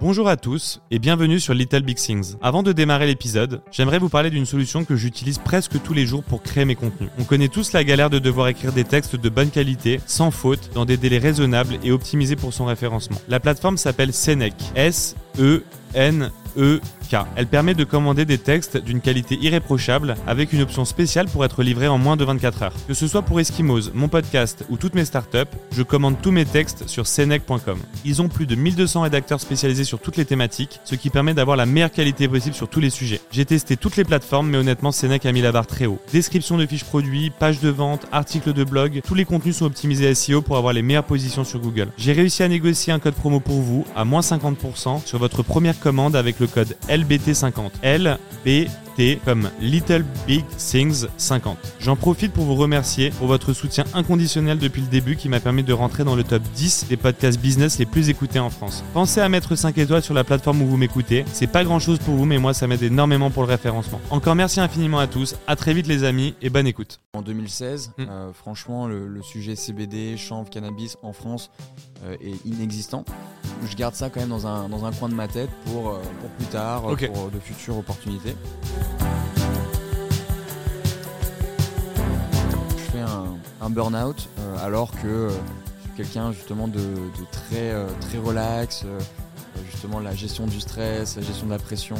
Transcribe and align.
Bonjour 0.00 0.28
à 0.28 0.36
tous 0.36 0.80
et 0.92 1.00
bienvenue 1.00 1.40
sur 1.40 1.54
Little 1.54 1.82
Big 1.82 1.96
Things. 1.96 2.36
Avant 2.40 2.62
de 2.62 2.70
démarrer 2.70 3.08
l'épisode, 3.08 3.62
j'aimerais 3.72 3.98
vous 3.98 4.08
parler 4.08 4.30
d'une 4.30 4.46
solution 4.46 4.84
que 4.84 4.94
j'utilise 4.94 5.38
presque 5.38 5.82
tous 5.82 5.92
les 5.92 6.06
jours 6.06 6.22
pour 6.22 6.40
créer 6.40 6.64
mes 6.64 6.76
contenus. 6.76 7.10
On 7.18 7.24
connaît 7.24 7.48
tous 7.48 7.72
la 7.72 7.82
galère 7.82 8.08
de 8.08 8.20
devoir 8.20 8.46
écrire 8.46 8.72
des 8.72 8.84
textes 8.84 9.16
de 9.16 9.28
bonne 9.28 9.50
qualité, 9.50 9.98
sans 10.06 10.30
faute, 10.30 10.70
dans 10.72 10.84
des 10.84 10.96
délais 10.96 11.18
raisonnables 11.18 11.80
et 11.82 11.90
optimisés 11.90 12.36
pour 12.36 12.54
son 12.54 12.66
référencement. 12.66 13.20
La 13.26 13.40
plateforme 13.40 13.76
s'appelle 13.76 14.12
Senec. 14.12 14.54
S 14.76 15.16
E 15.40 15.64
N 15.94 16.30
E 16.56 16.80
Elle 17.36 17.46
permet 17.46 17.74
de 17.74 17.84
commander 17.84 18.24
des 18.24 18.38
textes 18.38 18.76
d'une 18.76 19.00
qualité 19.00 19.38
irréprochable 19.40 20.16
avec 20.26 20.52
une 20.52 20.62
option 20.62 20.84
spéciale 20.84 21.26
pour 21.28 21.44
être 21.44 21.62
livré 21.62 21.88
en 21.88 21.98
moins 21.98 22.16
de 22.16 22.24
24 22.24 22.62
heures. 22.62 22.72
Que 22.86 22.94
ce 22.94 23.06
soit 23.06 23.22
pour 23.22 23.40
Eskimos, 23.40 23.92
mon 23.94 24.08
podcast 24.08 24.64
ou 24.68 24.76
toutes 24.76 24.94
mes 24.94 25.04
startups, 25.04 25.50
je 25.72 25.82
commande 25.82 26.16
tous 26.20 26.30
mes 26.30 26.44
textes 26.44 26.88
sur 26.88 27.06
senec.com. 27.06 27.78
Ils 28.04 28.22
ont 28.22 28.28
plus 28.28 28.46
de 28.46 28.54
1200 28.54 29.02
rédacteurs 29.02 29.40
spécialisés 29.40 29.84
sur 29.84 30.00
toutes 30.00 30.16
les 30.16 30.24
thématiques, 30.24 30.80
ce 30.84 30.94
qui 30.94 31.10
permet 31.10 31.34
d'avoir 31.34 31.56
la 31.56 31.66
meilleure 31.66 31.92
qualité 31.92 32.28
possible 32.28 32.54
sur 32.54 32.68
tous 32.68 32.80
les 32.80 32.90
sujets. 32.90 33.20
J'ai 33.30 33.44
testé 33.44 33.76
toutes 33.76 33.96
les 33.96 34.04
plateformes, 34.04 34.48
mais 34.48 34.58
honnêtement, 34.58 34.92
Senec 34.92 35.26
a 35.26 35.32
mis 35.32 35.42
la 35.42 35.52
barre 35.52 35.66
très 35.66 35.86
haut. 35.86 36.00
Description 36.12 36.56
de 36.56 36.66
fiches 36.66 36.84
produits, 36.84 37.30
pages 37.30 37.60
de 37.60 37.68
vente, 37.68 38.06
articles 38.12 38.52
de 38.52 38.64
blog, 38.64 39.00
tous 39.06 39.14
les 39.14 39.24
contenus 39.24 39.56
sont 39.56 39.66
optimisés 39.66 40.14
SEO 40.14 40.42
pour 40.42 40.56
avoir 40.56 40.72
les 40.72 40.82
meilleures 40.82 41.04
positions 41.04 41.44
sur 41.44 41.60
Google. 41.60 41.88
J'ai 41.96 42.12
réussi 42.12 42.42
à 42.42 42.48
négocier 42.48 42.92
un 42.92 42.98
code 42.98 43.14
promo 43.14 43.40
pour 43.40 43.60
vous 43.60 43.86
à 43.96 44.04
moins 44.04 44.20
50% 44.20 45.04
sur 45.04 45.18
votre 45.18 45.42
première 45.42 45.78
commande 45.78 46.16
avec 46.16 46.40
le 46.40 46.46
code 46.46 46.76
LBT50. 47.82 48.87
Comme 49.24 49.48
Little 49.60 50.04
Big 50.26 50.44
Things 50.56 51.06
50. 51.18 51.56
J'en 51.78 51.94
profite 51.94 52.32
pour 52.32 52.44
vous 52.46 52.56
remercier 52.56 53.10
pour 53.10 53.28
votre 53.28 53.52
soutien 53.52 53.84
inconditionnel 53.94 54.58
depuis 54.58 54.80
le 54.82 54.88
début 54.88 55.14
qui 55.14 55.28
m'a 55.28 55.38
permis 55.38 55.62
de 55.62 55.72
rentrer 55.72 56.02
dans 56.02 56.16
le 56.16 56.24
top 56.24 56.42
10 56.56 56.86
des 56.88 56.96
podcasts 56.96 57.38
business 57.38 57.78
les 57.78 57.86
plus 57.86 58.08
écoutés 58.08 58.40
en 58.40 58.50
France. 58.50 58.82
Pensez 58.94 59.20
à 59.20 59.28
mettre 59.28 59.54
5 59.54 59.78
étoiles 59.78 60.02
sur 60.02 60.14
la 60.14 60.24
plateforme 60.24 60.62
où 60.62 60.66
vous 60.66 60.76
m'écoutez. 60.76 61.24
C'est 61.32 61.46
pas 61.46 61.62
grand 61.62 61.78
chose 61.78 62.00
pour 62.00 62.14
vous, 62.16 62.24
mais 62.24 62.38
moi 62.38 62.54
ça 62.54 62.66
m'aide 62.66 62.82
énormément 62.82 63.30
pour 63.30 63.44
le 63.44 63.48
référencement. 63.50 64.00
Encore 64.10 64.34
merci 64.34 64.58
infiniment 64.58 64.98
à 64.98 65.06
tous. 65.06 65.36
À 65.46 65.54
très 65.54 65.74
vite 65.74 65.86
les 65.86 66.02
amis 66.02 66.34
et 66.42 66.50
bonne 66.50 66.66
écoute. 66.66 66.98
En 67.12 67.22
2016, 67.22 67.92
Mm. 67.98 68.02
euh, 68.10 68.32
franchement, 68.32 68.88
le, 68.88 69.06
le 69.06 69.22
sujet 69.22 69.54
CBD, 69.54 70.16
chanvre, 70.16 70.50
cannabis 70.50 70.96
en 71.02 71.12
France 71.12 71.50
euh, 72.04 72.16
est 72.20 72.44
inexistant. 72.44 73.04
Je 73.68 73.76
garde 73.76 73.94
ça 73.94 74.10
quand 74.10 74.20
même 74.20 74.28
dans 74.28 74.46
un, 74.46 74.68
dans 74.68 74.84
un 74.84 74.92
coin 74.92 75.08
de 75.08 75.14
ma 75.14 75.28
tête 75.28 75.50
pour, 75.66 75.90
euh, 75.90 75.98
pour 76.20 76.30
plus 76.30 76.46
tard, 76.46 76.82
pour 76.82 77.30
de 77.30 77.38
futures 77.40 77.78
opportunités. 77.78 78.34
Je 82.76 82.90
fais 82.92 83.00
un, 83.00 83.70
burn-out 83.70 84.28
euh, 84.38 84.64
alors 84.64 84.90
que 84.92 85.06
euh, 85.06 85.28
je 85.28 85.34
suis 85.34 85.96
quelqu'un 85.96 86.32
justement 86.32 86.68
de, 86.68 86.80
très, 87.30 87.70
euh, 87.70 87.86
très 88.00 88.18
relax. 88.18 88.84
justement, 89.70 90.00
la 90.00 90.14
gestion 90.14 90.46
du 90.46 90.60
stress, 90.60 91.16
la 91.16 91.22
gestion 91.22 91.46
de 91.46 91.52
la 91.52 91.58
pression, 91.58 91.96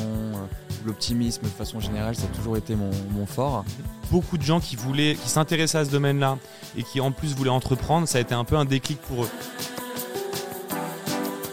l'optimisme 0.86 1.42
de 1.42 1.48
façon 1.48 1.80
générale, 1.80 2.14
ça 2.14 2.24
a 2.24 2.36
toujours 2.36 2.56
été 2.56 2.74
mon, 2.74 2.90
mon 3.10 3.26
fort. 3.26 3.64
Beaucoup 4.10 4.38
de 4.38 4.42
gens 4.42 4.60
qui 4.60 4.76
voulaient, 4.76 5.14
qui 5.14 5.28
s'intéressaient 5.28 5.78
à 5.78 5.84
ce 5.84 5.90
domaine-là 5.90 6.38
et 6.76 6.82
qui 6.82 7.00
en 7.00 7.12
plus 7.12 7.34
voulaient 7.34 7.50
entreprendre, 7.50 8.08
ça 8.08 8.18
a 8.18 8.20
été 8.20 8.34
un 8.34 8.44
peu 8.44 8.56
un 8.56 8.64
déclic 8.64 8.98
pour 9.02 9.24
eux. 9.24 9.30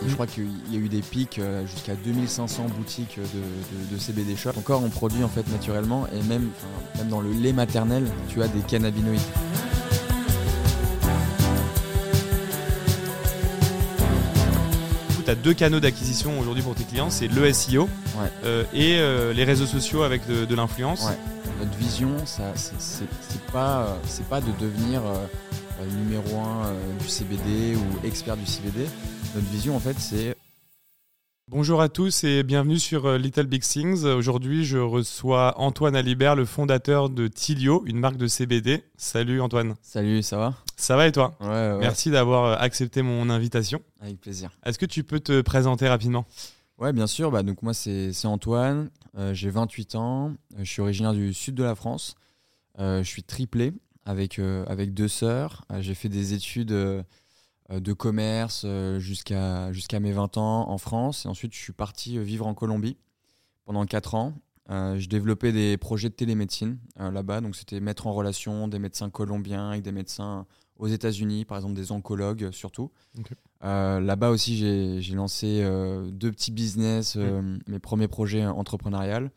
Je 0.07 0.13
crois 0.13 0.27
qu'il 0.27 0.47
y 0.71 0.75
a 0.75 0.79
eu 0.79 0.87
des 0.87 1.01
pics 1.01 1.39
euh, 1.39 1.65
jusqu'à 1.67 1.93
2500 1.95 2.67
boutiques 2.77 3.17
de, 3.17 3.23
de- 3.23 3.95
de 3.95 3.99
CBD 3.99 4.35
shop. 4.35 4.51
Encore, 4.57 4.81
on 4.83 4.89
produit 4.89 5.23
en 5.23 5.27
fait 5.29 5.45
naturellement 5.51 6.07
et 6.07 6.21
même, 6.27 6.49
enfin, 6.57 6.97
même 6.99 7.09
dans 7.09 7.21
le 7.21 7.31
lait 7.33 7.53
maternel, 7.53 8.05
tu 8.29 8.41
as 8.41 8.47
des 8.47 8.61
cannabinoïdes. 8.61 9.19
Du 15.09 15.15
coup, 15.15 15.21
tu 15.23 15.31
as 15.31 15.35
deux 15.35 15.53
canaux 15.53 15.79
d'acquisition 15.79 16.39
aujourd'hui 16.39 16.63
pour 16.63 16.75
tes 16.75 16.83
clients, 16.83 17.09
c'est 17.09 17.27
le 17.27 17.51
SEO 17.53 17.83
Ouais. 18.17 18.31
euh, 18.45 18.63
et 18.73 18.97
euh, 18.99 19.33
les 19.33 19.43
réseaux 19.43 19.65
sociaux 19.65 20.03
avec 20.03 20.25
de, 20.27 20.45
de 20.45 20.55
l'influence. 20.55 21.05
Ouais. 21.05 21.17
Notre 21.59 21.77
vision, 21.77 22.09
ça, 22.25 22.51
c'est- 22.55 23.05
pas, 23.51 23.81
euh, 23.83 23.95
c'est 24.07 24.25
pas 24.27 24.41
de 24.41 24.51
devenir 24.59 25.01
numéro 25.97 26.39
un 26.39 26.73
du 27.01 27.07
CBD 27.07 27.75
ou 27.75 28.05
expert 28.07 28.35
du 28.37 28.45
CBD. 28.45 28.85
Notre 29.35 29.47
vision, 29.47 29.75
en 29.75 29.79
fait, 29.79 29.99
c'est 29.99 30.35
Bonjour 31.47 31.81
à 31.81 31.89
tous 31.89 32.23
et 32.23 32.41
bienvenue 32.41 32.79
sur 32.79 33.05
euh, 33.05 33.17
Little 33.17 33.45
Big 33.45 33.61
Things. 33.61 34.03
Aujourd'hui, 34.05 34.65
je 34.65 34.77
reçois 34.77 35.59
Antoine 35.59 35.95
Alibert, 35.95 36.35
le 36.35 36.45
fondateur 36.45 37.09
de 37.09 37.27
Tilio, 37.27 37.83
une 37.85 37.99
marque 37.99 38.17
de 38.17 38.27
CBD. 38.27 38.83
Salut 38.97 39.41
Antoine. 39.41 39.75
salut, 39.81 40.23
ça 40.23 40.37
va? 40.37 40.55
Ça 40.77 40.95
va 40.95 41.05
et 41.05 41.11
toi? 41.11 41.35
Ouais, 41.41 41.47
ouais, 41.47 41.77
Merci 41.79 42.09
d'avoir 42.09 42.45
euh, 42.45 42.55
accepté 42.57 43.01
mon 43.03 43.29
invitation. 43.29 43.81
avec 44.01 44.19
plaisir. 44.21 44.49
Est-ce 44.65 44.79
que 44.79 44.85
tu 44.87 45.03
peux 45.03 45.19
te 45.19 45.41
présenter 45.41 45.87
rapidement? 45.87 46.25
Ouais, 46.79 46.93
bien 46.93 47.07
sûr. 47.07 47.29
Bah, 47.29 47.43
donc 47.43 47.61
moi, 47.61 47.73
c'est 47.73 48.11
Antoine. 48.25 48.89
Euh, 49.17 49.33
J'ai 49.33 49.49
28 49.49 49.95
ans. 49.95 50.33
Je 50.57 50.63
suis 50.63 50.81
originaire 50.81 51.13
du 51.13 51.33
sud 51.33 51.55
de 51.55 51.63
la 51.63 51.75
France. 51.75 52.15
Euh, 52.79 53.03
je 53.03 53.07
suis 53.07 53.23
triplé 53.23 53.73
avec, 54.05 54.39
euh, 54.39 54.65
avec 54.67 54.93
deux 54.93 55.07
sœurs. 55.09 55.65
J'ai 55.79 55.93
fait 55.93 56.09
des 56.09 56.33
études 56.33 56.73
de 57.69 57.93
commerce 57.93 58.63
euh, 58.65 58.99
jusqu'à 58.99 59.71
jusqu'à 59.73 59.99
mes 59.99 60.11
20 60.11 60.37
ans 60.37 60.69
en 60.69 60.77
France. 60.77 61.25
Et 61.25 61.27
ensuite, 61.27 61.53
je 61.53 61.59
suis 61.59 61.73
parti 61.73 62.17
euh, 62.17 62.21
vivre 62.21 62.45
en 62.45 62.53
Colombie 62.53 62.97
pendant 63.65 63.85
4 63.85 64.15
ans. 64.15 64.33
Euh, 64.69 64.97
je 64.99 65.07
développais 65.07 65.51
des 65.51 65.77
projets 65.77 66.09
de 66.09 66.15
télémédecine 66.15 66.79
euh, 66.99 67.11
là-bas. 67.11 67.41
Donc, 67.41 67.55
c'était 67.55 67.79
mettre 67.79 68.07
en 68.07 68.13
relation 68.13 68.67
des 68.67 68.79
médecins 68.79 69.09
colombiens 69.09 69.69
avec 69.69 69.83
des 69.83 69.91
médecins 69.91 70.45
aux 70.77 70.87
États-Unis, 70.87 71.45
par 71.45 71.57
exemple 71.57 71.75
des 71.75 71.91
oncologues 71.91 72.45
euh, 72.45 72.51
surtout. 72.51 72.91
Euh, 73.63 73.99
Là-bas 73.99 74.29
aussi, 74.29 74.57
j'ai 75.01 75.15
lancé 75.15 75.61
euh, 75.63 76.09
deux 76.11 76.31
petits 76.31 76.51
business, 76.51 77.15
euh, 77.15 77.57
mes 77.67 77.79
premiers 77.79 78.07
projets 78.07 78.45
entrepreneuriales. 78.45 79.31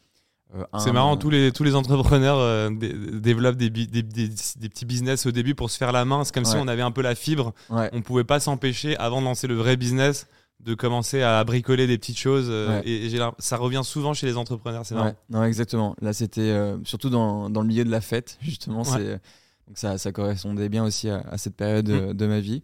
Euh, 0.55 0.65
C'est 0.79 0.93
marrant, 0.93 1.15
euh, 1.15 1.19
tous 1.19 1.29
les, 1.31 1.53
tous 1.53 1.63
les 1.65 1.75
entrepreneurs 1.75 2.39
euh, 2.39 2.71
dé- 2.71 2.93
développent 3.21 3.57
des, 3.57 3.69
bi- 3.71 3.87
des- 3.87 4.03
des- 4.03 4.29
des 4.29 4.69
petits 4.69 4.87
business 4.87 5.27
au 5.27 5.31
début 5.31 5.55
pour 5.55 5.71
se 5.71 5.77
faire 5.77 5.93
la 5.93 6.05
main. 6.07 6.25
C'est 6.25 6.33
comme 6.35 6.45
si 6.47 6.57
on 6.63 6.69
avait 6.69 6.83
un 6.83 6.91
peu 6.91 7.03
la 7.03 7.15
fibre. 7.15 7.53
Ouais, 7.69 7.91
On 7.93 8.01
pouvait 8.01 8.25
pas 8.25 8.41
s'empêcher, 8.41 8.97
avant 8.97 9.21
de 9.21 9.27
lancer 9.27 9.47
le 9.47 9.55
vrai 9.55 9.77
business, 9.77 10.27
de 10.61 10.75
commencer 10.75 11.23
à 11.23 11.45
bricoler 11.45 11.87
des 11.87 11.99
petites 11.99 12.19
choses. 12.19 12.49
Ouais. 12.49 12.83
Et, 12.89 13.11
ça 13.39 13.57
revient 13.59 13.83
souvent 13.85 14.15
chez 14.15 14.27
les 14.27 14.37
entrepreneurs. 14.39 14.87
C'est 14.87 14.95
marrant. 14.95 15.15
non, 15.29 15.45
exactement. 15.45 15.95
Là, 16.01 16.13
c'était 16.15 16.41
euh, 16.41 16.79
surtout 16.85 17.11
dans, 17.11 17.51
dans 17.51 17.61
le 17.61 17.69
milieu 17.69 17.85
de 17.85 17.91
la 17.91 18.01
fête, 18.01 18.39
justement. 18.41 18.85
C'est- 18.85 19.21
Donc 19.69 19.77
ça, 19.77 19.99
ça 19.99 20.13
correspondait 20.13 20.71
bien 20.71 20.83
aussi 20.83 21.11
à, 21.11 21.19
à 21.31 21.37
cette 21.37 21.55
période 21.57 21.91
euh, 21.91 22.15
de 22.15 22.27
ma 22.27 22.41
vie. 22.41 22.63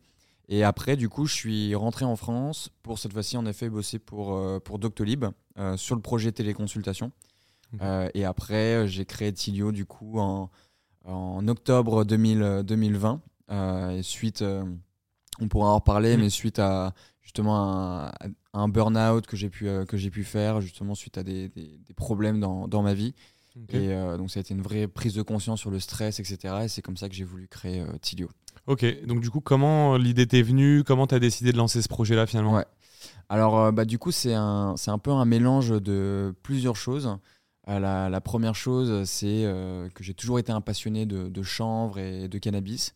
Et 0.49 0.65
après, 0.65 0.97
du 0.97 1.11
coup, 1.11 1.27
je 1.27 1.34
suis 1.34 1.75
rentré 1.75 2.06
en 2.06 2.16
France 2.16 2.71
pour 2.83 2.99
cette 2.99 3.12
fois-ci, 3.12 3.37
en 3.37 3.45
effet, 3.47 3.69
bosser 3.69 3.99
pour, 3.99 4.37
euh, 4.37 4.59
pour 4.59 4.78
Doctolib 4.78 5.27
euh, 5.59 5.77
sur 5.77 5.95
le 5.97 6.01
projet 6.03 6.33
téléconsultation. 6.33 7.12
Euh, 7.83 8.09
et 8.15 8.25
après, 8.25 8.75
euh, 8.75 8.87
j'ai 8.87 9.05
créé 9.05 9.33
Tilio, 9.33 9.73
du 9.73 9.85
coup, 9.87 10.19
en, 10.19 10.51
en 11.05 11.47
octobre 11.49 12.05
2000, 12.05 12.43
euh, 12.43 12.62
2020. 12.62 13.21
Euh, 13.51 13.91
et 13.91 14.03
suite, 14.03 14.43
on 15.41 15.49
pourra 15.49 15.71
en 15.71 15.77
reparler, 15.77 16.17
Mm. 16.17 16.21
mais 16.21 16.31
suite 16.31 16.59
à 16.59 16.95
justement 17.23 18.05
un, 18.07 18.13
un 18.53 18.69
burn-out 18.69 19.27
que 19.27 19.37
j'ai 19.37 19.51
pu, 19.51 19.67
que 19.89 19.97
j'ai 19.97 20.11
pu 20.11 20.25
faire, 20.25 20.61
justement, 20.61 20.95
suite 20.95 21.19
à 21.19 21.23
des, 21.23 21.49
des- 21.49 21.79
des 21.87 21.95
problèmes 21.95 22.41
dans, 22.41 22.69
dans 22.69 22.83
ma 22.83 22.95
vie. 22.95 23.15
Et 23.71 23.93
euh, 23.93 24.17
donc, 24.17 24.31
ça 24.33 24.41
a 24.41 24.43
été 24.43 24.53
une 24.53 24.63
vraie 24.63 24.89
prise 24.89 25.15
de 25.15 25.23
conscience 25.23 25.61
sur 25.61 25.71
le 25.71 25.79
stress, 25.79 26.19
etc. 26.21 26.65
Et 26.65 26.69
c'est 26.69 26.83
comme 26.83 26.97
ça 26.97 27.09
que 27.09 27.15
j'ai 27.15 27.23
voulu 27.25 27.47
créer 27.49 27.81
euh, 27.81 27.87
Tilio. 28.01 28.29
Ok, 28.67 28.84
donc 29.07 29.21
du 29.21 29.31
coup, 29.31 29.41
comment 29.41 29.97
l'idée 29.97 30.27
t'est 30.27 30.43
venue? 30.43 30.83
Comment 30.84 31.07
t'as 31.07 31.19
décidé 31.21 31.53
de 31.53 31.57
lancer 31.57 31.81
ce 31.81 31.89
projet-là 31.89 32.27
finalement? 32.27 32.55
Ouais. 32.55 32.67
Alors, 33.29 33.59
euh, 33.59 33.73
bah, 33.73 33.84
du 33.84 33.99
coup, 33.99 34.11
c'est 34.11 34.34
un, 34.34 34.75
c'est 34.77 34.91
un 34.91 34.99
peu 34.99 35.13
un 35.13 35.25
mélange 35.25 35.71
de 35.71 36.34
plusieurs 36.43 36.77
choses. 36.77 37.17
Euh, 37.69 38.09
la, 38.09 38.21
première 38.21 38.55
chose, 38.55 39.05
c'est 39.09 39.45
euh, 39.45 39.89
que 39.91 40.05
j'ai 40.05 40.15
toujours 40.15 40.39
été 40.39 40.53
un 40.53 40.61
passionné 40.61 41.07
de, 41.07 41.43
chanvre 41.43 41.99
et 41.99 42.29
de 42.29 42.39
cannabis. 42.39 42.95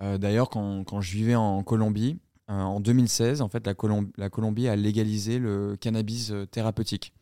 Euh, 0.00 0.18
D'ailleurs, 0.18 0.50
quand, 0.50 0.84
quand 0.84 1.00
je 1.00 1.12
vivais 1.12 1.34
en 1.34 1.62
Colombie, 1.62 2.18
en 2.46 2.78
2016, 2.80 3.40
en 3.40 3.48
fait, 3.48 3.66
la, 3.66 3.74
Colom- 3.74 4.10
la 4.16 4.28
Colombie 4.28 4.68
a 4.68 4.76
légalisé 4.76 5.38
le 5.38 5.76
cannabis 5.76 6.32
thérapeutique. 6.50 7.12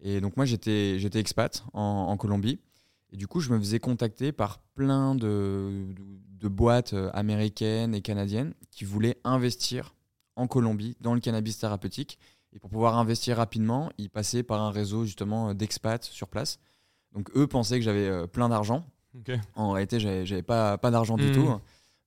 Et 0.00 0.20
donc, 0.20 0.36
moi, 0.36 0.46
j'étais 0.46 0.98
expat 1.14 1.64
en, 1.72 2.16
Colombie. 2.16 2.58
Et 3.12 3.16
du 3.16 3.26
coup, 3.26 3.40
je 3.40 3.50
me 3.52 3.58
faisais 3.58 3.78
contacter 3.78 4.32
par 4.32 4.60
plein 4.74 5.14
de, 5.14 5.86
boîtes 6.42 6.94
américaines 7.12 7.94
et 7.94 8.02
canadiennes 8.02 8.54
qui 8.70 8.84
voulaient 8.84 9.18
investir 9.24 9.94
en 10.36 10.46
Colombie 10.46 10.96
dans 11.00 11.14
le 11.14 11.20
cannabis 11.20 11.58
thérapeutique. 11.58 12.18
Et 12.56 12.58
pour 12.58 12.70
pouvoir 12.70 12.96
investir 12.96 13.36
rapidement, 13.36 13.90
ils 13.98 14.08
passaient 14.10 14.42
par 14.42 14.62
un 14.62 14.70
réseau 14.70 15.04
justement 15.04 15.50
euh, 15.50 15.54
d'expats 15.54 16.02
sur 16.02 16.26
place. 16.28 16.58
Donc 17.12 17.30
eux 17.36 17.46
pensaient 17.46 17.78
que 17.78 17.84
j'avais 17.84 18.08
euh, 18.08 18.26
plein 18.26 18.48
d'argent. 18.48 18.86
En 19.54 19.70
réalité, 19.72 19.98
j'avais 20.00 20.42
pas, 20.42 20.76
pas 20.78 20.90
d'argent 20.90 21.16
du 21.16 21.26
Mhm. 21.26 21.32
tout. 21.32 21.50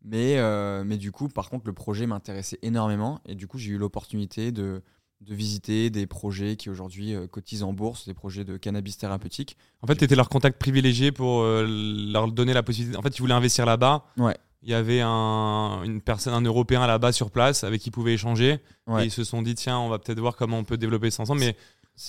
Mais, 0.04 0.38
euh, 0.38 0.84
mais 0.86 0.98
du 0.98 1.12
coup, 1.12 1.28
par 1.28 1.50
contre, 1.50 1.66
le 1.68 1.74
projet 1.74 2.06
m'intéressait 2.07 2.60
énormément. 2.62 3.19
Et 3.25 3.36
du 3.36 3.48
coup, 3.48 3.57
j'ai 3.57 3.72
eu 3.72 3.78
l'opportunité 3.78 4.51
de, 4.51 4.81
de 5.22 5.36
visiter 5.36 5.90
des 5.90 6.07
projets 6.07 6.56
qui 6.56 6.69
aujourd'hui 6.69 7.13
euh, 7.16 7.28
cotisent 7.28 7.63
en 7.63 7.74
bourse, 7.74 8.06
des 8.07 8.13
projets 8.13 8.46
de 8.46 8.57
cannabis 8.57 8.98
thérapeutique. 8.98 9.57
En 9.81 9.88
fait, 9.88 9.96
tu 9.96 10.04
étais 10.06 10.16
leur 10.16 10.30
contact 10.30 10.57
privilégié 10.60 11.12
pour 11.12 11.42
euh, 11.42 11.66
leur 11.68 12.31
donner 12.31 12.54
la 12.54 12.63
possibilité. 12.63 12.98
En 12.98 13.01
fait, 13.01 13.10
tu 13.10 13.22
voulais 13.22 13.34
investir 13.34 13.66
là-bas. 13.66 14.06
Ouais. 14.18 14.38
Il 14.61 14.69
y 14.69 14.73
avait 14.73 15.01
un, 15.01 15.81
une 15.83 16.01
personne, 16.01 16.33
un 16.33 16.41
Européen 16.41 16.85
là-bas 16.85 17.11
sur 17.11 17.31
place 17.31 17.63
avec 17.63 17.81
qui 17.81 17.89
ils 17.89 17.91
pouvaient 17.91 18.13
échanger. 18.13 18.59
Ouais. 18.88 19.03
Et 19.03 19.06
ils 19.07 19.11
se 19.11 19.23
sont 19.23 19.41
dit, 19.41 19.56
tiens, 19.56 19.79
on 19.79 19.89
va 19.89 20.00
peut-être 20.00 20.19
voir 20.19 20.35
comment 20.35 20.57
on 20.57 20.63
peut 20.63 20.77
développer 20.77 21.11
ça 21.11 21.23
ensemble. 21.23 21.39
Mais 21.41 21.56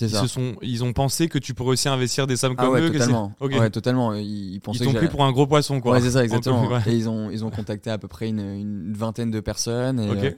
ils, 0.01 0.09
ça. 0.09 0.21
se 0.21 0.27
sont, 0.27 0.55
ils 0.61 0.83
ont 0.83 0.93
pensé 0.93 1.27
que 1.29 1.37
tu 1.37 1.53
pourrais 1.53 1.71
aussi 1.71 1.87
investir 1.89 2.27
des 2.27 2.35
sommes 2.37 2.55
Ah 2.57 2.63
comme 2.63 2.73
ouais, 2.73 2.81
eux. 2.81 2.91
totalement. 2.91 3.33
Ouais, 3.41 3.69
totalement. 3.69 4.13
Ils, 4.13 4.55
ils 4.55 4.55
Ils 4.55 4.79
t'ont 4.79 4.93
pris 4.93 5.07
pour 5.07 5.23
un 5.23 5.31
gros 5.31 5.47
poisson, 5.47 5.79
quoi. 5.81 5.93
Ouais, 5.93 6.01
c'est 6.01 6.11
ça, 6.11 6.23
exactement. 6.23 6.67
peu, 6.67 6.73
ouais. 6.75 6.81
Et 6.87 6.95
ils 6.95 7.07
ont, 7.09 7.29
ils 7.31 7.43
ont 7.45 7.49
contacté 7.51 7.89
à 7.89 7.97
peu 7.97 8.07
près 8.07 8.27
une, 8.29 8.39
une 8.39 8.93
vingtaine 8.93 9.31
de 9.31 9.39
personnes. 9.39 9.99
Et, 9.99 10.09
euh, 10.09 10.31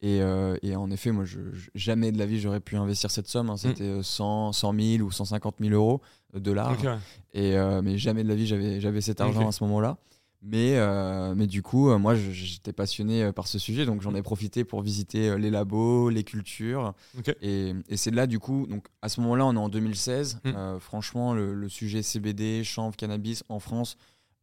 et, 0.00 0.22
euh, 0.22 0.56
et 0.62 0.76
en 0.76 0.90
effet, 0.90 1.10
moi, 1.10 1.24
je, 1.24 1.38
jamais 1.74 2.12
de 2.12 2.18
la 2.18 2.26
vie, 2.26 2.38
j'aurais 2.40 2.60
pu 2.60 2.76
investir 2.76 3.10
cette 3.10 3.28
somme. 3.28 3.50
hein. 3.50 3.54
Mm. 3.54 3.58
C'était 3.58 3.84
euh, 3.84 4.02
100, 4.02 4.52
100 4.52 4.74
000 4.98 5.02
ou 5.06 5.10
150 5.10 5.56
000 5.60 5.74
euros 5.74 6.00
de 6.34 6.38
dollars. 6.38 6.72
Ok, 6.72 6.84
ouais. 6.84 6.96
Et, 7.34 7.56
euh, 7.56 7.82
mais 7.82 7.98
jamais 7.98 8.22
de 8.24 8.28
la 8.28 8.34
vie, 8.34 8.46
j'avais, 8.46 9.00
cet 9.00 9.20
argent 9.20 9.48
à 9.48 9.52
ce 9.52 9.64
moment-là. 9.64 9.96
Mais, 10.40 10.76
euh, 10.76 11.34
mais 11.34 11.48
du 11.48 11.62
coup, 11.62 11.90
euh, 11.90 11.98
moi, 11.98 12.14
j'étais 12.14 12.72
passionné 12.72 13.24
euh, 13.24 13.32
par 13.32 13.48
ce 13.48 13.58
sujet. 13.58 13.84
Donc, 13.86 14.02
j'en 14.02 14.14
ai 14.14 14.22
profité 14.22 14.64
pour 14.64 14.82
visiter 14.82 15.36
les 15.36 15.50
labos, 15.50 16.10
les 16.10 16.22
cultures. 16.22 16.94
Et, 17.42 17.74
et 17.88 17.96
c'est 17.96 18.12
là, 18.12 18.26
du 18.26 18.38
coup, 18.38 18.66
donc 18.68 18.86
à 19.02 19.08
ce 19.08 19.20
moment-là, 19.20 19.46
on 19.46 19.54
est 19.54 19.58
en 19.58 19.68
2016. 19.68 20.40
Mm. 20.44 20.48
Euh, 20.54 20.78
franchement, 20.78 21.34
le, 21.34 21.54
le 21.54 21.68
sujet 21.68 22.02
CBD, 22.02 22.62
chanvre, 22.62 22.94
cannabis 22.96 23.42
en 23.48 23.58
France 23.58 23.96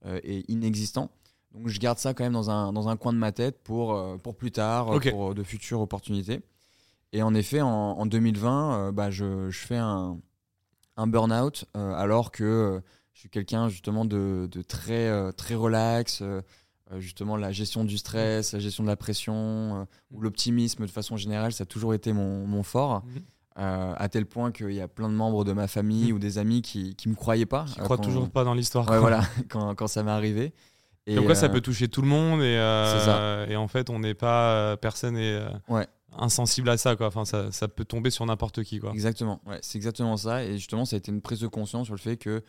euh, 0.06 0.20
est 0.24 0.50
inexistant. 0.50 1.12
Donc 1.54 1.70
je 1.70 1.80
garde 1.80 1.98
ça 1.98 2.14
quand 2.14 2.26
même 2.26 2.34
dans 2.34 2.50
un, 2.50 2.74
dans 2.74 2.90
un 2.90 2.98
coin 2.98 3.14
de 3.14 3.18
ma 3.18 3.32
tête 3.32 3.64
pour, 3.64 3.98
pour 4.22 4.36
plus 4.36 4.52
tard, 4.52 5.00
pour 5.10 5.34
de 5.34 5.44
futures 5.44 5.80
opportunités. 5.80 6.42
Et 7.14 7.24
en 7.24 7.34
effet, 7.34 7.62
en, 7.62 7.70
en 7.70 8.06
2020, 8.06 8.74
euh, 8.74 8.92
bah, 8.92 9.10
je, 9.10 9.50
je 9.50 9.60
fais 9.60 9.78
un, 9.78 10.20
un 10.98 11.08
burn-out 11.08 11.64
alors 11.74 12.32
que 12.32 12.82
je 13.16 13.22
suis 13.22 13.30
quelqu'un 13.30 13.70
justement 13.70 14.06
de, 14.06 14.48
de 14.52 14.62
très, 14.62 15.08
euh, 15.08 15.32
très 15.32 15.56
relax. 15.56 16.20
euh, 16.22 16.42
euh, 16.92 17.00
justement, 17.00 17.36
la 17.36 17.52
gestion 17.52 17.84
du 17.84 17.98
stress, 17.98 18.54
la 18.54 18.60
gestion 18.60 18.84
de 18.84 18.90
la 18.90 18.96
pression, 18.96 19.88
ou 20.12 20.22
l'optimisme 20.22 20.86
de 20.86 20.92
façon 20.92 21.18
générale, 21.18 21.52
ça 21.52 21.64
a 21.64 21.66
toujours 21.66 21.96
été 21.96 22.14
mon, 22.14 22.46
mon 22.46 22.62
fort. 22.62 23.04
Mhm. 23.06 23.22
Euh, 23.58 23.94
à 23.98 24.10
tel 24.10 24.26
point 24.28 24.52
qu'il 24.52 24.74
y 24.74 24.82
a 24.82 24.88
plein 24.90 25.08
de 25.10 25.14
membres 25.16 25.46
de 25.46 25.54
ma 25.54 25.68
famille 25.68 26.10
Mhm. 26.12 26.16
ou 26.18 26.20
des 26.20 26.38
amis 26.38 26.62
qui 26.62 26.96
ne 27.06 27.12
me 27.12 27.16
croyaient 27.16 27.46
pas. 27.48 27.66
Qui 27.74 27.80
euh, 27.80 27.84
croient 27.86 27.98
quand- 27.98 28.04
toujours 28.04 28.30
pas 28.30 28.44
dans 28.44 28.54
l'histoire. 28.54 28.88
Ouais, 28.90 29.00
voilà, 29.00 29.22
quand, 29.50 29.74
quand 29.76 29.88
ça 29.88 30.04
m'est 30.04 30.12
arrivé. 30.12 30.54
Et, 31.08 31.16
Comme 31.16 31.26
quoi, 31.26 31.34
ça 31.36 31.50
peut 31.50 31.62
toucher 31.62 31.88
tout 31.88 32.02
le 32.04 32.08
monde 32.08 32.42
et, 32.44 32.56
ça. 32.58 33.46
et 33.48 33.56
en 33.56 33.68
fait, 33.68 33.90
on 33.90 33.98
n'est 34.00 34.14
pas 34.14 34.76
personne 34.78 35.14
n'est 35.16 35.40
Ouais. 35.70 35.88
insensible 36.18 36.70
à 36.70 36.78
ça 36.78 36.96
quoi. 36.96 37.08
Enfin, 37.08 37.26
ça, 37.26 37.52
ça 37.52 37.68
peut 37.68 37.86
tomber 37.86 38.10
sur 38.10 38.26
n'importe 38.26 38.64
qui 38.64 38.80
quoi. 38.80 38.92
Exactement, 38.92 39.40
ouais, 39.46 39.60
c'est 39.62 39.78
exactement 39.78 40.18
ça. 40.18 40.44
Et 40.44 40.58
justement, 40.58 40.84
ça 40.86 40.96
a 40.96 41.00
été 41.00 41.12
une 41.12 41.22
prise 41.22 41.40
de 41.40 41.48
conscience 41.48 41.86
sur 41.86 41.94
le 41.96 42.00
fait 42.00 42.18
que 42.18 42.44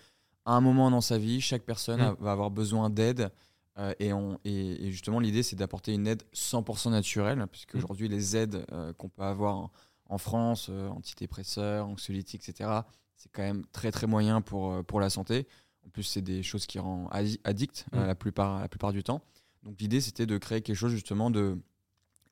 à 0.47 0.53
un 0.55 0.61
moment 0.63 0.91
dans 0.91 1.01
sa 1.03 1.19
vie, 1.19 1.41
chaque 1.43 1.65
personne 1.65 2.01
Mm. 2.01 2.17
va 2.21 2.33
avoir 2.33 2.51
besoin 2.51 2.89
d'aide. 2.91 3.31
euh, 3.79 3.93
et, 3.99 4.11
on, 4.15 4.39
et, 4.47 4.87
et 4.87 4.91
justement, 4.91 5.21
l'idée, 5.21 5.43
c'est 5.43 5.55
d'apporter 5.57 5.93
une 5.93 6.07
aide 6.07 6.23
100% 6.33 6.91
naturelle, 6.91 7.47
puisque 7.53 7.75
Mm. 7.75 7.79
aujourd'hui, 7.79 8.09
les 8.09 8.35
aides 8.35 8.65
euh, 8.73 8.95
qu'on 8.95 9.11
peut 9.11 9.23
avoir 9.23 9.57
en, 9.57 9.71
en 10.07 10.17
France, 10.19 10.69
euh, 10.71 10.89
antidépresseurs, 10.89 11.87
anxiolytiques, 11.87 12.49
etc., 12.49 12.71
c'est 13.17 13.31
quand 13.33 13.43
même 13.43 13.67
très 13.73 13.91
très 13.93 14.07
moyen 14.07 14.41
pour, 14.41 14.83
pour 14.87 14.99
la 15.01 15.11
santé. 15.11 15.47
En 15.87 15.91
plus, 15.91 16.05
c'est 16.05 16.23
des 16.23 16.43
choses 16.43 16.65
qui 16.67 16.79
rendent 16.79 17.09
addi- 17.11 17.39
addict 17.45 17.85
Mm. 17.93 18.07
la, 18.07 18.15
plupart, 18.15 18.61
la 18.61 18.69
plupart 18.69 18.93
du 18.93 19.03
temps. 19.03 19.21
Donc 19.63 19.79
l'idée, 19.81 20.01
c'était 20.01 20.27
de 20.27 20.39
créer 20.39 20.63
quelque 20.63 20.77
chose 20.77 20.93
justement 20.93 21.31
de 21.31 21.59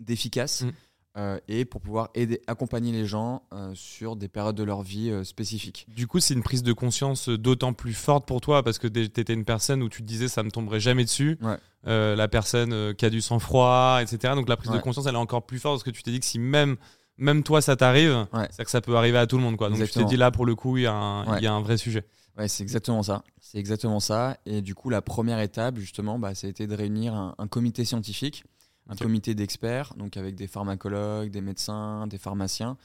d'efficace 0.00 0.62
Mm. 0.62 0.70
Euh, 1.16 1.38
et 1.48 1.64
pour 1.64 1.80
pouvoir 1.80 2.10
aider, 2.14 2.40
accompagner 2.46 2.90
les 2.92 3.06
gens 3.06 3.42
euh, 3.52 3.70
sur 3.74 4.16
des 4.16 4.28
périodes 4.28 4.56
de 4.56 4.62
leur 4.64 4.82
vie 4.82 5.10
euh, 5.10 5.22
spécifiques. 5.24 5.86
Du 5.88 6.06
coup, 6.06 6.18
c'est 6.20 6.34
une 6.34 6.42
prise 6.42 6.62
de 6.62 6.72
conscience 6.72 7.28
d'autant 7.28 7.72
plus 7.72 7.94
forte 7.94 8.26
pour 8.26 8.40
toi 8.40 8.62
parce 8.62 8.78
que 8.78 8.88
tu 8.88 9.00
étais 9.02 9.32
une 9.32 9.44
personne 9.44 9.82
où 9.82 9.88
tu 9.88 10.02
te 10.02 10.06
disais 10.06 10.28
ça 10.28 10.42
me 10.42 10.50
tomberait 10.50 10.80
jamais 10.80 11.04
dessus. 11.04 11.38
Ouais. 11.42 11.56
La 11.86 12.28
personne 12.28 12.94
qui 12.94 13.04
a 13.04 13.10
du 13.10 13.20
sang-froid, 13.20 13.98
etc. 14.00 14.34
Donc 14.34 14.48
la 14.48 14.56
prise 14.56 14.70
de 14.72 14.78
conscience, 14.78 15.06
elle 15.06 15.14
est 15.14 15.18
encore 15.18 15.44
plus 15.44 15.58
forte 15.58 15.74
parce 15.74 15.84
que 15.84 15.90
tu 15.90 16.02
t'es 16.02 16.10
dit 16.10 16.20
que 16.20 16.24
si 16.26 16.38
même, 16.38 16.76
même 17.18 17.42
toi 17.42 17.60
ça 17.60 17.76
t'arrive, 17.76 18.26
Ouais. 18.32 18.48
c'est 18.50 18.64
que 18.64 18.70
ça 18.70 18.80
peut 18.80 18.96
arriver 18.96 19.18
à 19.18 19.26
tout 19.26 19.36
le 19.36 19.42
monde. 19.42 19.56
Quoi. 19.56 19.68
Donc 19.68 19.78
tu 19.84 19.86
t'es 19.92 20.04
dit 20.04 20.16
là 20.16 20.30
pour 20.30 20.46
le 20.46 20.54
coup, 20.54 20.78
il 20.78 20.84
y, 20.84 20.86
a 20.86 20.94
un- 20.94 21.26
Ouais. 21.30 21.38
il 21.40 21.44
y 21.44 21.46
a 21.46 21.52
un 21.52 21.60
vrai 21.60 21.76
sujet. 21.76 22.04
Ouais, 22.38 22.48
c'est 22.48 22.62
exactement 22.64 23.02
ça. 23.04 23.22
C'est 23.40 23.58
exactement 23.58 24.00
ça. 24.00 24.38
Et 24.46 24.62
du 24.62 24.74
coup, 24.74 24.88
la 24.90 25.02
première 25.02 25.38
étape, 25.40 25.76
justement, 25.78 26.18
bah, 26.18 26.34
ça 26.34 26.46
a 26.48 26.50
été 26.50 26.66
de 26.66 26.74
réunir 26.74 27.14
un, 27.14 27.34
un 27.38 27.46
comité 27.46 27.84
scientifique, 27.84 28.42
un 28.88 28.96
comité 28.96 29.34
d'experts, 29.34 29.94
donc 29.96 30.16
avec 30.16 30.34
des 30.34 30.46
pharmacologues, 30.46 31.30
des 31.30 31.40
médecins, 31.40 32.06
des 32.06 32.18
pharmaciens. 32.18 32.76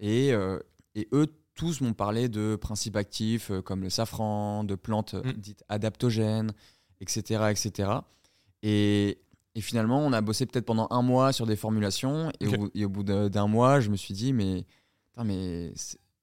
Et, 0.00 0.32
euh, 0.32 0.58
et 0.94 1.08
eux, 1.12 1.26
tous 1.54 1.80
m'ont 1.80 1.92
parlé 1.94 2.28
de 2.28 2.56
principes 2.56 2.96
actifs 2.96 3.50
euh, 3.52 3.62
comme 3.62 3.82
le 3.82 3.90
safran, 3.90 4.64
de 4.64 4.74
plantes 4.74 5.14
euh, 5.14 5.22
Mm. 5.22 5.32
dites 5.34 5.64
adaptogènes, 5.68 6.52
etc. 7.00 7.44
etc. 7.50 7.90
Et, 8.62 9.18
et 9.54 9.60
finalement, 9.60 9.98
on 10.04 10.12
a 10.12 10.20
bossé 10.20 10.46
peut-être 10.46 10.64
pendant 10.66 10.88
un 10.90 11.02
mois 11.02 11.32
sur 11.32 11.46
des 11.46 11.56
formulations. 11.56 12.30
Et, 12.40 12.48
au, 12.48 12.58
bout- 12.58 12.70
et 12.74 12.84
au 12.84 12.88
bout 12.88 13.04
de- 13.04 13.28
d'un 13.28 13.46
mois, 13.46 13.78
je 13.80 13.90
me 13.90 13.96
suis 13.96 14.14
dit, 14.14 14.32
mais, 14.32 14.64
putain, 15.12 15.24
mais 15.24 15.72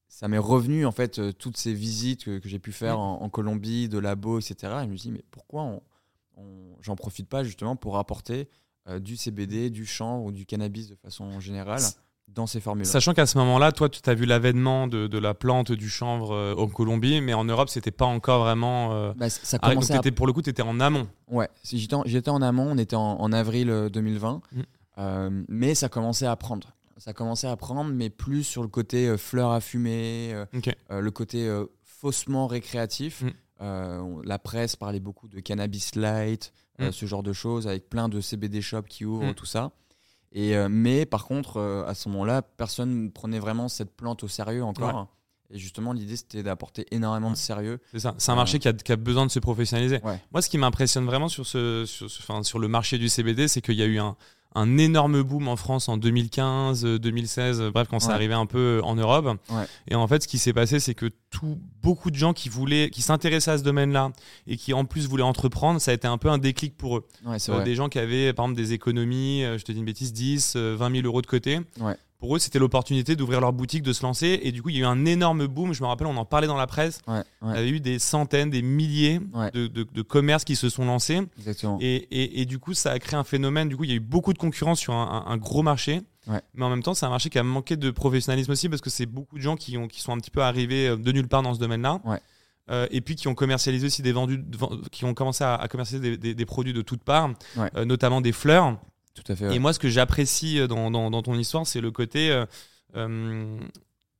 ça 0.09 0.27
m'est 0.27 0.37
revenu, 0.37 0.85
en 0.85 0.91
fait, 0.91 1.19
euh, 1.19 1.31
toutes 1.31 1.55
ces 1.55 1.73
visites 1.73 2.25
que, 2.25 2.39
que 2.39 2.49
j'ai 2.49 2.59
pu 2.59 2.73
faire 2.73 2.97
Mm. 2.97 3.01
en, 3.01 3.23
en 3.23 3.29
Colombie, 3.29 3.87
de 3.87 3.97
labo, 3.97 4.39
etc. 4.39 4.55
Et 4.81 4.85
je 4.85 4.89
me 4.89 4.97
suis 4.97 5.09
dit, 5.09 5.13
mais 5.13 5.23
pourquoi 5.31 5.63
on, 5.63 5.81
on- 6.35 6.75
j'en 6.81 6.95
profite 6.97 7.29
pas 7.29 7.43
justement 7.45 7.77
pour 7.77 7.97
apporter 7.97 8.49
euh, 8.87 8.99
du 8.99 9.17
CBD, 9.17 9.69
du 9.69 9.85
chanvre 9.85 10.25
ou 10.25 10.31
du 10.31 10.45
cannabis 10.45 10.87
de 10.89 10.95
façon 10.95 11.39
générale 11.39 11.81
dans 12.27 12.47
ces 12.47 12.61
formules 12.61 12.85
Sachant 12.85 13.13
qu'à 13.13 13.25
ce 13.25 13.37
moment-là, 13.39 13.71
toi, 13.73 13.89
tu 13.89 13.99
as 14.09 14.13
vu 14.13 14.25
l'avènement 14.25 14.87
de, 14.87 15.07
de 15.07 15.17
la 15.17 15.33
plante 15.33 15.71
du 15.73 15.89
chanvre 15.89 16.31
euh, 16.33 16.55
en 16.55 16.67
Colombie, 16.67 17.19
mais 17.19 17.33
en 17.33 17.43
Europe, 17.43 17.67
c'était 17.69 17.91
pas 17.91 18.05
encore 18.05 18.43
vraiment. 18.43 18.93
euh, 18.93 19.13
Bah, 19.17 19.29
ça 19.29 19.57
donc 19.57 19.69
commençait 19.71 19.93
à 19.95 20.11
pour 20.13 20.27
le 20.27 20.33
coup, 20.33 20.41
tu 20.41 20.49
étais 20.49 20.61
en 20.61 20.79
amont. 20.79 21.07
Ouais, 21.27 21.49
j'étais 21.63 22.29
en, 22.29 22.41
amont, 22.41 22.67
on 22.71 22.77
était 22.77 22.95
en, 22.95 23.19
en 23.19 23.31
avril 23.33 23.69
euh, 23.69 23.89
2020, 23.89 24.41
Mm. 24.51 24.61
euh, 24.97 25.43
mais 25.49 25.75
ça 25.75 25.89
commençait 25.89 26.25
à 26.25 26.35
prendre. 26.37 26.69
Ça 26.97 27.13
commençait 27.13 27.47
à 27.47 27.55
prendre, 27.57 27.91
mais 27.91 28.09
plus 28.09 28.43
sur 28.43 28.61
le 28.61 28.67
côté 28.69 29.17
fleur 29.17 29.51
à 29.51 29.59
fumer, 29.59 30.35
le 30.89 31.09
côté 31.09 31.49
faussement 31.83 32.45
récréatif. 32.47 33.23
Mm. 33.23 34.21
La 34.23 34.39
presse 34.39 34.75
parlait 34.75 34.99
beaucoup 34.99 35.27
de 35.27 35.39
cannabis 35.39 35.95
light, 35.95 36.53
euh, 36.81 36.89
Mm. 36.89 36.91
ce 36.91 37.05
genre 37.05 37.23
de 37.23 37.33
choses, 37.33 37.67
avec 37.67 37.89
plein 37.89 38.09
de 38.09 38.19
CBD 38.21 38.61
shops 38.61 38.87
qui 38.89 39.05
ouvrent, 39.05 39.27
Mm. 39.31 39.33
tout 39.35 39.45
ça. 39.45 39.71
Et, 40.33 40.55
euh, 40.55 40.67
mais 40.69 41.05
par 41.05 41.25
contre, 41.25 41.57
euh, 41.57 41.85
à 41.85 41.93
ce 41.93 42.07
moment-là, 42.09 42.41
personne 42.41 43.05
ne 43.05 43.09
prenait 43.09 43.39
vraiment 43.39 43.67
cette 43.67 43.91
plante 43.95 44.23
au 44.23 44.27
sérieux 44.27 44.63
encore. 44.63 45.07
Et 45.53 45.57
justement, 45.59 45.91
l'idée, 45.91 46.15
c'était 46.15 46.43
d'apporter 46.43 46.85
énormément 46.91 47.29
de 47.29 47.35
sérieux. 47.35 47.79
C'est 47.91 47.99
ça. 47.99 48.15
C'est 48.17 48.31
un 48.31 48.35
marché 48.35 48.57
qui 48.57 48.69
a, 48.69 48.73
qui 48.73 48.91
a 48.93 48.95
besoin 48.95 49.25
de 49.25 49.31
se 49.31 49.39
professionnaliser. 49.39 49.99
Ouais. 50.05 50.17
Moi, 50.31 50.41
ce 50.41 50.49
qui 50.49 50.57
m'impressionne 50.57 51.05
vraiment 51.05 51.27
sur, 51.27 51.45
ce, 51.45 51.83
sur, 51.85 52.09
ce- 52.09 52.21
enfin, 52.21 52.41
sur 52.43 52.57
le 52.59 52.69
marché 52.69 52.97
du 52.97 53.09
CBD, 53.09 53.49
c'est 53.49 53.59
qu'il 53.61 53.75
y 53.75 53.81
a 53.81 53.85
eu 53.85 53.99
un, 53.99 54.15
un 54.53 54.77
énorme 54.77 55.21
boom 55.23 55.47
en 55.47 55.55
France 55.55 55.87
en 55.89 55.97
2015, 55.97 56.85
euh, 56.85 56.99
2016, 56.99 57.61
euh, 57.61 57.71
bref, 57.71 57.87
quand 57.89 57.99
c'est 57.99 58.07
Ouais. 58.09 58.13
arrivé 58.13 58.33
un 58.33 58.45
peu 58.45 58.79
euh, 58.79 58.81
en 58.83 58.95
Europe. 58.95 59.25
Ouais. 59.49 59.63
Et 59.87 59.95
en 59.95 60.07
fait, 60.07 60.23
ce 60.23 60.27
qui 60.27 60.37
s'est 60.37 60.51
passé, 60.53 60.79
c'est 60.79 60.93
que 60.95 61.09
tout, 61.29 61.57
beaucoup 61.81 62.11
de 62.11 62.15
gens 62.17 62.33
qui 62.33 62.49
voulaient, 62.49 62.89
qui 62.89 63.01
s'intéressaient 63.01 63.51
à 63.51 63.57
ce 63.57 63.63
domaine-là 63.63 64.11
et 64.47 64.57
qui 64.57 64.73
en 64.73 64.83
plus 64.85 65.07
voulaient 65.07 65.23
entreprendre, 65.23 65.79
ça 65.79 65.91
a 65.91 65.93
été 65.93 66.07
un 66.07 66.17
peu 66.17 66.29
un 66.29 66.37
déclic 66.37 66.75
pour 66.77 66.97
eux. 66.97 67.07
Ouais, 67.25 67.39
c'est 67.39 67.51
Euh, 67.51 67.63
des 67.63 67.75
gens 67.75 67.87
qui 67.89 67.99
avaient, 67.99 68.33
par 68.33 68.45
exemple, 68.45 68.57
des 68.61 68.73
économies, 68.73 69.43
euh, 69.43 69.57
je 69.57 69.63
te 69.63 69.71
dis 69.71 69.79
une 69.79 69.85
bêtise, 69.85 70.11
10, 70.13 70.53
euh, 70.57 70.75
20 70.77 70.91
000 70.95 71.05
euros 71.07 71.21
de 71.21 71.27
côté. 71.27 71.59
Pour 72.21 72.35
eux, 72.35 72.39
c'était 72.39 72.59
l'opportunité 72.59 73.15
d'ouvrir 73.17 73.41
leur 73.41 73.51
boutique, 73.51 73.81
de 73.83 73.91
se 73.91 74.03
lancer. 74.03 74.39
Et 74.43 74.51
du 74.53 74.61
coup, 74.61 74.69
il 74.69 74.75
y 74.77 74.79
a 74.79 74.81
eu 74.83 74.85
un 74.85 75.03
énorme 75.05 75.47
boom. 75.47 75.73
Je 75.73 75.81
me 75.81 75.87
rappelle, 75.87 76.05
on 76.07 76.15
en 76.15 76.23
parlait 76.23 76.45
dans 76.47 76.55
la 76.55 76.67
presse. 76.67 76.99
Ouais, 77.07 77.23
Il 77.41 77.47
y 77.49 77.57
avait 77.57 77.69
eu 77.69 77.79
des 77.79 77.97
centaines, 77.99 78.49
des 78.51 78.61
milliers 78.61 79.19
Ouais. 79.33 79.49
de, 79.51 79.65
de- 79.67 79.87
de 79.91 80.01
commerces 80.03 80.43
qui 80.45 80.55
se 80.55 80.69
sont 80.69 80.85
lancés. 80.85 81.19
exactement. 81.39 81.79
Et, 81.81 81.95
et- 82.11 82.41
et 82.41 82.45
du 82.45 82.59
coup, 82.59 82.73
ça 82.75 82.91
a 82.91 82.99
créé 82.99 83.17
un 83.19 83.23
phénomène. 83.23 83.67
Du 83.69 83.75
coup, 83.75 83.83
il 83.85 83.89
y 83.89 83.93
a 83.93 83.97
eu 83.97 83.99
beaucoup 83.99 84.33
de 84.33 84.37
concurrence 84.37 84.79
sur 84.79 84.93
un, 84.93 85.25
un- 85.27 85.31
un 85.31 85.37
gros 85.37 85.63
marché. 85.63 86.01
Mais 86.53 86.63
en 86.63 86.69
même 86.69 86.83
temps, 86.83 86.93
c'est 86.93 87.05
un 87.07 87.09
marché 87.09 87.29
qui 87.31 87.39
a 87.39 87.43
manqué 87.43 87.75
de 87.75 87.89
professionnalisme 87.91 88.51
aussi 88.51 88.69
parce 88.69 88.81
que 88.81 88.91
c'est 88.91 89.07
beaucoup 89.07 89.37
de 89.37 89.41
gens 89.41 89.55
qui, 89.55 89.75
ont, 89.77 89.87
qui 89.87 89.99
sont 89.99 90.13
un 90.13 90.17
petit 90.17 90.31
peu 90.31 90.43
arrivés 90.43 90.89
euh, 90.89 90.95
de 90.95 91.11
nulle 91.11 91.27
part 91.27 91.41
dans 91.41 91.55
ce 91.55 91.59
domaine-là. 91.59 91.99
Euh, 92.69 92.87
et 92.91 93.01
puis 93.01 93.15
qui 93.15 93.27
ont 93.27 93.33
commercialisé 93.33 93.87
aussi 93.87 94.03
des 94.03 94.11
vendus, 94.11 94.39
qui 94.91 95.03
ont 95.05 95.15
commencé 95.15 95.43
à, 95.43 95.55
à 95.55 95.67
commercialiser 95.67 96.11
des, 96.11 96.17
des- 96.17 96.35
des 96.35 96.45
produits 96.45 96.73
de 96.73 96.83
toutes 96.83 97.03
parts, 97.03 97.31
euh, 97.75 97.83
notamment 97.83 98.21
des 98.21 98.31
fleurs. 98.31 98.77
Tout 99.13 99.23
à 99.31 99.35
fait. 99.35 99.47
ouais. 99.47 99.55
Et 99.55 99.59
moi, 99.59 99.73
ce 99.73 99.79
que 99.79 99.89
j'apprécie 99.89 100.59
euh, 100.59 100.67
dans, 100.67 100.89
dans- 100.91 101.11
dans 101.11 101.21
ton 101.21 101.35
histoire, 101.35 101.67
c'est 101.67 101.81
le 101.81 101.91
côté. 101.91 102.31
Euh, 102.95 103.57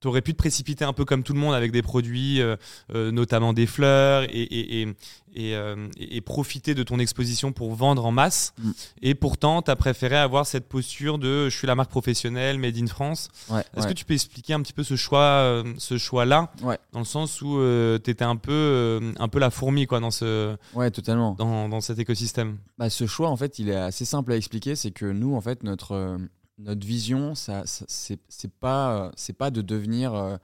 euh, 0.01 0.11
T'aurais 0.11 0.21
pu 0.21 0.33
te 0.33 0.37
précipiter 0.37 0.83
un 0.83 0.93
peu 0.93 1.05
comme 1.05 1.23
tout 1.23 1.33
le 1.33 1.39
monde 1.39 1.53
avec 1.53 1.71
des 1.71 1.81
produits, 1.83 2.41
euh, 2.41 2.55
euh, 2.93 3.11
notamment 3.11 3.53
des 3.53 3.67
fleurs, 3.67 4.23
et, 4.23 4.27
et, 4.41 4.81
et, 4.81 4.87
et, 5.33 5.55
euh, 5.55 5.87
et- 5.97 6.21
profiter 6.21 6.73
de 6.75 6.83
ton 6.83 6.97
exposition 6.99 7.51
pour 7.51 7.73
vendre 7.75 8.05
en 8.05 8.11
masse. 8.11 8.53
Mm. 8.57 8.71
Et 9.03 9.15
pourtant, 9.15 9.61
tu 9.61 9.69
as 9.71 9.75
préféré 9.75 10.15
avoir 10.17 10.45
cette 10.45 10.67
posture 10.67 11.17
de 11.19 11.49
je 11.49 11.55
suis 11.57 11.67
la 11.67 11.75
marque 11.75 11.89
professionnelle, 11.91 12.57
made 12.57 12.77
in 12.77 12.87
France. 12.87 13.29
Ouais, 13.49 13.61
Est-ce 13.75 13.85
ouais. 13.85 13.89
que 13.93 13.97
tu 13.97 14.05
peux 14.05 14.13
expliquer 14.13 14.53
un 14.53 14.61
petit 14.61 14.73
peu 14.73 14.83
ce 14.83 14.95
choix, 14.95 15.63
ce 15.77 15.97
choix-là, 15.97 16.51
Ouais. 16.63 16.77
dans 16.93 16.99
le 16.99 17.05
sens 17.05 17.41
où 17.41 17.57
tu 18.03 18.09
étais 18.11 18.23
un 18.23 18.35
peu, 18.37 18.99
un 19.19 19.27
peu 19.27 19.39
la 19.39 19.49
fourmi 19.51 19.85
quoi, 19.87 19.99
dans, 19.99 20.11
ce, 20.11 20.55
Ouais, 20.73 20.89
totalement. 20.91 21.35
dans, 21.37 21.69
dans 21.69 21.81
cet 21.81 21.99
écosystème 21.99 22.57
Bah, 22.77 22.89
ce 22.89 23.05
choix, 23.07 23.29
en 23.29 23.37
fait, 23.37 23.59
il 23.59 23.69
est 23.69 23.75
assez 23.75 24.05
simple 24.05 24.31
à 24.31 24.35
expliquer. 24.35 24.75
C'est 24.75 24.91
que 24.91 25.05
nous, 25.05 25.35
en 25.35 25.41
fait, 25.41 25.63
notre, 25.63 26.17
notre 26.57 26.85
vision, 26.85 27.35
ça, 27.35 27.65
ça- 27.65 27.85
c'est 27.87 28.51
pas, 28.53 29.07
euh, 29.07 29.11
c'est 29.15 29.33
pas 29.37 29.51
de 29.51 29.61
devenir 29.61 30.13
euh, 30.13 30.37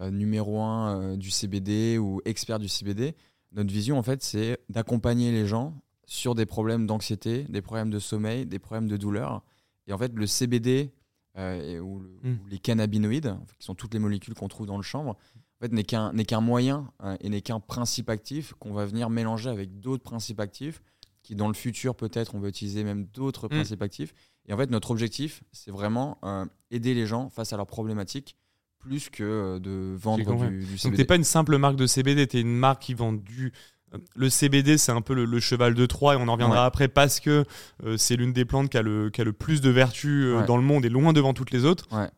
euh, 0.00 0.10
numéro 0.10 0.60
un 0.60 1.16
du 1.16 1.30
CBD 1.30 1.98
ou 1.98 2.20
expert 2.24 2.58
du 2.58 2.68
CBD. 2.68 3.14
Notre 3.52 3.72
vision, 3.72 3.98
en 3.98 4.02
fait, 4.02 4.22
c'est 4.22 4.58
d'accompagner 4.68 5.30
les 5.32 5.46
gens 5.46 5.74
sur 6.06 6.34
des 6.34 6.46
problèmes 6.46 6.86
d'anxiété, 6.86 7.44
des 7.44 7.62
problèmes 7.62 7.90
de 7.90 7.98
sommeil, 7.98 8.46
des 8.46 8.58
problèmes 8.58 8.88
de 8.88 8.96
douleur. 8.96 9.42
Et 9.86 9.92
en 9.92 9.98
fait, 9.98 10.12
le 10.14 10.26
CBD 10.26 10.92
euh, 11.36 11.78
ou, 11.80 12.02
ou 12.24 12.46
les 12.48 12.58
cannabinoïdes, 12.58 13.36
qui 13.58 13.64
sont 13.66 13.74
toutes 13.74 13.92
les 13.94 13.98
molécules 14.00 14.34
qu'on 14.34 14.48
trouve 14.48 14.66
dans 14.66 14.76
le 14.76 14.82
chanvre, 14.82 15.10
en 15.10 15.60
fait, 15.64 15.72
n'est 15.72 15.82
qu'un 15.84 16.12
n'est 16.12 16.24
qu'un 16.24 16.40
moyen 16.40 16.90
euh, 17.02 17.16
et 17.20 17.28
n'est 17.28 17.40
qu'un 17.40 17.58
principe 17.60 18.08
actif 18.10 18.54
qu'on 18.60 18.72
va 18.72 18.86
venir 18.86 19.10
mélanger 19.10 19.48
avec 19.50 19.80
d'autres 19.80 20.02
principes 20.04 20.40
actifs 20.40 20.80
qui, 21.22 21.34
dans 21.34 21.48
le 21.48 21.54
futur, 21.54 21.94
peut-être, 21.96 22.34
on 22.34 22.40
va 22.40 22.48
utiliser 22.48 22.84
même 22.84 23.06
d'autres 23.06 23.46
Mm. 23.46 23.50
principes 23.50 23.82
actifs. 23.82 24.14
Et 24.48 24.52
en 24.52 24.56
fait, 24.56 24.70
notre 24.70 24.90
objectif, 24.90 25.42
c'est 25.52 25.70
vraiment 25.70 26.18
euh, 26.24 26.44
aider 26.70 26.94
les 26.94 27.06
gens 27.06 27.30
face 27.30 27.52
à 27.52 27.56
leurs 27.56 27.66
problématiques 27.66 28.36
plus 28.78 29.08
que 29.08 29.22
euh, 29.24 29.58
de 29.58 29.96
vendre 29.96 30.18
du, 30.48 30.58
du 30.58 30.66
Donc 30.66 30.78
CBD. 30.78 30.96
t'es 30.98 31.04
pas 31.06 31.16
une 31.16 31.24
simple 31.24 31.56
marque 31.56 31.76
de 31.76 31.86
CBD, 31.86 32.26
t'es 32.26 32.40
une 32.42 32.54
marque 32.54 32.82
qui 32.82 32.92
vend 32.92 33.14
du. 33.14 33.52
euh, 33.94 33.98
Le 34.14 34.28
CBD, 34.28 34.76
c'est 34.76 34.92
un 34.92 35.00
peu 35.00 35.14
le, 35.14 35.24
le 35.24 35.40
cheval 35.40 35.74
de 35.74 35.86
Troie, 35.86 36.14
et 36.14 36.16
on 36.18 36.28
en 36.28 36.32
reviendra 36.34 36.60
Ouais. 36.60 36.66
après 36.66 36.88
parce 36.88 37.18
que 37.20 37.46
euh, 37.84 37.96
c'est 37.96 38.16
l'une 38.16 38.34
des 38.34 38.44
plantes 38.44 38.68
qui 38.68 38.76
a 38.76 38.82
le, 38.82 39.08
qui 39.08 39.22
a 39.22 39.24
le 39.24 39.32
plus 39.32 39.62
de 39.62 39.70
vertus 39.70 40.24
euh, 40.26 40.40
Ouais. 40.40 40.46
dans 40.46 40.58
le 40.58 40.62
monde 40.62 40.84
et 40.84 40.90
loin 40.90 41.14
devant 41.14 41.32
toutes 41.32 41.50
les 41.50 41.64
autres. 41.64 41.86
Ouais. 41.96 42.10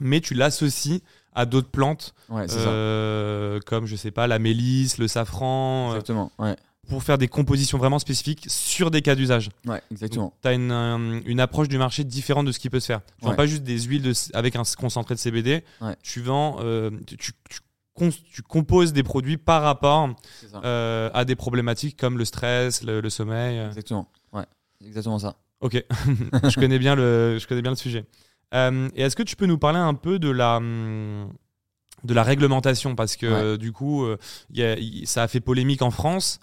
Mais 0.00 0.20
tu 0.20 0.34
l'associes 0.34 1.00
à 1.32 1.46
d'autres 1.46 1.70
plantes, 1.70 2.14
comme 2.28 3.86
je 3.86 3.96
sais 3.96 4.10
pas, 4.10 4.26
la 4.26 4.38
mélisse, 4.38 4.98
le 4.98 5.08
safran, 5.08 5.90
Exactement. 5.92 6.32
Ouais. 6.38 6.56
Pour 6.88 7.02
faire 7.02 7.18
des 7.18 7.28
compositions 7.28 7.78
vraiment 7.78 7.98
spécifiques 7.98 8.46
sur 8.48 8.90
des 8.90 9.00
cas 9.02 9.14
d'usage. 9.14 9.50
Ouais, 9.66 9.80
exactement. 9.92 10.32
Tu 10.42 10.48
as 10.48 10.52
une, 10.54 10.72
euh, 10.72 11.20
une 11.24 11.38
approche 11.40 11.68
du 11.68 11.78
marché 11.78 12.02
différente 12.04 12.46
de 12.46 12.52
ce 12.52 12.58
qui 12.58 12.68
peut 12.70 12.80
se 12.80 12.86
faire. 12.86 13.00
Tu 13.18 13.24
vends 13.24 13.30
Ouais. 13.30 13.36
pas 13.36 13.46
juste 13.46 13.62
des 13.62 13.78
huiles 13.82 14.02
de- 14.02 14.12
avec 14.34 14.56
un 14.56 14.62
concentré 14.78 15.14
de 15.14 15.20
CBD, 15.20 15.62
Ouais. 15.80 15.94
tu 16.02 16.20
vends, 16.20 16.56
euh, 16.60 16.90
tu, 17.06 17.16
tu- 17.16 17.32
tu 17.48 17.60
cons- 17.94 18.10
tu 18.32 18.42
composes 18.42 18.92
des 18.92 19.02
produits 19.04 19.36
par 19.36 19.62
rapport 19.62 20.10
euh, 20.64 21.10
à 21.14 21.24
des 21.24 21.36
problématiques 21.36 21.96
comme 21.96 22.18
le 22.18 22.24
stress, 22.24 22.82
le, 22.82 23.00
le 23.00 23.10
sommeil. 23.10 23.58
Exactement. 23.66 24.08
Ouais, 24.32 24.44
exactement 24.84 25.18
ça. 25.18 25.36
Ok, 25.60 25.84
je 26.50 26.54
connais 26.58 26.78
bien 26.78 26.94
le, 26.96 27.38
je 27.38 27.46
connais 27.46 27.62
bien 27.62 27.70
le 27.72 27.76
sujet. 27.76 28.04
Et 28.52 29.02
est-ce 29.02 29.14
que 29.14 29.22
tu 29.22 29.36
peux 29.36 29.46
nous 29.46 29.58
parler 29.58 29.78
un 29.78 29.94
peu 29.94 30.18
de 30.18 30.28
la, 30.30 30.56
hum, 30.56 31.30
de 32.02 32.14
la 32.14 32.24
réglementation? 32.24 32.96
Parce 32.96 33.14
que 33.16 33.52
Ouais. 33.52 33.58
du 33.58 33.70
coup, 33.70 34.04
y 34.50 34.62
a- 34.62 34.76
y- 34.78 35.06
ça 35.06 35.22
a 35.22 35.28
fait 35.28 35.38
polémique 35.40 35.82
en 35.82 35.92
France. 35.92 36.40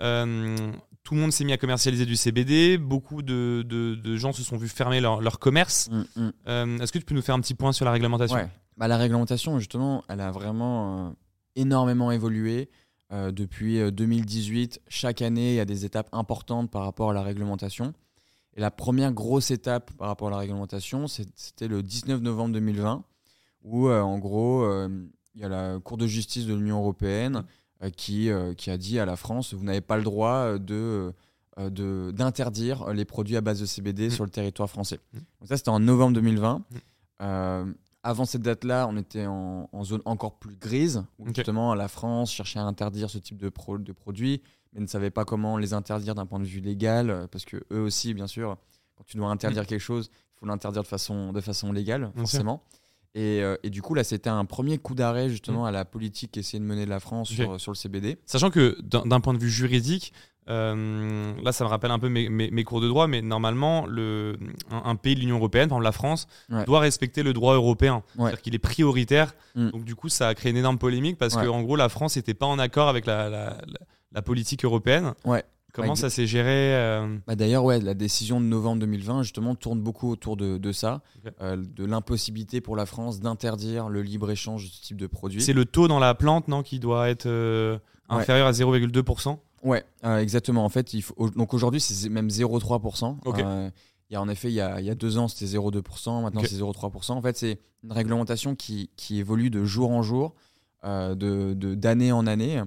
Euh, 0.00 0.56
tout 1.02 1.14
le 1.14 1.20
monde 1.20 1.32
s'est 1.32 1.44
mis 1.44 1.52
à 1.52 1.56
commercialiser 1.58 2.06
du 2.06 2.16
CBD. 2.16 2.78
Beaucoup 2.78 3.22
de, 3.22 3.64
de- 3.66 3.94
de 3.94 4.16
gens 4.16 4.32
se 4.32 4.42
sont 4.42 4.56
vus 4.56 4.68
fermer 4.68 5.00
leur, 5.00 5.20
leur 5.20 5.38
commerce. 5.38 5.88
Mm, 5.90 6.04
mm. 6.22 6.32
Euh, 6.48 6.78
est-ce 6.78 6.92
que 6.92 6.98
tu 6.98 7.04
peux 7.04 7.14
nous 7.14 7.22
faire 7.22 7.34
un 7.34 7.40
petit 7.40 7.54
point 7.54 7.72
sur 7.72 7.84
la 7.84 7.90
réglementation? 7.92 8.36
Ouais. 8.36 8.48
Bah, 8.76 8.88
la 8.88 8.96
réglementation, 8.96 9.58
justement, 9.58 10.04
elle 10.08 10.20
a 10.20 10.30
vraiment 10.30 11.08
euh, 11.08 11.10
énormément 11.56 12.10
évolué. 12.10 12.68
Depuis 13.12 13.80
euh, 13.80 13.90
2018, 13.90 14.82
chaque 14.86 15.20
année, 15.20 15.54
il 15.54 15.56
y 15.56 15.60
a 15.60 15.64
des 15.64 15.84
étapes 15.84 16.08
importantes 16.12 16.70
par 16.70 16.82
rapport 16.84 17.10
à 17.10 17.12
la 17.12 17.22
réglementation. 17.22 17.92
Et 18.54 18.60
la 18.60 18.70
première 18.70 19.12
grosse 19.12 19.50
étape 19.50 19.90
par 19.94 20.06
rapport 20.06 20.28
à 20.28 20.30
la 20.30 20.36
réglementation, 20.38 21.08
c'était 21.08 21.66
le 21.66 21.82
19 21.82 22.20
novembre 22.20 22.54
2020, 22.54 23.02
où 23.64 23.90
en 23.90 24.18
gros, 24.18 24.64
il 25.34 25.40
y 25.40 25.44
a 25.44 25.48
la 25.48 25.80
Cour 25.80 25.96
de 25.98 26.06
justice 26.06 26.46
de 26.46 26.54
l'Union 26.54 26.78
européenne 26.78 27.42
qui, 27.88 28.28
euh, 28.30 28.52
qui 28.52 28.70
a 28.70 28.76
dit 28.76 28.98
à 28.98 29.06
la 29.06 29.16
France, 29.16 29.54
vous 29.54 29.64
n'avez 29.64 29.80
pas 29.80 29.96
le 29.96 30.02
droit 30.02 30.34
euh, 30.34 30.58
de 30.58 31.12
euh, 31.58 32.12
d'interdire 32.12 32.92
les 32.92 33.04
produits 33.04 33.36
à 33.36 33.40
base 33.40 33.60
de 33.60 33.66
CBD 33.66 34.08
Mm. 34.08 34.10
sur 34.10 34.24
le 34.24 34.30
territoire 34.30 34.68
français. 34.68 34.98
Mm. 35.12 35.18
Donc 35.40 35.48
ça, 35.48 35.56
c'était 35.56 35.68
en 35.70 35.80
novembre 35.80 36.14
2020. 36.14 36.58
Mm. 36.58 36.62
Euh, 37.22 37.72
avant 38.02 38.24
cette 38.24 38.42
date-là, 38.42 38.86
on 38.88 38.96
était 38.96 39.26
en, 39.26 39.68
en 39.72 39.84
zone 39.84 40.00
encore 40.06 40.38
plus 40.38 40.56
grise, 40.56 41.04
où 41.18 41.26
justement 41.36 41.74
la 41.74 41.88
France 41.88 42.32
cherchait 42.32 42.58
à 42.58 42.62
interdire 42.64 43.10
ce 43.10 43.18
type 43.18 43.36
de, 43.36 43.48
pro- 43.50 43.78
de 43.78 43.92
produits, 43.92 44.40
mais 44.72 44.80
ne 44.80 44.86
savait 44.86 45.10
pas 45.10 45.24
comment 45.24 45.58
les 45.58 45.74
interdire 45.74 46.14
d'un 46.14 46.24
point 46.26 46.38
de 46.40 46.44
vue 46.44 46.60
légal, 46.60 47.10
euh, 47.10 47.26
parce 47.26 47.44
que 47.44 47.56
eux 47.72 47.80
aussi, 47.80 48.14
bien 48.14 48.26
sûr, 48.26 48.56
quand 48.96 49.04
tu 49.06 49.16
dois 49.18 49.28
interdire 49.28 49.66
quelque 49.66 49.80
chose, 49.82 50.10
il 50.12 50.38
faut 50.40 50.46
l'interdire 50.46 50.82
de 50.82 50.86
façon, 50.88 51.32
de 51.32 51.40
façon 51.42 51.72
légale, 51.72 52.10
sûr. 52.26 52.60
Et, 53.14 53.42
euh, 53.42 53.56
et 53.64 53.70
du 53.70 53.82
coup, 53.82 53.94
là, 53.94 54.04
c'était 54.04 54.30
un 54.30 54.44
premier 54.44 54.78
coup 54.78 54.94
d'arrêt 54.94 55.28
justement 55.28 55.64
à 55.66 55.70
la 55.70 55.84
politique 55.84 56.32
qu'essayait 56.32 56.60
de 56.60 56.64
mener 56.64 56.86
la 56.86 57.00
France 57.00 57.28
sur, 57.30 57.60
sur 57.60 57.72
le 57.72 57.76
CBD. 57.76 58.18
Sachant 58.26 58.50
que 58.50 58.78
d'un 58.82 59.20
point 59.20 59.34
de 59.34 59.38
vue 59.38 59.50
juridique, 59.50 60.12
euh, 60.48 61.32
là 61.42 61.52
ça 61.52 61.64
me 61.64 61.68
rappelle 61.68 61.90
un 61.90 61.98
peu 61.98 62.08
mes, 62.08 62.28
mes- 62.28 62.50
mes 62.50 62.64
cours 62.64 62.80
de 62.80 62.88
droit, 62.88 63.06
mais 63.06 63.20
normalement, 63.22 63.86
le, 63.86 64.36
un, 64.70 64.82
un 64.84 64.96
pays 64.96 65.14
de 65.14 65.20
l'Union 65.20 65.36
Européenne, 65.36 65.68
par 65.68 65.78
exemple 65.78 65.84
la 65.84 65.92
France, 65.92 66.26
Ouais. 66.50 66.64
doit 66.64 66.80
respecter 66.80 67.22
le 67.22 67.32
droit 67.32 67.54
européen. 67.54 68.02
Ouais. 68.16 68.24
C'est-à-dire 68.26 68.42
qu'il 68.42 68.54
est 68.54 68.58
prioritaire. 68.58 69.34
Mm. 69.54 69.70
Donc 69.70 69.84
du 69.84 69.94
coup, 69.94 70.08
ça 70.08 70.28
a 70.28 70.34
créé 70.34 70.50
une 70.50 70.56
énorme 70.58 70.78
polémique 70.78 71.18
parce 71.18 71.34
Ouais. 71.34 71.42
que 71.44 71.48
en 71.48 71.62
gros, 71.62 71.76
la 71.76 71.88
France 71.88 72.16
n'était 72.16 72.34
pas 72.34 72.46
en 72.46 72.58
accord 72.58 72.88
avec 72.88 73.06
la, 73.06 73.28
la- 73.28 73.44
la- 73.66 73.78
la 74.12 74.22
politique 74.22 74.64
européenne. 74.64 75.14
Comment 75.72 75.90
Ouais, 75.90 75.96
ça 75.96 76.10
s'est 76.10 76.26
géré 76.26 76.74
euh, 76.74 77.16
Bah 77.26 77.36
D'ailleurs, 77.36 77.64
ouais, 77.64 77.80
la 77.80 77.94
décision 77.94 78.40
de 78.40 78.46
novembre 78.46 78.80
2020 78.80 79.22
justement 79.22 79.54
tourne 79.54 79.80
beaucoup 79.80 80.10
autour 80.10 80.36
de, 80.36 80.58
de 80.58 80.72
ça, 80.72 81.02
euh, 81.40 81.56
de 81.56 81.84
l'impossibilité 81.84 82.60
pour 82.60 82.76
la 82.76 82.86
France 82.86 83.20
d'interdire 83.20 83.88
le 83.88 84.02
libre 84.02 84.30
échange 84.30 84.64
de 84.64 84.70
ce 84.70 84.80
type 84.82 84.96
de 84.96 85.06
produit. 85.06 85.40
C'est 85.42 85.52
le 85.52 85.64
taux 85.64 85.88
dans 85.88 85.98
la 85.98 86.14
plante, 86.14 86.48
non, 86.48 86.62
qui 86.62 86.78
doit 86.80 87.08
être 87.08 87.26
euh, 87.26 87.78
Ouais. 88.10 88.16
inférieur 88.16 88.48
à 88.48 88.52
0,2%. 88.52 89.38
Ouais, 89.62 89.84
exactement. 90.18 90.64
En 90.64 90.68
fait, 90.68 90.94
il 90.94 91.02
faut, 91.02 91.14
au- 91.16 91.30
donc 91.30 91.54
aujourd'hui, 91.54 91.80
c'est 91.80 92.08
même 92.08 92.28
0,3%. 92.28 93.18
Ok. 93.24 93.38
Euh, 93.38 93.70
il 94.10 94.14
y 94.14 94.16
a 94.16 94.20
en 94.20 94.28
effet, 94.28 94.48
il 94.48 94.54
y 94.54 94.60
a, 94.60 94.80
il 94.80 94.86
y 94.86 94.90
a 94.90 94.96
deux 94.96 95.16
ans, 95.18 95.28
c'était 95.28 95.46
0,2%. 95.46 96.20
Maintenant, 96.22 96.40
c'est 96.44 96.56
0,3%. 96.56 97.12
En 97.12 97.22
fait, 97.22 97.36
c'est 97.36 97.60
une 97.84 97.92
réglementation 97.92 98.56
qui, 98.56 98.90
qui 98.96 99.20
évolue 99.20 99.50
de 99.50 99.64
jour 99.64 99.92
en 99.92 100.02
jour, 100.02 100.34
euh, 100.84 101.14
de 101.14 101.54
de- 101.54 101.76
d'année 101.76 102.10
en 102.10 102.26
année. 102.26 102.60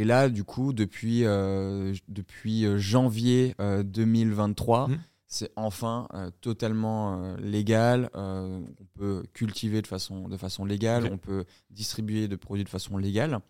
Et 0.00 0.04
là, 0.04 0.28
du 0.28 0.44
coup, 0.44 0.72
depuis, 0.72 1.24
euh, 1.24 1.92
depuis 2.08 2.64
euh, 2.64 2.78
janvier 2.78 3.54
euh, 3.60 3.82
2023, 3.82 4.86
Mhm. 4.88 4.98
c'est 5.26 5.50
enfin 5.56 6.06
euh, 6.14 6.30
totalement 6.40 7.20
euh, 7.22 7.36
légal. 7.38 8.08
Euh, 8.14 8.60
on 8.80 8.84
peut 8.98 9.24
cultiver 9.34 9.82
de 9.82 9.88
façon, 9.88 10.28
de 10.28 10.36
façon 10.36 10.64
légale, 10.64 11.08
on 11.12 11.18
peut 11.18 11.44
distribuer 11.70 12.28
de 12.28 12.36
produits 12.36 12.62
de 12.64 12.68
façon 12.68 12.96
légale. 12.96 13.40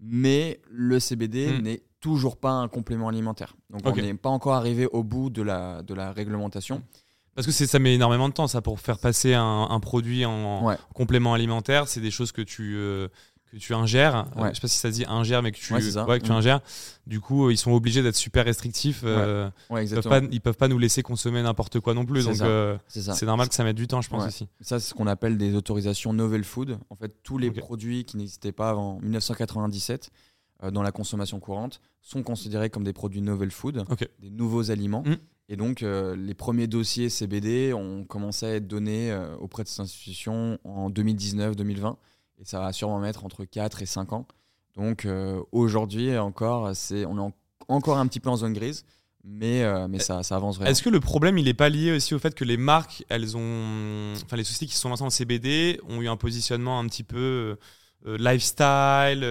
Mais 0.00 0.60
le 0.70 1.00
CBD 1.00 1.52
Mhm. 1.52 1.62
n'est 1.62 1.82
toujours 2.00 2.36
pas 2.36 2.52
un 2.52 2.68
complément 2.68 3.08
alimentaire. 3.08 3.56
Donc 3.70 3.80
on 3.86 3.96
n'est 3.96 4.14
pas 4.14 4.28
encore 4.28 4.54
arrivé 4.54 4.86
au 4.86 5.02
bout 5.02 5.30
de 5.30 5.40
la, 5.42 5.82
de 5.82 5.94
la 5.94 6.12
réglementation. 6.12 6.82
Parce 7.34 7.46
que 7.46 7.52
ça 7.52 7.78
met 7.78 7.94
énormément 7.94 8.28
de 8.28 8.34
temps, 8.34 8.46
ça, 8.48 8.60
pour 8.60 8.78
faire 8.78 8.98
passer 8.98 9.32
un, 9.32 9.68
un 9.70 9.80
produit 9.80 10.24
en 10.26 10.66
Ouais. 10.66 10.76
complément 10.94 11.34
alimentaire. 11.34 11.88
C'est 11.88 12.00
des 12.00 12.10
choses 12.10 12.30
que 12.32 12.42
tu, 12.42 12.74
euh, 12.76 13.08
que 13.52 13.56
tu 13.56 13.74
ingères. 13.74 14.26
Euh, 14.36 14.42
Ouais. 14.42 14.48
je 14.50 14.54
sais 14.54 14.60
pas 14.60 14.68
si 14.68 14.78
ça 14.78 14.90
se 14.90 14.94
dit 14.94 15.04
ingère, 15.08 15.42
mais 15.42 15.52
que 15.52 15.58
tu, 15.58 15.72
Ouais, 15.72 15.80
que 15.80 16.24
tu 16.24 16.30
Mm. 16.32 16.34
ingères. 16.34 16.60
Du 17.06 17.20
coup, 17.20 17.46
euh, 17.46 17.52
ils 17.52 17.56
sont 17.56 17.72
obligés 17.72 18.02
d'être 18.02 18.16
super 18.16 18.44
restrictifs. 18.44 19.02
euh, 19.04 19.48
ils, 19.80 19.88
peuvent 19.90 20.08
pas, 20.08 20.20
ils 20.30 20.40
peuvent 20.40 20.56
pas 20.56 20.68
nous 20.68 20.78
laisser 20.78 21.02
consommer 21.02 21.42
n'importe 21.42 21.80
quoi 21.80 21.94
non 21.94 22.04
plus. 22.04 22.22
C'est 22.22 22.28
Donc, 22.32 22.40
euh, 22.42 22.76
C'est 22.88 23.26
normal 23.26 23.48
que 23.48 23.54
ça 23.54 23.64
mette 23.64 23.76
du 23.76 23.86
temps, 23.86 24.02
je 24.02 24.08
pense 24.10 24.26
aussi. 24.26 24.48
Ça, 24.60 24.78
c'est 24.78 24.88
ce 24.90 24.94
qu'on 24.94 25.06
appelle 25.06 25.38
des 25.38 25.54
autorisations 25.54 26.12
novel 26.12 26.44
food. 26.44 26.78
En 26.90 26.96
fait, 26.96 27.14
tous 27.22 27.38
les 27.38 27.50
produits 27.50 28.04
qui 28.04 28.16
n'existaient 28.16 28.52
pas 28.52 28.70
avant 28.70 28.98
1997 29.00 30.10
euh, 30.64 30.70
dans 30.70 30.82
la 30.82 30.92
consommation 30.92 31.38
courante 31.40 31.80
sont 32.02 32.22
considérés 32.22 32.68
comme 32.70 32.84
des 32.84 32.92
produits 32.92 33.22
novel 33.22 33.50
food, 33.50 33.84
des 34.20 34.30
nouveaux 34.30 34.70
aliments. 34.70 35.02
Mm. 35.06 35.14
Et 35.50 35.56
donc, 35.56 35.82
euh, 35.82 36.14
les 36.14 36.34
premiers 36.34 36.66
dossiers 36.66 37.08
CBD 37.08 37.72
ont 37.72 38.04
commencé 38.04 38.44
à 38.44 38.54
être 38.56 38.66
donnés 38.66 39.10
euh, 39.10 39.34
auprès 39.36 39.62
de 39.62 39.68
ces 39.68 39.80
institutions 39.80 40.58
en 40.64 40.90
2019-2020. 40.90 41.96
Et 42.40 42.44
ça 42.44 42.60
va 42.60 42.72
sûrement 42.72 42.98
mettre 43.00 43.24
entre 43.24 43.44
4 43.44 43.82
et 43.82 43.86
5 43.86 44.12
ans. 44.12 44.26
Donc, 44.76 45.04
euh, 45.06 45.42
aujourd'hui 45.52 46.16
encore, 46.18 46.70
c'est, 46.74 47.04
on 47.04 47.16
est 47.16 47.20
en- 47.20 47.32
encore 47.68 47.98
un 47.98 48.06
petit 48.06 48.20
peu 48.20 48.30
en 48.30 48.36
zone 48.36 48.52
grise, 48.52 48.84
mais, 49.24 49.64
euh, 49.64 49.88
mais 49.88 49.98
ça, 49.98 50.22
ça 50.22 50.36
avance 50.36 50.56
vraiment. 50.56 50.70
Est-ce 50.70 50.82
que 50.82 50.88
le 50.90 51.00
problème, 51.00 51.36
il 51.38 51.48
est 51.48 51.54
pas 51.54 51.68
lié 51.68 51.90
aussi 51.92 52.14
au 52.14 52.18
fait 52.20 52.34
que 52.34 52.44
les 52.44 52.56
marques, 52.56 53.04
elles 53.08 53.36
ont, 53.36 54.12
enfin 54.24 54.36
les 54.36 54.44
sociétés 54.44 54.66
qui 54.66 54.74
se 54.74 54.80
sont 54.80 54.88
lancées 54.88 55.02
en 55.02 55.10
CBD 55.10 55.80
ont 55.88 56.00
eu 56.00 56.08
un 56.08 56.16
positionnement 56.16 56.78
un 56.78 56.86
petit 56.86 57.02
peu 57.02 57.56
euh, 58.06 58.16
lifestyle, 58.18 59.24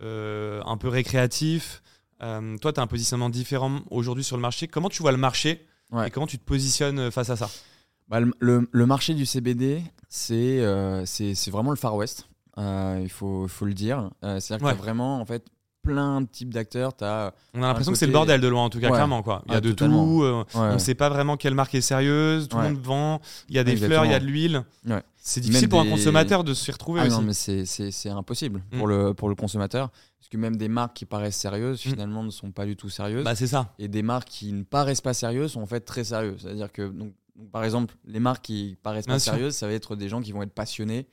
un 0.00 0.76
peu 0.76 0.88
récréatif. 0.88 1.82
Toi, 2.20 2.72
tu 2.72 2.80
as 2.80 2.82
un 2.82 2.86
positionnement 2.86 3.30
différent 3.30 3.80
aujourd'hui 3.90 4.24
sur 4.24 4.36
le 4.36 4.42
marché. 4.42 4.68
Comment 4.68 4.88
tu 4.90 5.02
vois 5.02 5.12
le 5.12 5.18
marché 5.18 5.66
Ouais. 5.92 6.08
et 6.08 6.10
comment 6.10 6.26
tu 6.26 6.38
te 6.38 6.44
positionnes 6.44 7.10
face 7.10 7.30
à 7.30 7.36
ça? 7.36 7.48
Bah, 8.08 8.20
le, 8.20 8.68
le- 8.70 8.86
marché 8.86 9.14
du 9.14 9.24
CBD, 9.26 9.82
c'est 10.08 10.62
c'est 11.06 11.34
c'est 11.34 11.50
vraiment 11.50 11.70
le 11.70 11.76
Far 11.76 11.94
West. 11.96 12.26
Euh, 12.58 13.00
il 13.02 13.08
faut, 13.10 13.48
faut 13.48 13.64
le 13.64 13.74
dire. 13.74 14.10
Euh, 14.22 14.38
C'est-à-dire 14.40 14.66
Ouais. 14.66 14.72
qu'il 14.72 14.78
y 14.78 14.82
a 14.82 14.84
vraiment 14.84 15.20
en 15.20 15.24
fait, 15.26 15.44
plein 15.82 16.22
de 16.22 16.26
types 16.26 16.52
d'acteurs. 16.54 16.92
As 17.02 17.32
On 17.52 17.62
a 17.62 17.66
l'impression 17.66 17.92
que 17.92 17.98
c'est 17.98 18.06
le 18.06 18.12
bordel 18.12 18.40
de 18.40 18.48
loin, 18.48 18.64
en 18.64 18.70
tout 18.70 18.80
cas, 18.80 18.86
Ouais. 18.86 18.92
clairement. 18.94 19.22
Quoi. 19.22 19.42
Il 19.46 19.50
y 19.52 19.54
a 19.54 19.58
Ah, 19.58 19.60
de 19.60 19.68
totalement. 19.70 20.06
tout. 20.06 20.22
euh, 20.22 20.44
On 20.54 20.72
ne 20.74 20.78
sait 20.78 20.94
pas 20.94 21.10
vraiment 21.10 21.36
quelle 21.36 21.54
marque 21.54 21.74
est 21.74 21.80
sérieuse. 21.82 22.48
Tout 22.48 22.56
Ouais. 22.56 22.68
le 22.68 22.74
monde 22.74 22.82
vend. 22.82 23.20
Il 23.50 23.54
y 23.54 23.58
a 23.58 23.64
des 23.64 23.72
Exactement. 23.72 24.00
fleurs, 24.00 24.04
il 24.06 24.12
y 24.12 24.14
a 24.14 24.18
de 24.20 24.24
l'huile. 24.24 24.64
C'est 25.16 25.40
difficile 25.40 25.68
pour 25.68 25.80
un 25.80 25.86
consommateur 25.88 26.42
de 26.44 26.54
s'y 26.54 26.70
retrouver 26.70 27.00
Ah 27.02 27.06
aussi. 27.06 27.16
non, 27.16 27.22
mais 27.22 27.32
c'est- 27.34 28.08
impossible 28.08 28.62
Mm. 28.72 28.78
pour, 28.78 28.86
le, 28.86 29.14
pour 29.14 29.28
le 29.28 29.34
consommateur. 29.34 29.90
Parce 30.18 30.28
que 30.30 30.36
même 30.38 30.56
des 30.56 30.68
marques 30.68 30.94
qui 30.96 31.04
paraissent 31.04 31.36
sérieuses, 31.36 31.84
Mm. 31.84 31.90
finalement, 31.90 32.22
ne 32.22 32.30
sont 32.30 32.50
pas 32.50 32.64
du 32.64 32.76
tout 32.76 32.88
sérieuses. 32.88 33.24
Bah, 33.24 33.34
c'est 33.34 33.46
ça. 33.46 33.74
et 33.78 33.88
des 33.88 34.02
marques 34.02 34.28
qui 34.28 34.52
ne 34.54 34.62
paraissent 34.62 35.02
pas 35.02 35.12
sérieuses 35.12 35.52
sont 35.52 35.60
en 35.62 35.66
fait 35.66 35.80
très 35.80 36.04
sérieuses. 36.04 36.40
C'est-à-dire 36.42 36.72
que, 36.72 36.88
donc, 36.88 37.12
donc, 37.36 37.50
par 37.50 37.64
exemple, 37.64 37.94
les 38.06 38.20
marques 38.20 38.44
qui 38.44 38.76
paraissent 38.82 39.06
Bien 39.06 39.16
pas 39.16 39.18
sûr. 39.18 39.32
sérieuses, 39.32 39.54
ça 39.54 39.66
va 39.66 39.72
être 39.74 39.96
des 39.96 40.08
gens 40.08 40.22
qui 40.22 40.30
vont 40.32 40.42
être 40.42 40.54
passionnés 40.54 41.06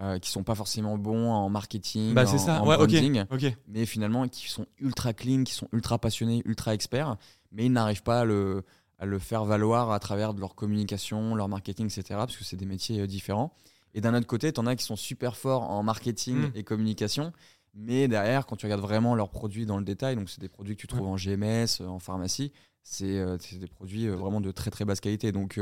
euh, 0.00 0.18
qui 0.18 0.30
sont 0.30 0.42
pas 0.42 0.54
forcément 0.54 0.98
bons 0.98 1.30
en 1.30 1.48
marketing, 1.48 2.14
Bah, 2.14 2.24
en, 2.24 2.38
ça. 2.38 2.62
en 2.62 2.66
Ouais, 2.66 2.76
branding, 2.76 3.24
mais 3.68 3.86
finalement 3.86 4.26
qui 4.28 4.48
sont 4.48 4.66
ultra 4.78 5.12
clean, 5.12 5.44
qui 5.44 5.52
sont 5.54 5.68
ultra 5.72 5.98
passionnés, 5.98 6.42
ultra 6.44 6.74
experts, 6.74 7.16
mais 7.52 7.66
ils 7.66 7.72
n'arrivent 7.72 8.02
pas 8.02 8.20
à 8.20 8.24
le, 8.24 8.64
à 8.98 9.06
le 9.06 9.18
faire 9.18 9.44
valoir 9.44 9.92
à 9.92 9.98
travers 10.00 10.34
de 10.34 10.40
leur 10.40 10.54
communication, 10.54 11.34
leur 11.34 11.48
marketing, 11.48 11.86
etc. 11.86 12.02
Parce 12.10 12.36
que 12.36 12.44
c'est 12.44 12.56
des 12.56 12.66
métiers 12.66 13.00
euh, 13.00 13.06
différents. 13.06 13.52
Et 13.94 14.00
d'un 14.00 14.14
autre 14.14 14.26
côté, 14.26 14.52
tu 14.52 14.60
en 14.60 14.66
as 14.66 14.74
qui 14.74 14.84
sont 14.84 14.96
super 14.96 15.36
forts 15.36 15.70
en 15.70 15.82
marketing 15.84 16.36
Mm. 16.48 16.52
et 16.56 16.64
communication, 16.64 17.32
mais 17.74 18.08
derrière, 18.08 18.46
quand 18.46 18.56
tu 18.56 18.66
regardes 18.66 18.80
vraiment 18.82 19.14
leurs 19.14 19.30
produits 19.30 19.66
dans 19.66 19.78
le 19.78 19.84
détail, 19.84 20.16
donc 20.16 20.28
c'est 20.28 20.40
des 20.40 20.48
produits 20.48 20.74
que 20.74 20.80
tu 20.80 20.86
trouves 20.88 21.06
en 21.06 21.16
GMS, 21.16 21.80
euh, 21.80 21.86
en 21.86 21.98
pharmacie, 22.00 22.50
c'est 22.82 23.18
euh, 23.18 23.36
des 23.52 23.68
produits 23.68 24.06
euh, 24.08 24.16
vraiment 24.16 24.40
de 24.40 24.50
très 24.50 24.70
très 24.72 24.84
basse 24.84 25.00
qualité. 25.00 25.30
Donc 25.32 25.58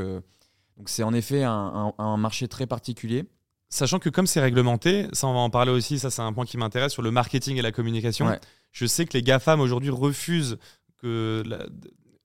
donc 0.79 0.89
c'est 0.89 1.03
en 1.03 1.13
effet 1.13 1.43
un, 1.45 1.93
un- 1.99 2.03
un 2.03 2.17
marché 2.17 2.49
très 2.49 2.67
particulier. 2.67 3.25
Sachant 3.73 3.99
que 3.99 4.11
comme 4.11 4.27
c'est 4.27 4.41
réglementé, 4.41 5.07
ça 5.13 5.27
on 5.27 5.33
va 5.33 5.39
en 5.41 5.49
parler 5.49 5.73
aussi, 5.73 5.99
ça 5.99 6.11
c'est 6.11 6.21
un 6.21 6.35
point 6.35 6.45
qui 6.45 6.59
m'intéresse 6.59 6.93
sur 6.93 7.01
le 7.01 7.11
marketing 7.11 7.57
et 7.57 7.63
la 7.63 7.73
communication. 7.73 8.27
Ouais. 8.27 8.39
Je 8.71 8.85
sais 8.85 9.07
que 9.07 9.15
les 9.15 9.23
GAFAM 9.23 9.61
aujourd'hui 9.61 9.89
refusent, 9.89 10.59
que 11.01 11.43
la, 11.47 11.65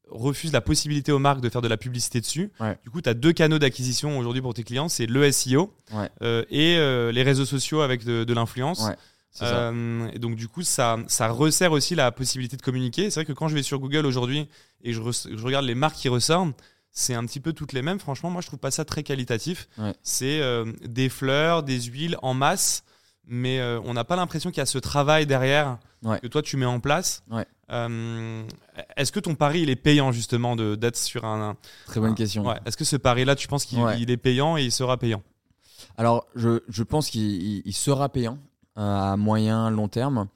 refusent 0.09 0.51
la 0.51 0.59
possibilité 0.59 1.13
aux 1.13 1.19
marques 1.19 1.39
de 1.39 1.47
faire 1.47 1.61
de 1.61 1.69
la 1.69 1.77
publicité 1.77 2.19
dessus. 2.19 2.51
Ouais. 2.59 2.77
Du 2.83 2.89
coup, 2.89 3.01
tu 3.01 3.07
as 3.07 3.13
deux 3.13 3.31
canaux 3.31 3.59
d'acquisition 3.59 4.19
aujourd'hui 4.19 4.41
pour 4.41 4.53
tes 4.53 4.63
clients, 4.63 4.89
c'est 4.89 5.05
le 5.05 5.31
SEO 5.31 5.73
Ouais. 5.93 6.09
euh, 6.21 6.43
et 6.49 6.75
euh, 6.77 7.13
les 7.13 7.23
réseaux 7.23 7.45
sociaux 7.45 7.79
avec 7.79 8.03
de, 8.03 8.25
de 8.25 8.33
l'influence. 8.33 8.85
Euh, 9.41 10.09
et 10.13 10.19
donc 10.19 10.35
du 10.35 10.49
coup, 10.49 10.63
ça, 10.63 10.97
ça 11.07 11.29
resserre 11.29 11.71
aussi 11.71 11.95
la 11.95 12.11
possibilité 12.11 12.57
de 12.57 12.61
communiquer. 12.61 13.09
C'est 13.09 13.21
vrai 13.21 13.25
que 13.25 13.33
quand 13.33 13.47
je 13.47 13.55
vais 13.55 13.63
sur 13.63 13.79
Google 13.79 14.05
aujourd'hui 14.05 14.49
et 14.83 14.91
je, 14.91 14.99
je 15.01 15.43
regarde 15.45 15.63
les 15.65 15.75
marques 15.75 15.95
qui 15.95 16.09
ressortent, 16.09 16.55
c'est 16.99 17.13
un 17.13 17.23
petit 17.25 17.39
peu 17.39 17.53
toutes 17.53 17.73
les 17.73 17.83
mêmes. 17.83 17.99
Franchement, 17.99 18.31
moi, 18.31 18.41
je 18.41 18.47
trouve 18.47 18.57
pas 18.59 18.71
ça 18.71 18.83
très 18.85 19.03
qualitatif. 19.03 19.67
Ouais. 19.77 19.93
C'est 20.01 20.41
euh, 20.41 20.65
des 20.83 21.09
fleurs, 21.09 21.61
des 21.61 21.79
huiles 21.79 22.17
en 22.23 22.33
masse, 22.33 22.83
mais 23.27 23.59
euh, 23.59 23.79
on 23.85 23.93
n'a 23.93 24.03
pas 24.03 24.15
l'impression 24.15 24.49
qu'il 24.49 24.57
y 24.57 24.61
a 24.61 24.65
ce 24.65 24.79
travail 24.79 25.25
derrière 25.27 25.77
Ouais. 26.03 26.19
que 26.19 26.27
toi 26.27 26.43
tu 26.43 26.57
mets 26.57 26.65
en 26.65 26.79
place. 26.79 27.23
Ouais. 27.31 27.45
Euh, 27.71 28.43
Est-ce 28.95 29.11
que 29.11 29.19
ton 29.19 29.33
pari 29.33 29.61
il 29.61 29.69
est 29.71 29.75
payant 29.75 30.11
justement 30.11 30.55
d'être 30.55 30.95
sur 30.95 31.25
un, 31.25 31.49
un- 31.51 31.57
Très 31.87 31.99
bonne 31.99 32.13
question. 32.15 32.51
Est-ce 32.65 32.77
que 32.77 32.85
ce 32.85 32.95
pari-là, 32.97 33.35
tu 33.35 33.47
penses 33.47 33.65
qu'il 33.65 34.11
est 34.11 34.17
payant 34.17 34.57
et 34.57 34.63
il 34.63 34.71
sera 34.71 34.97
payant? 34.97 35.23
Alors, 35.97 36.27
je, 36.35 36.61
je 36.69 36.83
pense 36.83 37.09
qu'il 37.09 37.21
il- 37.23 37.61
il 37.65 37.73
sera 37.73 38.09
payant 38.09 38.37
à 38.75 39.17
moyen, 39.17 39.69
long 39.71 39.87
terme. 39.87 40.27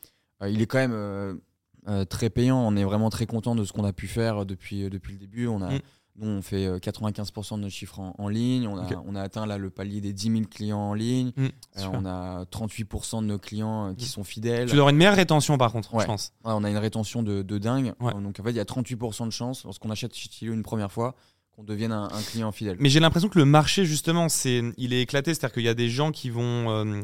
Il 0.48 0.62
est 0.62 0.66
quand 0.66 0.80
même 0.80 0.94
euh, 0.94 2.06
très 2.10 2.30
payant. 2.32 2.58
On 2.60 2.76
est 2.76 2.84
vraiment 2.84 3.10
très 3.12 3.28
content 3.28 3.54
de 3.56 3.64
ce 3.64 3.72
qu'on 3.72 3.84
a 3.86 3.94
pu 3.94 4.08
faire 4.08 4.46
depuis, 4.48 4.90
depuis 4.90 5.14
le 5.14 5.20
début. 5.20 5.48
On 5.48 5.62
a, 5.62 5.70
Mm. 5.74 5.80
Nous, 6.22 6.30
on 6.30 6.42
fait 6.42 6.66
euh, 6.68 6.78
95% 6.78 7.58
de 7.58 7.62
nos 7.64 7.70
chiffres 7.70 8.00
en, 8.00 8.16
en 8.18 8.28
ligne. 8.30 8.68
On 8.68 8.78
a, 8.78 8.84
Ok. 8.86 8.96
on 9.06 9.16
a 9.16 9.22
atteint 9.22 9.46
là, 9.46 9.58
le 9.58 9.70
palier 9.70 10.00
des 10.02 10.14
10 10.14 10.32
000 10.32 10.42
clients 10.50 10.78
en 10.80 10.94
ligne. 10.94 11.32
Mm, 11.36 11.46
Euh, 11.80 11.82
on 11.94 12.06
a 12.06 12.46
38% 12.46 13.22
de 13.22 13.28
nos 13.28 13.40
clients 13.40 13.90
euh, 13.90 13.94
qui 13.96 14.06
Mm. 14.06 14.10
sont 14.10 14.24
fidèles. 14.24 14.70
Tu 14.70 14.80
auras 14.80 14.92
une 14.92 14.98
meilleure 14.98 15.16
rétention 15.16 15.58
par 15.58 15.72
contre, 15.72 15.94
Ouais. 15.94 16.02
je 16.04 16.08
pense. 16.08 16.32
Ouais, 16.46 16.52
on 16.56 16.64
a 16.64 16.70
une 16.70 16.78
rétention 16.78 17.24
de, 17.24 17.42
de 17.42 17.58
dingue. 17.58 17.94
Ouais. 18.00 18.14
Euh, 18.16 18.22
Donc, 18.22 18.40
en 18.40 18.44
fait, 18.44 18.52
il 18.52 18.56
y 18.58 18.60
a 18.60 18.66
38% 18.66 19.26
de 19.26 19.32
chances, 19.32 19.64
lorsqu'on 19.66 19.90
achète 19.90 20.14
chez 20.16 20.30
Tilio 20.30 20.54
une 20.54 20.64
première 20.64 20.92
fois, 20.92 21.16
qu'on 21.56 21.64
devienne 21.64 21.92
un, 21.92 22.06
un 22.06 22.22
client 22.22 22.52
fidèle. 22.54 22.78
Mais 22.80 22.88
j'ai 22.90 23.00
l'impression 23.02 23.28
que 23.28 23.38
le 23.38 23.44
marché, 23.46 23.86
justement, 23.86 24.30
c'est, 24.30 24.62
il 24.78 24.94
est 24.94 25.02
éclaté. 25.02 25.34
C'est-à-dire 25.34 25.54
qu'il 25.56 25.64
y 25.64 25.68
a 25.70 25.74
des 25.74 25.90
gens 25.90 26.12
qui 26.12 26.30
vont 26.30 26.70
euh, 26.70 27.02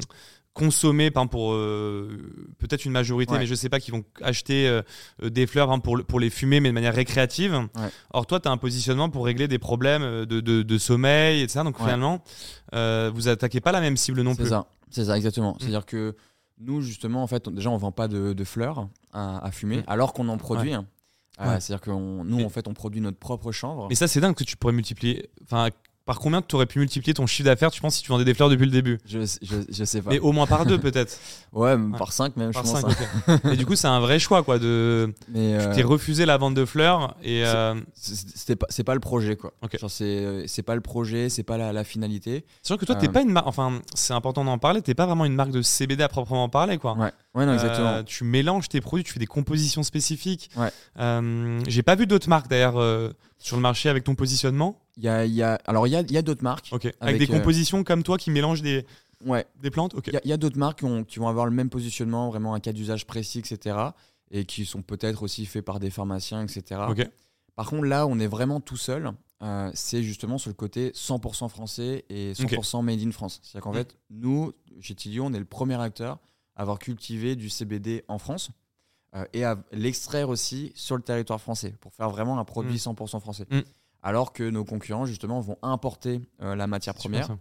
consommer, 0.57 1.11
par 1.11 1.21
exemple, 1.23 1.31
pour 1.31 1.53
euh, 1.53 2.17
peut-être 2.57 2.85
une 2.85 2.91
majorité, 2.91 3.33
Ouais. 3.33 3.39
mais 3.39 3.45
je 3.45 3.55
sais 3.55 3.69
pas, 3.69 3.79
qui 3.79 3.91
vont 3.91 4.03
acheter 4.21 4.67
euh, 4.67 4.81
euh, 5.23 5.29
des 5.29 5.45
fleurs 5.47 5.67
par 5.67 5.75
exemple, 5.75 5.83
pour, 5.85 5.97
le- 5.97 6.03
pour 6.03 6.19
les 6.19 6.29
fumer, 6.29 6.59
mais 6.59 6.69
de 6.69 6.73
manière 6.73 6.93
récréative. 6.95 7.53
Ouais. 7.53 7.89
Or, 8.13 8.25
toi, 8.25 8.39
tu 8.39 8.47
as 8.47 8.51
un 8.51 8.57
positionnement 8.57 9.09
pour 9.09 9.25
régler 9.25 9.47
des 9.47 9.59
problèmes 9.59 10.01
de, 10.25 10.39
de, 10.41 10.61
de 10.63 10.77
sommeil, 10.77 11.41
etc. 11.41 11.61
Donc, 11.63 11.77
Ouais. 11.79 11.85
finalement, 11.85 12.23
euh, 12.73 13.11
vous 13.13 13.27
attaquez 13.27 13.61
pas 13.61 13.71
la 13.71 13.81
même 13.81 13.97
cible 13.97 14.21
non 14.21 14.31
C'est 14.31 14.37
plus. 14.41 14.49
ça, 14.49 14.67
c'est 14.89 15.05
ça, 15.05 15.15
exactement. 15.17 15.53
Mm. 15.53 15.57
C'est-à-dire 15.59 15.85
que 15.85 16.15
nous, 16.59 16.81
justement, 16.81 17.21
en 17.23 17.27
fait, 17.27 17.47
on- 17.47 17.51
déjà, 17.51 17.69
on 17.69 17.77
vend 17.77 17.91
pas 17.91 18.07
de, 18.07 18.33
de 18.33 18.43
fleurs 18.43 18.87
à, 19.13 19.45
à 19.45 19.51
fumer, 19.51 19.77
Mm. 19.77 19.83
alors 19.87 20.13
qu'on 20.13 20.27
en 20.29 20.37
produit. 20.37 20.73
hein. 20.73 20.85
Euh. 21.39 21.59
C'est-à-dire 21.59 21.81
que 21.81 21.91
nous, 21.91 22.23
Mais- 22.37 22.43
en 22.45 22.49
fait, 22.49 22.67
on 22.67 22.73
produit 22.73 22.99
notre 22.99 23.19
propre 23.19 23.51
chanvre. 23.51 23.85
Mais 23.89 23.95
ça, 23.95 24.07
c'est 24.07 24.19
dingue 24.19 24.33
que 24.33 24.43
tu 24.43 24.57
pourrais 24.57 24.73
multiplier. 24.73 25.29
Enfin, 25.43 25.69
par 26.07 26.17
combien 26.19 26.41
tu 26.41 26.55
aurais 26.55 26.65
pu 26.65 26.79
multiplier 26.79 27.13
ton 27.13 27.27
chiffre 27.27 27.45
d'affaires, 27.45 27.69
tu 27.69 27.81
penses, 27.81 27.97
si 27.97 28.01
tu 28.01 28.09
vendais 28.09 28.25
des 28.25 28.33
fleurs 28.33 28.49
depuis 28.49 28.65
le 28.65 28.71
début? 28.71 28.97
Je, 29.05 29.19
je, 29.41 29.57
je 29.69 29.83
sais 29.83 30.01
pas. 30.01 30.09
Mais 30.09 30.19
au 30.19 30.31
moins 30.31 30.47
par 30.47 30.65
deux, 30.65 30.79
peut-être. 30.79 31.19
Ouais, 31.53 31.73
Ouais. 31.75 31.97
par 31.97 32.11
5 32.11 32.35
même, 32.37 32.51
Par 32.51 32.65
je 32.65 32.71
pense. 32.71 32.81
cinq, 32.81 33.07
hein. 33.27 33.39
Et 33.51 33.55
du 33.55 33.65
coup, 33.65 33.75
c'est 33.75 33.87
un 33.87 33.99
vrai 34.01 34.19
choix, 34.19 34.43
quoi. 34.43 34.59
De... 34.59 35.13
Mais 35.29 35.57
Tu 35.57 35.65
euh, 35.65 35.73
t'es 35.75 35.81
refusé 35.81 36.25
la 36.25 36.37
vente 36.37 36.53
de 36.55 36.65
fleurs 36.65 37.15
et. 37.23 37.39
C'est- 37.39 37.45
euh, 37.47 37.75
c'est- 38.69 38.83
pas, 38.83 38.93
le 38.93 38.99
projet, 38.99 39.35
quoi. 39.37 39.53
C'est, 39.87 40.43
c'est 40.47 40.61
pas 40.61 40.75
le 40.75 40.81
projet, 40.81 41.29
c'est 41.29 41.43
pas 41.43 41.57
la, 41.57 41.71
la 41.73 41.83
finalité. 41.83 42.45
C'est 42.61 42.67
sûr 42.67 42.77
que 42.77 42.85
toi, 42.85 42.95
t'es 42.95 43.07
Euh, 43.07 43.11
pas 43.11 43.21
une 43.21 43.31
marque. 43.31 43.47
Enfin, 43.47 43.81
c'est 43.95 44.13
important 44.13 44.43
d'en 44.43 44.57
parler. 44.57 44.81
T'es 44.81 44.93
pas 44.93 45.05
vraiment 45.05 45.25
une 45.25 45.33
marque 45.35 45.51
de 45.51 45.61
CBD 45.61 46.03
à 46.03 46.09
proprement 46.09 46.47
parler, 46.49 46.77
quoi. 46.77 46.93
Ouais, 46.97 47.11
ouais 47.35 47.45
non, 47.45 47.53
exactement. 47.53 47.87
Euh, 47.87 48.03
tu 48.03 48.23
mélanges 48.23 48.69
tes 48.69 48.81
produits, 48.81 49.03
tu 49.03 49.13
fais 49.13 49.19
des 49.19 49.25
compositions 49.25 49.83
spécifiques. 49.83 50.49
Ouais. 50.57 50.69
Euh, 50.99 51.59
J'ai 51.67 51.81
pas 51.83 51.95
vu 51.95 52.07
d'autres 52.07 52.29
marques 52.29 52.49
d'ailleurs 52.49 52.77
euh, 52.77 53.11
sur 53.39 53.55
le 53.55 53.61
marché 53.61 53.89
avec 53.89 54.03
ton 54.03 54.15
positionnement. 54.15 54.79
Il 54.97 55.03
y 55.03 55.07
a, 55.07 55.25
y 55.25 55.41
a, 55.43 55.55
alors, 55.65 55.87
il 55.87 55.91
y 55.91 55.95
a, 55.95 56.01
y 56.01 56.17
a 56.17 56.21
d'autres 56.21 56.43
marques. 56.43 56.69
Avec, 56.73 56.95
Avec, 56.99 57.19
des 57.19 57.31
euh, 57.33 57.37
compositions 57.37 57.83
comme 57.83 58.03
toi 58.03 58.17
qui 58.17 58.31
mélangent 58.31 58.61
des, 58.63 58.85
Ouais, 59.25 59.45
des 59.61 59.71
plantes? 59.71 59.95
Il 60.07 60.19
y 60.29 60.33
a- 60.33 60.37
d'autres 60.37 60.57
marques 60.57 60.79
qui, 60.79 60.85
ont- 60.85 61.03
qui 61.03 61.17
vont 61.19 61.27
avoir 61.27 61.45
le 61.45 61.51
même 61.51 61.69
positionnement, 61.69 62.29
vraiment 62.29 62.53
un 62.53 62.59
cas 62.59 62.71
d'usage 62.73 63.05
précis, 63.07 63.39
etc. 63.39 63.75
Et 64.31 64.45
qui 64.45 64.65
sont 64.65 64.81
peut-être 64.81 65.23
aussi 65.23 65.45
faits 65.45 65.63
par 65.65 65.79
des 65.79 65.89
pharmaciens, 65.89 66.43
etc. 66.43 66.81
Par 67.55 67.69
contre, 67.69 67.85
là, 67.85 68.05
on 68.05 68.19
est 68.19 68.27
vraiment 68.27 68.59
tout 68.59 68.77
seul. 68.77 69.11
Euh, 69.43 69.69
c'est 69.73 70.01
justement 70.03 70.37
sur 70.39 70.49
le 70.49 70.55
côté 70.55 70.91
100% 70.93 71.47
français 71.49 72.05
et 72.09 72.33
100% 72.33 72.81
made 72.83 72.99
in 73.01 73.11
France. 73.11 73.39
C'est-à-dire 73.43 73.61
qu'en 73.63 73.71
Mm. 73.71 73.75
fait, 73.75 73.97
nous, 74.09 74.51
chez 74.81 74.95
Tilio, 74.95 75.23
on 75.25 75.33
est 75.33 75.39
le 75.39 75.45
premier 75.45 75.79
acteur 75.79 76.17
à 76.55 76.61
avoir 76.61 76.79
cultivé 76.79 77.35
du 77.35 77.49
CBD 77.49 78.03
en 78.07 78.17
France 78.17 78.49
euh, 79.15 79.25
et 79.33 79.43
à 79.43 79.57
l'extraire 79.71 80.29
aussi 80.29 80.71
sur 80.75 80.95
le 80.95 81.03
territoire 81.03 81.39
français 81.39 81.73
pour 81.81 81.93
faire 81.93 82.09
vraiment 82.09 82.39
un 82.39 82.45
produit 82.45 82.75
Mm. 82.75 82.93
100% 82.93 83.19
français. 83.19 83.45
Mm. 83.49 83.59
Alors 84.03 84.33
que 84.33 84.43
nos 84.49 84.63
concurrents, 84.63 85.05
justement, 85.05 85.39
vont 85.41 85.57
importer 85.61 86.21
euh, 86.41 86.55
la 86.55 86.67
matière 86.67 86.93
première, 86.93 87.35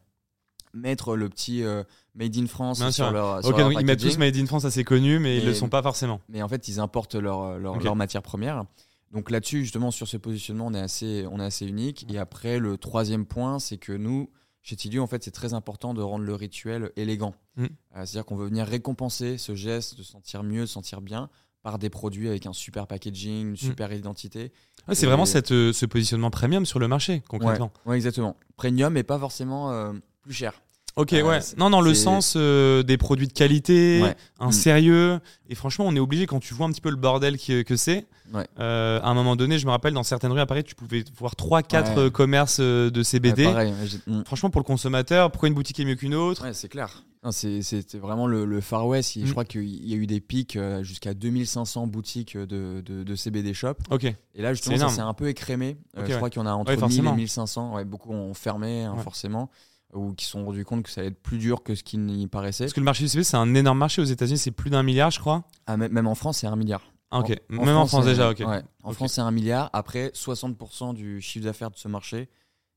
mettre 0.75 1.17
le 1.17 1.29
petit 1.29 1.63
euh, 1.63 1.85
made 2.15 2.37
in 2.37 2.47
France 2.47 2.79
Bien 2.79 2.91
sur 2.91 3.05
sûr. 3.07 3.13
leur, 3.13 3.41
sur 3.41 3.51
Ok, 3.51 3.59
leur 3.59 3.71
donc 3.71 3.81
ils 3.81 3.87
mettent 3.87 4.01
tous. 4.01 4.19
Made 4.19 4.37
in 4.37 4.47
France 4.47 4.65
assez 4.65 4.85
connus, 4.85 5.19
mais 5.19 5.37
ils 5.39 5.43
Et- 5.43 5.47
le 5.47 5.55
sont 5.55 5.69
pas 5.69 5.83
forcément. 5.83 6.21
Mais 6.29 6.43
en 6.43 6.49
fait, 6.49 6.69
ils 6.69 6.81
importent 6.81 7.15
leur, 7.15 7.59
leur, 7.59 7.75
Ok. 7.77 7.85
leur 7.85 7.97
matière 7.97 8.23
première. 8.23 8.65
Donc 9.13 9.31
là-dessus, 9.31 9.63
justement, 9.63 9.91
sur 9.91 10.09
ce 10.09 10.17
positionnement, 10.17 10.67
on 10.67 10.75
est 10.75 10.81
assez, 10.81 11.27
on 11.31 11.39
est 11.41 11.45
assez 11.45 11.67
unique. 11.67 12.05
Et 12.13 12.19
après, 12.19 12.59
le 12.59 12.77
troisième 12.77 13.25
point, 13.25 13.59
c'est 13.59 13.79
que 13.79 13.93
nous, 13.93 14.29
chez 14.63 14.75
Tilio, 14.77 15.03
en 15.03 15.07
fait, 15.07 15.23
c'est 15.23 15.31
très 15.31 15.55
important 15.55 15.95
de 15.95 16.03
rendre 16.03 16.25
le 16.25 16.35
rituel 16.35 16.91
élégant. 16.97 17.35
Mm. 17.57 17.65
Euh, 17.65 17.69
C'est-à-dire 17.95 18.25
qu'on 18.27 18.37
veut 18.37 18.47
venir 18.49 18.67
récompenser 18.67 19.39
ce 19.39 19.55
geste 19.55 19.97
de 19.97 20.03
se 20.03 20.11
sentir 20.13 20.43
mieux, 20.43 20.63
de 20.63 20.67
se 20.67 20.73
sentir 20.75 21.01
bien 21.01 21.31
par 21.67 21.81
des 21.81 21.91
produits 21.91 22.29
avec 22.29 22.47
un 22.47 22.53
super 22.53 22.87
packaging, 22.87 23.49
une 23.49 23.57
super 23.57 23.93
identité. 23.93 24.53
Ouais, 24.87 24.95
c'est 24.95 25.03
Et- 25.03 25.09
vraiment 25.09 25.27
cette, 25.27 25.51
euh, 25.51 25.73
ce 25.73 25.85
positionnement 25.85 26.31
premium 26.31 26.65
sur 26.65 26.79
le 26.79 26.87
marché, 26.87 27.25
concrètement. 27.27 27.73
Ouais, 27.87 27.97
exactement. 27.97 28.37
Premium, 28.57 28.93
mais 28.93 29.03
pas 29.03 29.19
forcément 29.19 29.73
euh, 29.73 29.93
plus 30.23 30.33
cher. 30.33 30.63
Ok, 30.97 31.13
Euh, 31.13 31.23
ouais. 31.23 31.41
Non, 31.59 31.69
dans 31.69 31.83
le 31.83 31.93
sens 31.93 32.35
euh, 32.37 32.83
des 32.83 32.97
produits 32.97 33.29
de 33.29 33.33
qualité, 33.35 34.01
Ouais. 34.03 34.17
un 34.41 34.49
Mm. 34.49 34.53
sérieux. 34.53 35.21
Et 35.51 35.55
franchement, 35.55 35.85
on 35.87 35.95
est 35.95 35.99
obligé, 36.01 36.25
quand 36.27 36.41
tu 36.41 36.55
vois 36.55 36.67
un 36.67 36.71
petit 36.73 36.81
peu 36.81 36.89
le 36.89 36.97
bordel 36.97 37.37
qui- 37.37 37.65
que 37.65 37.77
c'est, 37.77 38.07
Ouais. 38.33 38.47
euh, 38.59 38.99
à 39.03 39.09
un 39.09 39.15
moment 39.15 39.37
donné, 39.37 39.59
je 39.59 39.67
me 39.67 39.71
rappelle, 39.73 39.93
dans 39.93 40.03
certaines 40.03 40.33
rues 40.33 40.41
à 40.41 40.47
Paris, 40.47 40.65
tu 40.65 40.75
pouvais 40.75 41.05
voir 41.19 41.37
3-4 41.37 42.05
Ouais. 42.05 42.11
commerces 42.11 42.59
euh, 42.61 42.91
de 42.91 43.03
CBD. 43.03 43.45
Ouais, 43.47 43.53
pareil, 43.53 43.75
mm. 44.07 44.25
Franchement, 44.25 44.49
pour 44.49 44.61
le 44.61 44.65
consommateur, 44.65 45.31
pourquoi 45.31 45.49
une 45.51 45.55
boutique 45.55 45.79
est 45.81 45.85
mieux 45.85 45.97
qu'une 45.97 46.15
autre? 46.15 46.43
Ouais, 46.43 46.55
c'est 46.55 46.69
clair. 46.69 47.05
Non, 47.23 47.31
C'était 47.33 47.99
vraiment 47.99 48.27
le, 48.27 48.45
le 48.47 48.61
Far 48.63 48.87
West. 48.87 49.17
Il- 49.17 49.25
Mm. 49.25 49.27
Je 49.27 49.31
crois 49.33 49.45
qu'il 49.45 49.87
y 49.87 49.93
a 49.93 49.97
eu 49.97 50.07
des 50.07 50.21
pics 50.21 50.57
euh, 50.57 50.83
jusqu'à 50.83 51.13
2500 51.13 51.87
boutiques 51.89 52.39
de, 52.39 52.81
de, 52.87 53.03
de 53.03 53.15
CBD 53.17 53.53
shop. 53.53 53.75
Ok. 53.91 54.05
Et 54.05 54.17
là, 54.43 54.55
justement, 54.55 54.89
C'est 54.89 55.01
un 55.03 55.13
peu 55.13 55.29
écrémé. 55.29 55.77
Euh, 55.99 56.07
je 56.09 56.15
crois 56.17 56.31
qu'il 56.31 56.41
y 56.41 56.45
en 56.45 56.47
a 56.49 56.53
entre 56.53 56.71
Ouais, 56.71 56.77
1000 56.77 56.81
forcément. 56.81 57.13
et 57.13 57.17
1500. 57.17 57.75
Ouais, 57.75 57.85
beaucoup 57.85 58.13
ont 58.13 58.33
fermé, 58.33 58.85
hein, 58.85 58.97
forcément, 59.03 59.51
ou 59.95 60.13
qui 60.15 60.25
se 60.25 60.33
sont 60.33 60.45
rendus 60.45 60.65
compte 60.65 60.83
que 60.83 60.91
ça 60.91 61.01
allait 61.01 61.11
être 61.11 61.23
plus 61.23 61.39
dur 61.39 61.63
que 61.63 61.75
ce 61.75 61.83
qu'il 61.83 62.05
n'y 62.05 62.27
paraissait. 62.27 62.65
Parce 62.65 62.73
que 62.75 62.81
le 62.81 62.85
marché 62.85 63.05
du 63.05 63.09
CBD, 63.09 63.25
c'est 63.25 63.37
un 63.37 63.55
énorme 63.55 63.79
marché 63.79 64.03
aux 64.03 64.07
États-Unis, 64.07 64.39
c'est 64.39 64.51
plus 64.51 64.71
d'un 64.71 64.83
milliard, 64.83 65.11
je 65.11 65.21
crois. 65.21 65.45
Ah, 65.67 65.77
même 65.77 66.07
en 66.07 66.15
France, 66.15 66.39
c'est 66.39 66.47
un 66.47 66.57
milliard. 66.57 66.83
Ah, 67.11 67.21
ok. 67.21 67.31
En- 67.51 67.59
en 67.59 67.65
Même 67.65 67.77
en 67.77 67.87
France 67.87 68.05
déjà, 68.05 68.31
ok. 68.31 68.41
ouais. 68.47 68.63
En. 68.83 68.93
France, 68.93 69.13
c'est 69.15 69.21
un 69.21 69.31
milliard. 69.31 69.71
Après, 69.73 70.11
60% 70.13 70.93
du 70.93 71.21
chiffre 71.21 71.45
d'affaires 71.45 71.71
de 71.71 71.77
ce 71.77 71.87
marché, 71.89 72.29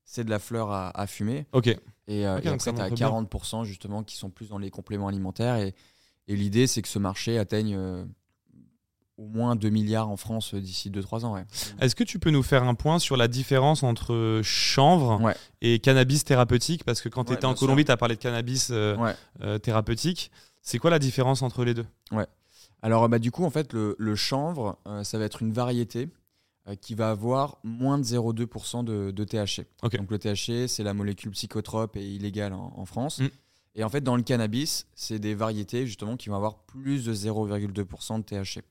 c'est 0.04 0.24
de 0.24 0.30
la 0.30 0.38
fleur 0.38 0.70
à, 0.70 0.90
à 0.98 1.06
fumer. 1.06 1.46
Ok. 1.52 1.66
Et, 1.66 1.76
euh, 2.26 2.38
Ok, 2.38 2.44
et 2.44 2.48
après, 2.48 2.72
tu 2.72 2.80
as 2.80 2.84
montre 2.84 2.94
bien. 2.94 3.08
40% 3.08 3.64
justement 3.64 4.02
qui 4.04 4.16
sont 4.16 4.30
plus 4.30 4.48
dans 4.48 4.58
les 4.58 4.70
compléments 4.70 5.08
alimentaires. 5.08 5.56
Et, 5.56 5.74
et 6.28 6.36
l'idée, 6.36 6.66
c'est 6.68 6.80
que 6.80 6.88
ce 6.88 6.98
marché 7.00 7.38
atteigne 7.38 7.74
euh, 7.76 8.04
au 9.20 9.26
moins 9.28 9.54
2 9.56 9.68
milliards 9.68 10.08
en 10.08 10.16
France 10.16 10.54
euh, 10.54 10.60
d'ici 10.60 10.90
2-3 10.90 11.24
ans. 11.24 11.34
Ouais. 11.34 11.44
Est-ce 11.80 11.94
que 11.94 12.04
tu 12.04 12.18
peux 12.18 12.30
nous 12.30 12.42
faire 12.42 12.64
un 12.64 12.74
point 12.74 12.98
sur 12.98 13.16
la 13.16 13.28
différence 13.28 13.82
entre 13.82 14.40
chanvre 14.42 15.20
Ouais. 15.20 15.34
et 15.60 15.78
cannabis 15.78 16.24
thérapeutique? 16.24 16.84
Parce 16.84 17.00
que 17.02 17.08
quand 17.08 17.24
tu 17.24 17.30
Ouais, 17.30 17.36
étais 17.36 17.44
en. 17.44 17.54
Colombie, 17.54 17.84
tu 17.84 17.90
as 17.92 17.96
parlé 17.96 18.16
de 18.16 18.20
cannabis 18.20 18.68
euh, 18.70 18.96
Ouais. 18.96 19.14
euh, 19.42 19.58
thérapeutique. 19.58 20.30
C'est 20.62 20.78
quoi 20.78 20.90
la 20.90 20.98
différence 20.98 21.42
entre 21.42 21.64
les 21.64 21.74
deux? 21.74 21.86
Alors, 22.82 23.08
bah, 23.10 23.18
du 23.18 23.30
coup, 23.30 23.44
en 23.44 23.50
fait, 23.50 23.72
le, 23.74 23.94
le 23.98 24.16
chanvre, 24.16 24.78
euh, 24.86 25.04
ça 25.04 25.18
va 25.18 25.24
être 25.26 25.42
une 25.42 25.52
variété 25.52 26.08
euh, 26.66 26.74
qui 26.76 26.94
va 26.94 27.10
avoir 27.10 27.58
moins 27.62 27.98
de 27.98 28.04
0,2% 28.04 28.84
de, 28.84 29.10
de 29.10 29.24
THC. 29.24 29.66
Ok. 29.82 29.96
Donc, 29.98 30.10
le 30.10 30.18
THC, 30.18 30.66
c'est 30.66 30.82
la 30.82 30.94
molécule 30.94 31.30
psychotrope 31.32 31.96
et 31.96 32.06
illégale 32.06 32.54
en, 32.54 32.72
en 32.74 32.86
France. 32.86 33.18
Mm. 33.18 33.28
Et 33.76 33.84
en 33.84 33.88
fait, 33.90 34.00
dans 34.00 34.16
le 34.16 34.22
cannabis, 34.22 34.86
c'est 34.94 35.18
des 35.18 35.34
variétés 35.34 35.86
justement 35.86 36.16
qui 36.16 36.28
vont 36.30 36.36
avoir 36.36 36.56
plus 36.64 37.04
de 37.04 37.12
0,2% 37.14 38.18
de 38.18 38.22
THC. 38.22 38.62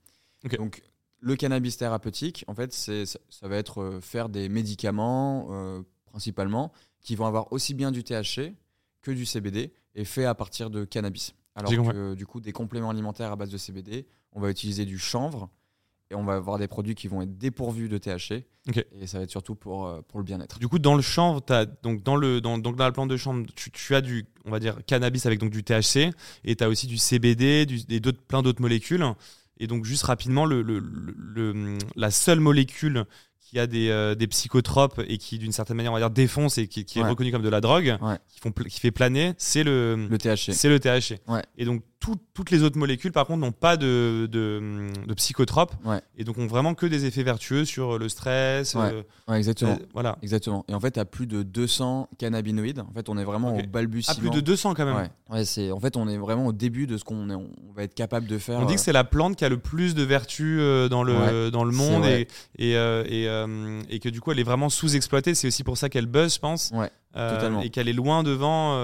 Donc, 0.58 0.82
le 1.19 1.36
cannabis 1.36 1.78
thérapeutique, 1.78 2.45
en 2.47 2.54
fait, 2.54 2.71
c'est, 2.73 3.06
ça, 3.06 3.19
ça 3.30 3.47
va 3.47 3.58
être 3.58 3.82
euh, 3.82 3.99
faire 4.02 4.30
des 4.30 4.47
médicaments 4.49 5.47
euh, 5.52 5.82
principalement 6.06 6.71
qui 7.02 7.15
vont 7.15 7.25
avoir 7.25 7.52
aussi 7.52 7.73
bien 7.73 7.91
du 7.91 8.04
THC 8.04 8.54
que 9.02 9.12
du 9.12 9.25
CBD 9.25 9.71
et 9.95 10.06
fait 10.06 10.25
à 10.25 10.36
partir 10.36 10.69
de 10.69 10.86
cannabis. 10.86 11.34
Alors 11.56 11.71
que 11.91 12.13
du 12.15 12.25
coup, 12.25 12.39
des 12.39 12.52
compléments 12.54 12.89
alimentaires 12.89 13.32
à 13.32 13.36
base 13.36 13.49
de 13.49 13.58
CBD, 13.58 14.06
on 14.32 14.39
va 14.39 14.49
utiliser 14.49 14.86
du 14.86 14.97
chanvre 14.97 15.49
et 16.12 16.15
on 16.15 16.23
va 16.23 16.36
avoir 16.36 16.58
des 16.58 16.67
produits 16.67 16.95
qui 16.95 17.08
vont 17.08 17.21
être 17.21 17.38
dépourvus 17.38 17.89
de 17.89 17.97
THC. 17.97 18.45
Et 18.99 19.06
ça 19.08 19.17
va 19.17 19.23
être 19.25 19.30
surtout 19.30 19.56
pour, 19.56 19.88
euh, 19.88 20.02
pour 20.08 20.19
le 20.19 20.23
bien-être. 20.25 20.58
Du 20.60 20.67
coup, 20.67 20.80
dans 20.80 20.95
le 20.95 21.02
chanvre, 21.02 21.39
t'as- 21.41 21.65
donc 21.65 22.02
dans 22.04 22.15
le 22.15 22.39
dans, 22.41 22.58
donc 22.58 22.75
dans 22.78 22.86
la 22.86 22.91
plante 22.91 23.10
de 23.10 23.17
chanvre, 23.17 23.45
tu, 23.56 23.71
tu 23.71 23.93
as 23.95 24.02
du 24.02 24.25
on 24.45 24.52
va 24.52 24.60
dire 24.60 24.78
cannabis 24.86 25.25
avec 25.25 25.39
donc 25.39 25.52
du 25.52 25.63
THC 25.63 26.12
et 26.45 26.56
tu 26.56 26.63
as 26.63 26.69
aussi 26.69 26.88
du 26.88 26.97
CBD, 26.97 27.65
du, 27.65 27.80
et 27.89 27.99
plein 28.28 28.41
d'autres 28.41 28.62
molécules. 28.62 29.06
Et 29.60 29.67
donc 29.67 29.86
juste 29.86 30.04
rapidement, 30.04 30.45
le, 30.45 30.62
le- 30.62 30.80
le- 30.80 31.52
le- 31.52 31.78
la 31.95 32.12
seule 32.12 32.39
molécule 32.39 33.06
qui 33.41 33.60
a 33.60 33.65
des, 33.67 33.89
euh, 33.89 34.13
des 34.15 34.28
psychotropes 34.28 35.02
et 35.08 35.17
qui 35.17 35.39
d'une 35.39 35.52
certaine 35.52 35.76
manière 35.76 35.91
on 35.91 35.95
va 35.95 36.02
dire 36.02 36.12
défonce 36.12 36.58
et 36.60 36.67
qui, 36.67 36.86
qui 36.86 37.00
est 37.00 37.04
reconnue 37.04 37.32
comme 37.32 37.41
de 37.41 37.50
la 37.50 37.62
drogue, 37.62 37.98
Ouais. 38.00 38.17
qui, 38.30 38.39
font, 38.39 38.52
pl- 38.52 38.69
qui 38.69 38.80
fait 38.80 38.91
planer, 38.91 39.34
c'est 39.38 39.63
le, 39.63 40.08
Le 40.08 40.17
THC. 40.17 40.52
c'est 40.54 40.69
le 40.69 40.80
THC. 40.80 41.19
Ouais. 41.28 41.41
Et 41.58 41.65
donc 41.65 41.84
tout- 42.00 42.16
toutes 42.34 42.50
les 42.52 42.64
autres 42.64 42.78
molécules 42.78 43.12
par 43.12 43.26
contre 43.26 43.40
n'ont 43.40 43.52
pas 43.52 43.76
de, 43.76 44.28
de, 44.32 44.88
de 45.06 45.14
psychotropes 45.16 45.74
Ouais. 45.84 46.00
et 46.18 46.24
donc 46.24 46.38
ont 46.38 46.48
vraiment 46.48 46.74
que 46.74 46.86
des 46.86 47.06
effets 47.06 47.24
vertueux 47.24 47.66
sur 47.66 47.98
le 48.00 48.08
stress. 48.10 48.74
Ouais. 48.76 48.92
euh, 48.94 49.02
Ouais, 49.28 49.38
exactement. 49.38 49.74
euh, 49.74 49.86
voilà. 49.94 50.18
Exactement. 50.22 50.64
Et 50.70 50.74
en 50.74 50.80
fait, 50.80 50.98
à 50.98 51.06
plus 51.06 51.28
de 51.28 51.44
200 51.44 52.08
cannabinoïdes. 52.18 52.80
En 52.80 52.94
fait, 52.94 53.10
on 53.10 53.18
est 53.18 53.24
vraiment 53.24 53.56
Ok. 53.56 53.64
au 53.66 53.68
balbutiement. 53.68 54.18
À 54.18 54.20
plus 54.20 54.30
de 54.30 54.40
200 54.40 54.74
quand 54.76 54.86
même. 54.86 54.96
Ouais. 54.96 55.10
Ouais, 55.30 55.46
c'est 55.46 55.72
en 55.72 55.80
fait, 55.80 55.98
on 55.98 56.08
est 56.08 56.18
vraiment 56.18 56.48
au 56.48 56.54
début 56.54 56.88
de 56.88 56.98
ce 56.98 57.04
qu'on 57.04 57.30
on 57.30 57.50
va 57.76 57.84
être 57.84 57.94
capable 57.96 58.28
de 58.28 58.38
faire. 58.38 58.60
On 58.60 58.66
dit 58.66 58.76
que 58.76 58.82
c'est 58.82 58.94
la 58.94 59.04
plante 59.04 59.36
qui 59.36 59.46
a 59.46 59.50
le 59.50 59.58
plus 59.60 59.94
de 59.94 60.04
vertus 60.04 60.58
euh, 60.62 60.88
dans 60.90 61.04
le, 61.04 61.52
dans 61.52 61.64
le 61.66 61.72
monde 61.72 62.06
et, 62.06 62.28
et, 62.58 62.72
et, 62.74 63.26
et 63.90 64.00
que 64.00 64.10
du 64.10 64.22
coup 64.22 64.32
elle 64.32 64.40
est 64.40 64.44
vraiment 64.44 64.70
sous-exploitée. 64.70 65.36
C'est 65.36 65.48
aussi 65.48 65.64
pour 65.64 65.78
ça 65.78 65.90
qu'elle 65.90 66.06
buzz, 66.08 66.36
je 66.36 66.40
pense. 66.40 66.72
Ouais, 66.74 66.90
totalement. 67.14 67.62
Et 67.62 67.70
qu'elle 67.70 67.90
est 67.90 67.94
loin 67.94 68.24
devant 68.24 68.78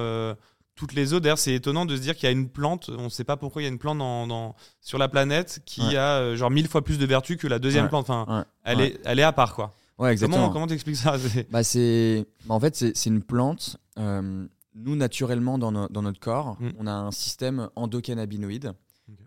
toutes 0.75 0.93
les 0.93 1.13
autres. 1.13 1.23
D'ailleurs, 1.23 1.38
c'est 1.39 1.53
étonnant 1.55 1.85
de 1.85 1.95
se 1.95 2.01
dire 2.01 2.15
qu'il 2.15 2.25
y 2.25 2.27
a 2.27 2.31
une 2.31 2.49
plante, 2.49 2.89
on 2.89 3.05
ne 3.05 3.09
sait 3.09 3.23
pas 3.23 3.38
pourquoi 3.38 3.61
il 3.61 3.65
y 3.65 3.67
a 3.67 3.71
une 3.71 3.79
plante 3.79 3.97
dans, 3.97 4.27
dans- 4.27 4.55
sur 4.81 4.97
la 4.97 5.07
planète 5.07 5.61
qui 5.65 5.81
Ouais. 5.81 5.95
a 5.97 6.19
euh, 6.19 6.35
genre 6.35 6.51
mille 6.51 6.67
fois 6.67 6.83
plus 6.83 6.99
de 6.99 7.05
vertus 7.05 7.38
que 7.38 7.47
la 7.47 7.59
deuxième 7.59 7.85
Ouais, 7.85 7.89
plante. 7.89 8.09
Enfin, 8.09 8.25
ouais, 8.39 8.43
elle. 8.63 8.81
Est, 8.81 8.99
elle 9.05 9.19
est 9.19 9.23
à 9.23 9.31
part 9.33 9.55
quoi. 9.55 9.73
Ouais, 9.97 10.11
exactement. 10.11 10.49
Comment 10.49 10.67
t'expliques 10.67 10.97
ça? 10.97 11.15
Bah, 11.51 11.63
c'est 11.63 12.25
bah, 12.45 12.53
en 12.55 12.59
fait 12.59 12.75
c'est 12.75 13.05
une 13.09 13.23
plante. 13.23 13.77
euh, 13.97 14.45
nous 14.77 14.97
naturellement 14.97 15.57
dans, 15.57 15.71
no- 15.71 15.88
dans 15.88 16.01
notre 16.01 16.19
corps, 16.19 16.57
Mm. 16.59 16.69
on 16.79 16.88
a 16.88 16.91
un 16.91 17.11
système 17.11 17.69
endocannabinoïde 17.77 18.73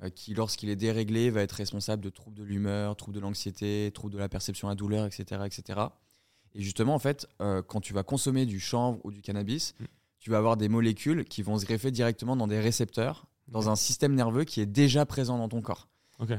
euh, 0.03 0.11
qui, 0.11 0.35
lorsqu'il 0.35 0.69
est 0.69 0.77
déréglé, 0.77 1.31
va 1.31 1.41
être 1.41 1.53
responsable 1.53 2.03
de 2.05 2.11
troubles 2.11 2.37
de 2.37 2.43
l'humeur, 2.45 2.95
troubles 2.97 3.15
de 3.15 3.21
l'anxiété, 3.21 3.91
troubles 3.95 4.13
de 4.13 4.19
la 4.19 4.29
perception 4.29 4.69
à 4.69 4.73
la 4.73 4.75
douleur, 4.75 5.07
etc., 5.07 5.41
etc. 5.47 5.81
Et 6.55 6.61
justement, 6.63 6.95
en 6.95 6.99
fait, 6.99 7.27
quand 7.67 7.81
tu 7.81 7.95
vas 7.95 8.03
consommer 8.03 8.45
du 8.45 8.61
chanvre 8.61 8.99
ou 9.05 9.11
du 9.11 9.23
cannabis, 9.23 9.75
Mm. 9.81 9.85
Tu 10.29 10.33
vas 10.33 10.37
avoir 10.37 10.59
des 10.59 10.69
molécules 10.69 11.25
qui 11.25 11.41
vont 11.41 11.59
se 11.59 11.65
greffer 11.65 11.91
directement 11.91 12.37
dans 12.37 12.47
des 12.47 12.61
récepteurs, 12.61 13.25
dans 13.47 13.71
un 13.71 13.77
système 13.77 14.15
nerveux 14.15 14.45
qui 14.45 14.61
est 14.61 14.67
déjà 14.67 15.07
présent 15.07 15.39
dans 15.39 15.49
ton 15.49 15.63
corps. 15.63 15.89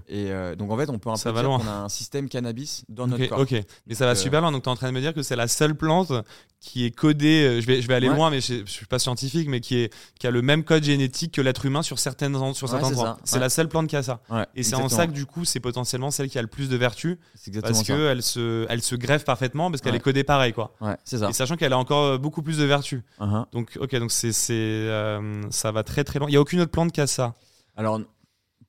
Et 0.10 0.30
euh, 0.32 0.56
donc 0.56 0.72
en 0.72 0.78
fait, 0.78 0.89
on 0.89 1.00
peut 1.00 1.10
un 1.10 1.15
Ça 1.15 1.30
peu 1.30 1.36
va 1.38 1.42
dire 1.42 1.50
qu'on 1.58 1.68
a 1.68 1.72
un 1.84 1.89
système 1.89 2.28
cannabis 2.28 2.84
dans 2.89 3.08
notre 3.08 3.24
Ok, 3.24 3.30
corps. 3.30 3.39
ok. 3.39 3.56
mais 3.88 3.96
ça 3.96 4.06
va 4.06 4.12
euh, 4.12 4.15
super 4.15 4.42
loin. 4.42 4.52
Donc, 4.52 4.63
tu 4.63 4.68
es 4.70 4.72
en 4.72 4.76
train 4.76 4.88
de 4.89 4.94
me 4.94 5.00
dire 5.00 5.13
que 5.13 5.22
c'est 5.24 5.38
la 5.38 5.48
seule 5.48 5.74
plante 5.74 6.12
qui 6.60 6.84
est 6.86 6.92
codée. 6.92 7.46
euh, 7.48 7.62
Je 7.62 7.65
vais, 7.65 7.82
je 7.82 7.88
vais 7.88 7.94
aller 7.94 8.10
Ouais. 8.10 8.15
loin, 8.15 8.30
mais 8.30 8.42
je, 8.42 8.65
je 8.65 8.70
suis 8.72 8.86
pas 8.88 9.00
scientifique, 9.00 9.48
mais 9.48 9.62
qui, 9.62 9.78
est, 9.78 9.94
qui 10.20 10.28
a 10.28 10.32
le 10.32 10.42
même 10.42 10.65
code 10.65 10.84
génétique 10.84 11.32
que 11.36 11.42
l'être 11.42 11.65
humain 11.65 11.82
sur, 11.82 11.98
certaines, 11.98 12.34
sur 12.54 12.68
Ouais, 12.68 12.72
certains 12.74 12.88
endroits. 12.88 13.18
C'est 13.24 13.36
ouais. 13.36 13.39
la 13.39 13.50
seule 13.50 13.70
plante 13.70 13.88
qui 13.88 13.96
a 13.96 14.04
ça. 14.04 14.20
Ouais, 14.30 14.46
Et 14.54 14.63
c'est 14.63 14.76
en 14.76 14.89
ça 14.89 15.08
que, 15.08 15.13
du 15.13 15.26
coup, 15.26 15.46
c'est 15.46 15.62
potentiellement 15.62 16.12
celle 16.12 16.28
qui 16.30 16.38
a 16.38 16.42
le 16.42 16.50
plus 16.50 16.68
de 16.68 16.76
vertus 16.76 17.18
parce 17.62 17.84
qu'elle 17.84 18.22
se, 18.22 18.65
elle 18.70 18.82
se 18.82 18.96
greffe 18.96 19.24
parfaitement 19.24 19.72
parce 19.72 19.82
qu'elle 19.82 19.96
est 19.96 20.00
codée 20.02 20.26
pareil, 20.26 20.52
quoi. 20.52 20.76
Ça. 21.06 21.30
Et 21.30 21.34
sachant 21.34 21.56
qu'elle 21.56 21.72
a 21.74 21.78
encore 21.78 22.20
beaucoup 22.20 22.44
plus 22.44 22.58
de 22.58 22.65
vertus. 22.65 23.02
Uh-huh. 23.22 23.46
Donc, 23.54 23.78
ok, 23.80 23.96
donc 23.96 24.12
c'est, 24.12 24.32
euh, 24.54 25.42
ça 25.52 25.72
va 25.72 25.84
très 25.84 26.04
très 26.04 26.20
loin. 26.20 26.28
Il 26.28 26.34
y 26.34 26.38
a 26.38 26.42
aucune 26.42 26.60
autre 26.60 26.72
plante 26.72 26.92
qui 26.92 27.00
a 27.00 27.08
ça. 27.08 27.36
Alors, 27.78 28.02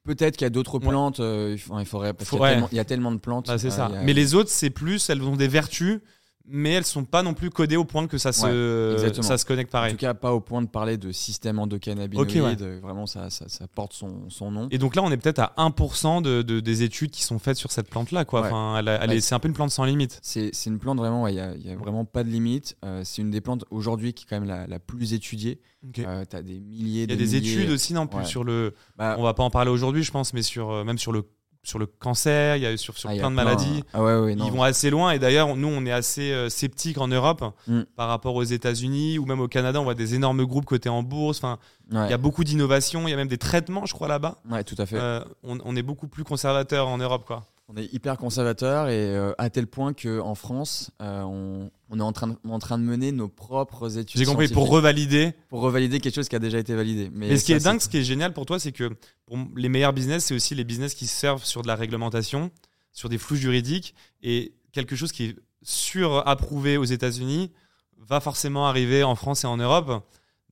peut-être 0.04 0.36
qu'il 0.36 0.44
y 0.44 0.46
a 0.46 0.50
d'autres 0.50 0.78
Ouais. 0.78 0.88
plantes, 0.88 1.20
euh, 1.20 1.56
il 1.78 1.84
faudrait. 1.86 2.14
Parce 2.14 2.30
qu'il 2.30 2.38
y, 2.38 2.40
a 2.40 2.44
ouais. 2.44 2.50
tellement- 2.52 2.68
il 2.72 2.76
y 2.76 2.80
a 2.80 2.84
tellement 2.84 3.12
de 3.12 3.18
plantes. 3.18 3.46
Bah, 3.48 3.58
c'est 3.58 3.68
euh, 3.68 3.70
ça. 3.70 3.86
a- 3.86 4.02
Mais 4.02 4.12
les 4.12 4.34
autres, 4.34 4.50
c'est 4.50 4.70
plus, 4.70 5.08
elles 5.10 5.22
ont 5.22 5.36
des 5.36 5.48
vertus, 5.48 6.00
mais 6.46 6.70
elles 6.72 6.84
sont 6.84 7.04
pas 7.04 7.22
non 7.22 7.34
plus 7.34 7.50
codées 7.50 7.76
au 7.76 7.84
point 7.84 8.06
que 8.06 8.18
ça 8.18 8.32
se, 8.32 9.10
ça 9.22 9.38
se 9.38 9.44
connecte 9.44 9.70
En 9.70 9.78
pareil. 9.78 9.92
tout 9.92 9.98
cas, 9.98 10.14
pas 10.14 10.32
au 10.32 10.40
point 10.40 10.62
de 10.62 10.66
parler 10.68 10.96
de 10.96 11.12
système 11.12 11.58
endocannabinoïde. 11.58 12.36
Ok, 12.36 12.44
ouais. 12.44 12.56
euh, 12.66 12.80
Vraiment, 12.82 13.06
ça, 13.06 13.30
ça, 13.30 13.48
ça 13.48 13.66
porte 13.68 13.92
son, 13.92 14.28
son 14.30 14.50
nom. 14.50 14.68
Et 14.70 14.78
donc 14.78 14.96
là, 14.96 15.02
on 15.02 15.10
est 15.10 15.16
peut-être 15.16 15.38
à 15.38 15.52
1% 15.58 16.22
de, 16.22 16.42
de- 16.42 16.60
des 16.60 16.82
études 16.82 17.10
qui 17.10 17.22
sont 17.22 17.38
faites 17.38 17.56
sur 17.56 17.70
cette 17.70 17.88
plante-là. 17.88 18.24
Quoi. 18.24 18.40
Ouais. 18.42 18.46
Enfin, 18.48 18.82
est- 18.84 19.20
c'est 19.20 19.34
un 19.34 19.38
peu 19.38 19.48
une 19.48 19.54
plante 19.54 19.70
sans 19.70 19.84
limite. 19.84 20.18
C'est 20.22 20.50
une 20.66 20.78
plante 20.78 20.98
vraiment, 20.98 21.26
il 21.28 21.34
n'y 21.34 21.40
a, 21.40 21.50
a 21.72 21.76
vraiment 21.76 22.04
pas 22.04 22.24
de 22.24 22.30
limite. 22.30 22.76
Euh, 22.84 23.02
c'est 23.04 23.22
une 23.22 23.30
des 23.30 23.40
plantes 23.40 23.64
aujourd'hui 23.70 24.12
qui 24.12 24.24
est 24.24 24.26
quand 24.28 24.40
même 24.40 24.48
la, 24.48 24.66
la 24.66 24.78
plus 24.78 25.12
étudiée. 25.12 25.60
Ok. 25.86 26.00
Euh, 26.00 26.24
tu 26.28 26.36
as 26.36 26.42
des 26.42 26.58
milliers 26.60 27.04
Il 27.04 27.10
y 27.10 27.12
a 27.12 27.16
des 27.16 27.24
milliers- 27.24 27.36
études 27.38 27.70
aussi, 27.70 27.94
non 27.94 28.06
plus 28.06 28.24
sur 28.24 28.44
le. 28.44 28.74
Bah, 28.96 29.16
On 29.18 29.22
va 29.22 29.34
pas 29.34 29.42
en 29.44 29.50
parler 29.50 29.70
aujourd'hui, 29.70 30.02
je 30.02 30.10
pense, 30.10 30.32
mais 30.34 30.42
sur 30.42 30.70
euh, 30.70 30.84
même 30.84 30.98
sur 30.98 31.12
le 31.12 31.24
sur 31.62 31.78
le 31.78 31.86
cancer, 31.86 32.56
il 32.56 32.62
y 32.62 32.66
a 32.66 32.76
sur, 32.76 32.96
sur 32.96 33.10
ah, 33.10 33.14
plein 33.14 33.30
de 33.30 33.36
maladies. 33.36 33.84
Ah 33.92 34.02
ouais, 34.02 34.16
ouais, 34.18 34.34
non. 34.34 34.46
Ils 34.46 34.52
vont 34.52 34.62
assez 34.62 34.88
loin 34.90 35.10
et 35.12 35.18
d'ailleurs 35.18 35.56
nous 35.56 35.68
on 35.68 35.84
est 35.84 35.92
assez 35.92 36.32
euh, 36.32 36.48
sceptiques 36.48 36.98
en 36.98 37.08
Europe 37.08 37.44
Mm. 37.66 37.82
par 37.96 38.08
rapport 38.08 38.34
aux 38.34 38.42
États-Unis 38.42 39.18
ou 39.18 39.26
même 39.26 39.40
au 39.40 39.48
Canada 39.48 39.80
on 39.80 39.84
voit 39.84 39.94
des 39.94 40.14
énormes 40.14 40.44
groupes 40.46 40.64
cotés 40.64 40.88
en 40.88 41.02
bourse 41.02 41.38
enfin 41.38 41.58
Ouais. 41.92 42.06
il 42.06 42.10
y 42.10 42.14
a 42.14 42.18
beaucoup 42.18 42.44
d'innovations 42.44 43.08
il 43.08 43.10
y 43.10 43.14
a 43.14 43.16
même 43.16 43.26
des 43.28 43.36
traitements 43.38 43.84
je 43.84 43.92
crois 43.94 44.06
là-bas 44.08 44.36
Ouais, 44.50 44.62
tout 44.64 44.76
à 44.78 44.86
fait. 44.86 44.96
Euh, 44.96 45.20
on, 45.42 45.58
on 45.64 45.74
est 45.76 45.82
beaucoup 45.82 46.06
plus 46.06 46.22
conservateur 46.24 46.86
en 46.88 46.98
Europe 46.98 47.24
quoi 47.26 47.44
On 47.72 47.76
est 47.76 47.92
hyper 47.94 48.18
conservateur 48.18 48.88
et 48.88 49.14
euh, 49.14 49.32
à 49.38 49.48
tel 49.48 49.68
point 49.68 49.92
qu'en 49.92 50.34
France, 50.34 50.90
euh, 51.00 51.22
on, 51.22 51.70
on 51.88 52.00
est 52.00 52.02
en 52.02 52.10
train, 52.12 52.26
de, 52.26 52.36
en 52.48 52.58
train 52.58 52.78
de 52.78 52.82
mener 52.82 53.12
nos 53.12 53.28
propres 53.28 53.96
études. 53.96 54.18
j'ai 54.18 54.26
compris 54.26 54.48
pour 54.48 54.68
revalider 54.68 55.34
pour 55.48 55.60
revalider 55.60 56.00
quelque 56.00 56.16
chose 56.16 56.28
qui 56.28 56.34
a 56.34 56.40
déjà 56.40 56.58
été 56.58 56.74
validé. 56.74 57.10
Mais, 57.12 57.28
Mais 57.28 57.38
ce 57.38 57.44
qui 57.44 57.52
est 57.52 57.60
dingue, 57.62 57.80
ce 57.80 57.88
qui 57.88 57.98
est 57.98 58.02
génial 58.02 58.32
pour 58.32 58.44
toi, 58.44 58.58
c'est 58.58 58.72
que 58.72 58.90
pour 59.24 59.38
les 59.54 59.68
meilleurs 59.68 59.92
business, 59.92 60.24
c'est 60.24 60.34
aussi 60.34 60.56
les 60.56 60.64
business 60.64 60.94
qui 60.94 61.06
servent 61.06 61.44
sur 61.44 61.62
de 61.62 61.68
la 61.68 61.76
réglementation, 61.76 62.50
sur 62.92 63.08
des 63.08 63.18
flous 63.18 63.36
juridiques, 63.36 63.94
et 64.20 64.52
quelque 64.72 64.96
chose 64.96 65.12
qui 65.12 65.26
est 65.26 65.36
sur-approuvé 65.62 66.76
aux 66.76 66.84
États-Unis 66.84 67.52
va 67.98 68.18
forcément 68.18 68.66
arriver 68.66 69.04
en 69.04 69.14
France 69.14 69.44
et 69.44 69.46
en 69.46 69.58
Europe. 69.58 70.04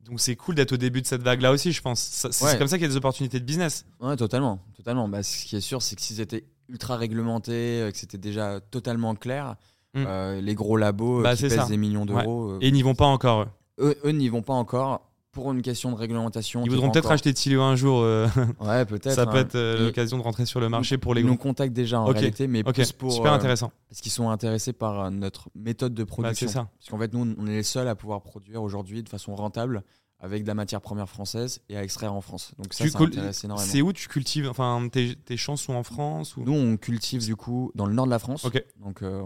Donc 0.04 0.20
c'est 0.20 0.36
cool 0.36 0.54
d'être 0.54 0.72
au 0.72 0.76
début 0.76 1.02
de 1.02 1.06
cette 1.08 1.22
vague-là 1.22 1.50
aussi, 1.50 1.72
je 1.72 1.82
pense. 1.82 1.98
C'est 2.00 2.44
Ouais. 2.44 2.56
comme 2.58 2.68
ça 2.68 2.76
qu'il 2.78 2.86
y 2.86 2.88
a 2.88 2.90
des 2.90 2.96
opportunités 2.96 3.40
de 3.40 3.44
business. 3.44 3.84
Ouais, 4.00 4.16
totalement, 4.16 4.60
totalement. 4.76 5.08
Bah, 5.08 5.22
ce 5.24 5.44
qui 5.44 5.56
est 5.56 5.60
sûr, 5.60 5.82
c'est 5.82 5.96
que 5.96 6.02
si 6.02 6.14
c'était 6.14 6.44
ultra 6.68 6.96
réglementé, 6.96 7.80
euh, 7.82 7.90
que 7.90 7.96
c'était 7.98 8.18
déjà 8.18 8.60
totalement 8.60 9.14
clair, 9.14 9.56
Mm. 9.94 10.04
euh, 10.06 10.40
les 10.42 10.54
gros 10.54 10.76
labos 10.76 11.20
euh, 11.20 11.22
Bah, 11.22 11.30
qui 11.32 11.38
c'est 11.38 11.48
pèsent 11.48 11.58
ça. 11.60 11.66
des 11.66 11.78
millions 11.78 12.04
d'euros, 12.04 12.58
Et 12.60 12.68
ils 12.68 12.74
n'y 12.74 12.82
vont 12.82 12.94
pas 12.94 13.06
encore. 13.06 13.42
eux. 13.42 13.48
eux, 13.80 13.96
eux 14.04 14.10
n'y 14.10 14.28
vont 14.28 14.42
pas 14.42 14.52
encore 14.52 15.00
pour 15.32 15.50
une 15.52 15.62
question 15.62 15.90
de 15.92 15.96
réglementation. 15.96 16.62
Ils 16.64 16.70
voudront 16.70 16.90
peut-être 16.90 17.06
encore- 17.06 17.12
acheter 17.12 17.32
Tilio 17.32 17.62
un 17.62 17.74
jour. 17.74 18.00
euh, 18.02 18.26
Ouais, 18.60 18.84
peut-être. 18.84 19.12
ça 19.14 19.24
peut 19.24 19.38
hein. 19.38 19.40
être 19.40 19.54
euh, 19.54 19.86
l'occasion 19.86 20.18
de 20.18 20.22
rentrer 20.22 20.44
sur 20.44 20.60
le 20.60 20.68
marché 20.68 20.98
pour 20.98 21.14
les 21.14 21.22
Ils 21.22 21.26
nous 21.26 21.36
contactent 21.38 21.72
déjà 21.72 22.00
en 22.02 22.08
Ok. 22.08 22.16
réalité, 22.16 22.48
mais 22.48 22.60
Ok, 22.66 22.74
plus 22.74 22.92
pour 22.92 23.12
super 23.12 23.32
intéressant. 23.32 23.72
parce 23.88 24.00
qu'ils 24.02 24.12
sont 24.12 24.28
intéressés 24.28 24.74
par 24.74 25.10
notre 25.10 25.48
méthode 25.54 25.94
de 25.94 26.02
Bah, 26.04 26.08
production. 26.08 26.48
c'est 26.48 26.52
ça. 26.52 26.68
Parce 26.78 26.90
qu'en 26.90 26.98
fait, 26.98 27.12
nous, 27.14 27.34
on 27.38 27.46
est 27.46 27.50
les 27.56 27.62
seuls 27.62 27.88
à 27.88 27.94
pouvoir 27.94 28.20
produire 28.22 28.62
aujourd'hui 28.62 29.02
de 29.02 29.08
façon 29.08 29.34
rentable 29.34 29.84
avec 30.20 30.42
de 30.42 30.48
la 30.48 30.54
matière 30.54 30.80
première 30.80 31.08
française 31.08 31.60
et 31.68 31.76
à 31.76 31.82
extraire 31.84 32.12
en 32.12 32.20
France. 32.20 32.52
Donc 32.58 32.74
ça, 32.74 32.84
Tu 32.84 32.90
ça 32.90 32.98
cul- 32.98 33.06
intéresse 33.06 33.44
énormément. 33.44 33.68
C'est 33.70 33.82
où 33.82 33.92
tu 33.92 34.08
cultives 34.08 34.48
Enfin, 34.48 34.88
tes, 34.90 35.14
tes 35.14 35.36
champs 35.36 35.56
sont 35.56 35.74
en 35.74 35.82
France 35.84 36.36
ou... 36.36 36.42
Nous, 36.42 36.52
on 36.52 36.76
cultive 36.76 37.24
du 37.24 37.36
coup 37.36 37.70
dans 37.74 37.86
le 37.86 37.94
nord 37.94 38.06
de 38.06 38.10
la 38.10 38.18
France. 38.18 38.44
Ok. 38.44 38.62
Donc, 38.80 39.02
euh, 39.02 39.22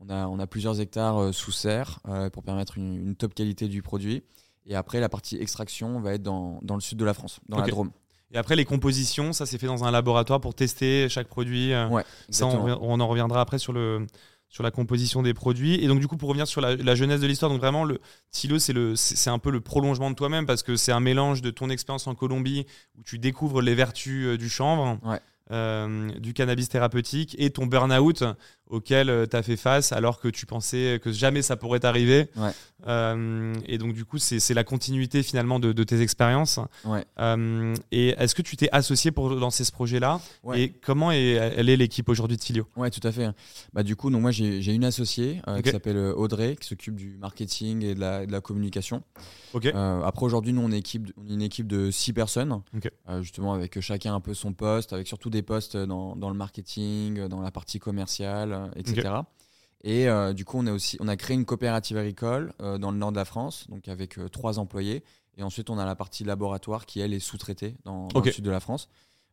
on, 0.00 0.08
a, 0.10 0.26
on 0.26 0.38
a 0.40 0.46
plusieurs 0.46 0.80
hectares 0.80 1.18
euh, 1.18 1.32
sous 1.32 1.52
serre 1.52 2.00
euh, 2.08 2.30
pour 2.30 2.42
permettre 2.42 2.76
une, 2.78 2.94
une 2.96 3.14
top 3.14 3.32
qualité 3.34 3.68
du 3.68 3.80
produit. 3.82 4.24
Et 4.66 4.74
après, 4.74 4.98
la 4.98 5.08
partie 5.08 5.36
extraction 5.36 6.00
va 6.00 6.14
être 6.14 6.22
dans, 6.22 6.58
dans 6.62 6.74
le 6.74 6.80
sud 6.80 6.98
de 6.98 7.04
la 7.04 7.14
France, 7.14 7.38
dans 7.48 7.58
Ok. 7.58 7.66
la 7.66 7.70
Drôme. 7.70 7.90
Et 8.32 8.36
après, 8.36 8.56
les 8.56 8.64
compositions, 8.64 9.32
ça 9.32 9.46
s'est 9.46 9.58
fait 9.58 9.68
dans 9.68 9.84
un 9.84 9.92
laboratoire 9.92 10.40
pour 10.40 10.54
tester 10.54 11.08
chaque 11.08 11.28
produit. 11.28 11.72
Ouais, 11.72 12.02
Ça, 12.30 12.46
on, 12.46 12.78
on 12.82 12.98
en 12.98 13.06
reviendra 13.06 13.40
après 13.40 13.58
sur, 13.60 13.72
le, 13.72 14.06
sur 14.54 14.62
la 14.62 14.70
composition 14.70 15.20
des 15.22 15.34
produits. 15.34 15.74
Et 15.82 15.88
donc, 15.88 15.98
du 15.98 16.06
coup, 16.06 16.16
pour 16.16 16.28
revenir 16.28 16.46
sur 16.46 16.60
la, 16.60 16.76
la 16.76 16.94
jeunesse 16.94 17.20
de 17.20 17.26
l'histoire, 17.26 17.50
donc 17.50 17.60
vraiment, 17.60 17.82
le 17.82 17.98
Tilo, 18.30 18.60
c'est 18.60 18.72
le- 18.72 18.94
c'est 18.94 19.16
c'est 19.16 19.30
un 19.30 19.40
peu 19.40 19.50
le 19.50 19.60
prolongement 19.60 20.10
de 20.10 20.14
toi-même 20.14 20.46
parce 20.46 20.62
que 20.62 20.76
c'est 20.76 20.92
un 20.92 21.00
mélange 21.00 21.42
de 21.42 21.50
ton 21.50 21.70
expérience 21.70 22.06
en 22.06 22.14
Colombie 22.14 22.64
où 22.96 23.02
tu 23.02 23.18
découvres 23.18 23.60
les 23.60 23.74
vertus 23.74 24.26
euh, 24.26 24.38
du 24.38 24.48
chanvre. 24.48 24.98
Ouais. 25.02 25.18
euh, 25.50 26.08
du 26.20 26.32
cannabis 26.32 26.68
thérapeutique 26.70 27.36
et 27.38 27.50
ton 27.50 27.66
burn-out 27.66 28.24
auxquelles 28.74 29.28
tu 29.30 29.36
as 29.36 29.42
fait 29.42 29.56
face 29.56 29.92
alors 29.92 30.20
que 30.20 30.28
tu 30.28 30.46
pensais 30.46 31.00
que 31.02 31.12
jamais 31.12 31.42
ça 31.42 31.56
pourrait 31.56 31.80
t'arriver. 31.80 32.28
Ouais. 32.36 32.50
Euh, 32.86 33.54
et 33.66 33.78
donc, 33.78 33.94
du 33.94 34.04
coup, 34.04 34.18
c'est 34.18 34.54
la 34.54 34.64
continuité 34.64 35.22
finalement 35.22 35.58
de, 35.58 35.72
de 35.72 35.84
tes 35.84 36.00
expériences. 36.00 36.60
Ouais. 36.84 37.04
Euh, 37.18 37.74
et 37.90 38.08
est-ce 38.18 38.34
que 38.34 38.42
tu 38.42 38.56
t'es 38.56 38.68
associé 38.72 39.10
pour 39.10 39.30
lancer 39.30 39.64
ce 39.64 39.72
projet-là? 39.72 40.20
Ouais. 40.42 40.60
Et 40.60 40.68
comment 40.70 41.10
est, 41.10 41.32
elle 41.56 41.70
est 41.70 41.76
l'équipe 41.76 42.08
aujourd'hui 42.08 42.36
de 42.36 42.42
Tilio? 42.42 42.66
Ouais, 42.76 42.90
tout 42.90 43.06
à 43.06 43.12
fait. 43.12 43.28
Bah, 43.72 43.82
du 43.82 43.96
coup, 43.96 44.10
donc 44.10 44.20
moi, 44.20 44.30
j'ai 44.32 44.74
une 44.74 44.84
associée 44.84 45.40
euh, 45.48 45.62
qui 45.62 45.70
s'appelle 45.70 45.96
euh, 45.96 46.14
Audrey, 46.14 46.56
qui 46.60 46.68
s'occupe 46.68 46.96
du 46.96 47.16
marketing 47.18 47.82
et 47.82 47.94
de 47.94 48.00
la, 48.00 48.26
de 48.26 48.32
la 48.32 48.40
communication. 48.40 49.02
Euh, 49.54 50.02
après, 50.02 50.26
aujourd'hui, 50.26 50.52
nous, 50.52 50.62
on 50.62 50.72
est, 50.72 50.78
équipe, 50.78 51.12
on 51.16 51.30
est 51.30 51.34
une 51.34 51.42
équipe 51.42 51.68
de 51.68 51.90
six 51.90 52.12
personnes. 52.12 52.60
Euh, 53.08 53.22
justement 53.22 53.54
avec 53.54 53.80
chacun 53.80 54.14
un 54.14 54.20
peu 54.20 54.34
son 54.34 54.52
poste, 54.52 54.92
avec 54.92 55.06
surtout 55.06 55.30
des 55.30 55.42
postes 55.42 55.76
dans, 55.76 56.16
dans 56.16 56.28
le 56.28 56.36
marketing, 56.36 57.18
euh, 57.18 57.28
dans 57.28 57.40
la 57.40 57.50
partie 57.50 57.78
commerciale, 57.78 58.63
euh, 58.64 58.70
etc. 58.76 59.08
Et 59.86 60.08
euh, 60.08 60.32
du 60.32 60.44
coup, 60.46 60.58
on 60.58 60.66
a, 60.66 60.72
aussi, 60.72 60.96
on 61.00 61.08
a 61.08 61.16
créé 61.16 61.34
une 61.36 61.44
coopérative 61.44 61.98
agricole 61.98 62.52
euh, 62.62 62.78
dans 62.78 62.90
le 62.90 62.96
nord 62.96 63.12
de 63.12 63.16
la 63.16 63.26
France, 63.26 63.66
donc 63.68 63.86
avec 63.88 64.18
euh, 64.18 64.28
trois 64.28 64.58
employés. 64.58 65.04
Et 65.36 65.42
ensuite, 65.42 65.68
on 65.68 65.78
a 65.78 65.84
la 65.84 65.94
partie 65.94 66.24
laboratoire 66.24 66.86
qui, 66.86 67.00
elle, 67.00 67.12
est 67.12 67.18
sous-traitée 67.18 67.74
dans, 67.84 68.08
le 68.14 68.32
sud 68.32 68.44
de 68.44 68.50
la 68.50 68.60
France. 68.60 68.88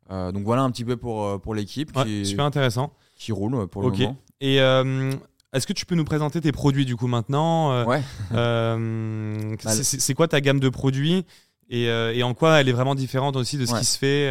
Donc 0.09 0.43
voilà 0.43 0.63
un 0.63 0.71
petit 0.71 0.83
peu 0.83 0.97
pour, 0.97 1.39
pour 1.39 1.55
l'équipe 1.55 1.95
Ouais, 1.95 2.03
qui, 2.03 2.25
Super 2.25 2.43
intéressant. 2.43 2.91
qui 3.15 3.31
roule 3.31 3.67
pour 3.67 3.81
le 3.83 3.91
moment. 3.91 4.17
Et 4.41 4.55
est-ce 4.55 5.65
que 5.67 5.73
tu 5.73 5.85
peux 5.85 5.95
nous 5.95 6.03
présenter 6.03 6.41
tes 6.41 6.51
produits 6.51 6.83
du 6.85 6.97
coup 6.97 7.07
maintenant 7.07 7.85
Ouais. 7.85 8.01
Bah, 8.31 9.71
c'est- 9.71 10.13
quoi 10.15 10.27
ta 10.27 10.41
gamme 10.41 10.59
de 10.59 10.67
produits 10.69 11.25
et, 11.69 11.83
et 11.85 12.23
en 12.23 12.33
quoi 12.33 12.59
elle 12.59 12.67
est 12.67 12.73
vraiment 12.73 12.95
différente 12.95 13.37
aussi 13.37 13.57
de 13.57 13.65
ce 13.65 13.71
Ouais. 13.73 13.79
qui 13.79 13.85
se 13.85 13.97
fait 13.97 14.27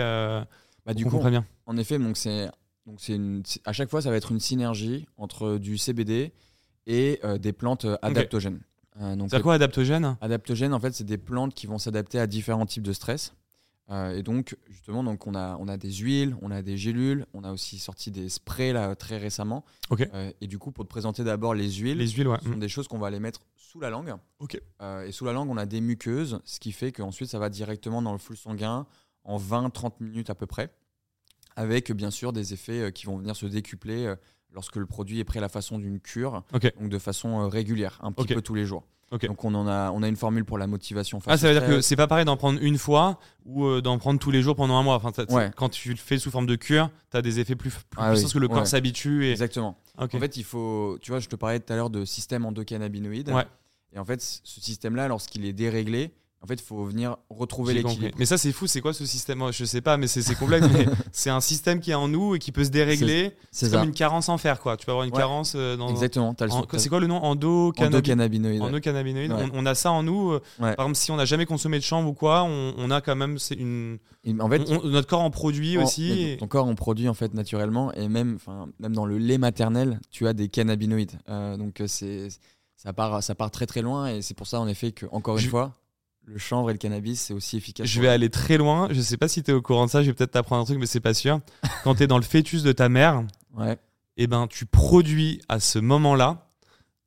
Bah, 0.85 0.93
du 0.93 1.07
coup, 1.07 1.19
bien? 1.19 1.47
en 1.67 1.77
effet, 1.79 1.99
donc 1.99 2.17
c'est 2.19 2.51
donc 2.87 3.01
c'est 3.01 3.15
une 3.15 3.43
à 3.65 3.73
chaque 3.73 3.91
fois 3.91 4.03
ça 4.03 4.11
va 4.11 4.17
être 4.17 4.33
une 4.33 4.41
synergie 4.41 5.07
entre 5.17 5.59
du 5.59 5.79
CBD 5.79 6.33
et 6.87 7.21
euh, 7.25 7.39
des 7.39 7.53
plantes 7.53 7.85
euh, 7.85 7.97
adaptogènes. 8.03 8.61
Euh, 9.01 9.17
donc 9.17 9.31
C'est 9.31 9.41
quoi 9.43 9.55
adaptogène 9.55 10.17
adaptogènes 10.21 10.75
en 10.75 10.81
fait, 10.81 10.93
c'est 10.93 11.05
des 11.05 11.19
plantes 11.19 11.55
qui 11.55 11.67
vont 11.67 11.79
s'adapter 11.79 12.19
à 12.19 12.27
différents 12.27 12.67
types 12.67 12.83
de 12.83 12.93
stress. 12.93 13.35
Et 14.15 14.23
donc 14.23 14.57
justement 14.69 15.03
donc 15.03 15.27
on 15.27 15.35
a 15.35 15.57
on 15.59 15.67
a 15.67 15.77
des 15.77 15.91
huiles, 15.93 16.37
on 16.43 16.53
a 16.53 16.63
des 16.63 16.77
gélules, 16.77 17.27
on 17.35 17.43
a 17.43 17.51
aussi 17.51 17.81
sorti 17.81 18.13
des 18.13 18.29
sprays 18.29 18.73
là 18.73 18.95
très 18.95 19.19
récemment. 19.19 19.65
Ok. 19.91 20.09
Euh, 20.15 20.31
et 20.41 20.47
du 20.47 20.61
coup 20.61 20.71
pour 20.71 20.85
te 20.85 20.89
présenter 20.89 21.25
d'abord 21.25 21.55
les 21.55 21.69
huiles, 21.73 21.99
Les 21.99 22.07
huiles, 22.07 22.29
ouais. 22.29 22.39
ce 22.41 22.51
sont 22.53 22.57
des 22.57 22.69
choses 22.69 22.87
qu'on 22.87 23.01
va 23.01 23.09
aller 23.09 23.19
mettre 23.19 23.41
sous 23.57 23.81
la 23.81 23.91
langue. 23.91 24.15
Ok. 24.39 24.61
Euh, 24.81 25.05
et 25.07 25.11
sous 25.11 25.25
la 25.25 25.33
langue, 25.33 25.51
on 25.51 25.57
a 25.57 25.67
des 25.67 25.81
muqueuses, 25.81 26.39
ce 26.45 26.61
qui 26.61 26.71
fait 26.71 26.93
qu'ensuite, 26.93 27.31
ça 27.31 27.41
va 27.41 27.49
directement 27.49 28.01
dans 28.01 28.13
le 28.13 28.19
flux 28.19 28.37
sanguin 28.37 28.87
en 29.25 29.39
20-30 29.39 29.95
minutes 29.99 30.31
à 30.31 30.37
peu 30.37 30.47
près, 30.47 30.73
avec 31.61 31.93
bien 31.93 32.11
sûr 32.11 32.33
des 32.33 32.53
effets 32.55 32.81
euh, 32.81 32.91
qui 32.91 33.07
vont 33.07 33.19
venir 33.19 33.37
se 33.37 33.47
décupler 33.47 34.07
euh, 34.07 34.17
lorsque 34.53 34.77
le 34.77 34.87
produit 34.87 35.21
est 35.21 35.25
pris 35.25 35.39
à 35.39 35.43
la 35.43 35.49
façon 35.49 35.79
d'une 35.79 36.01
cure, 36.01 36.43
donc 36.53 36.89
de 36.89 36.99
façon 36.99 37.41
euh, 37.41 37.47
régulière, 37.47 37.99
un 38.03 38.13
petit 38.13 38.35
peu 38.35 38.43
tous 38.43 38.55
les 38.55 38.67
jours. 38.67 38.85
Donc 39.11 39.45
on, 39.45 39.53
en 39.55 39.67
a, 39.67 39.91
on 39.91 40.05
a 40.05 40.09
une 40.09 40.15
formule 40.17 40.45
pour 40.45 40.57
la 40.57 40.69
motivation 40.69 41.19
face 41.19 41.35
Ah, 41.35 41.37
ça 41.37 41.53
veut 41.53 41.59
dire 41.59 41.69
que 41.69 41.81
c'est 41.81 41.97
pas 41.97 42.07
pareil 42.07 42.25
d'en 42.25 42.37
prendre 42.37 42.61
une 42.63 42.79
fois 42.79 43.19
ou 43.45 43.65
euh, 43.65 43.81
d'en 43.81 43.99
prendre 43.99 44.21
tous 44.21 44.31
les 44.31 44.41
jours 44.41 44.55
pendant 44.55 44.77
un 44.77 44.85
mois. 44.85 44.95
Enfin, 45.03 45.11
Ouais. 45.31 45.51
Quand 45.57 45.69
tu 45.69 45.91
le 45.91 45.97
fais 45.97 46.17
sous 46.17 46.31
forme 46.31 46.47
de 46.47 46.55
cure, 46.55 46.91
tu 47.11 47.17
as 47.17 47.23
des 47.23 47.41
effets 47.41 47.57
plus, 47.57 47.71
plus 47.71 47.83
Ah 47.97 48.11
puissants 48.13 48.29
oui, 48.29 48.33
que 48.35 48.39
le 48.39 48.47
corps 48.47 48.59
ouais. 48.59 48.67
s'habitue. 48.67 49.27
Et... 49.27 49.33
Exactement. 49.33 49.77
En 49.99 50.07
fait, 50.07 50.37
il 50.37 50.45
faut, 50.45 50.97
tu 51.03 51.11
vois, 51.11 51.19
je 51.19 51.29
te 51.29 51.35
parlais 51.35 51.59
tout 51.59 51.73
à 51.73 51.77
l'heure 51.77 51.91
de 51.91 52.05
système 52.05 52.45
endocannabinoïde. 52.45 53.31
Ouais. 53.31 53.47
Et 53.93 53.99
en 53.99 54.05
fait, 54.05 54.23
ce 54.23 54.61
système-là, 54.61 55.09
lorsqu'il 55.09 55.45
est 55.45 55.53
déréglé, 55.53 56.13
en 56.43 56.47
fait, 56.47 56.55
il 56.55 56.63
faut 56.63 56.83
venir 56.85 57.17
retrouver 57.29 57.75
l'équilibre. 57.75 58.15
Mais 58.19 58.25
ça, 58.25 58.39
c'est 58.39 58.51
fou. 58.53 58.67
C'est 58.67 58.81
quoi 58.81 58.95
ce 58.95 59.05
système? 59.05 59.43
Je 59.53 59.65
sais 59.67 59.83
pas, 59.83 59.97
mais 59.99 60.07
c'est 60.07 60.35
complexe. 60.35 60.67
c'est 61.13 61.29
un 61.31 61.41
système 61.41 61.81
qui 61.81 61.91
est 61.91 61.95
en 61.95 62.09
nous 62.09 62.35
et 62.35 62.39
qui 62.39 62.51
peut 62.51 62.65
se 62.65 62.71
dérégler. 62.71 63.37
C'est 63.51 63.71
comme 63.71 63.85
une 63.89 63.93
carence 63.95 64.29
en 64.31 64.39
fer, 64.39 64.59
quoi. 64.61 64.77
Tu 64.79 64.87
peux 64.87 64.93
avoir 64.93 65.05
une 65.05 65.13
Ouais. 65.13 65.19
carence 65.19 65.53
euh, 65.55 65.77
dans. 65.77 65.89
Exactement. 65.91 66.35
C'est 66.79 66.89
quoi 66.89 67.01
le 67.01 67.07
nom? 67.09 67.23
Endocannabinoïde. 67.23 68.63
endocannabinoïde. 68.63 69.33
Ouais. 69.33 69.49
On, 69.53 69.61
on 69.63 69.67
a 69.67 69.75
ça 69.75 69.93
en 69.93 70.03
nous. 70.03 70.33
euh, 70.33 70.41
Ouais. 70.59 70.75
Par 70.77 70.87
exemple, 70.87 70.97
si 70.97 71.11
on 71.11 71.17
n'a 71.17 71.25
jamais 71.25 71.47
consommé 71.47 71.79
de 71.79 71.85
chanvre 71.85 72.09
ou 72.09 72.15
quoi, 72.15 72.43
on, 72.45 72.75
on 72.77 72.91
a 72.91 73.01
quand 73.01 73.17
même 73.17 73.37
une. 73.57 73.99
Et 74.25 74.35
En 74.41 74.49
fait, 74.49 74.63
on- 74.71 74.87
notre 74.89 75.07
corps 75.09 75.21
en 75.23 75.31
produit 75.31 75.79
En- 75.79 75.85
aussi. 75.85 76.11
et- 76.23 76.37
Ton 76.37 76.47
corps 76.49 76.67
en 76.67 76.75
produit 76.75 77.09
en 77.09 77.15
fait 77.15 77.35
naturellement 77.35 77.93
et 77.95 78.09
même, 78.09 78.39
même 78.79 78.95
dans 78.95 79.05
le 79.07 79.19
lait 79.19 79.39
maternel, 79.39 80.01
tu 80.11 80.27
as 80.27 80.33
des 80.33 80.49
cannabinoïdes. 80.49 81.13
Euh, 81.29 81.57
donc 81.57 81.83
c'est 81.87 82.29
ça 82.77 82.93
part, 82.93 83.23
ça 83.23 83.35
part 83.35 83.51
très 83.51 83.67
très 83.67 83.83
loin 83.83 84.09
et 84.09 84.23
c'est 84.23 84.35
pour 84.35 84.47
ça 84.47 84.61
en 84.61 84.69
effet 84.69 84.93
que 84.93 85.07
encore 85.13 85.37
une 85.37 85.45
Je- 85.45 85.49
fois, 85.51 85.75
le 86.33 86.39
chanvre 86.39 86.71
et 86.71 86.73
le 86.73 86.79
cannabis 86.79 87.21
c'est 87.21 87.35
aussi 87.35 87.57
efficace. 87.57 87.87
Je 87.87 88.01
vais 88.01 88.07
le- 88.07 88.13
aller 88.13 88.31
très 88.31 88.57
loin. 88.57 88.89
Je 88.91 89.01
sais 89.01 89.17
pas 89.17 89.29
si 89.29 89.43
tu 89.43 89.51
es 89.51 89.55
au 89.55 89.63
courant 89.63 89.87
de 89.87 89.91
ça. 89.91 90.03
Je 90.03 90.09
vais 90.09 90.15
peut-être 90.15 90.31
t'apprendre 90.33 90.63
un 90.63 90.65
truc, 90.65 90.79
mais 90.79 90.87
c'est 90.87 91.01
pas 91.01 91.15
sûr. 91.15 91.41
Quand 91.85 91.95
tu 91.97 92.03
es 92.05 92.07
dans 92.07 92.19
le 92.19 92.23
fœtus 92.25 92.63
de 92.63 92.73
ta 92.73 92.89
mère, 92.89 93.25
Ouais. 93.57 93.79
eh 94.17 94.27
ben, 94.27 94.47
tu 94.47 94.65
produis 94.67 95.41
à 95.49 95.59
ce 95.61 95.79
moment-là 95.81 96.49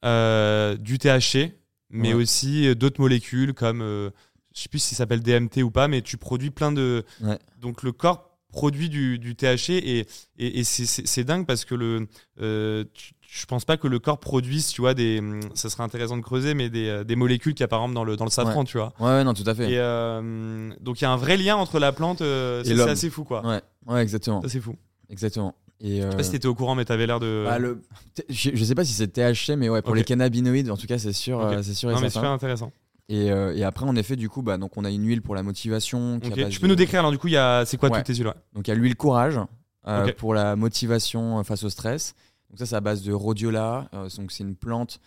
euh, 0.05 0.75
du 0.77 0.97
THC, 0.97 1.53
mais 1.89 2.09
Ouais. 2.09 2.21
aussi 2.21 2.67
euh, 2.67 2.75
d'autres 2.75 2.99
molécules 3.01 3.53
comme, 3.53 3.81
euh, 3.81 4.09
je 4.53 4.61
sais 4.61 4.69
plus 4.69 4.79
si 4.79 4.89
ça 4.95 4.99
s'appelle 4.99 5.21
DMT 5.21 5.63
ou 5.63 5.71
pas, 5.71 5.87
mais 5.87 6.01
tu 6.01 6.17
produis 6.17 6.51
plein 6.51 6.71
de. 6.71 7.05
Ouais. 7.21 7.39
Donc 7.59 7.83
le 7.83 7.91
corps 7.91 8.29
produit 8.51 8.89
du, 8.89 9.17
du 9.17 9.35
THC 9.35 9.69
et, 9.71 9.99
et, 10.37 10.59
et 10.59 10.63
c'est- 10.63 10.85
c'est 10.85 11.07
c'est 11.07 11.23
dingue 11.23 11.47
parce 11.47 11.65
que 11.65 11.73
le, 11.73 12.07
euh, 12.41 12.83
tu- 12.93 13.13
je 13.35 13.45
pense 13.47 13.65
pas 13.65 13.77
que 13.77 13.87
le 13.87 13.97
corps 13.97 14.19
produise, 14.19 14.67
tu 14.67 14.81
vois, 14.81 14.93
des, 14.93 15.19
ça 15.55 15.69
serait 15.71 15.81
intéressant 15.83 16.15
de 16.17 16.21
creuser, 16.21 16.53
mais 16.53 16.69
des, 16.69 16.87
euh, 16.87 17.03
des 17.03 17.15
molécules 17.15 17.53
qu'il 17.55 17.61
y 17.61 17.63
a 17.63 17.67
par 17.67 17.79
exemple 17.79 17.95
dans 17.95 18.03
le, 18.03 18.15
dans 18.15 18.25
le 18.25 18.29
safran, 18.29 18.63
tu 18.63 18.77
vois. 18.77 18.93
ouais, 18.99 19.07
ouais, 19.07 19.23
non, 19.23 19.33
tout 19.33 19.43
à 19.47 19.55
fait. 19.55 19.71
Et 19.71 19.77
euh, 19.79 20.71
donc 20.81 21.01
il 21.01 21.03
y 21.03 21.07
a 21.07 21.11
un 21.11 21.17
vrai 21.17 21.35
lien 21.37 21.55
entre 21.55 21.79
la 21.79 21.91
plante, 21.91 22.21
euh, 22.21 22.61
c'est 22.63 22.79
assez 22.79 23.09
fou 23.09 23.23
quoi. 23.23 23.43
Ouais, 23.45 23.61
ouais, 23.87 24.03
exactement, 24.03 24.41
c'est 24.47 24.59
fou. 24.61 24.75
exactement. 25.09 25.55
Et 25.81 25.97
Je 25.97 26.01
sais 26.01 26.07
euh, 26.07 26.11
pas 26.17 26.23
si 26.23 26.31
t'étais 26.31 26.47
au 26.47 26.53
courant, 26.55 26.75
mais 26.75 26.85
t'avais 26.85 27.07
l'air 27.07 27.19
de. 27.19 27.43
bah, 27.45 27.57
le- 27.59 27.81
je, 28.29 28.51
je 28.53 28.63
sais 28.63 28.75
pas 28.75 28.85
si 28.85 28.93
c'est 28.93 29.07
THC, 29.07 29.55
mais 29.57 29.67
ouais, 29.67 29.81
pour 29.81 29.95
les 29.95 30.03
cannabinoïdes, 30.03 30.69
en 30.69 30.77
tout 30.77 30.87
cas, 30.87 30.97
c'est 30.99 31.11
sûr, 31.11 31.39
Ok. 31.39 31.53
euh, 31.53 31.63
c'est 31.63 31.73
sûr 31.73 31.89
et 31.89 31.93
non 31.93 31.99
mais 32.01 32.09
super 32.11 32.29
intéressant. 32.29 32.71
Et, 33.09 33.31
euh, 33.31 33.53
et 33.55 33.63
après, 33.65 33.85
en 33.85 33.95
effet, 33.97 34.15
du 34.15 34.29
coup, 34.29 34.43
bah, 34.43 34.57
donc 34.57 34.77
on 34.77 34.85
a 34.85 34.89
une 34.91 35.05
huile 35.05 35.21
pour 35.21 35.35
la 35.35 35.43
motivation. 35.43 36.19
qui 36.21 36.29
Tu 36.31 36.59
peux 36.59 36.67
de- 36.67 36.71
nous 36.71 36.75
décrire 36.75 36.99
alors 36.99 37.11
du 37.11 37.17
coup, 37.17 37.27
c'est 37.27 37.77
quoi 37.77 37.89
Ouais. 37.89 37.97
toutes 37.97 38.05
tes 38.05 38.13
huiles 38.15 38.27
ouais? 38.27 38.33
Donc 38.53 38.67
il 38.67 38.71
y 38.71 38.73
a 38.73 38.75
l'huile 38.75 38.95
courage 38.95 39.39
euh, 39.87 40.13
pour 40.17 40.33
la 40.33 40.55
motivation 40.55 41.39
euh, 41.39 41.43
face 41.43 41.63
au 41.63 41.69
stress. 41.69 42.15
Donc 42.53 42.59
ça 42.59 42.65
c'est 42.67 42.75
à 42.75 42.81
base 42.81 43.01
de 43.01 43.11
rhodiola. 43.11 43.89
Euh, 43.95 44.07
donc 44.15 44.31
c'est 44.31 44.43
une 44.43 44.55
plante 44.55 44.99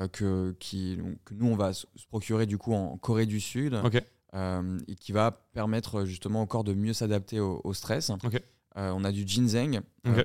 euh, 0.00 0.08
que, 0.08 0.56
qui, 0.58 0.96
donc, 0.96 1.18
que 1.24 1.34
nous 1.34 1.46
on 1.48 1.54
va 1.56 1.72
se 1.74 1.86
procurer 2.08 2.46
du 2.46 2.56
coup 2.58 2.72
en 2.72 2.96
Corée 2.96 3.26
du 3.26 3.40
Sud 3.40 3.74
euh, 4.34 4.78
et 4.88 4.94
qui 4.96 5.12
va 5.12 5.30
permettre 5.52 6.06
justement 6.06 6.42
au 6.42 6.46
corps 6.46 6.64
de 6.64 6.72
mieux 6.74 6.94
s'adapter 6.94 7.38
au, 7.40 7.60
au 7.62 7.74
stress. 7.74 8.10
On 8.76 9.04
a 9.04 9.12
du 9.12 9.24
ginseng. 9.26 9.80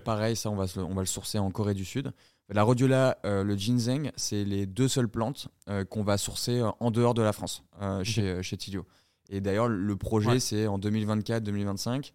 Pareil 0.06 0.36
ça 0.36 0.50
on 0.50 0.56
va, 0.56 0.66
se- 0.68 0.80
on 0.80 0.96
va 0.96 1.02
le 1.02 1.06
sourcer 1.08 1.38
en 1.38 1.52
Corée 1.52 1.74
du 1.76 1.86
Sud. 1.86 2.12
La 2.52 2.64
rhodiola, 2.64 3.20
le 3.24 3.56
ginseng, 3.56 4.10
c'est 4.16 4.44
les 4.44 4.66
deux 4.66 4.88
seules 4.88 5.08
plantes 5.10 5.50
qu'on 5.90 6.04
va 6.04 6.18
sourcer 6.18 6.64
en 6.80 6.90
dehors 6.90 7.14
de 7.14 7.22
la 7.22 7.32
France, 7.34 7.64
chez, 8.02 8.42
chez 8.42 8.58
Tilio. 8.58 8.88
Et 9.30 9.40
d'ailleurs, 9.40 9.68
le 9.68 9.96
projet, 9.96 10.30
Ouais. 10.32 10.40
c'est 10.40 10.66
en 10.66 10.80
2024-2025 10.80 12.12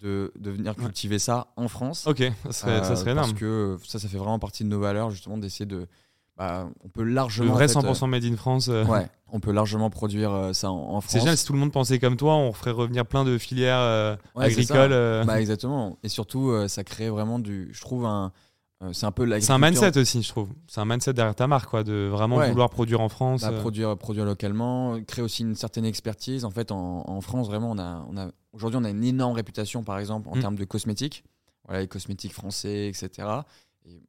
de, 0.00 0.32
de 0.38 0.50
venir 0.50 0.74
Ouais. 0.78 0.84
cultiver 0.84 1.18
ça 1.18 1.48
en 1.56 1.68
France. 1.68 2.06
Ok, 2.06 2.18
ça 2.44 2.52
serait, 2.52 2.82
ça 2.84 2.92
Euh, 2.92 2.96
serait 2.96 3.14
Parce 3.14 3.28
énorme. 3.28 3.38
que 3.38 3.76
ça, 3.86 3.98
ça 3.98 4.08
fait 4.08 4.18
vraiment 4.18 4.38
partie 4.38 4.64
de 4.64 4.68
nos 4.68 4.80
valeurs, 4.80 5.10
justement, 5.10 5.38
d'essayer 5.38 5.66
de. 5.66 5.86
bah, 6.36 6.68
on 6.84 6.88
peut 6.88 7.02
Le 7.02 7.12
largement. 7.12 7.52
vrai 7.52 7.64
en 7.76 7.80
fait, 7.82 7.88
100% 7.88 8.06
made 8.08 8.24
in 8.24 8.36
France. 8.36 8.68
euh, 8.68 8.84
euh, 8.84 8.86
ouais, 8.86 9.08
on 9.32 9.40
peut 9.40 9.50
largement 9.52 9.90
produire 9.90 10.32
euh, 10.32 10.52
ça 10.52 10.70
en, 10.70 10.76
en 10.76 11.00
France. 11.00 11.12
C'est 11.12 11.18
génial 11.18 11.36
si 11.36 11.44
tout 11.44 11.52
le 11.52 11.58
monde 11.58 11.72
pensait 11.72 11.98
comme 11.98 12.16
toi, 12.16 12.36
on 12.36 12.52
ferait 12.52 12.70
revenir 12.70 13.04
plein 13.06 13.24
de 13.24 13.36
filières 13.38 13.78
euh, 13.80 14.16
Ouais, 14.36 14.44
agricoles. 14.46 14.92
euh, 14.92 15.24
Bah, 15.24 15.40
exactement. 15.40 15.98
Et 16.04 16.08
surtout, 16.08 16.50
euh, 16.50 16.68
ça 16.68 16.84
crée 16.84 17.10
vraiment 17.10 17.38
du. 17.40 17.68
Je 17.72 17.80
trouve 17.80 18.06
un. 18.06 18.30
euh, 18.84 18.92
c'est 18.92 19.06
un 19.06 19.10
peu 19.10 19.28
c'est 19.40 19.50
un 19.52 19.58
mindset 19.58 19.98
aussi, 19.98 20.22
je 20.22 20.28
trouve. 20.28 20.48
C'est 20.68 20.80
un 20.80 20.84
mindset 20.84 21.12
derrière 21.12 21.34
ta 21.34 21.48
marque, 21.48 21.68
quoi, 21.68 21.82
de 21.82 22.08
vraiment 22.10 22.36
Ouais. 22.36 22.50
vouloir 22.50 22.70
produire 22.70 23.00
en 23.00 23.08
France. 23.08 23.40
Bah, 23.42 23.48
euh. 23.50 23.58
produire, 23.60 23.98
produire 23.98 24.24
localement, 24.24 24.94
euh, 24.94 25.00
créer 25.00 25.24
aussi 25.24 25.42
une 25.42 25.56
certaine 25.56 25.84
expertise. 25.84 26.44
En 26.44 26.50
fait, 26.52 26.70
en, 26.70 27.02
en 27.04 27.20
France, 27.20 27.48
vraiment, 27.48 27.72
on 27.72 27.78
a, 27.80 28.06
on 28.08 28.16
a, 28.16 28.28
aujourd'hui, 28.52 28.78
on 28.80 28.84
a 28.84 28.90
une 28.90 29.04
énorme 29.04 29.34
réputation, 29.34 29.82
par 29.84 29.98
exemple, 29.98 30.28
en 30.28 30.36
Mm. 30.36 30.40
termes 30.40 30.56
de 30.56 30.64
cosmétiques. 30.64 31.24
Voilà, 31.64 31.80
les 31.82 31.88
cosmétiques 31.88 32.32
français, 32.32 32.88
etc. 32.88 33.28
Et 33.84 34.00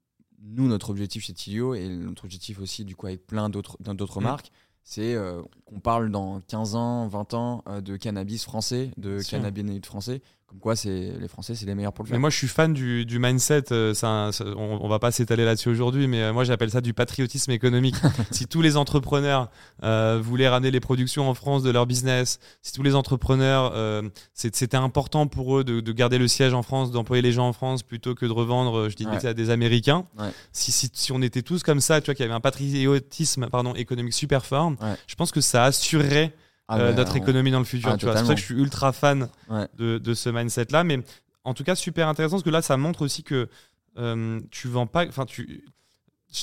nous, 0.41 0.67
notre 0.67 0.89
objectif 0.91 1.23
chez 1.23 1.33
Tilio, 1.33 1.73
et 1.75 1.87
notre 1.89 2.23
objectif 2.25 2.59
aussi, 2.59 2.85
du 2.85 2.95
coup, 2.95 3.07
avec 3.07 3.25
plein 3.27 3.49
d'autres 3.49 3.77
d'un- 3.81 3.95
d'autres 3.95 4.21
Mm. 4.21 4.23
marques, 4.23 4.51
c'est 4.83 5.13
euh, 5.13 5.41
qu'on 5.65 5.79
parle 5.79 6.09
dans 6.09 6.39
15 6.41 6.75
ans, 6.75 7.07
20 7.07 7.33
ans 7.33 7.63
euh, 7.67 7.81
de 7.81 7.97
cannabis 7.97 8.43
français, 8.45 8.91
de 8.97 9.19
cannabinoïdes 9.29 9.85
français. 9.85 10.21
Comme 10.49 10.59
quoi, 10.59 10.75
c'est 10.75 11.13
les 11.19 11.27
Français, 11.27 11.53
c'est 11.53 11.67
les 11.67 11.75
meilleurs 11.75 11.93
pour 11.93 12.03
le 12.05 12.09
Mais 12.09 12.13
faire. 12.13 12.19
moi, 12.21 12.31
je 12.31 12.35
suis 12.37 12.47
fan 12.47 12.73
du, 12.73 13.05
du 13.05 13.19
mindset. 13.19 13.65
euh, 13.71 13.93
un- 14.01 14.31
c'est- 14.31 14.43
on, 14.43 14.83
on 14.83 14.87
va 14.89 14.97
pas 14.97 15.11
s'étaler 15.11 15.45
là-dessus 15.45 15.69
aujourd'hui, 15.69 16.07
mais 16.07 16.23
euh, 16.23 16.33
moi, 16.33 16.43
j'appelle 16.43 16.71
ça 16.71 16.81
du 16.81 16.91
patriotisme 16.95 17.51
économique. 17.51 17.93
si 18.31 18.47
tous 18.47 18.63
les 18.63 18.75
entrepreneurs 18.75 19.51
euh, 19.83 20.19
voulaient 20.19 20.49
ramener 20.49 20.71
les 20.71 20.79
productions 20.79 21.29
en 21.29 21.35
France 21.35 21.61
de 21.61 21.69
leur 21.69 21.85
business, 21.85 22.39
si 22.63 22.73
tous 22.73 22.81
les 22.81 22.95
entrepreneurs, 22.95 23.73
euh, 23.75 24.01
c'était 24.33 24.75
important 24.75 25.27
pour 25.27 25.55
eux 25.59 25.63
de, 25.63 25.81
de 25.81 25.91
garder 25.91 26.17
le 26.17 26.27
siège 26.27 26.55
en 26.55 26.63
France, 26.63 26.89
d'employer 26.89 27.21
les 27.21 27.31
gens 27.31 27.47
en 27.47 27.53
France 27.53 27.83
plutôt 27.83 28.15
que 28.15 28.25
de 28.25 28.31
revendre, 28.31 28.75
euh, 28.75 28.89
je 28.89 28.95
dis 28.95 29.05
Ouais. 29.05 29.23
à 29.27 29.35
des 29.35 29.51
Américains. 29.51 30.07
Ouais. 30.17 30.29
Si, 30.51 30.71
si, 30.71 30.89
si 30.91 31.11
on 31.11 31.21
était 31.21 31.43
tous 31.43 31.61
comme 31.61 31.79
ça, 31.79 32.01
tu 32.01 32.05
vois, 32.05 32.15
qu'il 32.15 32.23
y 32.23 32.27
avait 32.27 32.33
un 32.35 32.39
patriotisme 32.39 33.47
pardon, 33.51 33.75
économique 33.75 34.13
super 34.13 34.43
fort, 34.45 34.71
Ouais. 34.81 34.95
je 35.05 35.13
pense 35.13 35.31
que 35.31 35.41
ça 35.41 35.65
assurerait 35.65 36.33
Ah, 36.69 36.79
euh, 36.79 36.93
notre 36.93 37.13
on- 37.13 37.17
économie 37.21 37.51
dans 37.51 37.59
le 37.59 37.65
futur. 37.65 37.89
Ah, 37.91 37.97
tu 37.97 38.05
vois. 38.05 38.13
C'est 38.15 38.21
pour 38.21 38.27
ça 38.29 38.33
que 38.35 38.39
je 38.39 38.45
suis 38.45 38.55
ultra 38.55 38.91
fan 38.93 39.27
Ouais. 39.49 39.67
de, 39.77 39.97
de 39.97 40.13
ce 40.13 40.29
mindset-là. 40.29 40.83
Mais 40.83 40.99
en 41.43 41.53
tout 41.53 41.63
cas, 41.63 41.75
super 41.75 42.07
intéressant 42.07 42.35
parce 42.37 42.43
que 42.43 42.49
là, 42.49 42.61
ça 42.61 42.77
montre 42.77 43.01
aussi 43.03 43.23
que 43.23 43.49
euh, 43.97 44.39
tu 44.51 44.67
vends 44.67 44.87
pas. 44.87 45.05
Enfin, 45.07 45.25
tu. 45.25 45.63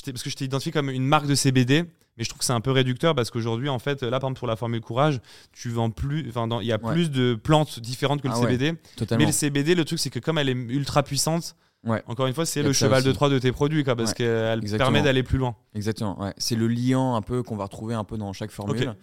Parce 0.05 0.21
que 0.23 0.29
je 0.29 0.35
t'ai 0.35 0.45
identifié 0.45 0.71
comme 0.71 0.89
une 0.89 1.05
marque 1.05 1.27
de 1.27 1.35
CBD, 1.35 1.83
mais 2.17 2.23
je 2.25 2.29
trouve 2.29 2.39
que 2.39 2.45
c'est 2.45 2.51
un 2.53 2.59
peu 2.61 2.71
réducteur 2.71 3.15
parce 3.15 3.31
qu'aujourd'hui, 3.31 3.69
en 3.69 3.79
fait, 3.79 4.03
là, 4.03 4.19
par 4.19 4.27
exemple, 4.27 4.39
pour 4.39 4.47
la 4.49 4.57
formule 4.57 4.81
courage, 4.81 5.21
tu 5.53 5.69
vends 5.69 5.89
plus. 5.91 6.25
Enfin, 6.27 6.47
il 6.61 6.67
y 6.67 6.73
a 6.73 6.77
Ouais. 6.83 6.91
plus 6.91 7.09
de 7.09 7.35
plantes 7.35 7.79
différentes 7.79 8.21
que 8.21 8.27
le 8.27 8.33
Ah 8.35 8.41
CBD. 8.41 8.73
Mais 9.17 9.25
le 9.25 9.31
CBD, 9.31 9.75
le 9.75 9.85
truc, 9.85 9.99
c'est 9.99 10.09
que 10.09 10.19
comme 10.19 10.37
elle 10.37 10.49
est 10.49 10.51
ultra 10.51 11.03
puissante, 11.03 11.55
Ouais. 11.85 12.03
encore 12.07 12.27
une 12.27 12.33
fois, 12.33 12.45
c'est 12.45 12.63
le 12.63 12.73
cheval 12.73 13.01
de. 13.03 13.11
Troie 13.13 13.29
de 13.29 13.39
tes 13.39 13.53
produits, 13.53 13.85
quoi, 13.85 13.95
parce 13.95 14.09
Ouais, 14.09 14.15
qu'elle 14.15 14.61
permet 14.77 15.01
d'aller 15.01 15.23
plus 15.23 15.37
loin. 15.37 15.55
Exactement. 15.73 16.21
Ouais. 16.21 16.33
C'est 16.37 16.55
le 16.55 16.67
liant 16.67 17.15
un 17.15 17.21
peu 17.21 17.43
qu'on 17.43 17.55
va 17.55 17.63
retrouver 17.63 17.93
un 17.93 18.03
peu 18.03 18.17
dans 18.17 18.33
chaque 18.33 18.51
formule. 18.51 18.93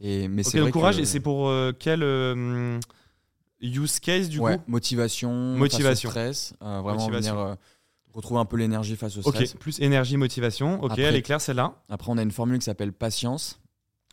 Et 0.00 0.28
mais 0.28 0.42
c'est 0.42 0.60
vrai 0.60 0.70
courage, 0.70 0.96
que- 0.96 1.02
et 1.02 1.04
c'est 1.04 1.20
pour 1.20 1.48
euh, 1.48 1.72
quel 1.78 2.02
euh, 2.02 2.78
use 3.60 4.00
case 4.00 4.28
du 4.28 4.38
ouais, 4.38 4.56
coup 4.56 4.62
motivation, 4.66 5.30
Motivation. 5.56 5.88
face 5.90 6.04
au 6.04 6.08
stress, 6.10 6.54
euh, 6.62 6.80
vraiment 6.80 7.00
Motivation. 7.08 7.34
venir 7.36 7.56
retrouver 8.14 8.40
un 8.40 8.44
peu 8.44 8.56
l'énergie 8.56 8.96
face 8.96 9.16
au 9.18 9.20
Ok, 9.20 9.34
stress. 9.34 9.54
plus 9.54 9.78
énergie, 9.80 10.16
motivation. 10.16 10.82
Ok, 10.82 10.92
Après- 10.92 11.02
elle 11.02 11.16
est 11.16 11.22
claire 11.22 11.40
celle-là. 11.40 11.74
Après, 11.88 12.10
on 12.10 12.18
a 12.18 12.22
une 12.22 12.30
formule 12.32 12.58
qui 12.58 12.64
s'appelle 12.64 12.92
patience, 12.92 13.60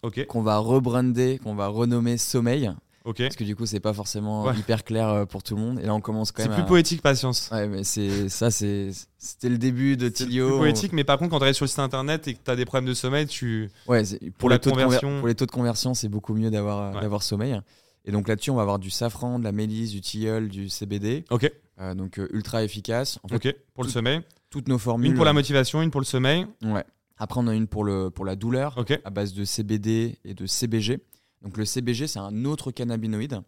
Ok, 0.04 0.26
qu'on 0.28 0.44
va 0.44 0.58
rebrander, 0.60 1.40
qu'on 1.44 1.56
va 1.56 1.68
renommer 1.68 2.18
sommeil, 2.18 2.72
parce 3.16 3.36
que 3.36 3.44
du 3.44 3.56
coup, 3.56 3.66
c'est 3.66 3.80
pas 3.80 3.94
forcément 3.94 4.46
Ouais. 4.46 4.56
hyper 4.58 4.84
clair 4.84 5.10
euh, 5.10 5.26
pour 5.26 5.44
tout 5.44 5.56
le 5.56 5.62
monde. 5.62 5.80
Et 5.80 5.84
là, 5.86 5.94
on 5.94 6.02
commence 6.02 6.32
quand 6.32 6.42
C'est 6.44 6.50
même. 6.50 6.58
plus 6.58 6.64
à- 6.64 6.68
poétique, 6.68 7.02
patience. 7.02 7.50
Ouais, 7.52 7.68
mais 7.68 7.84
c'est 7.84 8.30
ça, 8.30 8.52
c'est 8.52 8.90
c'était 9.18 9.50
le 9.50 9.58
début 9.58 9.98
de 9.98 10.06
C'est 10.14 10.26
plus 10.26 10.32
Tilio. 10.34 10.58
poétique, 10.58 10.94
mais 10.94 11.04
par 11.04 11.18
contre, 11.18 11.32
quand 11.32 11.38
tu 11.40 11.44
arrives 11.44 11.56
sur 11.56 11.66
le 11.66 11.70
site 11.70 11.80
internet 11.80 12.28
et 12.28 12.34
que 12.34 12.40
tu 12.44 12.52
as 12.52 12.56
des 12.56 12.66
problèmes 12.66 12.88
de 12.90 12.94
sommeil, 12.94 13.28
tu. 13.28 13.70
Ouais, 13.88 14.04
c'est- 14.06 14.20
pour, 14.20 14.34
Pour 14.40 14.50
la 14.50 14.56
les 14.56 14.60
taux 14.62 14.70
de 14.72 14.76
conver- 14.76 14.84
conversion. 14.86 15.20
pour 15.20 15.28
les 15.28 15.36
taux 15.36 15.46
de 15.46 15.52
conversion, 15.52 15.94
c'est 15.94 16.10
beaucoup 16.10 16.34
mieux 16.34 16.50
d'avoir 16.52 16.96
Ouais. 16.96 17.02
d'avoir 17.02 17.24
sommeil. 17.24 17.60
Et 18.06 18.12
donc 18.12 18.28
là-dessus, 18.30 18.52
on 18.52 18.56
va 18.56 18.62
avoir 18.62 18.80
du 18.80 18.90
safran, 18.90 19.38
de 19.40 19.44
la 19.44 19.52
mélisse, 19.52 19.92
du 19.92 20.00
tilleul, 20.02 20.48
du 20.48 20.70
CBD, 20.70 21.26
Ok, 21.30 21.52
euh, 21.82 21.94
donc 21.94 22.20
euh, 22.20 22.30
ultra 22.32 22.64
efficace. 22.64 23.20
En 23.24 23.28
fait, 23.28 23.36
ok. 23.48 23.56
Pour 23.74 23.84
le 23.84 23.90
sommeil. 23.90 24.22
toutes 24.50 24.70
nos 24.70 24.78
formules. 24.78 25.10
Une 25.12 25.16
pour 25.16 25.26
la 25.26 25.34
motivation, 25.34 25.82
une 25.82 25.92
pour 25.92 26.00
le 26.00 26.06
sommeil. 26.06 26.46
Ouais. 26.64 26.86
Après, 27.18 27.40
on 27.42 27.48
a 27.48 27.54
une 27.54 27.68
pour 27.68 27.84
le 27.84 28.10
pour 28.10 28.24
la 28.24 28.36
douleur, 28.38 28.76
Ok, 28.78 28.98
à 29.04 29.10
base 29.10 29.34
de 29.34 29.44
CBD 29.44 30.18
et 30.24 30.34
de 30.34 30.46
CBG. 30.46 31.00
Donc 31.42 31.58
le 31.58 31.66
CBG, 31.66 32.08
c'est 32.08 32.20
un 32.20 32.46
autre 32.46 32.72
cannabinoïde, 32.72 33.42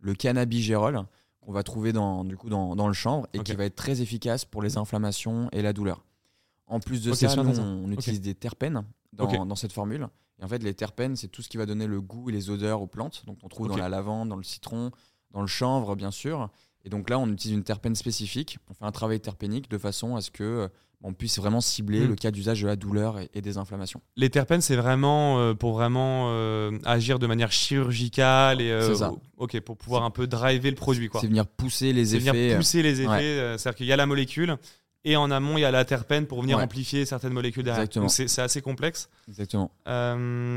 le 0.00 0.14
cannabigérol, 0.14 1.04
qu'on 1.40 1.52
va 1.52 1.62
trouver 1.62 1.92
dans 1.92 2.24
du 2.24 2.36
coup 2.36 2.48
dans, 2.48 2.76
dans 2.76 2.86
le 2.86 2.94
chanvre 2.94 3.26
et 3.32 3.40
qui 3.40 3.54
va 3.54 3.64
être 3.64 3.74
très 3.74 4.00
efficace 4.00 4.44
pour 4.44 4.62
les 4.62 4.78
inflammations 4.78 5.48
et 5.52 5.62
la 5.62 5.72
douleur. 5.72 6.04
En 6.66 6.80
plus 6.80 7.02
de 7.02 7.12
ça, 7.12 7.34
nous, 7.42 7.58
on 7.58 7.90
utilise 7.90 8.20
des 8.20 8.34
terpènes 8.34 8.84
dans, 9.12 9.44
dans 9.44 9.56
cette 9.56 9.72
formule. 9.72 10.08
Et 10.40 10.44
en 10.44 10.48
fait, 10.48 10.62
les 10.62 10.74
terpènes, 10.74 11.16
c'est 11.16 11.28
tout 11.28 11.42
ce 11.42 11.48
qui 11.48 11.56
va 11.56 11.66
donner 11.66 11.86
le 11.86 12.00
goût 12.00 12.30
et 12.30 12.32
les 12.32 12.50
odeurs 12.50 12.80
aux 12.80 12.86
plantes. 12.86 13.24
Donc, 13.26 13.38
on 13.42 13.48
trouve 13.48 13.68
dans 13.68 13.76
la 13.76 13.88
lavande, 13.88 14.28
dans 14.28 14.36
le 14.36 14.42
citron, 14.42 14.90
dans 15.30 15.40
le 15.42 15.46
chanvre, 15.46 15.94
bien 15.96 16.10
sûr. 16.10 16.50
Et 16.84 16.88
donc 16.88 17.10
là, 17.10 17.18
on 17.18 17.28
utilise 17.28 17.56
une 17.56 17.62
terpène 17.64 17.94
spécifique. 17.94 18.58
On 18.68 18.74
fait 18.74 18.84
un 18.84 18.92
travail 18.92 19.20
terpénique 19.20 19.68
de 19.70 19.78
façon 19.78 20.16
à 20.16 20.20
ce 20.20 20.30
que 20.30 20.42
euh, 20.42 20.68
on 21.04 21.12
puisse 21.12 21.38
vraiment 21.38 21.60
cibler 21.60 22.00
Mm. 22.00 22.08
le 22.08 22.14
cas 22.14 22.30
d'usage 22.30 22.62
de 22.62 22.66
la 22.66 22.76
douleur 22.76 23.18
et, 23.18 23.28
et 23.34 23.40
des 23.40 23.58
inflammations. 23.58 24.00
les 24.16 24.30
terpènes, 24.30 24.60
c'est 24.60 24.76
vraiment 24.76 25.38
euh, 25.40 25.54
pour 25.54 25.72
vraiment 25.72 26.28
euh, 26.30 26.78
agir 26.84 27.18
de 27.18 27.26
manière 27.26 27.50
chirurgicale 27.52 28.60
et 28.60 28.70
euh, 28.70 28.94
ça. 28.94 29.12
ok 29.36 29.58
pour 29.60 29.76
pouvoir 29.76 30.04
un 30.04 30.10
peu 30.10 30.26
driver 30.26 30.70
le 30.70 30.76
produit 30.76 31.08
quoi. 31.08 31.20
C'est 31.20 31.26
venir 31.26 31.46
pousser 31.46 31.92
les 31.92 32.14
effets. 32.16 32.30
venir 32.30 32.56
pousser 32.56 32.82
les 32.82 33.00
effets, 33.00 33.08
ouais. 33.10 33.54
c'est-à-dire 33.58 33.74
qu'il 33.76 33.86
y 33.86 33.92
a 33.92 33.96
la 33.96 34.06
molécule 34.06 34.56
et 35.04 35.16
en 35.16 35.30
amont 35.32 35.58
il 35.58 35.62
y 35.62 35.64
a 35.64 35.70
la 35.72 35.84
terpène 35.84 36.26
pour 36.26 36.40
venir 36.42 36.58
Ouais. 36.58 36.62
amplifier 36.62 37.04
certaines 37.04 37.32
molécules 37.32 37.64
derrière. 37.64 37.82
Exactement. 37.82 38.08
C'est 38.08 38.40
assez 38.40 38.62
complexe. 38.62 39.08
Exactement. 39.28 39.72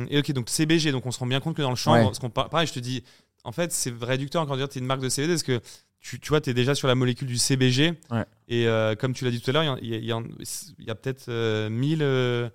Et 0.09 0.19
ok 0.19 0.31
donc 0.33 0.49
CBG 0.49 0.91
donc 0.91 1.05
on 1.05 1.11
se 1.11 1.19
rend 1.19 1.25
bien 1.27 1.39
compte 1.39 1.55
que 1.55 1.61
dans 1.63 1.69
le 1.71 1.75
champ, 1.75 1.93
Ouais. 1.93 2.03
parce 2.03 2.19
qu'on 2.19 2.29
par- 2.29 2.49
pareil 2.49 2.67
je 2.67 2.73
te 2.73 2.79
dis 2.79 3.03
en 3.43 3.51
fait 3.51 3.71
c'est 3.71 3.93
réducteur 4.01 4.45
de 4.45 4.55
dire 4.55 4.69
tu 4.69 4.77
es 4.77 4.81
une 4.81 4.87
marque 4.87 5.01
de 5.01 5.09
CBD 5.09 5.33
parce 5.33 5.43
que 5.43 5.59
tu, 6.07 6.19
tu 6.19 6.29
vois 6.29 6.39
tu 6.39 6.51
es 6.51 6.53
déjà 6.53 6.75
sur 6.75 6.87
la 6.87 6.93
molécule 6.93 7.27
du 7.27 7.37
CBG 7.37 7.93
Ouais. 8.11 8.25
et 8.47 8.67
euh, 8.67 8.93
comme 8.95 9.13
tu 9.13 9.25
l'as 9.25 9.31
dit 9.31 9.41
tout 9.41 9.49
à 9.49 9.53
l'heure 9.53 9.77
il 9.81 10.05
y 10.05 10.11
a- 10.11 10.17
a 10.91 10.95
peut-être 10.95 11.29
euh, 11.29 11.67
1000 11.69 11.99
euh, 12.03 12.47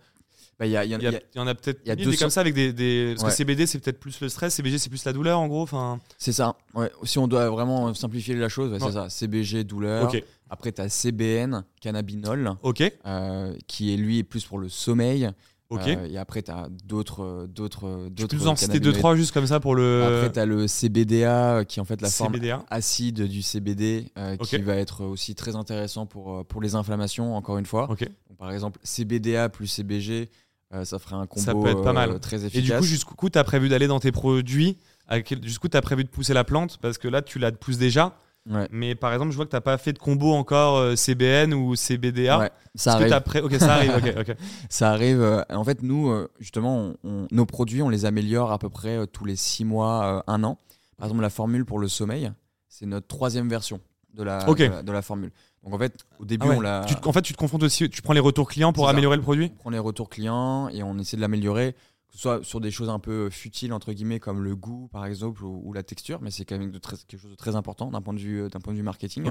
Bah, 0.60 0.66
il 0.66 0.70
y 0.72 0.74
y 0.74 0.76
y, 0.76 0.92
y 0.92 1.38
en 1.40 1.46
a 1.48 1.54
peut-être 1.54 1.80
y 1.86 1.90
a 1.90 1.96
1000 1.96 2.04
des 2.04 2.10
200 2.12 2.18
comme 2.20 2.30
ça 2.30 2.42
avec 2.42 2.54
des, 2.54 2.72
des- 2.72 3.14
parce 3.16 3.24
Ouais. 3.24 3.30
que 3.30 3.36
CBD 3.36 3.66
c'est 3.66 3.78
peut-être 3.80 3.98
plus 3.98 4.20
le 4.20 4.28
stress 4.28 4.54
CBG 4.54 4.78
c'est 4.78 4.88
plus 4.90 5.04
la 5.04 5.12
douleur 5.12 5.40
en 5.40 5.48
gros 5.48 5.62
enfin 5.62 5.98
C'est 6.18 6.32
ça. 6.32 6.54
Ouais. 6.74 6.92
Si 7.02 7.18
on 7.18 7.26
doit 7.26 7.48
vraiment 7.50 7.92
simplifier 7.94 8.34
la 8.36 8.48
chose, 8.48 8.70
ouais, 8.72 8.78
c'est 8.78 8.92
ça. 8.92 9.08
CBG, 9.08 9.64
douleur. 9.64 10.12
Après, 10.52 10.72
tu 10.72 10.80
as 10.82 10.88
CBN, 10.88 11.64
cannabinol, 11.80 12.52
ok 12.62 12.82
euh, 13.06 13.54
qui 13.68 13.94
est 13.94 13.96
lui 13.96 14.22
plus 14.24 14.44
pour 14.44 14.58
le 14.58 14.68
sommeil. 14.68 15.30
Ok 15.70 15.80
Euh, 15.86 16.08
et 16.10 16.18
après, 16.18 16.42
tu 16.42 16.50
as 16.50 16.68
d'autres. 16.84 17.46
d'autres 17.48 18.06
tu 18.08 18.10
d'autres 18.22 18.36
peux 18.36 18.42
nous 18.42 18.48
en 18.48 18.56
citer 18.56 18.80
deux 18.80 18.92
trois 18.92 19.14
juste 19.16 19.32
comme 19.32 19.46
ça 19.46 19.60
pour 19.60 19.74
le 19.74 20.02
Après, 20.04 20.32
tu 20.32 20.38
as 20.38 20.46
le 20.46 20.66
CBDA, 20.66 21.56
euh, 21.58 21.64
qui 21.64 21.78
est 21.78 21.82
en 21.82 21.84
fait 21.84 22.00
la 22.02 22.10
forme 22.10 22.36
acide 22.70 23.22
du 23.22 23.40
CBD, 23.42 24.06
euh, 24.18 24.36
qui 24.36 24.58
va 24.58 24.76
être 24.76 25.04
aussi 25.04 25.34
très 25.34 25.56
intéressant 25.56 26.06
pour, 26.06 26.34
euh, 26.38 26.44
pour 26.44 26.60
les 26.60 26.74
inflammations, 26.74 27.34
encore 27.36 27.58
une 27.58 27.66
fois. 27.66 27.90
ok 27.90 28.04
Donc, 28.28 28.38
par 28.38 28.50
exemple, 28.52 28.78
CBDA 28.82 29.48
plus 29.48 29.66
CBG, 29.68 30.28
euh, 30.74 30.84
ça 30.84 30.98
ferait 30.98 31.16
un 31.16 31.26
combo 31.26 31.44
Ça 31.44 31.54
peut 31.54 31.68
être 31.68 31.82
pas 31.82 31.92
mal. 31.92 32.10
euh, 32.10 32.18
très 32.18 32.42
Et 32.42 32.46
efficace. 32.46 32.64
du 32.64 32.78
coup, 32.78 32.84
jusqu'où 32.84 33.30
tu 33.30 33.38
as 33.38 33.44
prévu 33.44 33.68
d'aller 33.68 33.86
dans 33.86 34.00
tes 34.00 34.12
produits? 34.12 34.76
Quel- 35.24 35.42
Jusqu'où 35.44 35.68
tu 35.68 35.76
as 35.76 35.82
prévu 35.82 36.04
de 36.04 36.08
pousser 36.08 36.34
la 36.34 36.44
plante? 36.44 36.78
Parce 36.80 36.96
que 36.98 37.08
là, 37.08 37.20
tu 37.22 37.38
la 37.40 37.50
pousses 37.50 37.78
déjà. 37.78 38.16
Ouais. 38.50 38.66
Mais 38.72 38.94
par 38.94 39.12
exemple, 39.12 39.30
je 39.30 39.36
vois 39.36 39.46
que 39.46 39.54
tu 39.56 39.60
pas 39.62 39.78
fait 39.78 39.92
de 39.92 39.98
combo 39.98 40.32
encore 40.32 40.76
euh, 40.78 40.96
CBN 40.96 41.54
ou 41.54 41.76
CBDA. 41.76 42.38
Ouais, 42.38 42.50
ça 42.74 42.92
que 42.92 42.96
arrive. 42.96 43.08
t'as 43.10 43.20
pré- 43.20 43.40
Ok, 43.42 43.54
ça 43.54 43.74
arrive. 43.74 43.92
Ça 44.68 44.90
arrive. 44.90 45.20
euh, 45.22 45.42
en 45.50 45.64
fait, 45.64 45.82
nous, 45.82 46.10
euh, 46.10 46.28
justement, 46.40 46.76
on- 47.04 47.08
on- 47.08 47.26
nos 47.30 47.46
produits, 47.46 47.80
on 47.82 47.88
les 47.88 48.04
améliore 48.06 48.50
à 48.52 48.58
peu 48.58 48.68
près 48.68 49.06
tous 49.06 49.24
les 49.24 49.36
six 49.36 49.64
mois, 49.64 50.04
euh, 50.28 50.32
un 50.32 50.42
an. 50.44 50.58
Par 50.96 51.06
exemple, 51.06 51.22
la 51.22 51.30
formule 51.30 51.64
pour 51.64 51.78
le 51.78 51.88
sommeil, 51.88 52.30
c'est 52.68 52.86
notre 52.86 53.06
troisième 53.06 53.48
version 53.48 53.80
de 54.14 54.22
la, 54.24 54.44
de 54.44 54.64
la, 54.64 54.82
de 54.82 54.92
la 54.92 55.02
formule. 55.02 55.30
Donc, 55.62 55.74
en 55.74 55.78
fait, 55.78 56.04
au 56.18 56.24
début, 56.24 56.46
Ah 56.46 56.50
ouais. 56.50 56.56
on, 56.56 56.60
la, 56.60 56.84
en 57.04 57.12
fait, 57.12 57.22
tu 57.22 57.32
te 57.34 57.38
confrontes 57.38 57.62
aussi. 57.62 57.88
Tu 57.88 58.02
prends 58.02 58.14
les 58.14 58.20
retours 58.20 58.48
clients 58.48 58.72
pour 58.72 58.84
ça. 58.86 58.90
améliorer 58.90 59.16
le 59.16 59.22
produit 59.22 59.52
on 59.54 59.58
prend 59.60 59.70
les 59.70 59.78
retours 59.78 60.08
clients 60.08 60.68
et 60.70 60.82
on 60.82 60.98
essaie 60.98 61.16
de 61.16 61.20
l'améliorer, 61.22 61.76
que 62.10 62.16
ce 62.16 62.22
soit 62.22 62.44
sur 62.44 62.60
des 62.60 62.70
choses 62.70 62.88
un 62.90 62.98
peu 62.98 63.30
futiles, 63.30 63.72
entre 63.72 63.92
guillemets, 63.92 64.18
comme 64.20 64.42
le 64.42 64.56
goût, 64.56 64.88
par 64.92 65.06
exemple, 65.06 65.44
ou, 65.44 65.60
ou 65.64 65.72
la 65.72 65.82
texture, 65.82 66.20
mais 66.20 66.30
c'est 66.30 66.44
quand 66.44 66.58
même 66.58 66.70
de 66.72 66.78
très- 66.78 66.96
quelque 67.06 67.20
chose 67.20 67.30
de 67.30 67.36
très 67.36 67.54
important 67.56 67.90
d'un 67.90 68.02
point, 68.02 68.14
de 68.14 68.18
vue, 68.18 68.48
d'un 68.48 68.60
point 68.60 68.72
de 68.72 68.78
vue 68.78 68.84
marketing. 68.84 69.30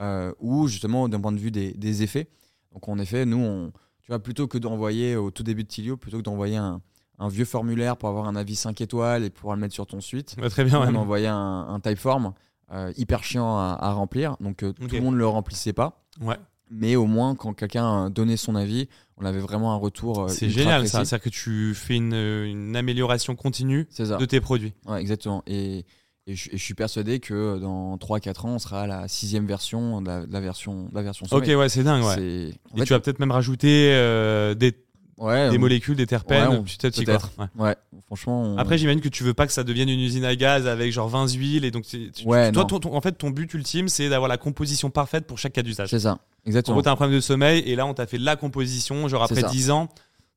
Euh, 0.00 0.32
ou 0.40 0.68
justement 0.68 1.08
d'un 1.08 1.20
point 1.20 1.32
de 1.32 1.38
vue 1.38 1.50
des, 1.50 1.72
des 1.74 2.02
effets. 2.02 2.28
Donc, 2.72 2.88
en 2.88 2.98
effet, 2.98 3.26
nous, 3.26 3.38
on, 3.38 3.72
tu 4.00 4.08
vois, 4.08 4.18
plutôt 4.18 4.48
que 4.48 4.56
d'envoyer 4.58 5.16
au 5.16 5.30
tout 5.30 5.42
début 5.42 5.64
de 5.64 5.68
Tilio, 5.68 5.96
plutôt 5.96 6.16
que 6.18 6.22
d'envoyer 6.22 6.56
un, 6.56 6.80
un 7.18 7.28
vieux 7.28 7.44
formulaire 7.44 7.96
pour 7.96 8.08
avoir 8.08 8.26
un 8.26 8.34
avis 8.34 8.56
5 8.56 8.80
étoiles 8.80 9.22
et 9.24 9.30
pouvoir 9.30 9.54
le 9.54 9.60
mettre 9.60 9.74
sur 9.74 9.86
ton 9.86 10.00
suite, 10.00 10.34
Ouais, 10.40 10.48
Très 10.48 10.64
bien. 10.64 10.80
on 10.80 10.86
ouais. 10.90 10.96
envoyait 10.96 11.26
un, 11.28 11.66
un 11.68 11.78
typeform 11.80 12.32
euh, 12.72 12.92
hyper 12.96 13.22
chiant 13.22 13.56
à, 13.58 13.76
à 13.80 13.92
remplir. 13.92 14.36
Donc, 14.40 14.62
euh, 14.62 14.72
tout 14.72 14.88
le 14.96 15.00
monde 15.02 15.14
ne 15.14 15.18
le 15.18 15.26
remplissait 15.26 15.74
pas. 15.74 16.02
Ouais. 16.20 16.36
Mais 16.74 16.96
au 16.96 17.06
moins, 17.06 17.34
quand 17.34 17.52
quelqu'un 17.52 18.06
euh, 18.06 18.08
donnait 18.08 18.36
son 18.38 18.54
avis, 18.54 18.88
on 19.18 19.24
avait 19.26 19.40
vraiment 19.40 19.72
un 19.74 19.76
retour. 19.76 20.20
euh, 20.24 20.28
C'est 20.28 20.48
génial 20.48 20.80
précis. 20.80 20.92
ça. 20.92 21.04
C'est-à-dire 21.04 21.24
que 21.24 21.28
tu 21.28 21.74
fais 21.74 21.96
une, 21.96 22.14
une 22.14 22.74
amélioration 22.76 23.36
continue 23.36 23.86
de 23.98 24.24
tes 24.24 24.40
produits. 24.40 24.72
Ouais, 24.86 25.00
exactement. 25.00 25.42
Et, 25.46 25.84
et, 26.26 26.34
je, 26.34 26.50
et 26.50 26.56
je 26.56 26.62
suis 26.62 26.74
persuadé 26.74 27.20
que 27.20 27.58
dans 27.58 27.96
3-4 27.98 28.46
ans, 28.46 28.54
on 28.54 28.58
sera 28.58 28.82
à 28.82 28.86
la 28.86 29.08
sixième 29.08 29.46
version 29.46 30.00
de 30.00 30.06
la, 30.06 30.26
de 30.26 30.32
la 30.32 30.40
version, 30.40 30.84
de 30.88 30.94
la 30.94 31.02
version 31.02 31.26
Ok, 31.30 31.46
ouais, 31.46 31.68
c'est 31.68 31.82
dingue. 31.84 32.04
Ouais. 32.04 32.22
Et 32.22 32.52
fait, 32.78 32.84
tu 32.84 32.92
vas 32.94 33.00
peut-être 33.00 33.18
même 33.18 33.32
rajouter 33.32 33.90
euh, 33.92 34.54
des, 34.54 34.72
ouais, 35.18 35.50
des 35.50 35.56
on- 35.56 35.60
molécules, 35.60 35.96
des 35.96 36.06
terpènes 36.06 36.48
Ouais, 36.48 36.56
on- 36.58 36.62
petit 36.62 36.86
à 36.86 36.90
petit. 36.90 37.04
quoi. 37.04 37.18
Ouais. 37.56 37.76
Franchement. 38.06 38.42
on- 38.42 38.58
Après, 38.58 38.78
j'imagine 38.78 39.00
que 39.00 39.08
tu 39.08 39.22
veux 39.24 39.34
pas 39.34 39.46
que 39.46 39.52
ça 39.52 39.64
devienne 39.64 39.88
une 39.88 40.00
usine 40.00 40.24
à 40.24 40.34
gaz 40.36 40.66
avec 40.66 40.92
genre 40.92 41.08
20 41.08 41.28
huiles 41.28 41.64
et 41.64 41.70
donc 41.70 41.84
tu- 41.84 42.10
Ouais, 42.24 42.52
toi, 42.52 42.62
non. 42.62 42.66
ton- 42.68 42.80
ton- 42.80 42.94
en 42.94 43.00
fait, 43.00 43.12
ton 43.12 43.30
but 43.30 43.52
ultime, 43.54 43.88
c'est 43.88 44.08
d'avoir 44.08 44.28
la 44.28 44.36
composition 44.36 44.90
parfaite 44.90 45.26
pour 45.26 45.38
chaque 45.38 45.52
cas 45.54 45.62
d'usage. 45.62 45.90
c'est 45.90 46.00
ça. 46.00 46.12
En 46.12 46.18
Exactement. 46.46 46.74
gros, 46.76 46.82
t'as 46.82 46.92
un 46.92 46.96
problème 46.96 47.16
de 47.16 47.20
sommeil 47.20 47.60
et 47.66 47.76
là, 47.76 47.86
on 47.86 47.94
t'a 47.94 48.06
fait 48.06 48.18
la 48.18 48.36
composition, 48.36 49.06
genre 49.08 49.22
après 49.22 49.40
ça. 49.40 49.48
10 49.48 49.70
ans. 49.70 49.88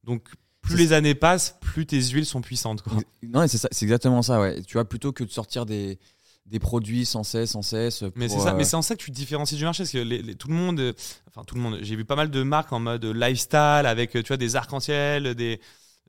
Donc, 0.03 0.23
plus 0.61 0.77
les 0.77 0.93
années 0.93 1.15
passent, 1.15 1.57
plus 1.61 1.85
tes 1.85 2.01
huiles 2.01 2.25
sont 2.25 2.41
puissantes. 2.41 2.81
Quoi. 2.81 2.93
Non, 3.23 3.45
c'est 3.47 3.83
exactement 3.83 4.21
ça. 4.21 4.39
Ouais. 4.39 4.61
Tu 4.63 4.73
vois, 4.73 4.85
plutôt 4.85 5.11
que 5.11 5.23
de 5.23 5.29
sortir 5.31 5.65
des, 5.65 5.99
des 6.45 6.59
produits 6.59 7.05
sans 7.05 7.23
cesse, 7.23 7.51
sans 7.51 7.61
cesse. 7.63 8.03
Mais 8.15 8.29
c'est 8.29 8.39
ça, 8.39 8.53
euh, 8.53 8.55
mais 8.55 8.63
c'est 8.63 8.75
en 8.75 8.81
ça 8.83 8.95
que 8.95 9.01
tu 9.01 9.11
te 9.11 9.15
différencies 9.15 9.55
du 9.55 9.63
marché, 9.63 9.83
parce 9.83 9.91
que 9.91 9.97
les- 9.97 10.21
les- 10.21 10.35
tout 10.35 10.47
le 10.47 10.53
monde, 10.53 10.79
euh, 10.79 10.93
enfin 11.27 11.43
tout 11.43 11.55
le 11.55 11.61
monde, 11.61 11.79
j'ai 11.81 11.95
vu 11.95 12.05
pas 12.05 12.15
mal 12.15 12.29
de 12.29 12.43
marques 12.43 12.71
en 12.71 12.79
mode 12.79 13.03
lifestyle 13.03 13.85
avec, 13.85 14.15
euh, 14.15 14.21
tu 14.21 14.27
vois, 14.27 14.37
des 14.37 14.55
arcs-en-ciel, 14.55 15.33
des, 15.33 15.59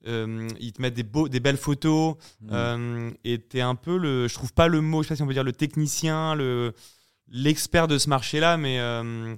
euh, 0.06 0.46
ils 0.60 0.72
te 0.72 0.82
mettent 0.82 0.94
des 0.94 1.02
beaux, 1.04 1.28
des 1.28 1.40
belles 1.40 1.56
photos, 1.56 2.16
hmm. 2.42 2.48
euh, 2.52 3.10
et 3.24 3.38
t'es 3.38 3.62
un 3.62 3.74
peu 3.74 3.96
le, 3.96 4.28
je 4.28 4.34
trouve 4.34 4.52
pas 4.52 4.68
le 4.68 4.82
mot, 4.82 5.02
je 5.02 5.08
sais 5.08 5.12
pas 5.14 5.16
si 5.16 5.22
on 5.22 5.26
peut 5.26 5.32
dire 5.32 5.42
le 5.42 5.52
technicien, 5.52 6.34
le, 6.34 6.74
l'expert 7.28 7.88
de 7.88 7.96
ce 7.96 8.08
marché-là, 8.10 8.58
mais 8.58 8.78
euh, 8.78 9.34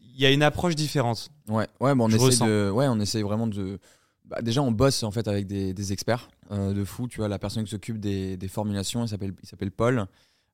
il 0.00 0.20
y 0.20 0.26
a 0.26 0.30
une 0.30 0.42
approche 0.42 0.74
différente. 0.74 1.30
Ouais, 1.48 1.66
ouais, 1.80 1.92
on 1.98 2.08
Je 2.10 2.16
essaie 2.16 2.24
ressens. 2.24 2.46
de, 2.46 2.70
ouais, 2.70 2.86
on 2.88 3.00
essaie 3.00 3.22
vraiment 3.22 3.46
de. 3.46 3.78
Bah, 4.28 4.42
déjà, 4.42 4.62
on 4.62 4.70
bosse 4.72 5.02
en 5.02 5.10
fait 5.10 5.26
avec 5.28 5.46
des, 5.46 5.72
des 5.74 5.92
experts 5.92 6.28
euh, 6.50 6.72
de 6.72 6.84
fou. 6.84 7.08
Tu 7.08 7.18
vois, 7.18 7.28
la 7.28 7.38
personne 7.38 7.64
qui 7.64 7.70
s'occupe 7.70 7.98
des, 7.98 8.36
des 8.36 8.48
formulations, 8.48 9.04
il 9.04 9.08
s'appelle, 9.08 9.70
Paul. 9.70 10.06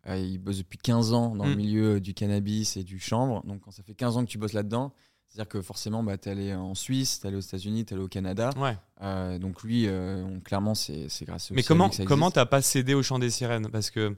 Euh, 0.07 0.17
il 0.19 0.39
bosse 0.39 0.59
depuis 0.59 0.79
15 0.79 1.13
ans 1.15 1.35
dans 1.35 1.45
le 1.47 1.55
Mm. 1.55 1.57
milieu 1.57 2.01
du 2.01 2.13
cannabis 2.15 2.77
et 2.77 2.85
du 2.85 2.99
chanvre. 3.01 3.43
Donc, 3.47 3.63
quand 3.63 3.71
ça 3.71 3.83
fait 3.83 3.95
15 3.95 4.17
ans 4.17 4.25
que 4.25 4.31
tu 4.31 4.37
bosses 4.39 4.53
là-dedans, 4.53 4.93
c'est-à-dire 5.29 5.49
que 5.49 5.63
forcément, 5.63 6.03
bah, 6.03 6.19
tu 6.19 6.29
es 6.29 6.33
allé 6.33 6.55
en 6.55 6.75
Suisse, 6.75 7.21
tu 7.21 7.25
es 7.27 7.29
allé 7.29 7.37
aux 7.39 7.41
États-Unis, 7.41 7.85
tu 7.87 7.93
es 7.93 7.97
allé 7.97 8.05
au 8.05 8.09
Canada. 8.09 8.51
Ouais. 8.59 8.77
Euh, 9.03 9.39
donc, 9.39 9.63
lui, 9.63 9.89
on- 9.89 10.41
clairement, 10.41 10.75
c'est 10.75 11.09
grâce 11.23 11.51
Mais 11.53 11.63
comment 11.63 11.87
existe. 11.89 12.35
t'as 12.35 12.47
pas 12.47 12.61
cédé 12.63 12.93
au 12.95 13.03
chant 13.03 13.19
des 13.19 13.31
sirènes? 13.31 13.69
Parce 13.71 13.91
que 13.91 14.15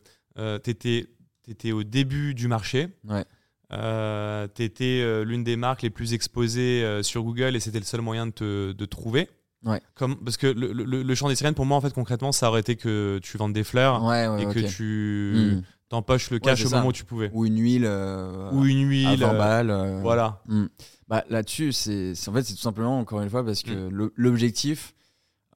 t'étais 0.59 1.07
étais 1.49 1.71
au 1.73 1.85
début 1.85 2.35
du 2.35 2.49
marché. 2.49 2.89
Ouais. 3.09 3.25
Euh, 3.73 4.47
tu 4.55 4.63
étais 4.65 5.25
l'une 5.25 5.45
des 5.45 5.57
marques 5.57 5.83
les 5.83 5.91
plus 5.91 6.13
exposées 6.13 6.83
euh, 6.85 7.03
sur 7.03 7.23
Google 7.23 7.57
et 7.57 7.61
c'était 7.61 7.79
le 7.79 7.85
seul 7.85 8.01
moyen 8.01 8.27
de 8.27 8.33
te 8.33 8.73
de 8.73 8.85
trouver. 8.85 9.29
Ouais. 9.67 9.83
Comme, 9.95 10.17
parce 10.25 10.37
que 10.37 10.47
le, 10.47 10.73
le, 10.73 11.03
le 11.03 11.15
chant 11.15 11.29
des 11.29 11.35
sirènes, 11.35 11.55
pour 11.55 11.67
moi, 11.67 11.77
en 11.77 11.81
fait, 11.81 11.93
concrètement, 11.93 12.33
ça 12.33 12.49
aurait 12.49 12.61
été 12.61 12.77
que 12.77 13.19
tu 13.23 13.37
vendes 13.37 13.53
des 13.53 13.65
fleurs 13.65 14.03
Ouais, 14.05 14.29
ouais, 14.29 14.43
et 14.43 14.47
que 14.47 14.61
tu 14.61 15.57
Hmm. 15.57 15.63
t'empoches 15.89 16.31
le 16.31 16.39
cash 16.39 16.65
au 16.65 16.69
ça. 16.69 16.77
moment 16.77 16.89
où 16.89 16.93
tu 16.93 17.05
pouvais. 17.05 17.31
Ou 17.35 17.47
une 17.47 17.59
huile. 17.61 17.85
euh, 17.85 18.51
Ou 18.53 18.65
une 18.65 18.87
à 18.87 18.89
huile. 18.89 19.21
20 19.21 19.35
euh, 19.35 19.39
balles. 19.39 19.71
euh, 19.71 20.01
Voilà. 20.03 20.41
Hmm. 20.47 20.67
Bah, 21.09 21.25
Là-dessus, 21.31 21.73
c'est 21.73 22.13
en 22.29 22.33
fait, 22.33 22.43
c'est 22.45 22.55
tout 22.55 22.61
simplement, 22.61 22.99
encore 22.99 23.21
une 23.23 23.29
fois, 23.31 23.45
parce 23.45 23.63
Hmm. 23.65 23.69
que 23.69 23.89
le- 23.91 24.13
l'objectif. 24.17 24.95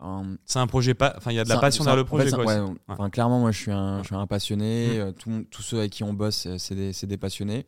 euh, 0.03 0.23
C'est 0.45 0.59
un 0.59 0.67
projet 0.67 0.95
pas. 0.95 1.15
Enfin, 1.17 1.31
il 1.31 1.37
y 1.37 1.39
a 1.41 1.45
de 1.45 1.49
la 1.49 1.59
passion 1.59 1.85
derrière 1.85 1.97
le 1.97 2.03
en 2.03 2.07
fait, 2.07 2.31
projet. 2.31 2.31
c'est- 2.31 2.37
quoi, 2.67 2.75
enfin, 2.89 3.11
clairement, 3.11 3.39
moi, 3.39 3.53
je 3.53 3.59
suis 3.59 3.71
un, 3.71 3.99
je 4.03 4.07
suis 4.07 4.17
un 4.17 4.27
passionné. 4.27 4.99
Mm. 4.99 5.01
euh, 5.29 5.45
tous 5.51 5.63
ceux 5.63 5.79
avec 5.79 5.93
qui 5.93 6.03
on 6.05 6.15
bosse, 6.15 6.49
c'est 6.59 6.75
des, 6.75 6.93
des 7.07 7.17
passionnés. 7.17 7.67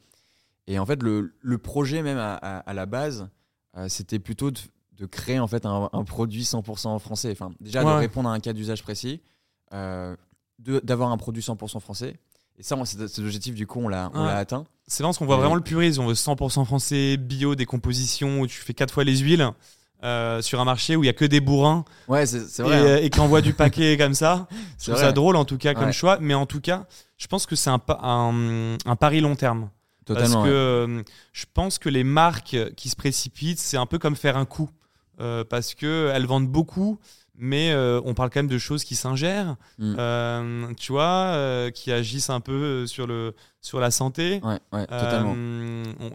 Et 0.66 0.78
en 0.78 0.86
fait, 0.86 1.03
le, 1.03 1.34
le 1.40 1.59
projet, 1.59 2.03
même 2.03 2.18
à, 2.18 2.34
à- 2.34 2.59
à 2.59 2.72
la 2.74 2.86
base, 2.86 3.28
c'était 3.88 4.18
plutôt 4.18 4.51
de, 4.51 4.59
de 5.03 5.07
créer 5.07 5.40
en 5.40 5.48
fait 5.48 5.66
un, 5.66 5.90
un 5.92 6.05
produit 6.05 6.44
100% 6.44 6.98
français. 7.00 7.30
Enfin, 7.32 7.50
déjà, 7.61 7.82
Ouais, 7.84 7.92
de 7.92 7.98
répondre 7.98 8.28
à 8.28 8.32
un 8.32 8.38
cas 8.40 8.53
d'usage 8.53 8.82
précis, 8.84 9.20
euh, 9.74 10.14
d'avoir 10.59 11.11
un 11.11 11.16
produit 11.16 11.42
100% 11.42 11.80
français. 11.80 12.16
Et 12.59 12.62
ça, 12.62 12.76
cet 12.84 13.18
objectif, 13.18 13.55
du 13.55 13.66
coup, 13.66 13.80
on 13.80 13.88
l'a 13.88 14.11
Ouais. 14.14 14.30
atteint. 14.30 14.64
C'est 14.86 15.03
vrai 15.03 15.09
parce 15.09 15.18
qu'on 15.18 15.26
voit 15.26 15.38
vraiment 15.38 15.57
le 15.57 15.61
purisme. 15.62 16.03
On 16.03 16.07
veut 16.07 16.14
100% 16.14 16.64
français, 16.64 17.16
bio, 17.16 17.55
des 17.57 17.66
compositions 17.66 18.40
où 18.40 18.46
tu 18.46 18.61
fais 18.61 18.74
quatre 18.74 18.92
fois 18.94 19.03
les 19.05 19.16
huiles 19.18 19.48
euh, 20.05 20.40
sur 20.42 20.61
un 20.61 20.64
marché 20.64 20.94
où 20.94 21.03
il 21.03 21.07
y 21.07 21.11
a 21.11 21.12
que 21.14 21.24
des 21.24 21.40
bourrins 21.40 21.84
Ouais, 22.09 22.26
c'est 22.26 22.46
c'est 22.46 22.62
et, 22.62 22.66
vrai. 22.66 22.76
hein. 22.94 22.96
et 23.03 23.11
qui 23.11 23.18
envoient 23.20 23.40
du 23.40 23.55
paquet 23.55 23.96
comme 23.98 24.14
ça. 24.14 24.46
Je 24.50 24.57
C'est 24.78 24.84
trouve 24.90 24.94
vrai. 24.96 25.05
ça 25.05 25.12
drôle 25.12 25.34
en 25.36 25.44
tout 25.44 25.59
cas 25.59 25.74
comme 25.74 25.86
Ouais. 25.86 25.92
choix, 25.92 26.18
mais 26.20 26.34
en 26.34 26.46
tout 26.46 26.61
cas, 26.61 26.86
je 27.18 27.26
pense 27.26 27.46
que 27.46 27.57
c'est 27.57 27.70
un, 27.70 27.80
un, 27.88 28.76
un 28.84 28.96
pari 28.96 29.20
long 29.20 29.34
terme. 29.34 29.68
Totalement. 30.05 30.34
Parce 30.34 30.44
que 30.44 30.50
ouais. 30.86 30.98
euh, 30.98 31.03
je 31.32 31.44
pense 31.55 31.78
que 31.78 31.88
les 31.88 32.05
marques 32.05 32.57
qui 32.76 32.88
se 32.88 32.96
précipitent, 32.96 33.59
c'est 33.61 33.76
un 33.76 33.86
peu 33.86 33.98
comme 33.98 34.14
faire 34.16 34.36
un 34.36 34.44
coup. 34.44 34.68
Euh, 35.21 35.45
parce 35.45 35.75
que 35.75 36.11
elles 36.15 36.27
vendent 36.27 36.49
beaucoup, 36.49 36.99
mais 37.37 37.71
euh, 37.73 38.01
on 38.05 38.15
parle 38.15 38.31
quand 38.31 38.41
même 38.41 38.47
de 38.49 38.59
choses 38.59 38.83
qui 38.85 38.95
s'ingèrent, 38.97 39.57
Mm. 39.79 39.95
euh, 39.99 40.75
tu 40.79 40.93
vois, 40.93 41.71
qui 41.75 41.93
agissent 41.93 42.31
un 42.31 42.41
peu 42.41 42.87
sur, 42.87 43.07
le, 43.07 43.35
sur 43.61 43.79
la 43.81 43.91
santé. 43.91 44.41
Ouais, 44.43 44.59
ouais, 44.73 44.87
totalement. 44.87 45.33
On- 45.33 46.11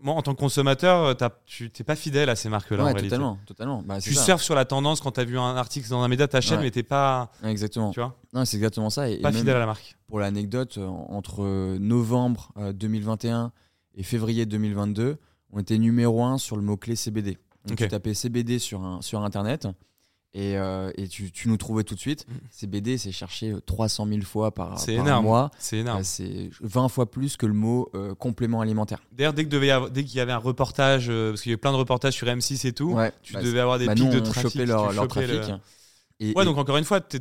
moi, 0.00 0.14
en 0.14 0.22
tant 0.22 0.32
que 0.32 0.38
consommateur, 0.38 1.16
tu 1.44 1.70
t'es 1.70 1.82
pas 1.82 1.96
fidèle 1.96 2.28
à 2.28 2.36
ces 2.36 2.48
marques-là. 2.48 2.82
en 2.84 2.86
Ouais, 2.86 2.92
réalité. 2.92 3.08
totalement, 3.08 3.38
totalement. 3.46 3.82
Bah, 3.84 4.00
Tu 4.00 4.14
ça. 4.14 4.22
surfes 4.22 4.42
sur 4.42 4.54
la 4.54 4.64
tendance 4.64 5.00
quand 5.00 5.10
tu 5.10 5.18
as 5.20 5.24
vu 5.24 5.36
un 5.38 5.56
article 5.56 5.88
dans 5.88 6.02
un 6.02 6.08
média, 6.08 6.28
t'achètes, 6.28 6.58
Ouais. 6.58 6.64
mais 6.64 6.70
t'es 6.70 6.84
pas, 6.84 7.32
Ouais, 7.42 7.50
Exactement. 7.50 7.90
tu 7.90 7.98
vois, 7.98 8.14
Non, 8.32 8.44
c'est 8.44 8.56
exactement 8.58 8.90
ça. 8.90 9.08
Et, 9.10 9.16
pas 9.20 9.32
fidèle 9.32 9.56
à 9.56 9.58
la 9.60 9.66
marque. 9.66 9.96
pour 10.06 10.20
l'anecdote, 10.20 10.78
entre 11.08 11.76
novembre 11.78 12.52
euh, 12.58 12.72
2021 12.72 13.50
et 13.96 14.04
février 14.04 14.46
2022, 14.46 15.16
on 15.50 15.58
était 15.58 15.78
numéro 15.78 16.22
un 16.22 16.38
sur 16.38 16.54
le 16.56 16.62
mot-clé 16.62 16.94
CBD. 16.94 17.38
Donc 17.68 17.78
tu 17.78 17.88
tapais 17.88 18.14
CBD 18.14 18.58
sur, 18.58 18.82
un, 18.82 19.00
sur 19.02 19.22
Internet 19.22 19.66
et, 20.34 20.56
euh, 20.58 20.90
et 20.96 21.08
tu, 21.08 21.32
tu 21.32 21.48
nous 21.48 21.56
trouvais 21.56 21.84
tout 21.84 21.94
de 21.94 22.00
suite. 22.00 22.26
Mm. 22.28 22.32
CBD, 22.50 22.98
c'est 22.98 23.12
cherché 23.12 23.54
300 23.64 24.06
000 24.06 24.20
fois 24.22 24.52
par, 24.52 24.78
C'est 24.78 24.96
par 24.96 25.06
énorme. 25.06 25.24
mois. 25.24 25.50
C'est 25.58 25.78
énorme. 25.78 26.00
Euh, 26.00 26.04
c'est 26.04 26.50
20 26.60 26.88
fois 26.88 27.10
plus 27.10 27.36
que 27.38 27.46
le 27.46 27.54
mot 27.54 27.88
euh, 27.94 28.14
complément 28.14 28.60
alimentaire. 28.60 28.98
D'ailleurs, 29.12 29.32
dès 29.32 29.44
que 29.44 29.48
devait 29.48 29.68
y 29.68 29.70
avoir- 29.70 29.90
dès 29.90 30.04
qu'il 30.04 30.16
y 30.16 30.20
avait 30.20 30.32
un 30.32 30.36
reportage, 30.38 31.08
parce 31.08 31.40
qu'il 31.42 31.50
y 31.50 31.52
avait 31.54 31.56
plein 31.60 31.72
de 31.72 31.76
reportages 31.78 32.12
sur 32.14 32.26
M6 32.26 32.66
et 32.66 32.72
tout, 32.72 32.92
Ouais, 32.92 33.10
tu 33.22 33.32
bah, 33.32 33.42
devais 33.42 33.60
avoir 33.60 33.78
des 33.78 33.86
bah, 33.86 33.94
pics 33.94 34.04
nous, 34.04 34.12
de 34.12 34.20
trafic. 34.20 34.54
leur, 34.66 34.92
leur 34.92 35.04
le- 35.04 35.08
trafic. 35.08 35.30
Et, 36.20 36.34
Ouais, 36.34 36.42
et 36.42 36.44
donc 36.44 36.58
encore 36.58 36.76
une 36.76 36.84
fois, 36.84 37.00
tu 37.00 37.20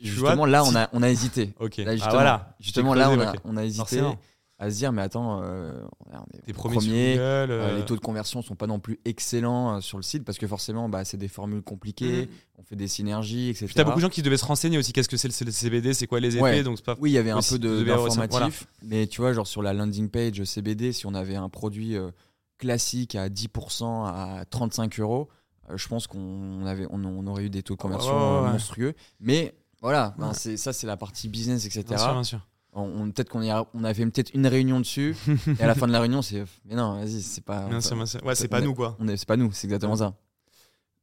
justement, 0.00 0.34
vois, 0.36 0.46
là, 0.48 0.64
on 0.64 0.74
a, 0.74 0.88
on 0.92 1.02
a 1.02 1.10
hésité. 1.10 1.46
Là, 1.60 1.66
Ah, 1.86 1.92
justement, 1.92 2.10
voilà. 2.12 2.56
justement 2.60 2.94
là, 2.94 3.10
on 3.10 3.20
a, 3.20 3.32
ok. 3.32 3.40
on 3.44 3.56
a 3.56 3.64
hésité 3.64 3.78
Forcément. 3.80 4.16
À 4.60 4.70
se 4.70 4.76
dire, 4.76 4.92
mais 4.92 5.02
attends, 5.02 5.40
euh, 5.44 5.72
on 6.10 6.36
est 6.36 6.40
T'es 6.46 6.52
premier. 6.52 6.74
premier, 6.76 7.14
sur 7.14 7.22
Google. 7.22 7.22
Euh, 7.22 7.48
euh, 7.50 7.76
les 7.78 7.84
taux 7.84 7.94
de 7.94 8.00
conversion 8.00 8.42
sont 8.42 8.56
pas 8.56 8.66
non 8.66 8.80
plus 8.80 8.98
excellents 9.04 9.76
euh, 9.76 9.80
sur 9.80 9.98
le 9.98 10.02
site 10.02 10.24
parce 10.24 10.36
que 10.36 10.48
forcément 10.48 10.88
bah, 10.88 11.04
c'est 11.04 11.16
des 11.16 11.28
formules 11.28 11.62
compliquées, 11.62 12.26
Mm. 12.26 12.28
on 12.58 12.62
fait 12.64 12.74
des 12.76 12.88
synergies, 12.88 13.50
etc. 13.50 13.66
Puis 13.66 13.74
t'as 13.76 13.84
beaucoup 13.84 13.98
de 13.98 14.02
gens 14.02 14.08
qui 14.08 14.22
devaient 14.22 14.36
se 14.36 14.44
renseigner 14.44 14.76
aussi. 14.78 14.92
Qu'est-ce 14.92 15.08
que 15.08 15.16
c'est 15.16 15.28
le 15.44 15.50
CBD 15.52 15.94
C'est 15.94 16.06
quoi 16.08 16.18
les 16.18 16.34
effets 16.36 16.42
Ouais. 16.42 16.62
Donc 16.64 16.80
pas. 16.82 16.96
Oui, 17.00 17.10
il 17.10 17.14
y 17.14 17.18
avait 17.18 17.30
un 17.30 17.40
peu 17.40 17.58
de- 17.58 17.84
d'informatif, 17.84 18.66
mais 18.82 19.06
tu 19.06 19.20
vois, 19.20 19.32
genre 19.32 19.46
sur 19.46 19.62
la 19.62 19.72
landing 19.72 20.08
page 20.10 20.42
CBD, 20.42 20.92
si 20.92 21.06
on 21.06 21.14
avait 21.14 21.36
un 21.36 21.48
produit 21.48 21.96
euh, 21.96 22.10
classique 22.58 23.14
à 23.14 23.28
10% 23.28 24.06
à 24.06 24.44
35 24.50 24.98
euros, 24.98 25.28
euh, 25.70 25.76
je 25.76 25.86
pense 25.86 26.08
qu'on 26.08 26.66
avait, 26.66 26.86
on, 26.90 27.04
on 27.04 27.26
aurait 27.28 27.44
eu 27.44 27.50
des 27.50 27.62
taux 27.62 27.74
de 27.74 27.80
conversion 27.80 28.10
ouais, 28.42 28.48
euh, 28.48 28.52
monstrueux. 28.52 28.94
Mais 29.20 29.54
voilà, 29.80 30.14
ben, 30.18 30.28
Ouais. 30.28 30.34
c'est 30.34 30.56
ça, 30.56 30.72
c'est 30.72 30.88
la 30.88 30.96
partie 30.96 31.28
business, 31.28 31.64
etc. 31.64 31.84
Bien 31.88 31.98
sûr, 31.98 32.12
bien 32.12 32.24
sûr. 32.24 32.40
On, 32.74 32.82
on- 32.82 33.10
peut-être 33.10 33.28
qu'on 33.28 33.48
a, 33.48 33.66
on 33.74 33.84
a 33.84 33.94
fait 33.94 34.04
peut-être 34.06 34.32
une 34.34 34.46
réunion 34.46 34.78
dessus, 34.78 35.16
et 35.58 35.62
à 35.62 35.66
la 35.66 35.74
fin 35.74 35.86
de 35.86 35.92
la 35.92 36.00
réunion, 36.00 36.22
c'est 36.22 36.44
mais 36.64 36.74
non, 36.74 36.98
vas-y, 37.00 37.22
c'est 37.22 37.44
pas, 37.44 37.68
sûr. 37.80 38.24
Ouais, 38.24 38.34
c'est 38.34 38.48
pas 38.48 38.60
nous 38.60 38.74
quoi. 38.74 38.96
on 39.00 39.08
est, 39.08 39.16
c'est 39.16 39.26
pas 39.26 39.36
nous, 39.36 39.50
c'est 39.52 39.66
exactement 39.66 39.96
ça. 39.96 40.14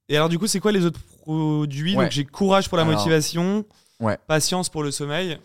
Et 0.08 0.16
alors 0.16 0.30
du 0.30 0.38
coup, 0.38 0.48
c'est 0.48 0.60
quoi 0.60 0.72
les 0.72 0.86
autres 0.86 1.02
produits? 1.22 1.96
Ouais. 1.96 2.04
Donc 2.06 2.12
j'ai 2.12 2.26
courage 2.26 2.70
pour 2.70 2.78
la 2.78 2.84
Alors, 2.84 2.96
motivation, 2.96 3.66
patience 4.28 4.70
pour 4.70 4.84
le 4.84 4.92
sommeil, 4.92 5.40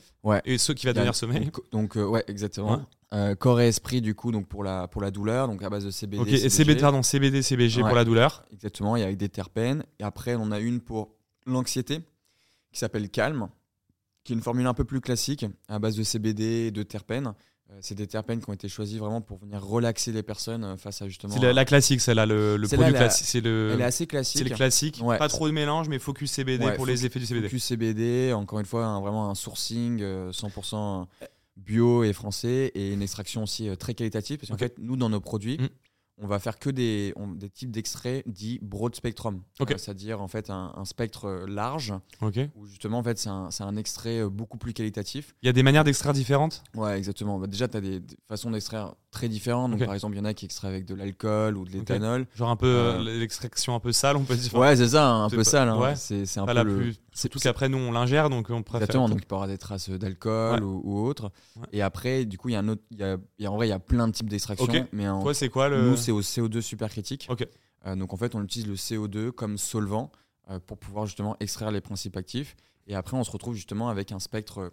et 0.44 0.58
ce 0.58 0.72
qui 0.72 0.86
va 0.86 0.92
devenir 0.92 1.14
sommeil. 1.14 1.46
Donc, 1.46 1.70
donc, 1.70 1.96
euh, 1.96 2.04
ouais, 2.04 2.24
exactement. 2.28 2.82
Euh, 3.12 3.34
corps 3.34 3.60
et 3.60 3.66
esprit, 3.66 4.00
du 4.00 4.14
coup, 4.14 4.30
donc 4.30 4.46
pour 4.46 4.62
la, 4.62 4.86
pour 4.86 5.02
la 5.02 5.10
douleur, 5.10 5.48
donc 5.48 5.62
à 5.64 5.68
base 5.70 5.84
de 5.84 5.90
CBD. 5.90 6.30
Et. 6.44 6.48
CBD, 6.48 6.80
pardon, 6.80 7.02
CBD, 7.02 7.42
CBG 7.42 7.80
pour 7.80 7.94
la 7.96 8.04
douleur. 8.04 8.44
Exactement, 8.52 8.96
et 8.96 9.02
avec 9.02 9.16
des 9.16 9.28
terpènes. 9.28 9.82
Et 9.98 10.04
après, 10.04 10.36
on 10.36 10.52
a 10.52 10.60
une 10.60 10.80
pour 10.80 11.10
l'anxiété 11.44 12.00
qui 12.72 12.78
s'appelle 12.78 13.08
Calme, 13.10 13.48
qui 14.24 14.32
est 14.32 14.36
une 14.36 14.42
formule 14.42 14.66
un 14.66 14.74
peu 14.74 14.84
plus 14.84 15.00
classique 15.00 15.46
à 15.68 15.78
base 15.78 15.96
de 15.96 16.02
CBD 16.02 16.44
et 16.66 16.70
de 16.70 16.82
terpènes. 16.82 17.32
Euh, 17.70 17.78
c'est 17.80 17.94
des 17.94 18.06
terpènes 18.08 18.40
qui 18.42 18.50
ont 18.50 18.52
été 18.52 18.68
choisis 18.68 18.98
vraiment 18.98 19.20
pour 19.20 19.38
venir 19.38 19.62
relaxer 19.64 20.10
les 20.12 20.22
personnes 20.24 20.64
euh, 20.64 20.76
face 20.76 21.02
à 21.02 21.08
justement. 21.08 21.32
C'est 21.32 21.40
la, 21.40 21.52
la 21.52 21.64
classique, 21.64 22.00
celle-là, 22.00 22.26
le, 22.26 22.58
produit 22.66 22.78
la- 22.92 22.98
classique. 22.98 23.26
C'est 23.28 23.40
le, 23.40 23.70
Elle 23.74 23.80
est 23.80 23.84
assez 23.84 23.98
c'est 23.98 24.06
classique. 24.08 24.48
le 24.48 24.54
classique. 24.56 25.00
Ouais. 25.04 25.18
Pas 25.18 25.28
trop 25.28 25.46
de 25.46 25.52
mélange, 25.52 25.88
mais 25.88 25.98
focus 26.00 26.32
CBD 26.32 26.64
Ouais, 26.66 26.74
pour 26.74 26.84
les 26.86 27.06
effets 27.06 27.20
du 27.20 27.26
CBD. 27.26 27.46
Focus 27.48 27.64
CBD, 27.64 28.32
encore 28.32 28.58
une 28.58 28.66
fois, 28.66 28.84
un- 28.86 29.00
vraiment 29.00 29.30
un 29.30 29.34
sourcing 29.36 30.00
euh, 30.02 30.32
100% 30.32 31.06
bio 31.56 32.04
et 32.04 32.12
français 32.12 32.72
et 32.74 32.92
une 32.92 33.02
extraction 33.02 33.42
aussi 33.44 33.68
euh, 33.68 33.76
très 33.76 33.94
qualitative 33.94 34.38
parce 34.38 34.50
qu'en 34.50 34.56
fait, 34.58 34.74
nous, 34.78 34.96
dans 34.96 35.08
nos 35.10 35.20
produits, 35.20 35.58
Mm. 35.58 35.68
On 36.22 36.26
va 36.26 36.38
faire 36.38 36.58
que 36.58 36.70
des, 36.70 37.12
on- 37.16 37.28
des 37.28 37.48
types 37.50 37.70
d'extraits 37.70 38.22
dits 38.28 38.58
broad 38.62 38.94
spectrum. 38.94 39.42
Euh, 39.74 39.78
c'est-à-dire 39.78 40.20
en 40.20 40.28
fait 40.28 40.50
un, 40.50 40.72
un 40.76 40.84
spectre 40.84 41.24
euh, 41.26 41.46
large. 41.46 41.94
Il 42.22 42.26
où 42.54 42.66
justement 42.66 42.98
en 42.98 43.02
fait 43.02 43.18
c'est 43.18 43.28
un, 43.28 43.48
un 43.60 43.76
extrait 43.76 44.20
euh, 44.20 44.28
beaucoup 44.28 44.58
plus 44.58 44.72
qualitatif. 44.72 45.34
y 45.46 45.48
a 45.48 45.52
des 45.52 45.62
manières 45.62 45.84
d'extraire 45.84 46.12
différentes? 46.12 46.62
Ouais, 46.74 46.98
exactement. 46.98 47.38
Bah, 47.38 47.46
déjà, 47.46 47.68
tu 47.68 47.76
as 47.76 47.80
des, 47.80 48.00
des 48.00 48.16
façons 48.28 48.50
d'extraire 48.50 48.94
très 49.10 49.28
différentes. 49.28 49.72
Donc, 49.72 49.84
par 49.84 49.94
exemple, 49.94 50.14
il 50.14 50.18
y 50.18 50.20
en 50.20 50.24
a 50.24 50.34
qui 50.34 50.44
extraient 50.44 50.68
avec 50.68 50.84
de 50.84 50.94
l'alcool 50.94 51.56
ou 51.56 51.64
de 51.64 51.70
l'éthanol. 51.70 52.26
Genre 52.34 52.48
un 52.48 52.56
peu 52.56 52.66
Euh, 52.66 52.98
euh, 53.00 53.18
l'extraction 53.18 53.74
un 53.74 53.80
peu 53.80 53.90
sale, 53.92 54.16
on 54.16 54.24
peut 54.24 54.36
dire. 54.36 54.54
Ouais, 54.54 54.76
c'est 54.76 54.88
ça, 54.88 55.08
un 55.10 55.28
peu 55.28 55.38
pas- 55.38 55.44
sale. 55.44 55.68
hein. 55.68 55.78
ouais. 55.78 55.96
C'est 55.96 56.38
un 56.38 56.46
Pas 56.46 56.52
peu 56.52 56.56
la 56.58 56.64
le- 56.64 56.76
plus. 56.76 56.92
c'est- 57.12 57.20
Surtout 57.22 57.38
qu'après, 57.40 57.68
nous, 57.68 57.78
on 57.78 57.90
l'ingère, 57.92 58.30
donc 58.30 58.50
on 58.50 58.62
préfère. 58.62 58.82
Exactement, 58.82 59.08
donc 59.08 59.18
il 59.22 59.26
peut 59.26 59.34
y 59.34 59.36
avoir 59.36 59.48
des 59.48 59.58
traces 59.58 59.90
d'alcool 59.90 60.60
Ouais. 60.60 60.64
ou, 60.64 60.80
ou 60.84 61.06
autre. 61.06 61.32
Ouais. 61.56 61.66
Et 61.72 61.82
après, 61.82 62.24
du 62.24 62.38
coup, 62.38 62.48
il 62.48 62.52
y 62.52 62.56
a 62.56 62.60
un 62.60 62.68
autre, 62.68 62.82
y 62.92 63.02
a, 63.02 63.16
y 63.38 63.46
a- 63.46 63.50
en 63.52 63.56
vrai, 63.56 63.66
il 63.66 63.70
y 63.70 63.74
a 63.74 63.78
plein 63.80 64.06
de 64.06 64.12
types 64.12 64.28
d'extraction, 64.30 64.66
Ok. 64.66 64.84
mais 64.92 65.08
en, 65.08 65.20
Toi, 65.22 65.34
c'est 65.34 65.48
quoi 65.48 65.68
le. 65.68 65.82
nous, 65.90 65.96
c'est 65.96 66.12
au 66.12 66.22
CO2 66.22 66.60
supercritique. 66.62 67.26
Ok. 67.30 67.46
Euh, 67.86 67.96
donc 67.96 68.12
en 68.12 68.16
fait, 68.16 68.34
on 68.34 68.42
utilise 68.44 68.68
le 68.68 68.76
CO2 68.76 69.32
comme 69.32 69.58
solvant 69.58 70.12
euh, 70.50 70.58
pour 70.64 70.78
pouvoir 70.78 71.06
justement 71.06 71.36
extraire 71.40 71.70
les 71.70 71.80
principes 71.80 72.16
actifs. 72.16 72.54
Et 72.86 72.94
après, 72.94 73.16
on 73.16 73.24
se 73.24 73.30
retrouve 73.30 73.54
justement 73.54 73.88
avec 73.88 74.12
un 74.12 74.18
spectre 74.18 74.72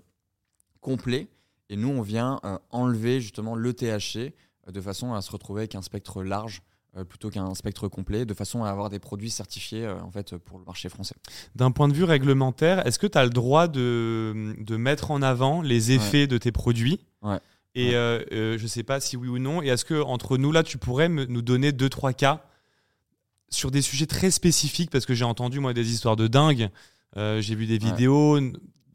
complet. 0.82 1.28
Et 1.70 1.76
nous, 1.76 1.89
on 1.89 2.01
vient 2.01 2.39
euh, 2.45 2.57
enlever 2.72 3.20
justement 3.22 3.55
le 3.55 3.74
THC 3.74 4.18
euh, 4.18 4.72
de 4.72 4.82
façon 4.82 5.13
à 5.13 5.22
se 5.22 5.32
retrouver 5.32 5.61
avec 5.61 5.76
un 5.76 5.82
spectre 5.82 6.24
large 6.24 6.61
euh, 6.95 7.03
plutôt 7.03 7.30
qu'un 7.30 7.53
spectre 7.55 7.88
complet, 7.89 8.26
de 8.26 8.34
façon 8.34 8.63
à 8.63 8.70
avoir 8.70 8.89
des 8.89 8.99
produits 8.99 9.30
certifiés 9.30 9.88
en 9.88 10.09
fait 10.11 10.38
pour 10.38 10.57
le 10.59 10.65
marché 10.65 10.88
français. 10.89 11.15
D'un 11.55 11.72
point 11.72 11.88
de 11.89 11.93
vue 11.93 12.05
réglementaire, 12.05 12.86
est-ce 12.88 12.97
que 12.99 13.07
tu 13.07 13.18
as 13.18 13.24
le 13.26 13.30
droit 13.30 13.68
de, 13.68 14.55
de 14.59 14.78
mettre 14.78 15.11
en 15.11 15.22
avant 15.22 15.61
les 15.61 15.91
effets 15.91 16.26
de 16.28 16.38
tes 16.38 16.51
produits 16.51 16.99
Ouais. 17.22 17.39
Et 17.76 17.89
Ouais. 17.89 17.95
euh, 17.95 18.24
euh, 18.32 18.57
je 18.57 18.65
sais 18.65 18.82
pas 18.84 18.99
si 18.99 19.18
oui 19.18 19.28
ou 19.28 19.38
non. 19.38 19.61
Et 19.61 19.68
est-ce 19.68 19.86
que 19.86 20.01
entre 20.01 20.38
nous 20.38 20.51
là, 20.51 20.63
tu 20.63 20.78
pourrais 20.80 21.09
me- 21.09 21.26
nous 21.26 21.43
donner 21.43 21.72
deux 21.74 21.89
trois 21.89 22.13
cas 22.13 22.43
sur 23.49 23.70
des 23.70 23.82
sujets 23.84 24.07
très 24.07 24.32
spécifiques? 24.32 24.89
Parce 24.89 25.05
que 25.05 25.13
j'ai 25.13 25.26
entendu 25.26 25.59
moi 25.59 25.74
des 25.74 25.91
histoires 25.91 26.15
de 26.15 26.26
dingue. 26.28 26.70
Euh, 27.18 27.39
j'ai 27.41 27.53
vu 27.55 27.65
des 27.68 27.78
vidéos. 27.78 28.39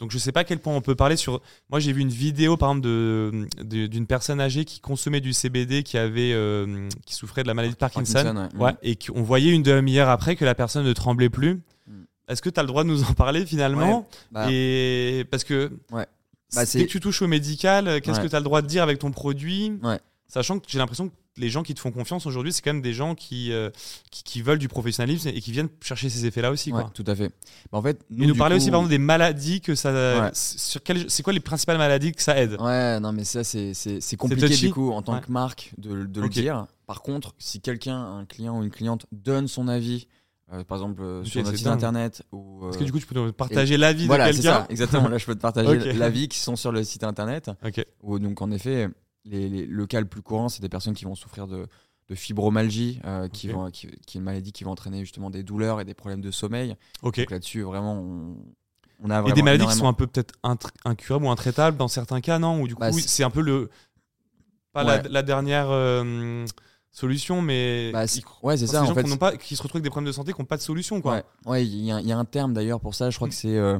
Donc 0.03 0.11
je 0.11 0.19
sais 0.19 0.33
pas 0.33 0.41
à 0.41 0.45
quel 0.45 0.59
point 0.59 0.75
on 0.75 0.81
peut 0.81 0.97
parler 0.97 1.17
sur. 1.17 1.41
Moi 1.71 1.79
j'ai 1.79 1.93
vu 1.93 2.01
une 2.01 2.09
vidéo 2.09 2.57
par 2.57 2.71
exemple 2.71 2.85
de 2.89 3.47
de- 3.63 3.87
d'une 3.87 4.09
personne 4.09 4.41
âgée 4.41 4.65
qui 4.65 4.81
consommait 4.81 5.21
du 5.21 5.33
CBD 5.33 5.85
qui 5.85 5.97
avait 5.97 6.33
euh, 6.33 6.89
qui 7.07 7.15
souffrait 7.15 7.45
de 7.45 7.47
la 7.49 7.55
maladie 7.55 7.75
de 7.75 7.79
Parkinson. 7.79 8.15
Parkinson, 8.15 8.49
ouais. 8.59 8.65
Ouais, 8.65 8.73
et 8.83 8.97
qu'on 8.97 9.23
voyait 9.23 9.53
une 9.53 9.63
demi-heure 9.63 10.09
après 10.09 10.35
que 10.35 10.45
la 10.45 10.57
personne 10.57 10.85
ne 10.85 10.93
tremblait 10.93 11.31
plus. 11.31 11.63
Mm. 11.87 11.93
Est-ce 12.27 12.43
que 12.43 12.51
tu 12.51 12.59
as 12.59 12.65
le 12.65 12.67
droit 12.67 12.83
de 12.83 12.89
nous 12.89 13.05
en 13.05 13.13
parler 13.15 13.47
finalement? 13.47 14.09
Bah, 14.33 14.49
Et 14.51 15.25
parce 15.31 15.45
que 15.45 15.71
Ouais. 15.93 16.07
dès 16.51 16.57
Bah, 16.57 16.67
c'est- 16.67 16.85
que 16.85 16.91
tu 16.91 16.99
touches 16.99 17.23
au 17.23 17.29
médical, 17.29 18.01
qu'est-ce 18.01 18.19
que 18.21 18.27
tu 18.27 18.35
as 18.35 18.41
le 18.41 18.45
droit 18.45 18.61
de 18.61 18.67
dire 18.67 18.83
avec 18.83 18.99
ton 18.99 19.13
produit? 19.13 19.79
Ouais. 19.85 20.01
Sachant 20.27 20.59
que 20.59 20.65
j'ai 20.67 20.79
l'impression 20.79 21.11
que 21.11 21.15
les 21.39 21.49
gens 21.49 21.63
qui 21.63 21.73
te 21.75 21.81
font 21.81 21.91
confiance 21.91 22.27
aujourd'hui, 22.27 22.53
c'est 22.53 22.61
quand 22.61 22.73
même 22.75 22.83
des 22.83 22.93
gens 22.93 23.15
qui, 23.15 23.53
euh, 23.53 23.71
qui, 24.11 24.23
qui 24.23 24.43
veulent 24.43 24.59
du 24.59 24.69
professionnalisme 24.69 25.29
et 25.29 25.41
qui 25.41 25.51
viennent 25.53 25.71
chercher 25.81 26.11
ces 26.11 26.27
effets-là 26.27 26.51
aussi. 26.51 26.73
Ouais, 26.73 26.83
Quoi. 26.83 26.91
tout 26.93 27.05
à 27.07 27.15
fait. 27.15 27.29
Bah, 27.73 27.79
en 27.79 27.83
fait, 27.83 28.01
Et 28.11 28.27
nous 28.27 28.33
du 28.33 28.39
parler 28.39 28.57
coup- 28.57 28.63
aussi 28.63 28.71
par 28.71 28.81
exemple 28.81 28.91
des 28.91 28.99
maladies 28.99 29.61
que 29.63 29.75
ça. 29.75 29.93
Ouais. 29.93 30.31
Sur 30.35 30.81
c'est 31.09 31.23
quoi 31.23 31.33
les 31.33 31.41
principales 31.41 31.79
maladies 31.79 32.13
que 32.13 32.23
ça 32.23 32.37
aide? 32.39 32.57
Ouais, 32.61 33.01
non, 33.01 33.13
mais 33.13 33.25
ça, 33.25 33.45
c'est 33.45 33.73
c'est- 33.75 34.01
c'est 34.01 34.17
compliqué 34.17 34.49
du 34.55 34.71
coup 34.73 34.91
en 34.93 35.01
tant 35.03 35.15
Ouais. 35.15 35.21
que 35.23 35.33
marque 35.33 35.73
de, 35.79 36.05
de 36.05 36.21
le 36.21 36.29
dire. 36.29 36.67
Par 36.87 37.01
contre, 37.01 37.35
si 37.39 37.61
quelqu'un, 37.61 37.97
un 38.19 38.25
client 38.27 38.59
ou 38.59 38.63
une 38.65 38.71
cliente 38.71 39.07
donne 39.13 39.49
son 39.49 39.69
avis, 39.69 40.09
euh, 40.53 40.65
par 40.65 40.77
exemple 40.77 41.01
euh, 41.03 41.25
sur 41.25 41.43
notre 41.43 41.57
site 41.57 41.65
dingue. 41.65 41.75
internet 41.75 42.23
ou. 42.33 42.59
Parce 42.61 42.77
euh, 42.77 42.81
que 42.81 42.85
du 42.85 42.93
coup, 42.93 42.99
tu 42.99 43.07
peux 43.07 43.15
nous 43.19 43.33
partager 43.33 43.79
l'avis 43.79 44.07
voilà, 44.07 44.27
de 44.29 44.33
c'est 44.33 44.43
quelqu'un. 44.43 44.59
ça, 44.61 44.67
exactement. 44.69 45.09
Là, 45.09 45.17
je 45.17 45.25
peux 45.25 45.35
te 45.35 45.41
partager 45.41 45.93
l'avis 45.95 46.29
qui 46.29 46.39
sont 46.41 46.57
sur 46.57 46.73
le 46.73 46.85
site 46.85 47.05
internet. 47.05 47.51
Ok. 47.65 47.83
Où, 48.03 48.19
donc, 48.19 48.43
en 48.43 48.51
effet, 48.51 48.89
les, 49.25 49.49
les- 49.49 49.67
le 49.67 49.87
cas 49.87 50.01
le 50.01 50.07
plus 50.07 50.23
courant, 50.23 50.49
c'est 50.49 50.63
des 50.63 50.69
personnes 50.69 50.95
qui 50.95 51.05
vont 51.05 51.15
souffrir 51.15 51.47
de, 51.47 51.67
de 52.09 52.15
fibromalgie, 52.15 53.01
euh, 53.05 53.29
qui, 53.29 53.49
vont, 53.49 53.71
qui, 53.71 53.89
qui 54.07 54.19
est 54.19 54.21
une 54.21 54.25
maladie 54.25 54.53
qui 54.53 54.65
va 54.65 54.71
entraîner 54.71 55.01
justement 55.01 55.31
des 55.31 55.43
douleurs 55.43 55.81
et 55.81 55.85
des 55.85 55.95
problèmes 55.95 56.21
de 56.21 56.31
sommeil. 56.31 56.77
Donc 57.03 57.17
là-dessus, 57.31 57.63
vraiment, 57.63 57.95
on, 57.95 58.37
on 59.05 59.11
a 59.11 59.19
Et 59.19 59.21
vraiment 59.23 59.35
des 59.35 59.43
maladies 59.43 59.67
qui 59.67 59.75
sont 59.75 59.89
un 59.89 59.93
peu 59.93 60.07
peut-être 60.07 60.35
incurables 60.85 61.25
ou 61.25 61.31
intraitables 61.31 61.77
dans 61.77 61.89
certains 61.89 62.21
cas, 62.21 62.39
non? 62.39 62.61
Ou 62.61 62.69
du 62.69 62.75
coup, 62.75 62.81
Bah, 62.81 62.91
oui, 62.93 63.03
c'est- 63.03 63.25
un 63.25 63.31
peu 63.31 63.41
le. 63.43 63.71
Pas 64.73 64.85
la, 64.85 64.97
Ouais. 64.97 65.09
la 65.11 65.23
dernière 65.23 65.67
euh, 65.71 66.47
solution, 66.91 67.43
mais. 67.43 67.91
Bah, 67.93 68.05
il- 68.05 68.09
c'est- 68.09 68.23
ouais, 68.43 68.57
c'est 68.57 68.67
ça. 68.67 68.79
des 68.81 68.85
En 68.85 68.87
gens 68.89 68.95
fait, 68.95 69.05
qui, 69.05 69.17
pas, 69.19 69.37
qui 69.37 69.55
se 69.57 69.63
retrouvent 69.63 69.79
avec 69.79 69.85
des 69.85 69.91
problèmes 69.91 70.07
de 70.09 70.13
santé 70.13 70.33
qui 70.33 70.41
n'ont 70.41 70.47
pas 70.47 70.57
de 70.57 70.63
solution, 70.63 71.01
quoi. 71.01 71.15
Ouais, 71.17 71.25
ouais, 71.47 71.67
il 71.67 71.85
y, 71.85 71.93
a- 71.93 72.01
il 72.01 72.07
y 72.07 72.13
a 72.13 72.19
un 72.19 72.25
terme 72.25 72.53
d'ailleurs 72.55 72.81
pour 72.81 72.95
ça. 72.95 73.11
Je 73.11 73.17
crois 73.17 73.29
que 73.29 73.35
c'est 73.35 73.57
euh, 73.57 73.79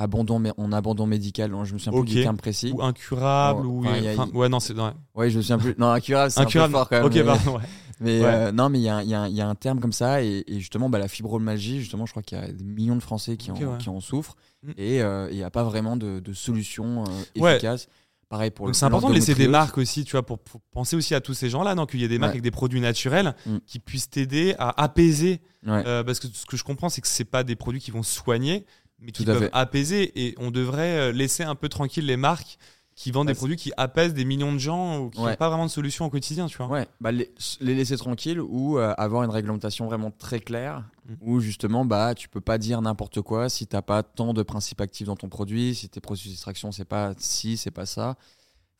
abandon, 0.00 0.40
mé- 0.40 0.52
en 0.56 0.72
abandon 0.72 1.06
médical. 1.06 1.50
Non, 1.50 1.64
Je 1.64 1.74
me 1.74 1.78
souviens 1.78 2.00
plus 2.02 2.14
du 2.14 2.22
terme 2.22 2.36
précis. 2.36 2.72
Ou 2.74 2.82
incurable, 2.82 3.66
Ouais, 3.66 3.66
ou. 3.66 3.86
enfin, 3.86 4.04
a- 4.06 4.12
enfin, 4.22 4.28
ouais, 4.34 4.48
non, 4.48 4.60
c'est. 4.60 4.74
Ouais. 4.74 4.90
Ouais, 5.14 5.30
je 5.30 5.36
me 5.38 5.42
souviens 5.42 5.58
plus. 5.58 5.74
Non, 5.78 5.90
incurable, 5.90 6.30
c'est 6.30 6.40
un 6.40 6.44
peu 6.44 6.48
Incurable. 6.48 6.72
fort 6.72 6.88
quand 6.88 6.96
même. 6.96 7.06
ok, 7.06 7.14
mais 7.14 7.22
pardon, 7.24 7.56
ouais. 7.56 7.62
mais, 8.00 8.20
Ouais. 8.20 8.26
euh, 8.26 8.52
non, 8.52 8.68
mais 8.70 8.78
il 8.78 8.82
y 8.82 8.84
y 8.86 9.34
y 9.36 9.40
a 9.40 9.48
un 9.48 9.54
terme 9.54 9.78
comme 9.80 9.92
ça. 9.92 10.22
Et, 10.22 10.44
et 10.46 10.58
justement, 10.58 10.88
bah, 10.90 10.98
la 10.98 11.08
fibromyalgie, 11.08 11.80
justement, 11.80 12.06
je 12.06 12.12
crois 12.12 12.22
qu'il 12.22 12.38
y 12.38 12.40
a 12.40 12.50
des 12.50 12.64
millions 12.64 12.96
de 12.96 13.02
Français 13.02 13.36
qui, 13.36 13.50
en, 13.52 13.56
ouais. 13.56 13.78
qui 13.78 13.88
en 13.88 14.00
souffrent. 14.00 14.36
Mm. 14.62 14.70
Et 14.78 15.02
euh, 15.02 15.28
il 15.30 15.36
n'y 15.36 15.42
a 15.44 15.50
pas 15.50 15.64
vraiment 15.64 15.96
de, 15.96 16.20
de 16.20 16.32
solution 16.32 17.04
euh, 17.36 17.50
efficace. 17.52 17.88
Pareil 18.28 18.52
pour 18.52 18.72
c'est 18.76 18.84
important 18.84 19.08
de 19.08 19.14
laisser 19.14 19.34
des 19.34 19.48
marques 19.48 19.76
aussi, 19.76 20.04
tu 20.04 20.12
vois, 20.12 20.24
pour, 20.24 20.38
pour 20.38 20.60
penser 20.70 20.94
aussi 20.94 21.16
à 21.16 21.20
tous 21.20 21.34
ces 21.34 21.50
gens-là, 21.50 21.74
non 21.74 21.84
Qu'il 21.84 21.98
y 22.00 22.04
ait 22.04 22.08
des 22.08 22.20
marques 22.20 22.30
avec 22.34 22.42
des 22.42 22.52
produits 22.52 22.80
naturels 22.80 23.34
Mm. 23.44 23.56
qui 23.66 23.80
puissent 23.80 24.08
t'aider 24.08 24.54
à 24.58 24.80
apaiser. 24.82 25.40
Euh, 25.66 26.04
parce 26.04 26.20
que 26.20 26.28
ce 26.32 26.46
que 26.46 26.56
je 26.56 26.62
comprends, 26.62 26.88
c'est 26.88 27.00
que 27.00 27.08
c'est 27.08 27.24
pas 27.24 27.42
des 27.42 27.56
produits 27.56 27.80
qui 27.80 27.90
vont 27.90 28.04
soigner, 28.04 28.66
mais 29.00 29.12
qui 29.12 29.24
peuvent 29.24 29.38
fait. 29.38 29.50
apaiser. 29.52 30.12
Et 30.26 30.34
on 30.38 30.50
devrait 30.50 31.10
euh, 31.10 31.12
laisser 31.12 31.42
un 31.42 31.54
peu 31.54 31.68
tranquille 31.68 32.06
les 32.06 32.16
marques 32.16 32.58
qui 32.96 33.12
vendent 33.12 33.28
des 33.28 33.34
produits 33.34 33.56
qui 33.56 33.72
apaisent 33.78 34.12
des 34.12 34.26
millions 34.26 34.52
de 34.52 34.58
gens 34.58 34.98
ou 34.98 35.08
qui 35.10 35.20
n'ont 35.20 35.26
Ouais. 35.26 35.36
pas 35.36 35.48
vraiment 35.48 35.64
de 35.64 35.70
solution 35.70 36.04
au 36.04 36.10
quotidien, 36.10 36.46
tu 36.48 36.58
vois. 36.58 36.66
Ouais, 36.66 36.86
bah, 37.00 37.10
les, 37.12 37.32
les 37.62 37.74
laisser 37.74 37.96
tranquilles 37.96 38.40
ou 38.40 38.78
euh, 38.78 38.92
avoir 38.98 39.22
une 39.22 39.30
réglementation 39.30 39.86
vraiment 39.86 40.10
très 40.10 40.40
claire 40.40 40.84
Mm. 41.08 41.14
où 41.22 41.40
justement 41.40 41.84
bah 41.86 42.14
tu 42.14 42.28
peux 42.28 42.42
pas 42.42 42.58
dire 42.58 42.80
n'importe 42.82 43.20
quoi 43.22 43.48
si 43.48 43.66
t'as 43.66 43.80
pas 43.82 44.02
tant 44.02 44.32
de 44.34 44.42
principes 44.42 44.80
actifs 44.82 45.06
dans 45.06 45.16
ton 45.16 45.28
produit, 45.30 45.74
si 45.74 45.88
tes 45.88 45.98
processus 46.00 46.32
d'extraction 46.32 46.70
c'est 46.72 46.84
pas 46.84 47.14
si 47.16 47.56
c'est 47.56 47.70
pas 47.70 47.86
ça. 47.86 48.16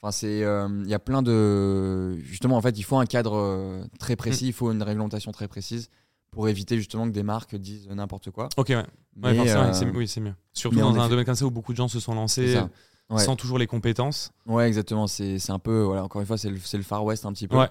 Enfin 0.02 0.12
c'est 0.12 0.44
euh, 0.44 0.68
il 0.84 0.90
y 0.90 0.94
a 0.94 0.98
plein 0.98 1.22
de 1.22 2.16
justement 2.18 2.56
en 2.56 2.60
fait 2.62 2.78
il 2.78 2.82
faut 2.82 2.98
un 2.98 3.06
cadre 3.06 3.34
euh, 3.36 3.84
très 3.98 4.16
précis, 4.16 4.46
il 4.48 4.52
faut 4.52 4.70
une 4.70 4.82
réglementation 4.82 5.32
très 5.32 5.48
précise 5.48 5.88
pour 6.30 6.48
éviter 6.48 6.76
justement 6.76 7.06
que 7.06 7.12
des 7.12 7.22
marques 7.22 7.56
disent 7.56 7.88
n'importe 7.88 8.30
quoi. 8.30 8.48
Ok, 8.56 8.68
ouais. 8.68 8.76
Ouais, 8.76 8.84
Mais, 9.34 9.50
euh, 9.50 9.72
oui, 9.94 10.06
c'est 10.08 10.20
mieux. 10.20 10.34
Surtout 10.52 10.78
dans 10.78 10.98
un 10.98 11.08
domaine 11.08 11.24
comme 11.24 11.34
ça 11.34 11.44
où 11.44 11.50
beaucoup 11.50 11.72
de 11.72 11.76
gens 11.76 11.88
se 11.88 12.00
sont 12.00 12.14
lancés. 12.14 12.58
Ouais. 13.10 13.18
sans 13.18 13.34
toujours 13.34 13.58
les 13.58 13.66
compétences. 13.66 14.30
Ouais, 14.46 14.68
exactement. 14.68 15.08
C'est 15.08 15.50
un 15.50 15.58
peu, 15.58 15.82
voilà, 15.82 16.04
encore 16.04 16.20
une 16.20 16.26
fois, 16.28 16.38
c'est 16.38 16.48
le, 16.48 16.58
le 16.72 16.82
Far 16.84 17.04
West 17.04 17.26
un 17.26 17.32
petit 17.32 17.48
peu. 17.48 17.56
Ouais. 17.56 17.68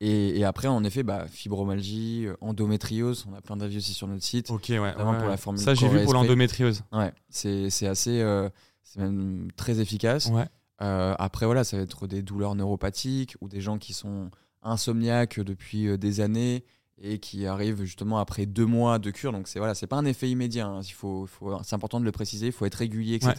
Et, 0.00 0.38
et 0.38 0.44
après, 0.44 0.68
en 0.68 0.84
effet, 0.84 1.02
bah, 1.02 1.26
fibromyalgie, 1.26 2.26
euh, 2.26 2.36
endométriose, 2.40 3.26
on 3.30 3.34
a 3.34 3.40
plein 3.40 3.56
d'avis 3.56 3.78
aussi 3.78 3.94
sur 3.94 4.06
notre 4.06 4.22
site. 4.22 4.50
Ok, 4.50 4.66
ouais. 4.68 4.78
Ouais, 4.78 4.92
pour 4.94 5.28
la 5.28 5.36
formule 5.36 5.60
Ça, 5.60 5.74
j'ai 5.74 5.88
vu 5.88 6.04
pour 6.04 6.12
l'endométriose. 6.12 6.82
Ouais, 6.92 7.12
c'est 7.30 7.86
assez, 7.86 8.20
euh, 8.20 8.48
c'est 8.82 9.00
même 9.00 9.48
très 9.56 9.80
efficace. 9.80 10.26
Ouais. 10.28 10.44
Euh, 10.82 11.14
après, 11.18 11.46
voilà, 11.46 11.64
ça 11.64 11.78
va 11.78 11.82
être 11.82 12.06
des 12.06 12.22
douleurs 12.22 12.54
neuropathiques 12.54 13.34
ou 13.40 13.48
des 13.48 13.60
gens 13.62 13.78
qui 13.78 13.94
sont 13.94 14.30
insomniaques 14.62 15.40
depuis 15.40 15.96
des 15.98 16.20
années 16.20 16.64
et 17.00 17.18
qui 17.18 17.46
arrivent 17.46 17.82
justement 17.84 18.18
après 18.18 18.46
deux 18.46 18.64
mois 18.66 18.98
de 18.98 19.10
cure. 19.10 19.32
Donc, 19.32 19.48
c'est 19.48 19.58
voilà, 19.58 19.74
c'est 19.74 19.86
pas 19.86 19.96
un 19.96 20.04
effet 20.06 20.30
immédiat. 20.30 20.66
hein. 20.66 20.80
Il 20.82 20.92
faut, 20.92 21.26
faut- 21.26 21.58
c'est 21.62 21.74
important 21.74 22.00
de 22.00 22.04
le 22.04 22.12
préciser. 22.12 22.46
Il 22.46 22.52
faut 22.52 22.64
être 22.66 22.74
régulier, 22.76 23.16
etc. 23.16 23.34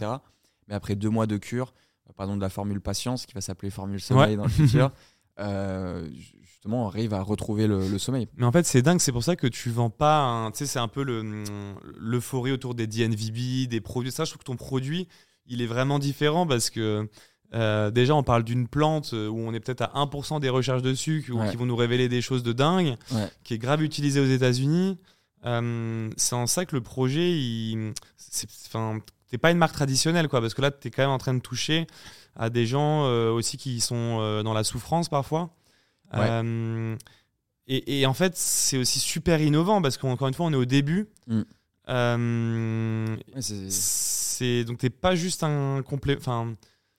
Mais 0.68 0.74
après 0.74 0.94
deux 0.94 1.10
mois 1.10 1.26
de 1.26 1.36
cure, 1.38 1.72
euh, 2.08 2.12
pardon, 2.16 2.36
de 2.36 2.40
la 2.40 2.50
formule 2.50 2.80
patience 2.80 3.26
qui 3.26 3.34
va 3.34 3.40
s'appeler 3.40 3.70
formule 3.70 4.00
sommeil 4.00 4.36
dans 4.36 4.44
le 4.44 4.48
futur, 4.50 4.92
euh, 5.40 6.08
justement, 6.42 6.84
on 6.84 6.88
arrive 6.88 7.14
à 7.14 7.22
retrouver 7.22 7.66
le, 7.66 7.88
le 7.88 7.98
sommeil. 7.98 8.28
Mais 8.36 8.44
en 8.46 8.52
fait, 8.52 8.64
c'est 8.66 8.82
dingue, 8.82 9.00
c'est 9.00 9.12
pour 9.12 9.22
ça 9.24 9.36
que 9.36 9.46
tu 9.46 9.70
vends 9.70 9.90
pas. 9.90 10.20
un- 10.20 10.50
Tu 10.50 10.58
sais, 10.58 10.66
c'est 10.66 10.78
un 10.78 10.88
peu 10.88 11.02
le- 11.02 11.44
l'euphorie 11.96 12.52
autour 12.52 12.74
des 12.74 12.86
DNVB, 12.86 13.66
des 13.68 13.80
produits. 13.80 14.12
Ça, 14.12 14.24
je 14.24 14.30
trouve 14.30 14.40
que 14.40 14.44
ton 14.44 14.56
produit, 14.56 15.08
il 15.46 15.62
est 15.62 15.66
vraiment 15.66 15.98
différent 15.98 16.46
parce 16.46 16.70
que 16.70 17.08
euh, 17.54 17.90
déjà, 17.90 18.14
on 18.14 18.22
parle 18.22 18.44
d'une 18.44 18.68
plante 18.68 19.10
euh, 19.14 19.28
où 19.28 19.38
on 19.38 19.52
est 19.54 19.60
peut-être 19.60 19.82
à 19.82 19.92
1% 19.94 20.38
des 20.40 20.48
recherches 20.50 20.82
dessus 20.82 21.22
qui, 21.24 21.32
Ouais. 21.32 21.50
qui 21.50 21.56
vont 21.56 21.66
nous 21.66 21.76
révéler 21.76 22.08
des 22.08 22.20
choses 22.20 22.42
de 22.42 22.52
dingue, 22.52 22.96
Ouais. 23.12 23.28
qui 23.44 23.54
est 23.54 23.58
grave 23.58 23.82
utilisée 23.82 24.20
aux 24.20 24.26
États-Unis. 24.26 24.98
Euh, 25.46 26.10
c'est 26.16 26.34
en 26.34 26.46
ça 26.46 26.64
que 26.66 26.74
le 26.76 26.82
projet, 26.82 27.30
il. 27.38 27.92
c'est- 28.16 28.48
t'es 29.30 29.38
pas 29.38 29.50
une 29.50 29.58
marque 29.58 29.74
traditionnelle, 29.74 30.28
quoi, 30.28 30.40
parce 30.40 30.54
que 30.54 30.62
là, 30.62 30.70
t'es 30.70 30.90
quand 30.90 31.02
même 31.02 31.10
en 31.10 31.18
train 31.18 31.34
de 31.34 31.40
toucher 31.40 31.86
à 32.36 32.50
des 32.50 32.66
gens 32.66 33.04
euh, 33.06 33.30
aussi 33.30 33.56
qui 33.56 33.80
sont 33.80 34.42
dans 34.42 34.52
la 34.54 34.64
souffrance 34.64 35.08
parfois. 35.08 35.50
Ouais. 36.14 36.96
Et, 37.70 38.00
et 38.00 38.06
en 38.06 38.14
fait, 38.14 38.34
c'est 38.36 38.78
aussi 38.78 38.98
super 38.98 39.40
innovant 39.42 39.82
parce 39.82 39.98
qu'encore 39.98 40.26
une 40.28 40.34
fois, 40.34 40.46
on 40.46 40.52
est 40.52 40.56
au 40.56 40.64
début. 40.64 41.06
Mm. 41.26 41.42
C'est- 43.40 43.70
c'est 43.70 44.64
donc 44.64 44.78
t'es 44.78 44.90
pas 44.90 45.14
juste 45.14 45.42
un 45.42 45.82
complet. 45.82 46.16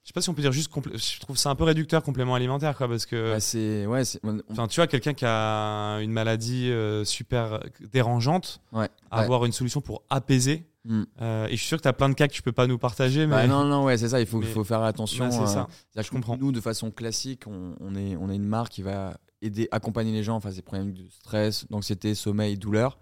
Sais 0.10 0.14
pas 0.14 0.22
si 0.22 0.30
on 0.32 0.34
peut 0.34 0.42
dire 0.42 0.52
juste. 0.52 0.72
Je 0.96 1.20
trouve 1.20 1.38
ça 1.38 1.52
un 1.52 1.56
peu 1.56 1.66
réducteur 1.66 2.02
complément 2.02 2.34
alimentaire, 2.34 2.76
quoi, 2.76 2.88
parce 2.88 3.06
que. 3.06 3.34
bah, 3.34 3.40
c'est- 3.40 3.86
ouais, 3.86 4.02
Enfin, 4.50 4.68
tu 4.68 4.78
vois, 4.80 4.88
quelqu'un 4.88 5.14
qui 5.14 5.24
a 5.24 5.98
une 6.00 6.12
maladie 6.12 6.72
euh, 6.72 7.06
super 7.06 7.60
dérangeante, 7.94 8.60
ouais, 8.72 8.80
ouais. 8.82 8.88
avoir 9.12 9.46
une 9.46 9.52
solution 9.52 9.82
pour 9.82 10.02
apaiser. 10.10 10.66
Mm. 10.86 11.04
Euh, 11.22 11.46
et 11.46 11.52
je 11.52 11.58
suis 11.58 11.68
sûr 11.68 11.78
que 11.78 11.84
tu 11.84 11.88
as 11.88 11.94
plein 11.94 12.10
de 12.10 12.16
cas 12.16 12.28
que 12.28 12.34
tu 12.34 12.42
peux 12.42 12.52
pas 12.52 12.66
nous 12.66 12.80
partager, 12.80 13.28
mais 13.28 13.36
Bah, 13.36 13.46
non, 13.46 13.66
non, 13.66 13.84
ouais, 13.84 14.00
c'est 14.00 14.10
ça. 14.10 14.20
Il 14.20 14.26
faut, 14.26 14.40
mais- 14.40 14.48
faut 14.48 14.64
faire 14.64 14.82
attention. 14.82 15.26
Bah, 15.26 15.32
c'est 15.32 15.42
euh, 15.44 15.46
ça. 15.46 15.68
Je 15.96 16.10
comprends. 16.10 16.38
Nous, 16.38 16.52
de 16.52 16.60
façon 16.60 16.90
classique, 16.90 17.44
on, 17.46 17.76
on 17.80 17.94
est, 17.94 18.16
on 18.16 18.32
est 18.32 18.36
une 18.36 18.48
marque 18.48 18.72
qui 18.72 18.82
va 18.82 19.16
aider, 19.44 19.68
accompagner 19.72 20.12
les 20.12 20.24
gens 20.24 20.40
face 20.40 20.54
à 20.54 20.56
des 20.56 20.62
problèmes 20.64 20.92
de 20.94 21.06
stress, 21.12 21.68
d'anxiété, 21.70 22.16
sommeil, 22.16 22.58
douleur. 22.58 22.98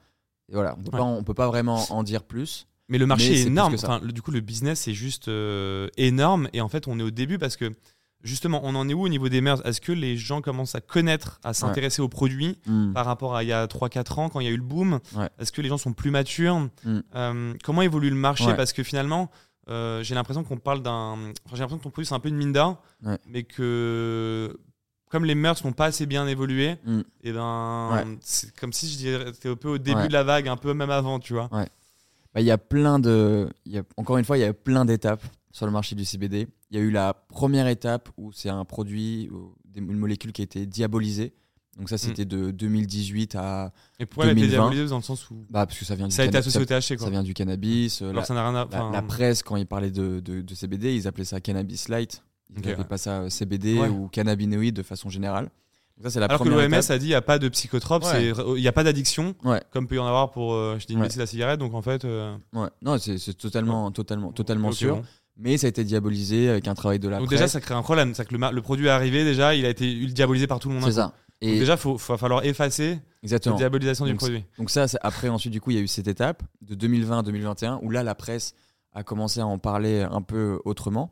Et 0.50 0.56
voilà, 0.56 0.76
on 0.78 0.84
peut 0.84 0.92
Ouais. 0.92 0.98
pas, 1.00 1.04
on 1.06 1.24
peut 1.24 1.34
pas 1.34 1.48
vraiment 1.48 1.86
en 1.90 2.04
dire 2.04 2.24
plus. 2.26 2.68
Mais 2.90 2.98
le 2.98 3.06
marché 3.06 3.32
Mais 3.32 3.40
est 3.42 3.48
énorme. 3.48 3.74
Enfin, 3.76 4.00
le- 4.02 4.12
du 4.12 4.22
coup, 4.22 4.32
le 4.32 4.40
business 4.40 4.88
est 4.88 4.94
juste 4.94 5.28
euh, 5.28 5.90
énorme. 5.98 6.48
Et 6.54 6.62
en 6.62 6.70
fait, 6.70 6.88
on 6.88 7.00
est 7.00 7.04
au 7.04 7.12
début 7.12 7.38
parce 7.38 7.58
que 7.58 7.74
justement, 8.24 8.62
on 8.64 8.76
en 8.76 8.88
est 8.90 8.94
où 8.94 9.04
au 9.04 9.10
niveau 9.10 9.30
des 9.30 9.42
mœurs? 9.42 9.62
Est-ce 9.66 9.80
que 9.82 9.92
les 9.92 10.18
gens 10.18 10.42
commencent 10.42 10.76
à 10.76 10.82
connaître, 10.82 11.40
à 11.44 11.54
s'intéresser 11.54 12.02
aux 12.02 12.10
produits 12.10 12.58
Mm. 12.66 12.94
par 12.94 13.06
rapport 13.06 13.36
à 13.36 13.44
il 13.44 13.50
y 13.50 13.54
a 13.54 13.68
3-4 13.68 14.20
ans 14.20 14.30
quand 14.30 14.40
il 14.40 14.46
y 14.46 14.50
a 14.50 14.52
eu 14.52 14.58
le 14.58 14.64
boom? 14.64 15.00
Ouais. 15.16 15.30
Est-ce 15.40 15.52
que 15.52 15.62
les 15.62 15.70
gens 15.70 15.78
sont 15.78 15.94
plus 15.94 16.12
matures? 16.12 16.60
Mm. 16.84 17.00
Euh, 17.16 17.54
Comment 17.64 17.82
évolue 17.82 18.10
le 18.10 18.16
marché? 18.16 18.46
Ouais. 18.46 18.56
Parce 18.56 18.74
que 18.74 18.84
finalement, 18.84 19.30
euh, 19.70 20.02
j'ai 20.02 20.16
l'impression 20.16 20.44
qu'on 20.46 20.58
parle 20.58 20.82
d'un. 20.82 21.14
Enfin, 21.14 21.30
j'ai 21.54 21.58
l'impression 21.60 21.78
que 21.78 21.84
ton 21.84 21.90
produit 21.92 22.06
c'est 22.08 22.16
un 22.16 22.20
peu 22.20 22.30
une 22.30 22.38
mine 22.38 22.58
Ouais. 23.04 23.18
mais 23.28 23.44
que 23.44 24.58
comme 25.10 25.24
les 25.26 25.36
mœurs 25.36 25.64
n'ont 25.64 25.72
pas 25.72 25.86
assez 25.86 26.06
bien 26.06 26.28
évolué, 26.28 26.76
Mm. 26.86 27.02
et 27.24 27.32
ben 27.32 27.90
Ouais. 27.94 28.18
c'est 28.22 28.54
comme 28.56 28.74
si 28.74 28.90
je 28.92 28.98
dirais 28.98 29.32
t'es 29.34 29.50
un 29.50 29.56
peu 29.56 29.70
au 29.70 29.78
début 29.78 30.00
Ouais. 30.02 30.08
de 30.08 30.14
la 30.14 30.24
vague, 30.24 30.48
un 30.50 30.58
peu 30.58 30.74
même 30.74 30.90
avant, 30.90 31.20
tu 31.20 31.34
vois. 31.34 31.50
Bah, 32.38 32.42
Il 32.42 32.46
y 32.46 32.52
a 32.52 32.58
plein 32.60 33.00
de. 33.00 33.50
il 33.66 33.72
Y 33.74 33.78
a, 33.80 33.84
encore 33.98 34.18
une 34.20 34.26
fois, 34.26 34.38
il 34.38 34.42
y 34.42 34.44
a 34.44 34.54
plein 34.54 34.86
d'étapes 34.86 35.24
sur 35.52 35.66
le 35.66 35.72
marché 35.72 35.96
du 35.96 36.06
CBD. 36.06 36.48
Il 36.70 36.78
y 36.78 36.80
a 36.80 36.84
eu 36.84 36.92
la 36.92 37.16
première 37.16 37.68
étape 37.68 38.10
où 38.16 38.32
c'est 38.32 38.50
un 38.50 38.64
produit, 38.64 39.28
une 39.76 39.98
molécule 39.98 40.32
qui 40.32 40.42
a 40.42 40.44
été 40.44 40.68
diabolisée. 40.68 41.34
Donc, 41.80 41.90
ça, 41.90 41.98
c'était 41.98 42.26
de 42.26 42.52
2018 42.52 43.36
à. 43.36 43.72
Et 44.00 44.06
pourquoi 44.06 44.26
elle 44.26 44.30
a 44.30 44.32
été 44.34 44.42
2020. 44.42 44.58
diabolisée 44.70 44.90
dans 44.90 44.98
le 44.98 45.02
sens 45.04 45.30
où 45.32 45.46
Bah, 45.50 45.66
parce 45.66 45.80
que 45.80 45.86
ça 45.86 45.96
vient 45.96 46.08
du 46.08 46.14
ça 46.14 46.22
a 46.22 46.26
été 46.26 46.38
associé 46.38 46.60
au 46.62 46.66
THC 46.66 46.96
quoi. 46.98 47.06
Ça 47.06 47.10
vient 47.12 47.24
du 47.24 47.34
cannabis. 47.34 48.02
euh, 48.04 48.10
Alors 48.10 48.22
la- 48.22 48.26
ça 48.28 48.34
n'a 48.36 48.48
rien 48.50 48.56
à. 48.56 48.68
La, 48.72 48.90
la 48.92 49.02
presse, 49.02 49.42
quand 49.42 49.56
ils 49.56 49.66
parlaient 49.68 49.90
de, 49.92 50.20
de, 50.20 50.42
de 50.42 50.54
CBD, 50.56 50.96
ils 50.96 51.08
appelaient 51.08 51.26
ça 51.26 51.40
cannabis 51.42 51.88
light. 51.90 52.24
Ils 52.52 52.56
n'appelaient 52.58 52.76
ouais. 52.78 52.84
pas 52.84 52.98
ça 53.00 53.22
euh, 53.22 53.30
CBD 53.30 53.80
Ouais. 53.80 53.90
ou 53.90 54.08
cannabinoïde 54.10 54.76
de 54.76 54.84
façon 54.84 55.10
générale. 55.10 55.50
Ça, 56.04 56.10
c'est 56.12 56.20
la 56.20 56.28
Alors 56.28 56.42
que 56.44 56.48
l'OMS 56.50 56.74
a 56.92 56.98
dit 57.00 57.06
il 57.06 57.10
n'y 57.10 57.14
a 57.16 57.22
pas 57.22 57.40
de 57.40 57.50
psychotrope, 57.50 58.04
Ouais. 58.04 58.34
c'est- 58.34 58.44
il 58.56 58.62
n'y 58.62 58.68
a 58.68 58.72
pas 58.72 58.84
d'addiction, 58.84 59.34
Ouais. 59.44 59.62
comme 59.72 59.88
peut 59.88 59.96
y 59.96 60.00
en 60.00 60.06
avoir 60.06 60.30
pour, 60.32 60.54
euh, 60.54 60.78
je 60.80 60.86
dis 60.86 60.94
une 60.94 61.02
Ouais. 61.02 61.08
la 61.18 61.26
cigarette. 61.26 61.60
Donc 61.60 61.74
en 61.74 61.82
fait, 61.82 62.06
euh, 62.06 62.36
Ouais. 62.54 62.68
Non, 62.84 62.98
c'est 63.00 63.18
c'est 63.18 63.34
totalement, 63.34 63.90
totalement, 63.92 64.32
totalement 64.32 64.72
sûr. 64.72 64.98
bon. 64.98 65.04
Mais 65.40 65.58
ça 65.58 65.68
a 65.68 65.70
été 65.70 65.84
diabolisé 65.84 66.50
avec 66.50 66.68
un 66.68 66.74
travail 66.76 67.00
de 67.00 67.08
la 67.10 67.18
Donc 67.18 67.28
presse. 67.28 67.40
déjà, 67.40 67.48
ça 67.48 67.62
crée 67.62 67.74
un 67.76 67.82
problème. 67.84 68.14
C'est 68.16 68.26
que 68.28 68.36
le, 68.36 68.62
produit 68.62 68.88
est 68.88 68.90
arrivé 68.90 69.24
déjà, 69.24 69.54
il 69.56 69.66
a 69.66 69.70
été 69.70 69.94
diabolisé 70.08 70.48
par 70.48 70.60
tout 70.60 70.70
le 70.70 70.76
monde. 70.76 70.84
c'est 70.86 70.94
ça. 70.94 71.14
Et 71.42 71.50
Donc 71.52 71.60
déjà, 71.60 71.74
il 71.74 71.78
faut, 71.80 71.98
faut- 72.00 72.14
va 72.14 72.18
falloir 72.18 72.44
effacer 72.46 73.00
la 73.24 73.38
diabolisation 73.38 74.06
du 74.06 74.16
produit. 74.16 74.44
Donc 74.58 74.70
ça, 74.72 74.86
après, 75.02 75.30
ensuite, 75.30 75.54
du 75.54 75.62
coup, 75.62 75.70
il 75.72 75.78
y 75.78 75.80
a 75.80 75.84
eu 75.84 75.88
cette 75.88 76.08
étape 76.08 76.42
de 76.62 76.74
2020 76.74 77.20
à 77.20 77.22
2021 77.24 77.80
où 77.84 77.90
là, 77.92 78.02
la 78.04 78.16
presse 78.16 78.54
a 78.94 79.04
commencé 79.04 79.40
à 79.40 79.46
en 79.46 79.60
parler 79.60 80.02
un 80.02 80.22
peu 80.24 80.60
autrement. 80.66 81.12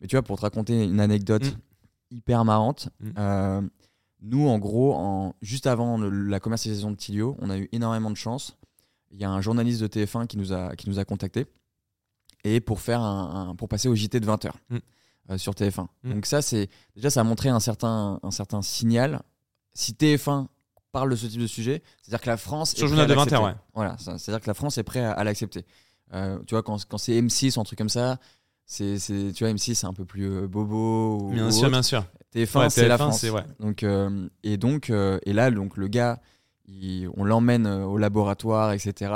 Mais 0.00 0.06
tu 0.08 0.16
vois, 0.16 0.22
pour 0.22 0.36
te 0.36 0.42
raconter 0.42 0.84
une 0.84 1.00
anecdote 1.00 1.44
Mm. 1.44 2.16
hyper 2.16 2.44
marrante, 2.44 2.90
Mm. 3.00 3.10
euh, 3.18 3.60
nous, 4.22 4.48
en 4.48 4.58
gros, 4.58 4.94
en, 4.94 5.34
juste 5.42 5.66
avant 5.66 5.98
le- 5.98 6.08
la 6.10 6.40
commercialisation 6.40 6.90
de 6.90 6.96
Tilio, 6.96 7.36
on 7.40 7.50
a 7.50 7.58
eu 7.58 7.68
énormément 7.72 8.10
de 8.10 8.16
chance. 8.16 8.56
Il 9.10 9.18
y 9.20 9.24
a 9.24 9.30
un 9.30 9.40
journaliste 9.40 9.80
de 9.82 9.88
TF1 9.88 10.26
qui 10.26 10.38
nous 10.38 10.52
a, 10.52 10.74
qui 10.76 10.88
nous 10.88 10.98
a 10.98 11.04
contactés 11.04 11.46
et 12.44 12.60
pour, 12.60 12.80
faire 12.80 13.00
un, 13.00 13.50
un- 13.50 13.54
pour 13.56 13.68
passer 13.68 13.88
au 13.88 13.94
JT 13.94 14.20
de 14.20 14.26
20h 14.26 14.50
Mm. 14.70 15.36
sur 15.38 15.52
TF1. 15.54 15.86
Mm. 16.04 16.12
Donc 16.14 16.26
ça, 16.26 16.40
c'est 16.42 16.68
déjà, 16.94 17.10
ça 17.10 17.20
a 17.20 17.24
montré 17.24 17.48
un 17.48 17.60
certain, 17.60 18.18
un 18.22 18.30
certain 18.30 18.62
signal. 18.62 19.22
Si 19.74 19.92
TF1 19.92 20.46
parle 20.92 21.10
de 21.10 21.16
ce 21.16 21.26
type 21.26 21.40
de 21.40 21.46
sujet, 21.46 21.82
c'est-à-dire 22.02 22.20
que 22.22 22.30
la 22.30 22.36
France 22.36 22.70
Sur 22.74 22.80
est 22.80 22.82
le 22.82 22.88
journal 22.96 23.06
de 23.08 23.12
à 23.12 23.16
20 23.16 23.32
heures, 23.32 23.42
l'accepter. 23.42 23.64
Voilà, 23.74 23.96
c'est-à-dire 23.98 24.40
que 24.40 24.46
la 24.48 24.54
France 24.54 24.78
est 24.78 24.82
prête 24.82 25.04
à, 25.04 25.12
à 25.12 25.24
l'accepter. 25.24 25.64
Euh, 26.14 26.38
tu 26.46 26.54
vois, 26.54 26.62
quand, 26.62 26.84
quand 26.86 26.98
c'est 26.98 27.20
M6 27.20 27.56
ou 27.56 27.60
un 27.60 27.64
truc 27.64 27.78
comme 27.78 27.88
ça, 27.88 28.18
c'est, 28.66 28.98
c'est- 28.98 29.32
tu 29.32 29.44
vois, 29.44 29.52
M6 29.52 29.74
c'est 29.74 29.86
un 29.86 29.94
peu 29.94 30.04
plus 30.04 30.26
euh, 30.30 30.46
bobo. 30.46 31.18
ou- 31.22 31.30
Bien 31.32 31.48
ou 31.48 31.50
sûr, 31.50 31.62
autre. 31.62 31.70
bien 31.70 31.82
sûr. 31.82 32.04
TF1 32.34 32.58
Ouais, 32.60 32.70
c'est 32.70 32.88
la 32.88 32.96
TF1, 32.96 32.98
France. 32.98 33.22
ouais. 33.24 33.42
Donc, 33.60 33.82
euh, 33.82 34.28
et 34.42 34.56
donc, 34.56 34.90
euh, 34.90 35.18
et 35.24 35.32
là, 35.32 35.50
donc 35.50 35.76
le 35.76 35.88
gars, 35.88 36.20
il- 36.66 37.08
on 37.16 37.24
l'emmène 37.24 37.66
euh, 37.66 37.84
au 37.84 37.98
laboratoire, 37.98 38.72
etc. 38.72 39.12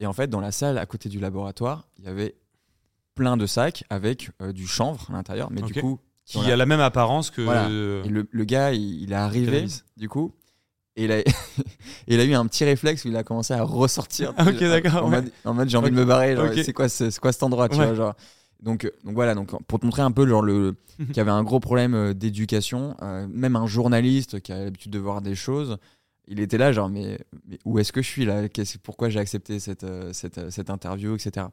Et 0.00 0.06
en 0.06 0.12
fait, 0.12 0.28
dans 0.28 0.40
la 0.40 0.52
salle 0.52 0.78
à 0.78 0.86
côté 0.86 1.08
du 1.08 1.18
laboratoire, 1.20 1.88
il 1.98 2.04
y 2.04 2.08
avait 2.08 2.34
plein 3.14 3.36
de 3.36 3.46
sacs 3.46 3.84
avec 3.90 4.30
euh, 4.40 4.52
du 4.52 4.66
chanvre 4.66 5.06
à 5.10 5.12
l'intérieur, 5.12 5.50
mais 5.50 5.62
du 5.62 5.74
coup, 5.74 5.98
Qui 6.24 6.50
a 6.50 6.56
la 6.56 6.66
même 6.66 6.80
apparence 6.80 7.30
que. 7.30 7.42
Voilà. 7.42 7.68
le, 7.68 8.02
le 8.30 8.44
gars, 8.44 8.72
il, 8.72 9.02
il 9.02 9.12
est 9.12 9.16
arrivé, 9.16 9.66
du 9.96 10.08
coup, 10.08 10.32
et 10.96 11.04
il, 11.04 11.12
a, 11.12 11.18
et 11.20 11.24
il 12.06 12.20
a 12.20 12.24
eu 12.24 12.34
un 12.34 12.46
petit 12.46 12.64
réflexe 12.64 13.04
où 13.04 13.08
il 13.08 13.16
a 13.16 13.22
commencé 13.24 13.52
à 13.54 13.62
ressortir. 13.62 14.32
Ok, 14.38 14.58
d'accord, 14.60 15.06
En, 15.06 15.10
ouais. 15.10 15.22
mode, 15.44 15.68
j'ai 15.68 15.76
envie 15.76 15.90
de 15.90 15.96
me 15.96 16.04
barrer, 16.04 16.36
c'est 16.62 16.72
quoi, 16.72 16.86
quoi 17.20 17.32
cet 17.32 17.42
endroit, 17.42 17.68
tu 17.68 17.76
Ouais. 17.76 17.86
vois, 17.86 17.94
genre. 17.94 18.14
Donc, 18.62 18.84
euh, 18.84 18.90
donc 19.04 19.14
voilà, 19.14 19.34
donc 19.34 19.50
pour 19.66 19.78
te 19.80 19.84
montrer 19.84 20.02
un 20.02 20.12
peu 20.12 20.26
genre 20.26 20.42
le 20.42 20.76
qu'il 20.98 21.16
y 21.16 21.20
avait 21.20 21.30
un 21.30 21.42
gros 21.42 21.60
problème 21.60 21.94
euh, 21.94 22.14
d'éducation, 22.14 22.96
euh, 23.02 23.26
même 23.28 23.56
un 23.56 23.66
journaliste 23.66 24.40
qui 24.40 24.52
a 24.52 24.64
l'habitude 24.64 24.92
de 24.92 24.98
voir 24.98 25.20
des 25.20 25.34
choses, 25.34 25.76
il 26.28 26.38
était 26.40 26.58
là 26.58 26.70
genre 26.72 26.88
mais, 26.88 27.18
mais 27.48 27.58
où 27.64 27.78
est-ce 27.80 27.92
que 27.92 28.00
je 28.02 28.08
suis 28.08 28.24
là? 28.24 28.48
Qu'est-ce- 28.48 28.78
Pourquoi 28.78 29.08
j'ai 29.10 29.18
accepté 29.18 29.58
cette, 29.58 29.84
cette, 30.12 30.50
cette 30.50 30.70
interview, 30.70 31.14
etc. 31.16 31.46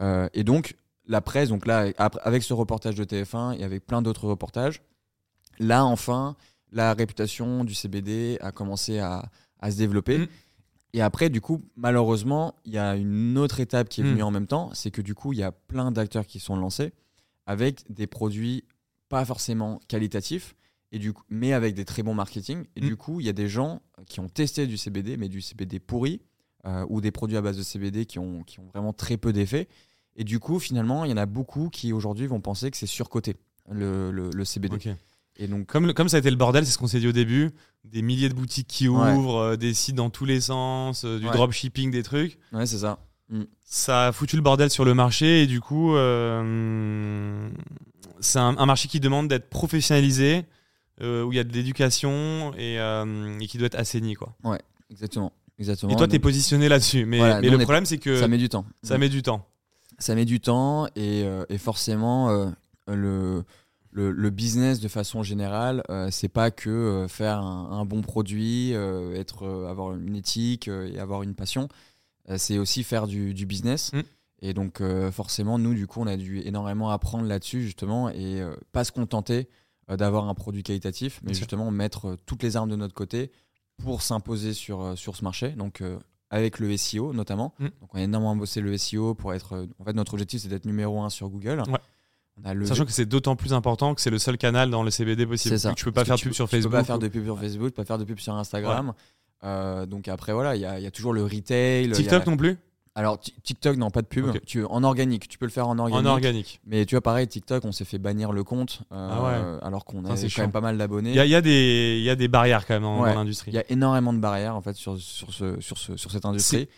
Euh, 0.00 0.28
et 0.34 0.44
donc 0.44 0.76
la 1.06 1.20
presse, 1.20 1.50
donc 1.50 1.66
là 1.66 1.92
avec 2.24 2.42
ce 2.42 2.52
reportage 2.54 2.94
de 2.96 3.04
TF1 3.04 3.58
et 3.58 3.62
avec 3.64 3.86
plein 3.86 4.00
d'autres 4.02 4.26
reportages, 4.26 4.80
là 5.58 5.84
enfin 5.84 6.36
la 6.72 6.94
réputation 6.94 7.64
du 7.64 7.74
CBD 7.74 8.38
a 8.40 8.50
commencé 8.50 8.98
à, 8.98 9.30
à 9.60 9.70
se 9.70 9.76
développer. 9.76 10.18
Mhm. 10.18 10.26
Et 10.96 11.02
après, 11.02 11.28
du 11.28 11.42
coup, 11.42 11.62
malheureusement, 11.76 12.54
il 12.64 12.72
y 12.72 12.78
a 12.78 12.96
une 12.96 13.36
autre 13.36 13.60
étape 13.60 13.90
qui 13.90 14.00
est 14.00 14.04
Mhm. 14.04 14.10
venue 14.12 14.22
en 14.22 14.30
même 14.30 14.46
temps, 14.46 14.70
c'est 14.72 14.90
que 14.90 15.02
du 15.02 15.14
coup, 15.14 15.34
il 15.34 15.38
y 15.38 15.42
a 15.42 15.52
plein 15.52 15.92
d'acteurs 15.92 16.26
qui 16.26 16.40
sont 16.40 16.56
lancés 16.56 16.92
avec 17.44 17.84
des 17.92 18.06
produits 18.06 18.64
pas 19.10 19.24
forcément 19.26 19.78
qualitatifs, 19.88 20.56
et 20.92 20.98
du 20.98 21.12
coup, 21.12 21.22
mais 21.28 21.52
avec 21.52 21.74
des 21.74 21.84
très 21.84 22.02
bons 22.02 22.14
marketing. 22.14 22.64
Et 22.76 22.80
Mhm. 22.80 22.86
du 22.88 22.96
coup, 22.96 23.20
il 23.20 23.26
y 23.26 23.28
a 23.28 23.34
des 23.34 23.46
gens 23.46 23.82
qui 24.06 24.20
ont 24.20 24.28
testé 24.30 24.66
du 24.66 24.78
CBD, 24.78 25.18
mais 25.18 25.28
du 25.28 25.42
CBD 25.42 25.78
pourri, 25.80 26.22
euh, 26.64 26.86
ou 26.88 27.02
des 27.02 27.10
produits 27.10 27.36
à 27.36 27.42
base 27.42 27.58
de 27.58 27.62
CBD 27.62 28.06
qui 28.06 28.18
ont, 28.18 28.42
qui 28.42 28.58
ont 28.58 28.66
vraiment 28.72 28.94
très 28.94 29.18
peu 29.18 29.32
d'effet. 29.34 29.68
Et 30.16 30.24
du 30.24 30.40
coup, 30.40 30.58
finalement, 30.58 31.04
il 31.04 31.10
y 31.10 31.14
en 31.14 31.18
a 31.18 31.26
beaucoup 31.26 31.68
qui 31.68 31.92
aujourd'hui 31.92 32.26
vont 32.26 32.40
penser 32.40 32.70
que 32.70 32.76
c'est 32.78 32.86
surcoté, 32.86 33.36
le, 33.70 34.10
le, 34.10 34.30
le 34.30 34.44
CBD. 34.46 34.76
Ok. 34.76 34.88
Et 35.38 35.46
donc, 35.48 35.66
Comme, 35.66 35.92
comme 35.92 36.08
ça 36.08 36.16
a 36.16 36.20
été 36.20 36.30
le 36.30 36.36
bordel, 36.36 36.64
c'est 36.64 36.72
ce 36.72 36.78
qu'on 36.78 36.86
s'est 36.86 37.00
dit 37.00 37.08
au 37.08 37.12
début, 37.12 37.50
des 37.84 38.02
milliers 38.02 38.28
de 38.28 38.34
boutiques 38.34 38.68
qui 38.68 38.88
Ouais. 38.88 39.12
ouvrent, 39.12 39.36
euh, 39.38 39.56
des 39.56 39.74
sites 39.74 39.94
dans 39.96 40.10
tous 40.10 40.24
les 40.24 40.40
sens, 40.40 41.04
euh, 41.04 41.18
du 41.18 41.26
Ouais. 41.26 41.32
dropshipping, 41.32 41.90
des 41.90 42.02
trucs. 42.02 42.38
ouais, 42.52 42.66
c'est 42.66 42.78
ça. 42.78 42.98
Ça 43.64 44.06
a 44.08 44.12
foutu 44.12 44.36
le 44.36 44.42
bordel 44.42 44.70
sur 44.70 44.84
le 44.84 44.94
marché 44.94 45.42
et 45.42 45.46
du 45.46 45.60
coup, 45.60 45.96
euh, 45.96 47.48
c'est 48.20 48.38
un, 48.38 48.56
un 48.56 48.66
marché 48.66 48.88
qui 48.88 49.00
demande 49.00 49.28
d'être 49.28 49.48
professionnalisé, 49.50 50.44
où 51.02 51.32
il 51.32 51.36
y 51.36 51.38
a 51.38 51.44
de 51.44 51.52
l'éducation 51.52 52.52
et, 52.56 52.76
et 52.76 53.46
qui 53.46 53.58
doit 53.58 53.66
être 53.66 53.74
assaini. 53.78 54.14
Quoi. 54.14 54.34
Exactement. 54.90 55.32
Exactement. 55.58 55.92
Et 55.92 55.96
toi, 55.96 56.06
tu 56.08 56.14
es 56.14 56.18
positionné 56.18 56.68
là-dessus. 56.68 57.04
Mais, 57.06 57.18
Voilà, 57.18 57.40
mais 57.40 57.48
le 57.50 57.58
problème, 57.58 57.84
c'est 57.86 57.98
que 57.98 58.18
ça 58.20 58.28
met 58.28 58.38
du 58.38 58.48
temps. 58.48 58.64
ça 58.82 58.96
met 58.98 59.08
du 59.08 59.22
temps. 59.22 59.46
ça 59.98 60.14
met 60.14 60.24
du 60.24 60.38
temps 60.40 60.86
et, 60.96 61.24
et 61.48 61.58
forcément 61.58 62.52
le, 62.86 63.42
le, 63.96 64.10
le 64.12 64.30
business 64.30 64.78
de 64.80 64.88
façon 64.88 65.22
générale 65.22 65.82
euh, 65.88 66.08
c'est 66.10 66.28
pas 66.28 66.50
que 66.50 66.68
euh, 66.68 67.08
faire 67.08 67.38
un, 67.40 67.70
un 67.80 67.84
bon 67.86 68.02
produit 68.02 68.74
euh, 68.74 69.14
être 69.14 69.44
euh, 69.46 69.68
avoir 69.70 69.94
une 69.94 70.14
éthique 70.14 70.68
et 70.68 70.98
avoir 70.98 71.22
une 71.22 71.34
passion 71.34 71.68
c'est 72.36 72.58
aussi 72.58 72.82
faire 72.82 73.06
du, 73.06 73.32
du 73.34 73.46
business 73.46 73.92
Mm. 73.92 74.00
et 74.42 74.52
donc 74.52 74.82
forcément 75.12 75.58
nous 75.58 75.74
du 75.74 75.86
coup 75.86 76.00
on 76.00 76.06
a 76.08 76.16
dû 76.16 76.40
énormément 76.40 76.90
apprendre 76.90 77.24
là-dessus 77.26 77.62
justement 77.62 78.10
et 78.10 78.42
pas 78.72 78.82
se 78.84 78.92
contenter 78.92 79.48
d'avoir 79.88 80.28
un 80.28 80.34
produit 80.34 80.62
qualitatif 80.64 81.20
mais 81.22 81.28
Bien 81.28 81.34
sûr. 81.34 81.42
justement 81.44 81.70
mettre 81.70 82.16
toutes 82.26 82.42
les 82.42 82.56
armes 82.56 82.68
de 82.68 82.74
notre 82.76 82.94
côté 82.94 83.30
pour 83.78 84.02
s'imposer 84.02 84.52
sur, 84.54 84.98
sur 84.98 85.14
ce 85.14 85.22
marché 85.22 85.50
donc 85.50 85.82
avec 86.30 86.58
le 86.58 86.76
SEO 86.76 87.12
notamment. 87.12 87.54
Mm. 87.60 87.64
Donc 87.80 87.94
on 87.94 87.98
a 87.98 88.02
énormément 88.02 88.34
bossé 88.34 88.60
le 88.60 88.76
SEO 88.76 89.14
pour 89.14 89.32
être. 89.32 89.68
En 89.78 89.84
fait, 89.84 89.92
notre 89.92 90.14
objectif 90.14 90.42
c'est 90.42 90.48
d'être 90.48 90.64
numéro 90.66 91.00
un 91.00 91.08
sur 91.10 91.28
Google. 91.28 91.62
Ouais. 91.68 91.78
On 92.44 92.48
a 92.48 92.54
levé- 92.54 92.66
Sachant 92.66 92.84
que 92.84 92.92
c'est 92.92 93.06
d'autant 93.06 93.34
plus 93.36 93.52
important 93.54 93.94
que 93.94 94.00
c'est 94.00 94.10
le 94.10 94.18
seul 94.18 94.36
canal 94.36 94.70
dans 94.70 94.82
le 94.82 94.90
CBD 94.90 95.26
possible. 95.26 95.58
Ça. 95.58 95.72
Tu 95.74 95.84
peux 95.84 95.92
pas 95.92 96.04
Parce 96.04 96.08
faire 96.08 96.16
de 96.18 96.22
pub 96.22 96.32
sur 96.32 96.48
Tu 96.48 96.56
Facebook. 96.56 96.72
peux 96.72 96.78
pas 96.78 96.84
faire 96.84 96.98
de 96.98 97.08
pub 97.08 97.24
sur 97.24 97.38
Facebook, 97.38 97.70
pas 97.72 97.84
faire 97.84 97.98
de 97.98 98.04
pub 98.04 98.18
sur 98.18 98.34
Instagram. 98.34 98.92
Euh, 99.44 99.86
donc 99.86 100.08
après 100.08 100.32
voilà, 100.32 100.54
il 100.56 100.62
y, 100.62 100.64
a 100.66 100.78
il 100.78 100.82
y 100.82 100.86
a 100.86 100.90
toujours 100.90 101.12
le 101.12 101.22
retail. 101.24 101.90
a- 101.90 101.94
TikTok 101.94 102.26
non 102.26 102.36
plus 102.36 102.58
Alors 102.94 103.18
Ti- 103.20 103.34
TikTok 103.42 103.76
non 103.76 103.90
pas 103.90 104.00
de 104.02 104.06
pub. 104.06 104.38
Tu 104.46 104.64
en 104.64 104.82
organique, 104.82 105.28
tu 105.28 105.36
peux 105.38 105.44
le 105.46 105.50
faire 105.50 105.68
en 105.68 105.78
organique. 105.78 106.06
En 106.06 106.10
organique. 106.10 106.60
Mais 106.66 106.84
tu 106.86 106.94
vois 106.94 107.02
pareil 107.02 107.26
TikTok, 107.28 107.64
on 107.64 107.72
s'est 107.72 107.84
fait 107.84 107.98
bannir 107.98 108.32
le 108.32 108.44
compte 108.44 108.80
euh, 108.92 109.08
Ah 109.12 109.22
ouais. 109.24 109.58
alors 109.66 109.84
qu'on 109.84 110.04
a 110.04 110.08
quand 110.08 110.28
chiant. 110.28 110.42
même 110.44 110.52
pas 110.52 110.60
mal 110.62 110.76
d'abonnés. 110.78 111.10
Il 111.10 111.16
y 111.16 111.20
a, 111.20 111.26
y 111.26 111.42
des- 111.42 111.96
il 111.98 112.04
y 112.04 112.10
a 112.10 112.16
des 112.16 112.28
barrières 112.28 112.66
quand 112.66 112.74
même 112.74 112.82
dans, 112.82 113.00
Ouais. 113.02 113.12
dans 113.12 113.18
l'industrie. 113.20 113.50
Il 113.50 113.54
y 113.54 113.58
a 113.58 113.64
énormément 113.70 114.12
de 114.14 114.18
barrières 114.18 114.56
en 114.56 114.60
fait 114.62 114.74
sur, 114.76 114.98
sur, 114.98 115.32
ce, 115.32 115.60
sur, 115.60 115.76
ce, 115.78 115.96
sur 115.96 116.10
cette 116.10 116.24
industrie. 116.26 116.68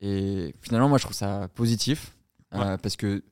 Et 0.00 0.54
finalement, 0.60 0.88
moi, 0.88 0.98
je 0.98 1.04
trouve 1.04 1.16
ça 1.16 1.48
positif 1.54 2.12
euh, 2.54 2.76
parce 2.76 2.96
que 2.96 3.22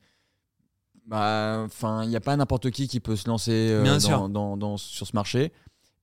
bah, 1.07 1.63
enfin, 1.65 2.05
il 2.05 2.09
n'y 2.11 2.17
a 2.17 2.21
pas 2.21 2.37
n'importe 2.37 2.71
qui 2.71 2.89
qui 2.89 3.01
peut 3.01 3.17
se 3.17 3.29
lancer 3.29 3.53
euh, 3.71 3.83
Bien 3.83 3.95
dans, 3.95 4.01
sûr. 4.01 4.29
dans- 4.29 4.57
dans- 4.57 4.77
sur 4.77 5.07
ce 5.07 5.15
marché. 5.15 5.53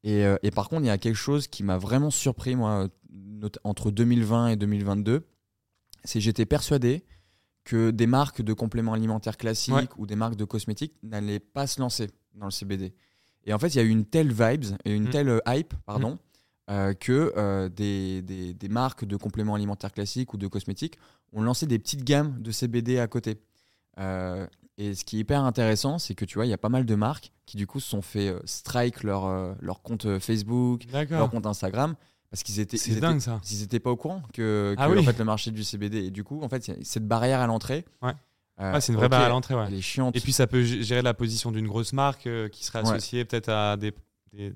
Et, 0.03 0.25
euh, 0.25 0.37
et 0.43 0.51
par 0.51 0.69
contre, 0.69 0.83
il 0.83 0.87
y 0.87 0.91
a 0.91 0.97
quelque 0.97 1.15
chose 1.15 1.47
qui 1.47 1.63
m'a 1.63 1.77
vraiment 1.77 2.11
surpris 2.11 2.55
moi 2.55 2.87
entre 3.63 3.91
2020 3.91 4.47
et 4.49 4.55
2022, 4.55 5.25
c'est 6.03 6.19
que 6.19 6.23
j'étais 6.23 6.45
persuadé 6.45 7.03
que 7.63 7.91
des 7.91 8.07
marques 8.07 8.41
de 8.41 8.53
compléments 8.53 8.93
alimentaires 8.93 9.37
classiques 9.37 9.73
Ouais. 9.73 9.87
ou 9.97 10.05
des 10.05 10.15
marques 10.15 10.35
de 10.35 10.45
cosmétiques 10.45 10.93
n'allaient 11.03 11.39
pas 11.39 11.67
se 11.67 11.79
lancer 11.81 12.09
dans 12.35 12.45
le 12.45 12.51
CBD. 12.51 12.93
Et 13.45 13.53
en 13.53 13.59
fait, 13.59 13.67
il 13.69 13.75
y 13.77 13.79
a 13.79 13.83
eu 13.83 13.89
une 13.89 14.05
telle 14.05 14.31
vibes 14.31 14.65
et 14.85 14.93
une 14.93 15.05
Mm. 15.07 15.09
telle 15.09 15.29
euh, 15.29 15.39
hype, 15.47 15.73
pardon, 15.85 16.17
euh, 16.69 16.93
que 16.93 17.33
euh, 17.37 17.69
des, 17.69 18.21
des- 18.21 18.53
des 18.53 18.69
marques 18.69 19.05
de 19.05 19.15
compléments 19.17 19.55
alimentaires 19.55 19.91
classiques 19.93 20.33
ou 20.33 20.37
de 20.37 20.47
cosmétiques 20.47 20.97
ont 21.33 21.41
lancé 21.41 21.65
des 21.65 21.79
petites 21.79 22.03
gammes 22.03 22.41
de 22.41 22.51
CBD 22.51 22.99
à 22.99 23.07
côté. 23.07 23.37
Euh, 23.99 24.47
et 24.78 24.93
ce 24.95 25.03
qui 25.05 25.17
est 25.17 25.19
hyper 25.21 25.43
intéressant, 25.43 25.97
c'est 25.99 26.13
que 26.15 26.25
tu 26.25 26.36
vois, 26.36 26.45
il 26.45 26.49
y 26.49 26.53
a 26.53 26.57
pas 26.57 26.69
mal 26.69 26.86
de 26.86 26.95
marques 26.95 27.32
qui 27.45 27.57
du 27.57 27.65
coup 27.67 27.80
se 27.80 27.89
sont 27.89 28.01
fait 28.01 28.28
euh, 28.30 28.39
strike 28.45 29.03
leur, 29.03 29.25
euh, 29.25 29.53
leur 29.59 29.82
compte 29.82 30.05
euh, 30.05 30.19
Facebook, 30.19 30.84
leur 31.09 31.30
compte 31.30 31.45
Instagram, 31.45 31.95
parce 32.30 32.43
qu'ils 32.43 32.59
étaient, 32.59 32.78
ils 32.78 32.99
dingue 32.99 33.15
étaient, 33.15 33.25
ça. 33.25 33.41
ils 33.49 33.63
étaient 33.63 33.80
pas 33.80 33.89
au 33.91 33.95
courant 33.95 34.21
que, 34.34 34.75
que, 34.78 34.82
Ah 34.82 34.89
oui. 34.89 34.99
en 34.99 35.03
fait, 35.03 35.17
le 35.17 35.25
marché 35.25 35.49
du 35.51 35.63
CBD. 35.63 36.05
Et 36.05 36.11
du 36.11 36.23
coup, 36.23 36.41
en 36.43 36.49
fait, 36.49 36.67
il 36.67 36.75
y 36.75 36.78
a 36.78 36.84
cette 36.84 37.07
barrière 37.07 37.39
à 37.39 37.47
l'entrée. 37.47 37.86
Ouais. 38.01 38.11
euh, 38.59 38.80
c'est 38.80 38.91
une 38.91 38.97
vraie 38.99 39.09
barrière 39.09 39.28
à 39.28 39.32
l'entrée. 39.32 39.55
Ouais. 39.55 39.65
Elle 39.67 39.73
est 39.75 39.82
chiante. 39.82 40.15
Et 40.15 40.19
puis 40.19 40.34
ça 40.34 40.45
peut 40.45 40.61
gérer 40.63 41.01
la 41.01 41.13
position 41.13 41.51
d'une 41.51 41.67
grosse 41.67 41.93
marque 41.93 42.28
qui 42.51 42.65
serait 42.65 42.84
Ouais. 42.84 42.89
associée 42.91 43.23
peut-être 43.25 43.49
à 43.49 43.78
des, 43.78 43.93
des, 44.34 44.53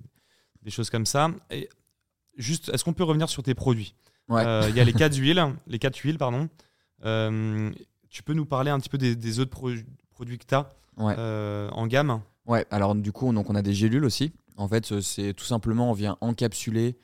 des 0.62 0.70
choses 0.70 0.90
comme 0.90 1.06
ça. 1.06 1.30
Et 1.50 1.70
juste, 2.38 2.70
est-ce 2.74 2.84
qu'on 2.84 2.94
peut 2.94 3.04
revenir 3.06 3.30
sur 3.30 3.42
tes 3.42 3.56
produits? 3.56 3.96
Ouais. 4.30 4.44
Il 4.70 4.76
y 4.76 4.80
a 4.80 4.84
les 4.84 4.94
quatre 4.94 5.16
huiles, 5.16 5.44
les 5.68 5.80
quatre 5.80 5.98
huiles, 5.98 6.18
pardon. 6.18 6.48
Tu 8.10 8.24
peux 8.24 8.34
nous 8.34 8.46
parler 8.46 8.70
un 8.72 8.80
petit 8.80 8.90
peu 8.90 8.98
des, 8.98 9.16
des 9.16 9.40
autres 9.40 9.52
pro- 9.52 9.72
produits 10.22 10.38
que 10.38 10.46
tu 10.46 10.54
as 10.56 10.70
Ouais. 10.98 11.16
en 11.74 11.88
gamme 11.88 12.22
Ouais, 12.48 12.66
alors 12.70 12.94
du 12.96 13.12
coup, 13.12 13.32
donc 13.34 13.50
on 13.50 13.56
a 13.56 13.62
des 13.62 13.74
gélules 13.74 14.04
aussi. 14.06 14.34
En 14.58 14.68
fait, 14.68 14.92
euh, 14.92 15.02
c'est 15.02 15.34
tout 15.34 15.46
simplement, 15.46 15.90
on 15.90 15.94
vient 15.94 16.18
encapsuler 16.22 16.98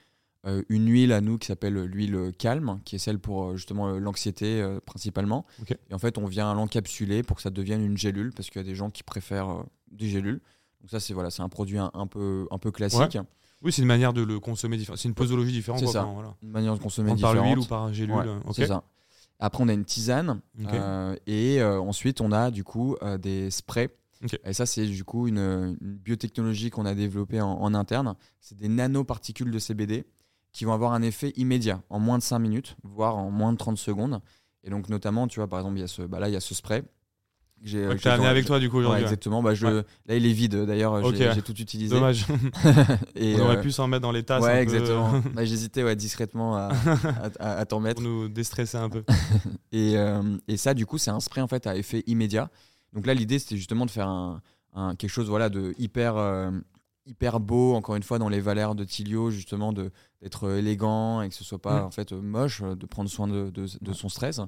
euh, 0.46 0.62
une 0.70 0.88
huile 0.90 1.12
à 1.14 1.22
nous 1.22 1.38
qui 1.40 1.48
s'appelle 1.48 1.74
l'huile 1.86 2.32
calme, 2.38 2.80
qui 2.86 2.96
est 2.96 3.00
celle 3.00 3.18
pour 3.20 3.46
euh, 3.46 3.56
justement 3.56 3.88
euh, 3.88 4.00
l'anxiété 4.00 4.62
euh, 4.62 4.80
principalement. 4.86 5.46
Ok. 5.62 5.72
Et 5.90 5.94
en 5.94 6.00
fait, 6.00 6.18
on 6.18 6.26
vient 6.26 6.54
l'encapsuler 6.54 7.24
pour 7.24 7.38
que 7.38 7.42
ça 7.44 7.50
devienne 7.50 7.84
une 7.84 7.98
gélule, 7.98 8.34
parce 8.34 8.50
qu'il 8.50 8.62
y 8.62 8.66
a 8.66 8.68
des 8.68 8.76
gens 8.76 8.90
qui 8.92 9.04
préfèrent 9.04 9.50
euh, 9.50 9.64
des 9.92 10.08
gélules. 10.10 10.42
Donc 10.82 10.90
ça, 10.92 11.00
c'est 11.00 11.14
voilà, 11.14 11.30
c'est 11.32 11.42
un 11.42 11.50
produit 11.50 11.78
un, 11.80 11.90
un 11.94 12.08
peu, 12.08 12.48
un 12.52 12.58
peu 12.60 12.72
classique, 12.72 13.18
Oui, 13.64 13.72
c'est 13.72 13.82
une 13.82 13.88
manière 13.88 14.14
de 14.14 14.22
le 14.22 14.40
consommer 14.40 14.78
différente. 14.78 15.00
C'est 15.00 15.08
une 15.08 15.16
posologie 15.16 15.52
différente. 15.52 15.80
C'est 15.80 15.88
ça. 15.88 16.04
voilà. 16.04 16.36
une 16.44 16.50
manière 16.52 16.76
de 16.76 16.80
consommer 16.80 17.10
Prendre 17.10 17.22
par 17.22 17.32
différente. 17.34 17.56
l'huile 17.56 17.66
ou 17.66 17.68
par 17.68 17.94
gélule. 17.94 18.16
Ouais. 18.16 18.54
C'est 18.54 18.68
ça. 18.68 18.84
Après, 19.40 19.64
on 19.64 19.68
a 19.68 19.74
une 19.74 19.86
tisane. 19.86 20.42
Euh, 20.66 21.16
et 21.28 21.62
euh, 21.62 21.80
ensuite, 21.80 22.22
on 22.22 22.32
a 22.32 22.52
du 22.52 22.64
coup 22.64 22.96
euh, 23.02 23.18
des 23.18 23.52
sprays. 23.52 23.90
Et 24.46 24.54
ça, 24.54 24.66
c'est 24.66 24.88
du 24.88 25.04
coup 25.04 25.28
une, 25.28 25.38
une 25.80 25.98
biotechnologie 25.98 26.72
qu'on 26.72 26.86
a 26.86 26.96
développée 26.96 27.40
en, 27.40 27.52
en 27.52 27.74
interne. 27.76 28.16
C'est 28.40 28.58
des 28.58 28.68
nanoparticules 28.68 29.52
de 29.52 29.60
CBD 29.60 30.06
qui 30.54 30.66
vont 30.66 30.74
avoir 30.74 30.94
un 30.94 31.04
effet 31.04 31.34
immédiat, 31.36 31.84
en 31.90 32.00
moins 32.00 32.18
de 32.18 32.24
5 32.24 32.40
minutes, 32.40 32.78
voire 32.84 33.16
en 33.16 33.30
moins 33.30 33.54
de 33.54 33.58
30 33.58 33.78
secondes. 33.78 34.22
Et 34.64 34.72
donc, 34.72 34.90
notamment, 34.90 35.28
tu 35.28 35.40
vois, 35.40 35.48
par 35.48 35.60
exemple, 35.60 35.78
il 35.78 35.82
y 35.82 35.84
a 35.84 35.88
ce, 35.88 36.02
bah 36.02 36.20
là, 36.20 36.30
il 36.30 36.34
y 36.34 36.36
a 36.36 36.40
ce 36.40 36.56
spray. 36.56 36.84
J'ai 37.64 37.88
Ouais, 37.88 37.94
que 37.94 37.98
j'ai- 37.98 38.04
t'as 38.04 38.14
amené 38.14 38.26
j'ai- 38.26 38.30
avec 38.32 38.46
toi 38.46 38.60
du 38.60 38.70
coup 38.70 38.76
Ouais, 38.78 38.82
aujourd'hui. 38.82 39.00
ouais. 39.04 39.08
exactement. 39.08 39.42
Bah, 39.44 39.54
je, 39.56 39.66
Ouais. 39.66 39.84
Là, 40.06 40.16
il 40.16 40.26
est 40.26 40.32
vide. 40.34 40.56
D'ailleurs, 40.66 41.02
j'ai 41.14 41.28
ouais. 41.28 41.42
tout 41.42 41.56
utilisé. 41.60 41.94
Dommage. 41.94 42.26
Et, 43.16 43.36
On 43.38 43.46
aurait 43.46 43.58
euh, 43.58 43.62
pu 43.62 43.72
s'en 43.72 43.88
mettre 43.88 44.02
dans 44.04 44.12
les 44.12 44.24
tasses. 44.24 44.44
Ouais, 44.44 44.52
un 44.52 44.56
peu, 44.56 44.62
exactement. 44.62 45.22
Bah, 45.34 45.46
J'hésitais 45.46 45.84
ouais, 45.84 45.96
discrètement 45.96 46.56
à, 46.58 46.72
à, 47.40 47.66
t'en 47.66 47.80
mettre. 47.80 48.02
pour 48.02 48.10
nous 48.10 48.30
déstresser 48.30 48.78
un 48.78 48.90
peu. 48.90 49.04
Et, 49.72 49.98
euh, 49.98 50.22
et 50.48 50.58
ça, 50.58 50.74
du 50.74 50.86
coup, 50.86 50.98
c'est 50.98 51.12
un 51.12 51.20
spray 51.20 51.42
en 51.42 51.48
fait 51.48 51.68
à 51.68 51.76
effet 51.76 52.04
immédiat. 52.08 52.50
Donc 52.94 53.06
là, 53.06 53.14
l'idée, 53.14 53.40
c'était 53.40 53.58
justement 53.58 53.86
de 53.86 53.92
faire 53.92 54.08
un, 54.08 54.42
un- 54.74 54.96
quelque 54.96 55.10
chose 55.12 55.28
voilà, 55.30 55.50
de 55.50 55.74
hyper, 55.78 56.16
euh, 56.18 56.52
hyper 57.06 57.40
beau, 57.40 57.74
encore 57.74 57.96
une 57.96 58.04
fois, 58.04 58.20
dans 58.20 58.30
les 58.30 58.40
valeurs 58.42 58.76
de 58.76 58.84
Tilio, 58.84 59.30
justement, 59.32 59.74
d'être 59.74 60.52
élégant 60.58 61.22
et 61.22 61.30
que 61.30 61.36
ce 61.36 61.44
soit 61.44 61.62
pas 61.62 61.82
Mm. 61.82 61.86
en 61.86 61.92
fait 61.92 62.12
moche, 62.14 62.62
de 62.62 62.86
prendre 62.86 63.10
soin 63.10 63.28
de, 63.28 63.50
de- 63.50 63.68
de 63.82 63.94
son 63.94 64.10
stress. 64.10 64.40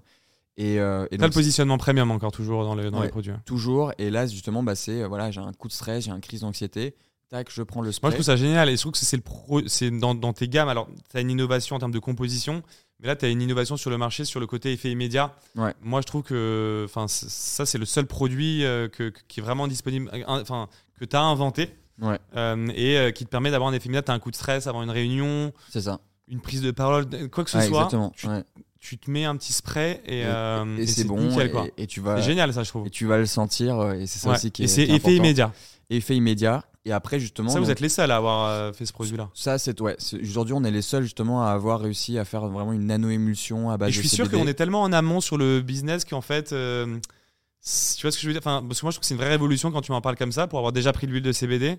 Et, 0.59 0.77
euh, 0.79 1.07
et 1.09 1.17
T'as 1.17 1.25
le 1.27 1.31
positionnement 1.31 1.77
premium 1.77 2.11
encore 2.11 2.31
toujours 2.33 2.63
dans, 2.65 2.75
le- 2.75 2.91
dans 2.91 3.01
les 3.01 3.07
produits. 3.09 3.31
toujours. 3.45 3.93
Et 3.97 4.09
là, 4.09 4.27
justement, 4.27 4.61
bah, 4.61 4.75
c'est 4.75 5.03
voilà, 5.05 5.31
j'ai 5.31 5.39
un 5.39 5.53
coup 5.53 5.67
de 5.69 5.73
stress, 5.73 6.03
j'ai 6.05 6.11
une 6.11 6.19
crise 6.19 6.41
d'anxiété. 6.41 6.95
Tac, 7.29 7.49
je 7.51 7.61
prends 7.63 7.81
le 7.81 7.91
spray. 7.91 8.07
Moi, 8.07 8.11
je 8.11 8.15
trouve 8.17 8.25
ça 8.25 8.35
génial 8.35 8.69
et 8.69 8.75
je 8.75 8.81
trouve 8.81 8.91
que 8.91 8.97
c'est 8.97 9.15
le 9.15 9.21
pro, 9.21 9.61
c'est 9.67 9.89
dans, 9.91 10.15
dans 10.15 10.33
tes 10.33 10.47
gammes. 10.49 10.67
Alors, 10.67 10.89
tu 11.09 11.15
as 11.17 11.21
une 11.21 11.29
innovation 11.31 11.75
en 11.75 11.79
termes 11.79 11.91
de 11.93 11.99
composition, 11.99 12.61
mais 12.99 13.07
là, 13.07 13.15
tu 13.15 13.23
as 13.25 13.29
une 13.29 13.41
innovation 13.41 13.77
sur 13.77 13.89
le 13.91 13.97
marché, 13.97 14.25
sur 14.25 14.39
le 14.39 14.47
côté 14.47 14.73
effet 14.73 14.91
immédiat. 14.91 15.33
Ouais. 15.55 15.73
Moi, 15.81 16.01
je 16.01 16.07
trouve 16.07 16.23
que 16.23 16.87
ça, 17.07 17.65
c'est 17.65 17.77
le 17.77 17.85
seul 17.85 18.05
produit 18.07 18.65
euh, 18.65 18.87
que, 18.89 19.13
qui 19.27 19.39
est 19.39 19.43
vraiment 19.43 19.67
disponible, 19.67 20.09
enfin, 20.27 20.67
que 20.99 21.05
tu 21.05 21.15
as 21.15 21.21
inventé 21.21 21.69
Ouais, 22.01 22.17
euh, 22.35 22.67
et 22.75 22.97
euh, 22.97 23.11
qui 23.11 23.25
te 23.25 23.29
permet 23.29 23.51
d'avoir 23.51 23.69
un 23.69 23.73
effet 23.73 23.85
immédiat. 23.87 24.01
Tu 24.03 24.11
as 24.11 24.13
un 24.13 24.19
coup 24.19 24.31
de 24.31 24.35
stress 24.35 24.67
avant 24.67 24.81
une 24.83 24.89
réunion, 24.89 25.51
c'est 25.69 25.81
ça. 25.81 25.99
une 26.29 26.39
prise 26.41 26.61
de 26.61 26.71
parole, 26.71 27.05
quoi 27.29 27.43
que 27.43 27.49
ce 27.49 27.57
Ouais, 27.57 27.67
soit. 27.67 27.77
exactement. 27.79 28.11
tu- 28.15 28.27
ouais. 28.27 28.43
Tu 28.79 28.97
te 28.97 29.11
mets 29.11 29.25
un 29.25 29.35
petit 29.35 29.51
spray 29.53 30.01
et, 30.05 30.19
Et, 30.19 30.25
euh, 30.25 30.77
et 30.77 30.83
et 30.83 30.87
c'est 30.87 31.03
bon. 31.03 31.17
nickel, 31.19 31.51
quoi. 31.51 31.67
et, 31.77 31.85
tu 31.85 31.99
vas. 31.99 32.15
C'est 32.17 32.23
génial, 32.23 32.53
ça, 32.53 32.63
je 32.63 32.69
trouve. 32.69 32.87
Et 32.87 32.89
tu 32.89 33.05
vas 33.05 33.17
le 33.17 33.25
sentir. 33.25 33.77
euh, 33.77 33.93
Et 33.93 34.07
c'est 34.07 34.19
ça 34.19 34.29
Ouais. 34.29 34.35
aussi 34.35 34.51
qui 34.51 34.61
est. 34.61 34.65
et 34.65 34.67
c'est 34.69 34.83
effet 34.83 34.93
important. 34.93 35.11
immédiat. 35.11 35.53
Effet 35.89 36.15
immédiat. 36.15 36.63
Et 36.85 36.93
après, 36.93 37.19
justement. 37.19 37.49
Ça, 37.49 37.59
vous 37.59 37.69
êtes 37.71 37.81
les 37.81 37.89
seuls 37.89 38.09
à 38.09 38.15
avoir 38.15 38.47
euh, 38.47 38.71
fait 38.71 38.85
ce 38.85 38.93
produit-là. 38.93 39.29
Ça, 39.33 39.57
c'est 39.59 39.79
ouais. 39.81 39.97
Aujourd'hui, 40.23 40.53
on 40.53 40.63
est 40.63 40.71
les 40.71 40.81
seuls 40.81 41.03
justement 41.03 41.43
à 41.45 41.49
avoir 41.51 41.81
réussi 41.81 42.17
à 42.17 42.23
faire 42.23 42.47
vraiment 42.47 42.71
une 42.71 42.85
nano-émulsion 42.85 43.69
à 43.69 43.77
base 43.77 43.89
Et 43.89 43.91
je 43.91 43.97
de 44.01 44.07
suis 44.07 44.15
sûr 44.15 44.25
CBD. 44.27 44.41
qu'on 44.41 44.47
est 44.47 44.53
tellement 44.53 44.81
en 44.83 44.93
amont 44.93 45.19
sur 45.19 45.37
le 45.37 45.59
business 45.61 46.05
qu'en 46.05 46.21
fait, 46.21 46.53
euh, 46.53 46.85
tu 46.85 48.01
vois 48.01 48.11
ce 48.11 48.17
que 48.17 48.21
je 48.21 48.27
veux 48.27 48.33
dire? 48.33 48.41
Enfin, 48.41 48.63
Parce 48.65 48.79
que 48.79 48.85
moi, 48.85 48.91
je 48.91 48.95
trouve 48.95 49.01
que 49.01 49.05
c'est 49.07 49.13
une 49.13 49.19
vraie 49.19 49.29
révolution 49.29 49.71
quand 49.71 49.81
tu 49.81 49.91
m'en 49.91 49.99
parles 50.01 50.15
comme 50.15 50.31
ça, 50.31 50.47
pour 50.47 50.57
avoir 50.59 50.71
déjà 50.71 50.93
pris 50.93 51.05
de 51.05 51.11
l'huile 51.11 51.23
de 51.23 51.33
CBD. 51.33 51.77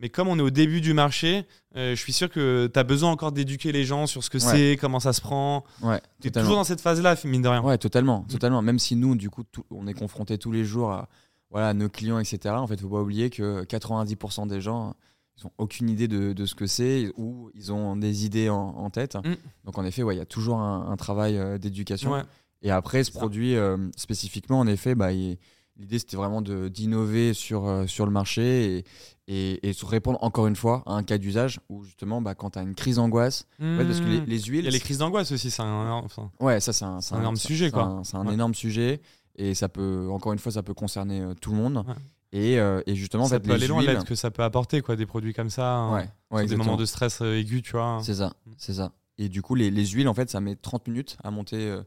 Mais 0.00 0.08
comme 0.08 0.28
on 0.28 0.38
est 0.38 0.42
au 0.42 0.50
début 0.50 0.80
du 0.80 0.94
marché, 0.94 1.46
euh, 1.76 1.90
je 1.94 2.00
suis 2.00 2.12
sûr 2.14 2.30
que 2.30 2.70
tu 2.72 2.78
as 2.78 2.84
besoin 2.84 3.10
encore 3.10 3.32
d'éduquer 3.32 3.70
les 3.70 3.84
gens 3.84 4.06
sur 4.06 4.24
ce 4.24 4.30
que 4.30 4.38
Ouais. 4.38 4.44
c'est, 4.72 4.78
comment 4.80 4.98
ça 4.98 5.12
se 5.12 5.20
prend. 5.20 5.62
Ouais, 5.82 6.00
Tu 6.22 6.28
es 6.28 6.30
toujours 6.30 6.56
dans 6.56 6.64
cette 6.64 6.80
phase-là, 6.80 7.16
mine 7.24 7.42
de 7.42 7.48
rien. 7.48 7.62
Ouais, 7.62 7.76
totalement, 7.78 8.22
totalement. 8.22 8.62
Même 8.62 8.78
si 8.78 8.96
nous, 8.96 9.14
du 9.14 9.28
coup, 9.30 9.42
tout- 9.44 9.64
on 9.70 9.86
est 9.86 9.92
confrontés 9.94 10.38
tous 10.38 10.52
les 10.52 10.64
jours 10.64 10.90
à, 10.90 11.08
voilà, 11.50 11.74
nos 11.74 11.88
clients, 11.90 12.18
etc. 12.18 12.54
En 12.54 12.66
fait, 12.66 12.80
faut 12.80 12.88
pas 12.88 13.02
oublier 13.02 13.28
que 13.28 13.64
90% 13.64 14.46
des 14.46 14.60
gens, 14.62 14.94
ils 15.36 15.46
ont 15.46 15.52
aucune 15.58 15.88
idée 15.90 16.08
de, 16.08 16.32
de 16.32 16.46
ce 16.46 16.54
que 16.54 16.66
c'est 16.66 17.12
ou 17.16 17.50
ils 17.54 17.70
ont 17.72 17.94
des 17.96 18.24
idées 18.24 18.48
en, 18.48 18.56
en 18.58 18.88
tête. 18.90 19.16
Mm. 19.16 19.34
Donc, 19.64 19.76
en 19.78 19.84
effet, 19.84 20.02
ouais, 20.02 20.14
il 20.14 20.18
y 20.18 20.22
a 20.22 20.26
toujours 20.26 20.58
un, 20.58 20.90
un 20.90 20.96
travail 20.96 21.36
euh, 21.36 21.58
d'éducation. 21.58 22.12
Ouais. 22.12 22.22
Et 22.62 22.70
après, 22.70 23.04
ce 23.04 23.10
produit 23.10 23.54
euh, 23.56 23.76
spécifiquement, 23.96 24.58
en 24.60 24.66
effet, 24.66 24.94
bah, 24.94 25.12
il- 25.12 25.36
l'idée 25.80 25.98
c'était 25.98 26.16
vraiment 26.16 26.40
d'innover 26.42 27.34
sur, 27.34 27.66
euh, 27.66 27.86
sur 27.86 28.04
le 28.06 28.12
marché 28.12 28.76
et, 28.78 28.84
et, 29.26 29.68
et 29.68 29.72
se 29.72 29.84
répondre 29.86 30.18
encore 30.22 30.46
une 30.46 30.56
fois 30.56 30.82
à 30.86 30.92
un 30.92 31.02
cas 31.02 31.18
d'usage 31.18 31.58
où 31.68 31.82
justement, 31.84 32.20
bah, 32.20 32.34
quand 32.34 32.50
tu 32.50 32.58
as 32.58 32.62
une 32.62 32.74
crise 32.74 32.96
d'angoisse, 32.96 33.46
en 33.60 33.76
fait, 33.78 33.84
parce 33.86 34.00
que 34.00 34.06
les, 34.06 34.20
Mmh. 34.20 34.24
les 34.26 34.42
huiles. 34.42 34.60
Il 34.60 34.64
y 34.66 34.68
a 34.68 34.70
les 34.70 34.80
crises 34.80 34.98
d'angoisse 34.98 35.32
aussi, 35.32 35.50
c'est 35.50 35.62
un. 35.62 35.90
enfin, 35.92 36.30
Ouais, 36.40 36.60
ça 36.60 36.72
c'est 36.72 36.84
un, 36.84 36.98
un 37.12 37.18
énorme 37.18 37.36
sujet, 37.36 37.66
c'est 37.66 37.70
quoi. 37.72 37.82
un- 37.84 38.04
C'est 38.04 38.16
un 38.16 38.26
Ouais. 38.26 38.34
énorme 38.34 38.54
sujet 38.54 39.00
et 39.36 39.54
ça 39.54 39.68
peut, 39.68 40.08
encore 40.12 40.32
une 40.32 40.38
fois, 40.38 40.52
ça 40.52 40.62
peut 40.62 40.74
concerner 40.74 41.20
euh, 41.20 41.34
tout 41.34 41.50
le 41.52 41.56
monde. 41.56 41.84
Ouais. 41.88 41.94
Et, 42.32 42.58
euh, 42.60 42.82
et 42.86 42.94
justement, 42.94 43.24
en 43.24 43.26
ça 43.26 43.36
fait, 43.36 43.40
peut 43.40 43.48
les 43.48 43.54
aller 43.54 43.66
loin 43.68 43.82
l'aide 43.82 44.04
que 44.04 44.14
ça 44.14 44.30
peut 44.30 44.42
apporter, 44.44 44.82
quoi, 44.82 44.94
des 44.96 45.06
produits 45.06 45.32
comme 45.32 45.50
ça. 45.50 45.76
hein, 45.76 46.04
sur 46.36 46.46
des 46.46 46.56
moments 46.56 46.76
de 46.76 46.84
stress 46.84 47.20
aigu, 47.22 47.62
tu 47.62 47.72
vois. 47.72 48.00
C'est 48.04 48.14
ça, 48.16 48.32
c'est 48.58 48.74
ça. 48.74 48.92
Et 49.18 49.28
du 49.28 49.42
coup, 49.42 49.54
les, 49.54 49.70
les 49.70 49.86
huiles, 49.86 50.08
en 50.08 50.14
fait, 50.14 50.30
ça 50.30 50.40
met 50.40 50.54
30 50.56 50.86
minutes 50.88 51.16
à 51.24 51.30
monter 51.30 51.56
euh, 51.56 51.82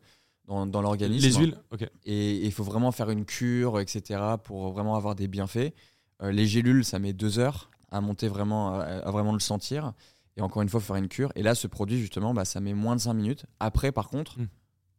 dans, 0.47 0.65
dans 0.65 0.81
l'organisme. 0.81 1.25
Les 1.25 1.33
huiles, 1.33 1.57
ok. 1.71 1.89
Et 2.05 2.45
il 2.45 2.51
faut 2.51 2.63
vraiment 2.63 2.91
faire 2.91 3.09
une 3.09 3.25
cure, 3.25 3.79
etc., 3.79 4.19
pour 4.43 4.71
vraiment 4.71 4.95
avoir 4.95 5.15
des 5.15 5.27
bienfaits. 5.27 5.73
Euh, 6.21 6.31
les 6.31 6.45
gélules, 6.47 6.83
ça 6.85 6.99
met 6.99 7.13
deux 7.13 7.39
heures 7.39 7.69
à 7.91 8.01
monter 8.01 8.27
vraiment, 8.27 8.75
à, 8.79 8.83
à 8.83 9.11
vraiment 9.11 9.33
le 9.33 9.39
sentir. 9.39 9.93
Et 10.35 10.41
encore 10.41 10.61
une 10.63 10.69
fois, 10.69 10.79
faut 10.79 10.87
faire 10.87 10.95
une 10.95 11.07
cure. 11.09 11.31
Et 11.35 11.43
là, 11.43 11.53
ce 11.55 11.67
produit, 11.67 11.99
justement, 11.99 12.33
bah, 12.33 12.43
ça 12.45 12.59
met 12.59 12.73
moins 12.73 12.95
de 12.95 13.01
5 13.01 13.13
minutes. 13.13 13.45
Après, 13.59 13.91
par 13.91 14.09
contre, 14.09 14.39
Mm. 14.39 14.47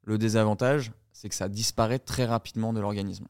le 0.05 0.19
désavantage, 0.19 0.93
c'est 1.13 1.29
que 1.29 1.35
ça 1.35 1.49
disparaît 1.49 1.99
très 1.99 2.25
rapidement 2.25 2.73
de 2.73 2.81
l'organisme. 2.81 3.27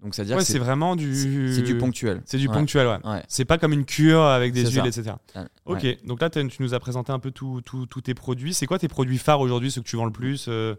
Donc, 0.00 0.14
c'est-à-dire 0.16 0.36
Ouais, 0.36 0.42
que 0.42 0.48
c'est 0.48 0.58
vraiment 0.58 0.96
du. 0.96 1.14
c'est- 1.14 1.62
du 1.62 1.78
ponctuel. 1.78 2.22
C'est 2.24 2.38
du 2.38 2.48
Ouais. 2.48 2.54
ponctuel, 2.54 2.86
ouais. 2.88 2.98
Ouais. 3.08 3.22
C'est 3.28 3.44
pas 3.44 3.56
comme 3.58 3.72
une 3.72 3.84
cure 3.84 4.20
avec 4.22 4.52
des 4.52 4.62
huiles, 4.68 4.92
ça. 4.92 5.00
etc. 5.00 5.16
Ok, 5.64 5.86
donc 6.04 6.20
là, 6.20 6.28
tu 6.30 6.44
nous 6.60 6.74
as 6.74 6.80
présenté 6.80 7.12
un 7.12 7.20
peu 7.20 7.30
tous 7.30 7.60
tes 8.02 8.14
produits. 8.14 8.52
C'est 8.54 8.66
quoi 8.66 8.78
tes 8.80 8.88
produits 8.88 9.18
phares 9.18 9.40
aujourd'hui, 9.40 9.70
ceux 9.70 9.80
que 9.80 9.88
tu 9.88 9.94
vends 9.96 10.04
le 10.04 10.10
plus 10.12 10.46
euh, 10.48 10.74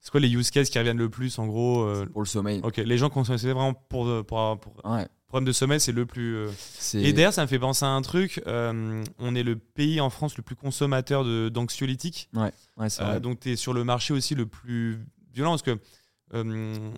C'est 0.00 0.10
quoi 0.10 0.20
les 0.20 0.30
use 0.32 0.50
cases 0.50 0.70
qui 0.70 0.78
reviennent 0.78 0.96
le 0.98 1.08
plus, 1.10 1.38
en 1.38 1.46
gros 1.46 1.82
euh, 1.82 2.06
Pour 2.06 2.22
le 2.22 2.26
sommeil. 2.26 2.60
Ok, 2.62 2.76
les 2.78 2.98
gens 2.98 3.10
consomment 3.10 3.38
c'est 3.38 3.52
vraiment 3.52 3.74
pour, 3.74 4.06
pour, 4.24 4.60
pour, 4.60 4.72
Ouais. 4.90 5.06
problème 5.26 5.46
de 5.46 5.52
sommeil, 5.52 5.80
c'est 5.80 5.92
le 5.92 6.06
plus. 6.06 6.36
euh. 6.36 6.50
Et 6.94 7.12
d'ailleurs, 7.12 7.32
ça 7.34 7.42
me 7.42 7.46
fait 7.48 7.58
penser 7.58 7.84
à 7.84 7.88
un 7.88 8.00
truc. 8.00 8.40
euh, 8.46 9.04
on 9.18 9.34
est 9.34 9.42
le 9.42 9.56
pays 9.56 10.00
en 10.00 10.08
France 10.08 10.36
le 10.36 10.42
plus 10.42 10.56
consommateur 10.56 11.24
d'anxiolytiques. 11.50 12.30
Ouais, 12.34 12.52
c'est 12.88 13.02
Euh, 13.02 13.06
vrai. 13.06 13.20
donc, 13.20 13.40
tu 13.40 13.50
es 13.50 13.56
sur 13.56 13.74
le 13.74 13.84
marché 13.84 14.14
aussi 14.14 14.34
le 14.34 14.46
plus 14.46 14.98
violent 15.34 15.50
parce 15.50 15.62
que. 15.62 15.78
euh, 16.34 16.90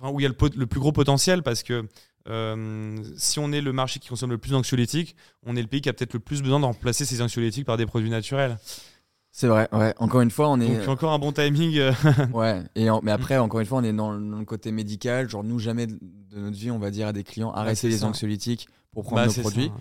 enfin, 0.00 0.12
où 0.12 0.20
il 0.20 0.24
y 0.24 0.26
a 0.26 0.28
le, 0.28 0.36
le 0.56 0.66
plus 0.66 0.80
gros 0.80 0.92
potentiel 0.92 1.42
parce 1.42 1.62
que. 1.62 1.86
euh, 2.28 2.96
si 3.16 3.38
on 3.38 3.50
est 3.52 3.60
le 3.60 3.72
marché 3.72 3.98
qui 4.00 4.08
consomme 4.08 4.30
le 4.30 4.38
plus 4.38 4.50
d'anxiolytiques, 4.52 5.16
on 5.44 5.56
est 5.56 5.62
le 5.62 5.66
pays 5.68 5.80
qui 5.80 5.88
a 5.88 5.92
peut-être 5.92 6.14
le 6.14 6.20
plus 6.20 6.42
besoin 6.42 6.60
de 6.60 6.64
remplacer 6.66 7.04
ces 7.04 7.20
anxiolytiques 7.22 7.64
par 7.66 7.76
des 7.76 7.86
produits 7.86 8.10
naturels. 8.10 8.58
C'est 9.34 9.46
vrai, 9.48 9.66
ouais. 9.72 9.94
Encore 9.98 10.20
une 10.20 10.30
fois, 10.30 10.50
on 10.50 10.60
est. 10.60 10.78
Donc 10.80 10.88
encore 10.88 11.12
un 11.12 11.18
bon 11.18 11.32
timing. 11.32 11.78
euh, 11.78 11.92
Ouais, 12.34 12.62
et 12.74 12.90
en- 12.90 13.00
mais 13.02 13.10
après, 13.12 13.38
encore 13.38 13.60
une 13.60 13.66
fois, 13.66 13.78
on 13.78 13.82
est 13.84 13.92
dans 13.92 14.12
le, 14.12 14.44
côté 14.44 14.72
médical. 14.72 15.28
Genre, 15.30 15.42
nous, 15.42 15.58
jamais 15.58 15.86
de, 15.86 15.98
notre 16.36 16.56
vie, 16.56 16.70
on 16.70 16.78
va 16.78 16.90
dire 16.90 17.06
à 17.08 17.12
des 17.14 17.24
clients 17.24 17.50
arrêtez 17.52 17.88
les 17.88 17.98
ça. 17.98 18.06
anxiolytiques 18.06 18.68
pour 18.92 19.04
prendre 19.04 19.22
bah, 19.22 19.26
nos 19.26 19.32
produits. 19.40 19.68
ça. 19.68 19.72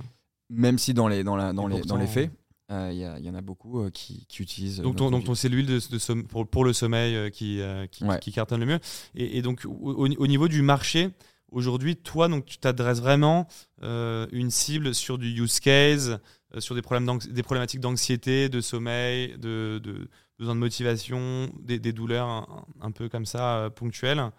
Même 0.50 0.78
si 0.78 0.94
dans 0.94 1.08
les, 1.10 1.24
dans 1.26 1.36
la, 1.36 1.52
dans 1.52 1.70
Et 1.70 1.76
les, 1.76 1.82
dans 1.82 1.98
les 1.98 2.08
faits, 2.08 2.32
euh, 2.72 2.90
il 2.94 3.00
y, 3.00 3.04
a- 3.04 3.20
il 3.20 3.26
y 3.26 3.30
en 3.30 3.36
a 3.36 3.42
beaucoup 3.42 3.82
euh, 3.82 3.90
qui, 3.90 4.26
qui 4.28 4.42
utilisent. 4.42 4.80
euh, 4.80 4.84
Donc, 4.84 4.96
ton, 4.96 5.12
donc 5.12 5.26
c'est 5.36 5.50
l'huile 5.50 5.66
de, 5.66 5.74
de 5.76 5.98
somm- 6.00 6.24
pour, 6.26 6.48
pour 6.48 6.64
le 6.64 6.72
sommeil 6.72 7.14
euh, 7.16 7.30
qui, 7.30 7.60
euh, 7.60 7.88
qui, 7.88 8.06
Ouais. 8.06 8.20
qui 8.20 8.32
cartonne 8.32 8.62
le 8.62 8.66
mieux. 8.66 8.80
Et, 9.16 9.38
et 9.38 9.42
donc, 9.42 9.64
au, 9.66 9.92
au- 9.92 10.08
au 10.08 10.28
niveau 10.28 10.48
du 10.48 10.62
marché, 10.62 11.10
aujourd'hui, 11.52 11.98
toi, 11.98 12.30
donc, 12.30 12.46
tu 12.46 12.58
t'adresses 12.58 13.02
vraiment 13.02 13.48
euh, 13.84 14.28
une 14.32 14.50
cible 14.50 14.96
sur 14.96 15.18
du 15.18 15.28
use 15.42 15.60
case, 15.60 16.10
euh, 16.12 16.18
sur 16.60 16.76
des, 16.76 16.82
problèmes 16.82 17.20
des 17.30 17.44
problématiques 17.44 17.80
d'anxiété, 17.80 18.50
de 18.50 18.62
sommeil, 18.62 19.38
de, 19.38 19.80
de 19.84 20.10
besoin 20.38 20.56
de 20.56 20.60
motivation, 20.60 21.50
des, 21.60 21.80
des 21.80 21.94
douleurs 21.94 22.28
un, 22.28 22.66
un 22.82 22.92
peu 22.92 23.10
comme 23.10 23.26
ça, 23.26 23.58
euh, 23.58 23.70
ponctuelles. 23.70 24.32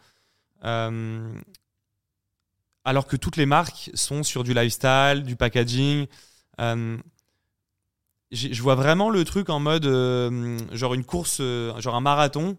Euh, 0.65 1.33
alors 2.85 3.07
que 3.07 3.17
toutes 3.17 3.37
les 3.37 3.47
marques 3.47 3.91
sont 3.95 4.23
sur 4.23 4.45
du 4.45 4.55
lifestyle, 4.55 5.23
du 5.25 5.37
packaging. 5.37 6.07
Euh, 6.61 6.99
je 8.33 8.63
vois 8.63 8.75
vraiment 8.75 9.11
le 9.11 9.25
truc 9.25 9.51
en 9.51 9.61
mode 9.61 9.85
euh, 9.85 10.59
genre 10.73 10.95
une 10.95 11.05
course, 11.05 11.39
euh, 11.41 11.79
genre 11.81 11.95
un 11.95 12.01
marathon. 12.01 12.57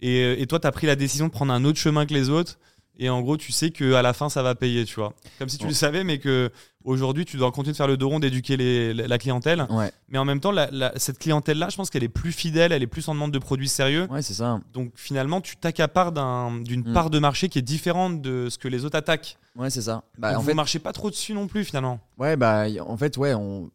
Et, 0.00 0.22
euh, 0.22 0.36
et 0.38 0.46
toi, 0.46 0.60
tu 0.60 0.66
as 0.66 0.72
pris 0.72 0.86
la 0.86 0.96
décision 0.96 1.26
de 1.26 1.32
prendre 1.32 1.52
un 1.52 1.64
autre 1.64 1.78
chemin 1.78 2.04
que 2.04 2.12
les 2.12 2.28
autres. 2.28 2.58
Et 2.96 3.08
en 3.08 3.22
gros, 3.22 3.36
tu 3.36 3.50
sais 3.50 3.70
qu'à 3.70 4.02
la 4.02 4.12
fin, 4.12 4.28
ça 4.28 4.42
va 4.42 4.54
payer, 4.54 4.84
tu 4.84 4.96
vois. 4.96 5.14
Comme 5.38 5.48
si 5.48 5.58
tu 5.58 5.66
le 5.66 5.72
savais, 5.72 6.04
mais 6.04 6.18
que 6.18 6.50
aujourd'hui, 6.84 7.24
tu 7.24 7.36
dois 7.36 7.50
continuer 7.50 7.72
de 7.72 7.76
faire 7.76 7.86
le 7.88 7.96
dos 7.96 8.08
rond, 8.08 8.20
d'éduquer 8.20 8.56
les- 8.56 8.94
la 8.94 9.06
la 9.08 9.18
clientèle. 9.18 9.66
Ouais, 9.70 9.90
Mais 10.08 10.18
en 10.18 10.24
même 10.24 10.40
temps, 10.40 10.52
la- 10.52 10.70
la- 10.70 10.92
cette 10.96 11.18
clientèle-là, 11.18 11.68
je 11.70 11.76
pense 11.76 11.90
qu'elle 11.90 12.04
est 12.04 12.08
plus 12.08 12.30
fidèle, 12.32 12.72
elle 12.72 12.82
est 12.82 12.86
plus 12.86 13.08
en 13.08 13.14
demande 13.14 13.32
de 13.32 13.38
produits 13.38 13.68
sérieux. 13.68 14.06
ouais, 14.10 14.22
c'est 14.22 14.34
ça. 14.34 14.60
Donc 14.72 14.92
finalement, 14.94 15.40
tu 15.40 15.56
t'accapares 15.56 16.12
d'un- 16.12 16.60
d'une 16.60 16.88
Mm. 16.88 16.92
part 16.92 17.10
de 17.10 17.18
marché 17.18 17.48
qui 17.48 17.58
est 17.58 17.62
différente 17.62 18.20
de 18.22 18.48
ce 18.50 18.58
que 18.58 18.68
les 18.68 18.84
autres 18.84 18.96
attaquent. 18.96 19.36
Ouais, 19.56 19.70
c'est 19.70 19.82
ça. 19.82 20.02
Bah, 20.18 20.30
Donc 20.30 20.38
en 20.38 20.40
vous 20.42 20.48
fait, 20.48 20.54
marchez 20.54 20.78
pas 20.78 20.92
trop 20.92 21.10
dessus 21.10 21.32
non 21.32 21.46
plus, 21.46 21.64
finalement. 21.64 22.00
ouais, 22.18 22.36
bah, 22.36 22.64
en 22.86 22.96
fait, 22.96 23.16
ouais, 23.16 23.34
on, 23.34 23.70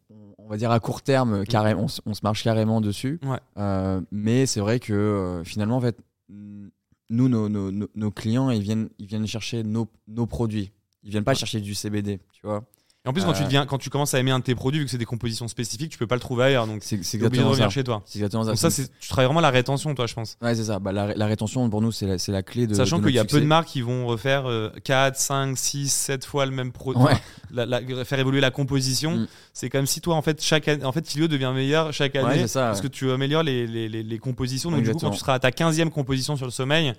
va 0.49 0.57
dire 0.57 0.71
à 0.71 0.79
court 0.79 1.03
terme, 1.03 1.45
carrément, 1.45 1.85
on, 2.07 2.13
se 2.15 2.19
marche 2.23 2.43
carrément 2.43 2.81
dessus. 2.81 3.19
Ouais. 3.23 3.37
Euh, 3.57 4.01
mais 4.11 4.47
c'est 4.47 4.59
vrai 4.61 4.79
que 4.79 4.93
euh, 4.93 5.43
finalement, 5.43 5.77
en 5.77 5.81
fait, 5.81 5.95
mm, 6.29 6.67
nous, 7.11 7.29
nos, 7.29 7.49
nos, 7.49 7.71
nos- 7.71 7.87
nos 7.93 8.11
clients, 8.11 8.49
ils 8.49 8.61
viennent, 8.61 8.89
ils 8.97 9.05
viennent 9.05 9.27
chercher 9.27 9.63
nos, 9.63 9.87
nos 10.07 10.25
produits. 10.25 10.71
Ils 11.03 11.11
viennent 11.11 11.23
pas 11.23 11.33
chercher 11.35 11.59
du 11.61 11.75
CBD, 11.75 12.19
tu 12.33 12.41
vois. 12.43 12.63
En 13.07 13.13
plus, 13.13 13.23
quand, 13.23 13.31
tu 13.31 13.41
Euh. 13.43 13.45
deviens, 13.45 13.65
quand 13.65 13.77
tu 13.77 13.89
commences 13.89 14.13
à 14.13 14.19
aimer 14.19 14.31
un 14.31 14.39
de 14.39 14.43
tes 14.43 14.55
produits, 14.55 14.79
vu 14.81 14.85
que 14.85 14.91
c'est 14.91 14.97
des 14.97 15.05
compositions 15.05 15.47
spécifiques, 15.47 15.89
tu 15.89 15.97
peux 15.97 16.05
pas 16.05 16.15
le 16.15 16.21
trouver 16.21 16.43
ailleurs. 16.43 16.67
Donc, 16.67 16.81
C'est 16.83 16.95
obligé 16.97 17.17
de 17.17 17.23
exactement 17.25 17.49
revenir 17.49 17.65
ça. 17.67 17.73
chez 17.73 17.83
toi. 17.85 18.01
C'est 18.05 18.19
exactement 18.19 18.43
ça. 18.43 18.49
Donc, 18.49 18.57
ça, 18.57 18.69
c'est- 18.69 18.91
tu 18.99 19.07
travailles 19.07 19.27
vraiment 19.27 19.39
la 19.39 19.49
rétention, 19.51 19.95
toi, 19.95 20.05
je 20.05 20.13
pense. 20.13 20.35
Ouais, 20.41 20.53
c'est 20.53 20.65
ça. 20.65 20.79
Bah, 20.79 20.91
la, 20.91 21.15
la 21.15 21.25
rétention, 21.25 21.69
pour 21.69 21.81
nous, 21.81 21.93
c'est 21.93 22.05
la, 22.27 22.43
clé 22.43 22.67
de. 22.67 22.73
Sachant 22.73 22.99
qu'il 23.01 23.11
y 23.15 23.19
a 23.19 23.23
peu 23.23 23.39
de 23.39 23.45
marques 23.45 23.69
qui 23.69 23.81
vont 23.81 24.05
refaire 24.05 24.47
euh, 24.47 24.69
4, 24.83 25.15
5, 25.15 25.57
6, 25.57 25.89
7 25.89 26.25
fois 26.25 26.45
le 26.45 26.51
même 26.51 26.73
produit. 26.73 27.01
Ouais. 27.01 28.03
Faire 28.03 28.19
évoluer 28.19 28.41
la 28.41 28.51
composition. 28.51 29.11
Mm. 29.15 29.27
C'est 29.53 29.69
comme 29.69 29.85
si 29.85 30.01
toi, 30.01 30.15
en 30.15 30.21
fait, 30.21 30.41
chaque 30.43 30.67
année, 30.67 30.83
en 30.83 30.91
fait, 30.91 31.01
Tilio 31.01 31.29
devient 31.29 31.51
meilleur 31.55 31.93
chaque 31.93 32.17
année. 32.17 32.27
Ouais, 32.27 32.39
c'est 32.41 32.47
ça. 32.49 32.65
parce 32.65 32.81
que 32.81 32.87
tu 32.87 33.09
améliores 33.11 33.43
les, 33.43 33.65
les, 33.65 33.87
les, 33.87 34.03
les 34.03 34.19
compositions. 34.19 34.71
Donc, 34.71 34.81
du 34.81 34.87
coup, 34.91 34.99
quand 34.99 35.07
Exactement. 35.07 35.11
tu 35.13 35.19
seras 35.19 35.33
à 35.35 35.39
ta 35.39 35.51
15e 35.51 35.89
composition 35.89 36.35
sur 36.35 36.45
le 36.45 36.51
sommeil, 36.51 36.93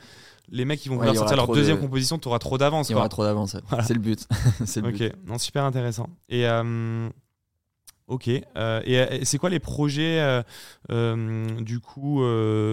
les 0.48 0.64
mecs 0.64 0.80
qui 0.80 0.88
vont 0.88 0.94
Ouais, 0.96 1.06
vouloir 1.06 1.16
sortir 1.16 1.36
leur 1.36 1.46
deuxième 1.48 1.76
de- 1.76 1.82
composition, 1.82 2.18
tu 2.18 2.28
auras 2.28 2.38
trop 2.38 2.58
d'avance. 2.58 2.88
Il 2.88 2.92
y 2.92 2.96
aura 2.96 3.08
trop 3.08 3.24
d'avance. 3.24 3.56
Voilà. 3.68 3.84
C'est 3.84 3.94
le 3.94 4.00
but. 4.00 4.26
c'est 4.64 4.80
le 4.80 4.88
Ok, 4.88 4.94
but. 4.98 5.12
non, 5.26 5.38
super 5.38 5.64
intéressant. 5.64 6.08
Et 6.28 6.46
euh, 6.46 7.08
ok, 8.08 8.28
euh, 8.56 8.80
et, 8.84 8.98
euh, 8.98 9.18
c'est 9.22 9.38
quoi 9.38 9.50
les 9.50 9.60
projets 9.60 10.20
euh, 10.20 10.42
euh, 10.90 11.60
du 11.60 11.78
coup 11.80 12.22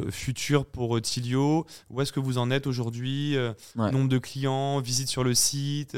futurs 0.09 0.65
pour 0.65 0.99
Tilio? 1.01 1.65
Où 1.89 2.01
est-ce 2.01 2.11
que 2.11 2.19
vous 2.19 2.37
en 2.37 2.49
êtes 2.51 2.65
aujourd'hui 2.67 3.35
Ouais. 3.75 3.91
Nombre 3.91 4.09
de 4.09 4.17
clients, 4.17 4.79
visites 4.79 5.09
sur 5.09 5.23
le 5.23 5.33
site 5.35 5.95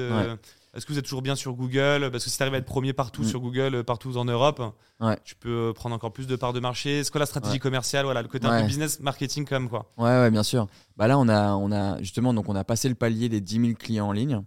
Est-ce 0.76 0.86
que 0.86 0.94
vous 0.94 1.00
êtes 1.00 1.06
toujours 1.06 1.22
bien 1.24 1.36
sur 1.36 1.54
Google? 1.54 2.10
Parce 2.12 2.24
que 2.24 2.30
si 2.30 2.38
tu 2.38 2.44
arrives 2.44 2.54
à 2.54 2.58
être 2.60 2.66
premier 2.66 2.94
partout 2.94 3.24
Mm. 3.24 3.26
sur 3.26 3.40
Google, 3.40 3.76
euh, 3.76 3.84
partout 3.84 4.18
en 4.18 4.26
Europe, 4.26 4.62
Ouais. 5.00 5.18
tu 5.24 5.36
peux 5.36 5.70
euh, 5.70 5.74
prendre 5.74 5.96
encore 5.96 6.12
plus 6.14 6.28
de 6.28 6.36
parts 6.36 6.54
de 6.54 6.60
marché. 6.60 7.04
C'est 7.04 7.12
quoi 7.12 7.20
la 7.20 7.26
stratégie 7.26 7.54
Ouais. 7.54 7.60
commerciale 7.60 8.06
Voilà, 8.06 8.22
le 8.22 8.28
côté 8.28 8.46
un 8.46 8.52
Ouais. 8.52 8.62
peu 8.62 8.68
business 8.68 9.00
marketing 9.00 9.46
quand 9.48 9.60
même 9.60 9.70
quoi? 9.70 9.92
Ouais, 9.98 10.04
ouais, 10.06 10.30
bien 10.32 10.44
sûr. 10.44 10.68
Bah 10.96 11.08
là, 11.08 11.18
on 11.18 11.28
a, 11.28 11.54
on 11.56 11.72
a 11.72 12.00
justement, 12.02 12.34
donc 12.34 12.50
on 12.50 12.56
a 12.56 12.64
passé 12.64 12.88
le 12.88 12.96
palier 12.96 13.30
des 13.30 13.42
10 13.42 13.60
000 13.62 13.74
clients 13.80 14.08
en 14.08 14.12
ligne. 14.12 14.42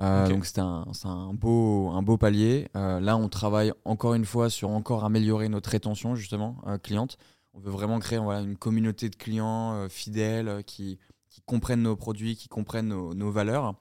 Euh. 0.00 0.28
Donc 0.28 0.46
c'était 0.46 0.60
un, 0.60 0.86
c'est 0.92 1.08
un 1.08 1.34
beau, 1.34 1.90
un 1.90 2.02
beau 2.02 2.16
palier. 2.16 2.68
Euh, 2.76 3.00
là, 3.00 3.16
on 3.16 3.28
travaille 3.28 3.72
encore 3.84 4.14
une 4.14 4.24
fois 4.24 4.48
sur 4.48 4.70
encore 4.70 5.04
améliorer 5.04 5.48
notre 5.48 5.68
rétention 5.70 6.14
justement 6.14 6.56
euh, 6.66 6.78
cliente. 6.78 7.18
On 7.52 7.58
veut 7.60 7.72
vraiment 7.72 7.98
créer 7.98 8.18
voilà, 8.20 8.40
une 8.40 8.56
communauté 8.56 9.08
de 9.10 9.16
clients 9.16 9.86
fidèles 9.90 10.62
qui, 10.64 10.98
qui 11.28 11.40
comprennent 11.42 11.82
nos 11.82 11.96
produits, 11.96 12.36
qui 12.36 12.46
comprennent 12.48 12.88
nos, 12.88 13.12
nos 13.14 13.30
valeurs. 13.32 13.74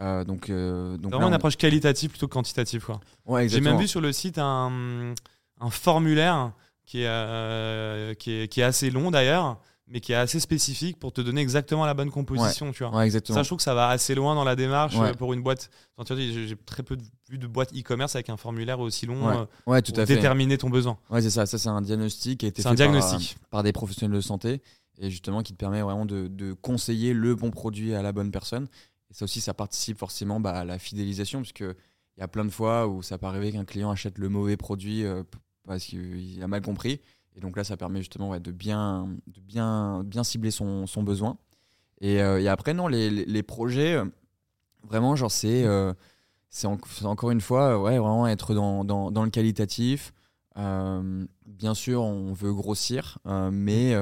Euh, 0.00 0.22
donc, 0.24 0.48
euh, 0.48 0.96
donc 0.96 1.10
Vraiment 1.10 1.22
là, 1.22 1.26
une 1.28 1.32
on- 1.32 1.36
approche 1.36 1.56
qualitative 1.56 2.10
plutôt 2.10 2.28
que 2.28 2.32
quantitative 2.32 2.84
quoi. 2.84 3.00
Ouais, 3.26 3.48
J'ai 3.48 3.60
même 3.60 3.78
vu 3.78 3.88
sur 3.88 4.00
le 4.00 4.12
site 4.12 4.38
un, 4.38 5.12
un 5.60 5.70
formulaire 5.70 6.52
qui 6.86 7.02
est, 7.02 7.06
euh, 7.08 8.14
qui, 8.14 8.30
est, 8.32 8.48
qui 8.48 8.60
est 8.60 8.64
assez 8.64 8.90
long 8.90 9.10
d'ailleurs, 9.10 9.58
mais 9.88 10.00
qui 10.00 10.12
est 10.12 10.16
assez 10.16 10.38
spécifique 10.38 10.98
pour 10.98 11.12
te 11.12 11.20
donner 11.20 11.40
exactement 11.40 11.84
la 11.84 11.94
bonne 11.94 12.10
composition. 12.10 12.70
Tu 12.72 12.84
vois. 12.84 12.94
Ouais, 12.96 13.04
exactement. 13.06 13.34
Ça, 13.36 13.42
je 13.42 13.48
trouve 13.48 13.56
que 13.58 13.62
ça 13.64 13.74
va 13.74 13.88
assez 13.88 14.14
loin 14.14 14.34
dans 14.34 14.44
la 14.44 14.54
démarche 14.54 14.94
Ouais. 14.96 15.12
pour 15.14 15.32
une 15.32 15.42
boîte. 15.42 15.68
J'ai 16.06 16.56
très 16.64 16.82
peu 16.82 16.96
vu 17.28 17.38
de 17.38 17.46
boîtes 17.46 17.72
e-commerce 17.76 18.14
avec 18.14 18.28
un 18.30 18.36
formulaire 18.36 18.78
aussi 18.80 19.06
long 19.06 19.28
euh, 19.28 19.44
tout 19.80 19.92
pour 19.92 20.00
à 20.02 20.06
fait. 20.06 20.14
déterminer 20.14 20.58
ton 20.58 20.70
besoin. 20.70 20.96
Ouais, 21.10 21.22
c'est 21.22 21.30
ça. 21.30 21.44
Ça, 21.46 21.58
c'est 21.58 21.68
un 21.70 21.80
diagnostic 21.82 22.40
qui 22.40 22.46
a 22.46 22.48
été 22.50 22.62
fait 22.62 22.68
un 22.68 22.70
par, 22.70 22.76
diagnostic. 22.76 23.36
euh, 23.36 23.46
Par, 23.50 23.62
des 23.62 23.72
professionnels 23.72 24.14
de 24.16 24.20
santé 24.20 24.62
et 25.00 25.10
justement 25.10 25.42
qui 25.42 25.52
te 25.54 25.58
permet 25.58 25.80
vraiment 25.82 26.06
de, 26.06 26.28
de 26.28 26.52
conseiller 26.52 27.12
le 27.14 27.34
bon 27.34 27.50
produit 27.50 27.94
à 27.94 28.02
la 28.02 28.12
bonne 28.12 28.30
personne. 28.30 28.68
Et 29.10 29.14
ça 29.14 29.24
aussi, 29.24 29.40
ça 29.40 29.54
participe 29.54 29.98
forcément 29.98 30.40
bah, 30.40 30.52
à 30.52 30.64
la 30.64 30.78
fidélisation 30.78 31.40
puisque 31.40 31.60
il 31.60 32.20
y 32.20 32.22
a 32.22 32.28
plein 32.28 32.44
de 32.44 32.50
fois 32.50 32.86
où 32.88 33.02
ça 33.02 33.16
peut 33.18 33.26
arriver 33.26 33.52
qu'un 33.52 33.64
client 33.64 33.90
achète 33.90 34.18
le 34.18 34.28
mauvais 34.28 34.56
produit 34.56 35.04
euh, 35.04 35.22
parce 35.66 35.84
qu'il 35.84 36.42
a 36.42 36.48
mal 36.48 36.62
compris. 36.62 37.00
Et 37.36 37.40
donc 37.40 37.56
là, 37.56 37.64
ça 37.64 37.76
permet 37.76 38.00
justement 38.00 38.38
de, 38.38 38.50
bien, 38.52 39.08
de 39.28 39.40
bien, 39.40 40.02
bien 40.04 40.24
cibler 40.24 40.50
son, 40.50 40.86
besoin. 41.04 41.38
Et, 42.00 42.22
euh, 42.22 42.40
et 42.40 42.48
après, 42.48 42.74
non, 42.74 42.88
les, 42.88 43.10
les- 43.10 43.24
projets, 43.42 43.94
euh, 43.94 44.04
vraiment, 44.84 45.16
genre, 45.16 45.30
c'est 45.30 45.64
c'est 46.50 46.66
en- 46.66 46.78
c'est 46.88 47.04
encore 47.06 47.30
une 47.30 47.40
fois, 47.40 47.80
ouais, 47.80 47.98
vraiment 47.98 48.26
être 48.28 48.54
dans, 48.54 48.84
dans, 48.84 49.10
dans 49.10 49.24
le 49.24 49.30
qualitatif. 49.30 50.12
Bien 51.46 51.74
sûr, 51.74 52.02
on 52.02 52.32
veut 52.32 52.52
grossir, 52.52 53.18
mais. 53.52 53.94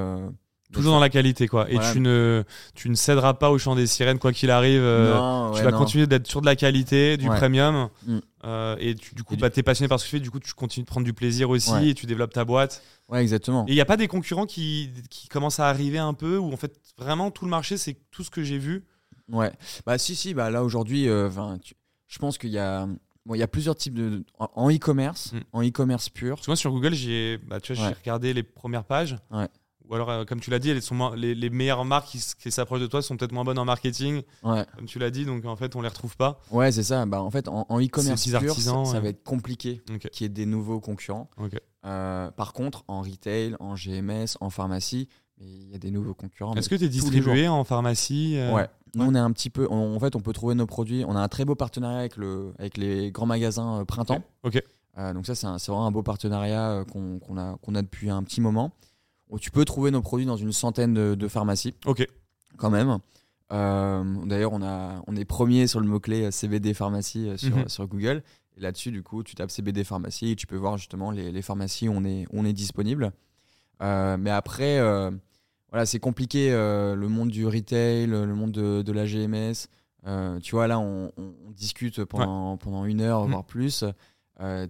Toujours 0.72 0.92
dans 0.92 1.00
la 1.00 1.08
qualité, 1.08 1.46
quoi. 1.46 1.70
Et 1.70 1.78
tu, 1.92 2.00
ne, 2.00 2.42
tu 2.74 2.88
ne 2.90 2.94
céderas 2.96 3.34
pas 3.34 3.50
au 3.50 3.58
chant 3.58 3.74
des 3.76 3.86
sirènes, 3.86 4.18
quoi 4.18 4.32
qu'il 4.32 4.50
arrive. 4.50 4.80
euh, 4.82 5.14
Non, 5.14 5.50
tu 5.52 5.58
ouais, 5.58 5.64
vas 5.64 5.70
non. 5.70 5.78
continuer 5.78 6.06
d'être 6.06 6.26
sur 6.26 6.40
de 6.40 6.46
la 6.46 6.56
qualité, 6.56 7.16
du 7.16 7.28
Ouais. 7.28 7.36
premium. 7.36 7.88
Mm. 8.06 8.18
euh, 8.44 8.76
et 8.78 8.94
tu- 8.94 9.14
du 9.14 9.24
coup, 9.24 9.36
bah, 9.36 9.50
tu 9.50 9.58
es 9.60 9.62
passionné 9.62 9.88
par 9.88 9.98
ce 9.98 10.04
que 10.04 10.10
tu 10.10 10.16
fais. 10.16 10.20
Du 10.20 10.30
coup, 10.30 10.38
tu 10.40 10.52
continues 10.54 10.84
de 10.84 10.88
prendre 10.88 11.04
du 11.04 11.12
plaisir 11.12 11.50
aussi 11.50 11.72
Ouais. 11.72 11.88
et 11.88 11.94
tu 11.94 12.06
développes 12.06 12.32
ta 12.32 12.44
boîte. 12.44 12.82
Ouais, 13.08 13.20
exactement. 13.22 13.64
Et 13.66 13.72
il 13.72 13.74
n'y 13.74 13.80
a 13.80 13.84
pas 13.84 13.96
des 13.96 14.06
concurrents 14.08 14.46
qui, 14.46 14.90
qui 15.10 15.26
commencent 15.28 15.58
à 15.60 15.68
arriver 15.68 15.98
un 15.98 16.14
peu 16.14 16.36
où 16.38 16.52
en 16.52 16.56
fait 16.56 16.72
vraiment 16.98 17.30
tout 17.32 17.44
le 17.44 17.50
marché 17.50 17.76
c'est 17.76 17.96
tout 18.12 18.22
ce 18.22 18.30
que 18.30 18.42
j'ai 18.44 18.58
vu? 18.58 18.84
Ouais. 19.32 19.50
Bah, 19.84 19.98
si, 19.98 20.14
si, 20.14 20.32
bah, 20.34 20.50
là 20.50 20.62
aujourd'hui, 20.62 21.08
euh, 21.08 21.28
tu- 21.62 21.74
je 22.06 22.18
pense 22.18 22.38
qu'il 22.38 22.50
y 22.50 22.58
a. 22.58 22.86
Bon, 23.24 23.34
il 23.34 23.38
y 23.38 23.42
a 23.42 23.48
plusieurs 23.48 23.74
types 23.74 23.94
de. 23.94 24.24
En 24.38 24.70
e-commerce, 24.70 25.32
Mm. 25.32 25.38
en 25.52 25.62
e-commerce 25.64 26.08
pur. 26.08 26.36
Parce 26.36 26.46
que 26.46 26.50
moi 26.52 26.56
sur 26.56 26.70
Google 26.70 26.94
j'ai 26.94 27.38
bah, 27.38 27.60
tu 27.60 27.74
vois, 27.74 27.86
Ouais. 27.88 27.94
regardé 28.00 28.32
les 28.32 28.44
premières 28.44 28.84
pages. 28.84 29.16
Ouais. 29.32 29.48
Ou 29.88 29.94
alors 29.94 30.10
euh, 30.10 30.24
comme 30.24 30.40
tu 30.40 30.50
l'as 30.50 30.58
dit, 30.58 30.70
elles 30.70 30.82
sont 30.82 30.94
moins- 30.94 31.14
les, 31.16 31.34
les 31.34 31.48
meilleures 31.50 31.84
marques 31.84 32.08
qui, 32.08 32.50
s'approchent 32.50 32.80
de 32.80 32.86
toi 32.86 33.02
sont 33.02 33.16
peut-être 33.16 33.32
moins 33.32 33.44
bonnes 33.44 33.58
en 33.58 33.64
marketing, 33.64 34.22
Ouais, 34.42 34.64
comme 34.76 34.86
tu 34.86 34.98
l'as 34.98 35.10
dit. 35.10 35.24
Donc 35.24 35.44
en 35.44 35.56
fait 35.56 35.76
on 35.76 35.80
les 35.82 35.88
retrouve 35.88 36.16
pas. 36.16 36.40
ouais 36.50 36.72
c'est 36.72 36.82
ça. 36.82 37.06
Bah, 37.06 37.22
en 37.22 37.30
fait, 37.30 37.48
en, 37.48 37.66
en 37.68 37.80
e-commerce 37.80 38.24
pur, 38.26 38.36
artisans, 38.36 38.84
ça, 38.84 39.00
va 39.00 39.08
être 39.08 39.22
compliqué 39.22 39.82
Ok. 39.92 40.08
qu'il 40.10 40.24
y 40.24 40.26
ait 40.26 40.28
des 40.28 40.46
nouveaux 40.46 40.80
concurrents. 40.80 41.30
Euh, 41.84 42.30
par 42.32 42.52
contre, 42.52 42.84
en 42.88 43.02
retail, 43.02 43.54
en 43.60 43.74
GMS, 43.76 44.36
en 44.40 44.50
pharmacie, 44.50 45.08
il 45.38 45.70
y 45.70 45.74
a 45.74 45.78
des 45.78 45.90
nouveaux 45.90 46.14
concurrents. 46.14 46.54
Est-ce 46.54 46.68
que 46.68 46.74
tu 46.74 46.84
es 46.84 46.88
distribué 46.88 47.46
en 47.46 47.62
pharmacie 47.64 48.36
euh, 48.38 48.52
Ouais. 48.54 48.66
Nous, 48.94 49.04
on 49.04 49.14
est 49.14 49.18
un 49.18 49.30
petit 49.30 49.50
peu. 49.50 49.68
on- 49.70 49.94
en 49.94 50.00
fait, 50.00 50.16
on 50.16 50.20
peut 50.20 50.32
trouver 50.32 50.54
nos 50.54 50.66
produits. 50.66 51.04
On 51.06 51.14
a 51.14 51.20
un 51.20 51.28
très 51.28 51.44
beau 51.44 51.54
partenariat 51.54 51.98
avec, 51.98 52.16
le, 52.16 52.54
avec 52.58 52.76
les 52.78 53.12
grands 53.12 53.26
magasins 53.26 53.80
euh, 53.80 53.84
Printemps. 53.84 54.22
Ok. 54.42 54.62
Donc, 55.12 55.26
ça, 55.26 55.34
c'est 55.34 55.46
vraiment 55.70 55.86
un 55.86 55.90
beau 55.90 56.02
partenariat 56.02 56.82
qu'on 56.90 57.18
qu'on 57.18 57.36
a, 57.36 57.58
qu'on 57.60 57.74
a 57.74 57.82
depuis 57.82 58.08
un 58.08 58.22
petit 58.22 58.40
moment. 58.40 58.72
Où 59.28 59.38
tu 59.38 59.50
peux 59.50 59.64
trouver 59.64 59.90
nos 59.90 60.02
produits 60.02 60.26
dans 60.26 60.36
une 60.36 60.52
centaine 60.52 60.94
de, 60.94 61.14
de 61.14 61.28
pharmacies, 61.28 61.74
Ok. 61.84 62.06
quand 62.56 62.70
même. 62.70 62.98
Euh, 63.52 64.04
D'ailleurs, 64.26 64.52
on, 64.52 64.62
a- 64.62 65.02
on 65.06 65.16
est 65.16 65.24
premier 65.24 65.66
sur 65.66 65.80
le 65.80 65.86
mot-clé 65.86 66.24
euh, 66.24 66.30
CBD 66.30 66.74
pharmacie 66.74 67.28
euh, 67.28 67.36
sur, 67.36 67.56
Mhm. 67.56 67.68
sur 67.68 67.86
Google. 67.86 68.22
Et 68.56 68.60
là-dessus, 68.60 68.90
du 68.90 69.02
coup, 69.02 69.22
tu 69.22 69.34
tapes 69.34 69.50
CBD 69.50 69.84
pharmacie 69.84 70.30
et 70.30 70.36
tu 70.36 70.46
peux 70.46 70.56
voir 70.56 70.78
justement 70.78 71.10
les, 71.10 71.30
les 71.32 71.42
pharmacies 71.42 71.88
où 71.88 71.92
on 71.92 72.04
est, 72.04 72.24
où 72.32 72.40
on 72.40 72.44
est 72.44 72.52
disponible. 72.52 73.12
Euh, 73.82 74.16
mais 74.16 74.30
après, 74.30 74.78
euh, 74.78 75.10
voilà, 75.70 75.84
c'est 75.86 75.98
compliqué 75.98 76.50
le 76.50 77.06
monde 77.08 77.28
du 77.28 77.46
retail, 77.46 78.06
le 78.06 78.26
monde 78.34 78.52
de, 78.52 78.82
de 78.82 78.92
la 78.92 79.04
GMS. 79.06 79.68
Tu 80.42 80.52
vois, 80.52 80.66
là, 80.68 80.78
on, 80.78 81.12
discute 81.50 82.04
pendant, 82.04 82.56
pendant 82.56 82.84
une 82.86 83.00
heure, 83.00 83.24
Mhm. 83.24 83.30
voire 83.32 83.44
plus. 83.44 83.84
Euh, 84.40 84.66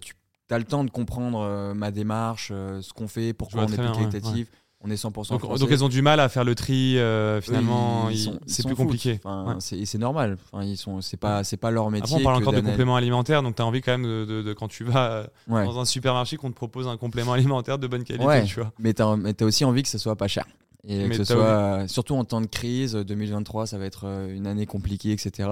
tu 0.47 0.53
as 0.53 0.57
le 0.57 0.63
temps 0.65 0.83
de 0.83 0.89
comprendre 0.89 1.39
euh, 1.41 1.73
ma 1.73 1.91
démarche, 1.91 2.49
euh, 2.51 2.81
ce 2.81 2.93
qu'on 2.93 3.07
fait, 3.07 3.33
pourquoi 3.33 3.63
on 3.63 3.67
est 3.67 3.75
plus 3.77 3.85
ouais, 3.87 3.91
qualitatif. 3.91 4.47
On 4.79 4.91
est 4.91 4.95
100% 4.95 5.11
Donc, 5.31 5.41
français. 5.41 5.59
donc 5.59 5.71
elles 5.71 5.83
ont 5.83 5.89
du 5.89 6.03
mal 6.03 6.19
à 6.19 6.29
faire 6.29 6.43
le 6.43 6.53
tri 6.53 6.99
euh, 6.99 7.41
finalement. 7.41 8.09
C'est 8.45 8.63
plus 8.63 8.75
compliqué. 8.75 9.19
Enfin, 9.23 9.45
Ouais. 9.47 9.55
c'est- 9.57 9.77
et 9.79 9.85
c'est 9.87 9.97
normal. 9.97 10.37
Enfin, 10.53 10.63
ils 10.63 10.77
sont, 10.77 11.01
c'est 11.01 11.17
pas, 11.17 11.43
c'est 11.43 11.57
pas 11.57 11.71
leur 11.71 11.89
métier. 11.89 12.03
Après, 12.17 12.21
on 12.21 12.23
parle 12.23 12.35
encore 12.43 12.53
de 12.53 12.61
compléments 12.61 12.95
alimentaires, 12.95 13.41
donc 13.41 13.55
tu 13.55 13.61
as 13.63 13.65
envie 13.65 13.81
quand 13.81 13.91
même 13.93 14.03
de, 14.05 14.23
de- 14.25 14.41
de- 14.43 14.53
quand 14.53 14.67
tu 14.67 14.83
vas 14.83 15.27
dans 15.47 15.79
un 15.79 15.85
supermarché 15.85 16.37
qu'on 16.37 16.51
te 16.51 16.55
propose 16.55 16.87
un 16.87 16.95
complément 16.95 17.33
alimentaire 17.33 17.79
de 17.79 17.87
bonne 17.87 18.03
qualité, 18.03 18.43
tu 18.45 18.59
vois. 18.61 18.71
Mais 18.77 18.93
t'as 18.93 19.07
as 19.15 19.43
aussi 19.43 19.65
envie 19.65 19.81
que 19.81 19.89
ce 19.89 19.97
soit 19.97 20.15
pas 20.15 20.27
cher. 20.27 20.45
Et 20.89 21.03
Mais 21.03 21.09
que 21.09 21.23
ce 21.23 21.33
soit, 21.33 21.43
euh, 21.43 21.87
surtout 21.87 22.15
en 22.15 22.23
temps 22.23 22.39
de 22.39 22.45
crise, 22.45 22.93
2023, 22.95 23.67
ça 23.67 23.77
va 23.77 23.83
être 23.85 24.05
euh, 24.05 24.33
une 24.33 24.47
année 24.47 24.65
compliquée, 24.65 25.11
etc. 25.11 25.49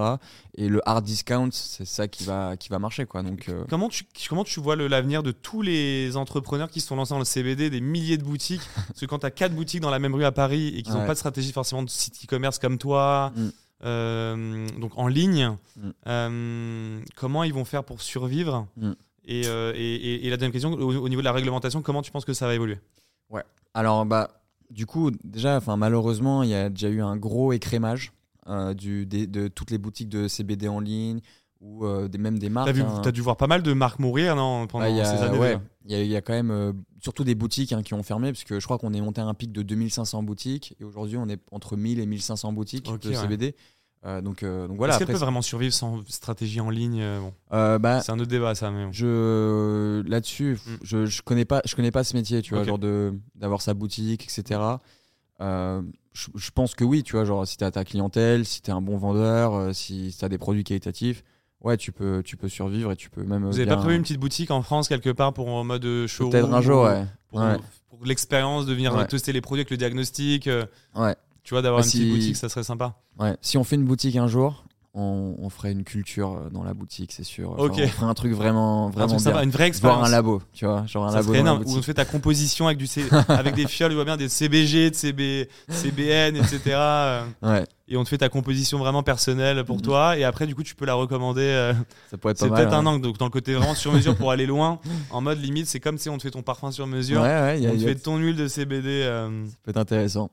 Et 0.56 0.68
le 0.68 0.80
hard 0.88 1.04
discount, 1.04 1.50
c'est 1.52 1.84
ça 1.84 2.08
qui 2.08 2.24
va, 2.24 2.56
qui 2.56 2.70
va 2.70 2.78
marcher, 2.78 3.04
quoi. 3.04 3.22
Donc, 3.22 3.50
euh, 3.50 3.64
Comment 3.68 3.90
tu, 3.90 4.04
comment 4.30 4.44
tu 4.44 4.60
vois 4.60 4.76
l'avenir 4.76 5.22
de 5.22 5.32
tous 5.32 5.60
les 5.60 6.16
entrepreneurs 6.16 6.70
qui 6.70 6.80
se 6.80 6.86
sont 6.88 6.96
lancés 6.96 7.12
dans 7.12 7.18
le 7.18 7.26
CBD, 7.26 7.68
des 7.68 7.82
milliers 7.82 8.16
de 8.16 8.24
boutiques? 8.24 8.62
Parce 8.88 9.00
que 9.00 9.04
quand 9.06 9.18
tu 9.18 9.26
as 9.26 9.30
quatre 9.30 9.54
boutiques 9.54 9.82
dans 9.82 9.90
la 9.90 9.98
même 9.98 10.14
rue 10.14 10.24
à 10.24 10.32
Paris 10.32 10.68
et 10.68 10.82
qu'ils 10.82 10.94
n'ont 10.94 11.00
Ouais. 11.00 11.06
pas 11.06 11.12
de 11.12 11.18
stratégie 11.18 11.52
forcément 11.52 11.82
de 11.82 11.90
site 11.90 12.24
e-commerce 12.24 12.58
comme 12.58 12.78
toi, 12.78 13.30
Mm. 13.36 13.48
euh, 13.84 14.66
donc 14.80 14.92
en 14.96 15.06
ligne, 15.06 15.54
Mm. 15.76 15.90
euh, 16.06 17.00
comment 17.14 17.44
ils 17.44 17.52
vont 17.52 17.64
faire 17.66 17.84
pour 17.84 18.00
survivre? 18.00 18.66
Mm. 18.78 18.92
et, 19.28 19.42
euh, 19.48 19.72
et- 19.74 19.94
et- 19.96 20.26
et 20.26 20.30
la 20.30 20.36
deuxième 20.36 20.52
question, 20.52 20.72
au, 20.72 20.94
au 20.96 21.08
niveau 21.08 21.20
de 21.20 21.24
la 21.24 21.32
réglementation, 21.32 21.82
comment 21.82 22.00
tu 22.00 22.10
penses 22.12 22.24
que 22.24 22.32
ça 22.32 22.46
va 22.46 22.54
évoluer? 22.54 22.78
Alors, 23.74 24.06
bah, 24.06 24.35
du 24.70 24.86
coup, 24.86 25.10
déjà, 25.24 25.56
enfin, 25.56 25.76
malheureusement, 25.76 26.42
il 26.42 26.50
y 26.50 26.54
a 26.54 26.68
déjà 26.68 26.88
eu 26.88 27.00
un 27.02 27.16
gros 27.16 27.52
écrémage 27.52 28.12
euh, 28.48 28.74
du, 28.74 29.06
des- 29.06 29.26
de 29.26 29.48
toutes 29.48 29.70
les 29.70 29.78
boutiques 29.78 30.08
de 30.08 30.28
CBD 30.28 30.68
en 30.68 30.80
ligne 30.80 31.20
ou 31.60 31.84
euh, 31.86 32.06
des, 32.08 32.18
même 32.18 32.38
des 32.38 32.48
marques. 32.50 32.72
Tu 32.72 32.80
hein. 32.80 33.02
as, 33.04 33.12
dû 33.12 33.20
voir 33.22 33.36
pas 33.36 33.46
mal 33.46 33.62
de 33.62 33.72
marques 33.72 33.98
mourir 33.98 34.36
non, 34.36 34.66
pendant 34.66 34.84
Bah, 34.84 34.90
il 34.90 34.96
y 34.96 35.00
a- 35.00 35.04
ces 35.04 35.22
années 35.22 35.38
ouais, 35.38 35.58
il 35.86 35.92
y, 35.92 35.94
a- 35.94 36.02
il 36.02 36.08
y 36.10 36.16
a 36.16 36.20
quand 36.20 36.34
même 36.34 36.50
euh, 36.50 36.72
surtout 37.00 37.24
des 37.24 37.34
boutiques 37.34 37.72
hein, 37.72 37.82
qui 37.82 37.94
ont 37.94 38.02
fermé, 38.02 38.30
parce 38.32 38.44
que 38.44 38.60
je 38.60 38.64
crois 38.64 38.78
qu'on 38.78 38.92
est 38.92 39.00
monté 39.00 39.20
à 39.20 39.26
un 39.26 39.34
pic 39.34 39.52
de 39.52 39.62
2500 39.62 40.22
boutiques, 40.22 40.74
et 40.80 40.84
aujourd'hui 40.84 41.16
on 41.16 41.28
est 41.28 41.40
entre 41.50 41.76
1000 41.76 41.98
et 41.98 42.06
1500 42.06 42.52
boutiques 42.52 42.90
de 43.00 43.08
ouais. 43.08 43.14
CBD. 43.16 43.54
Euh, 44.06 44.20
donc, 44.20 44.42
euh, 44.44 44.68
donc 44.68 44.76
voilà. 44.76 44.92
Est-ce 44.94 45.04
qu'elle 45.04 45.12
peut 45.14 45.20
vraiment 45.20 45.42
survivre 45.42 45.74
sans 45.74 46.00
stratégie 46.06 46.60
en 46.60 46.70
ligne 46.70 47.00
euh, 47.02 47.18
bon, 47.20 47.32
euh, 47.52 47.78
bah, 47.80 48.00
C'est 48.02 48.12
un 48.12 48.18
autre 48.20 48.28
débat 48.30 48.54
ça, 48.54 48.70
mais 48.70 48.84
bon. 48.84 48.92
je 48.92 50.02
là-dessus, 50.08 50.58
Mm. 50.66 50.70
je, 50.82 51.06
je 51.06 51.22
connais 51.22 51.44
pas, 51.44 51.60
je 51.64 51.74
connais 51.74 51.90
pas 51.90 52.04
ce 52.04 52.14
métier, 52.14 52.40
tu 52.40 52.54
vois, 52.54 52.62
genre 52.62 52.78
de 52.78 53.14
d'avoir 53.34 53.60
sa 53.62 53.74
boutique, 53.74 54.24
etc. 54.24 54.60
Je, 55.40 56.28
je 56.34 56.50
pense 56.50 56.74
que 56.74 56.84
oui, 56.84 57.02
tu 57.02 57.12
vois, 57.12 57.24
genre 57.24 57.46
si 57.46 57.56
t'as 57.56 57.70
ta 57.70 57.84
clientèle, 57.84 58.44
si 58.46 58.62
t'es 58.62 58.72
un 58.72 58.80
bon 58.80 58.96
vendeur, 58.96 59.74
si 59.74 60.16
t'as 60.18 60.28
des 60.28 60.38
produits 60.38 60.64
qualitatifs, 60.64 61.22
ouais, 61.60 61.76
tu 61.76 61.92
peux, 61.92 62.22
tu 62.24 62.36
peux 62.36 62.48
survivre 62.48 62.92
et 62.92 62.96
tu 62.96 63.10
peux 63.10 63.22
même. 63.22 63.44
Vous 63.44 63.56
avez 63.56 63.66
bien- 63.66 63.74
pas 63.74 63.80
prévu 63.82 63.96
une 63.96 64.02
petite 64.02 64.20
boutique 64.20 64.50
en 64.50 64.62
France 64.62 64.88
quelque 64.88 65.10
part 65.10 65.32
pour 65.34 65.48
en 65.48 65.62
mode 65.64 66.06
showroom 66.06 66.32
Peut-être 66.32 66.54
un 66.54 66.60
jour, 66.62 66.82
ou- 66.82 66.86
ouais. 66.86 67.04
Pour, 67.28 67.40
Ouais. 67.40 67.56
pour 67.90 68.04
l'expérience 68.06 68.64
de 68.66 68.72
venir 68.72 68.94
Ouais. 68.94 69.06
tester 69.06 69.32
les 69.32 69.40
produits 69.42 69.60
avec 69.60 69.70
le 69.70 69.76
diagnostic. 69.76 70.48
Ouais. 70.94 71.16
Tu 71.46 71.54
vois, 71.54 71.62
d'avoir 71.62 71.80
Bah, 71.82 71.86
une 71.86 71.90
si- 71.90 71.98
petite 72.00 72.12
boutique, 72.12 72.36
ça 72.36 72.48
serait 72.48 72.64
sympa. 72.64 72.96
Ouais, 73.20 73.36
si 73.40 73.56
on 73.56 73.62
fait 73.62 73.76
une 73.76 73.84
boutique 73.84 74.16
un 74.16 74.26
jour, 74.26 74.64
on, 74.98 75.36
on 75.38 75.48
ferait 75.48 75.70
une 75.72 75.84
culture 75.84 76.32
euh, 76.32 76.50
dans 76.50 76.64
la 76.64 76.74
boutique, 76.74 77.12
c'est 77.12 77.22
sûr. 77.22 77.52
Enfin, 77.52 77.62
Ok. 77.64 77.74
On 77.84 77.86
ferait 77.86 78.06
un 78.06 78.14
truc 78.14 78.32
vraiment, 78.32 78.86
Un 78.88 78.90
vraiment 78.90 79.06
truc 79.08 79.20
sympa, 79.20 79.36
bien. 79.36 79.44
une 79.44 79.50
vraie 79.50 79.66
expérience. 79.68 80.04
un 80.06 80.10
labo, 80.10 80.42
tu 80.52 80.64
vois, 80.66 80.86
genre 80.86 81.04
un 81.04 81.10
Ça 81.10 81.16
labo 81.18 81.28
serait 81.28 81.38
énorme. 81.40 81.62
Où 81.66 81.76
on 81.76 81.82
fait 81.82 81.94
ta 81.94 82.04
composition 82.04 82.66
avec, 82.66 82.78
du 82.78 82.86
C- 82.88 83.04
avec 83.28 83.54
des 83.54 83.66
fioles, 83.68 83.90
tu 83.90 83.94
vois 83.94 84.04
bien, 84.06 84.16
des 84.16 84.28
CBG, 84.28 84.90
de 84.90 84.94
CB, 84.96 85.48
CBN, 85.68 86.34
etc. 86.36 86.60
Ouais, 87.42 87.64
Et 87.88 87.96
on 87.96 88.02
te 88.02 88.08
fait 88.08 88.18
ta 88.18 88.28
composition 88.28 88.78
vraiment 88.78 89.04
personnelle 89.04 89.62
pour 89.64 89.76
Mhm. 89.76 89.82
toi. 89.82 90.18
Et 90.18 90.24
après, 90.24 90.46
du 90.48 90.54
coup, 90.56 90.62
tu 90.64 90.74
peux 90.74 90.86
la 90.86 90.94
recommander. 90.94 91.42
euh, 91.42 91.74
ça 92.10 92.16
pourrait 92.16 92.32
être 92.32 92.38
c'est 92.38 92.48
peut-être 92.48 92.72
un 92.72 92.84
angle. 92.86 93.02
Donc, 93.02 93.18
dans 93.18 93.26
le 93.26 93.30
côté 93.30 93.54
vraiment 93.54 93.74
sur 93.74 93.92
mesure 93.92 94.16
pour 94.16 94.30
aller 94.32 94.46
loin. 94.46 94.80
En 95.10 95.20
mode 95.20 95.38
limite, 95.40 95.66
c'est 95.68 95.78
comme 95.78 95.98
si 95.98 96.08
on 96.08 96.16
te 96.16 96.22
fait 96.22 96.30
ton 96.32 96.42
parfum 96.42 96.72
sur 96.72 96.86
mesure. 96.88 97.20
Ouais, 97.20 97.28
ouais, 97.28 97.60
y 97.60 97.66
a- 97.66 97.70
on 97.70 97.74
te 97.74 97.78
y 97.80 97.84
a- 97.84 97.88
fait 97.88 97.94
ton 97.96 98.16
huile 98.16 98.34
de 98.36 98.48
CBD. 98.48 98.88
euh, 98.88 99.46
ça 99.46 99.56
peut 99.62 99.70
être 99.70 99.76
intéressant. 99.76 100.30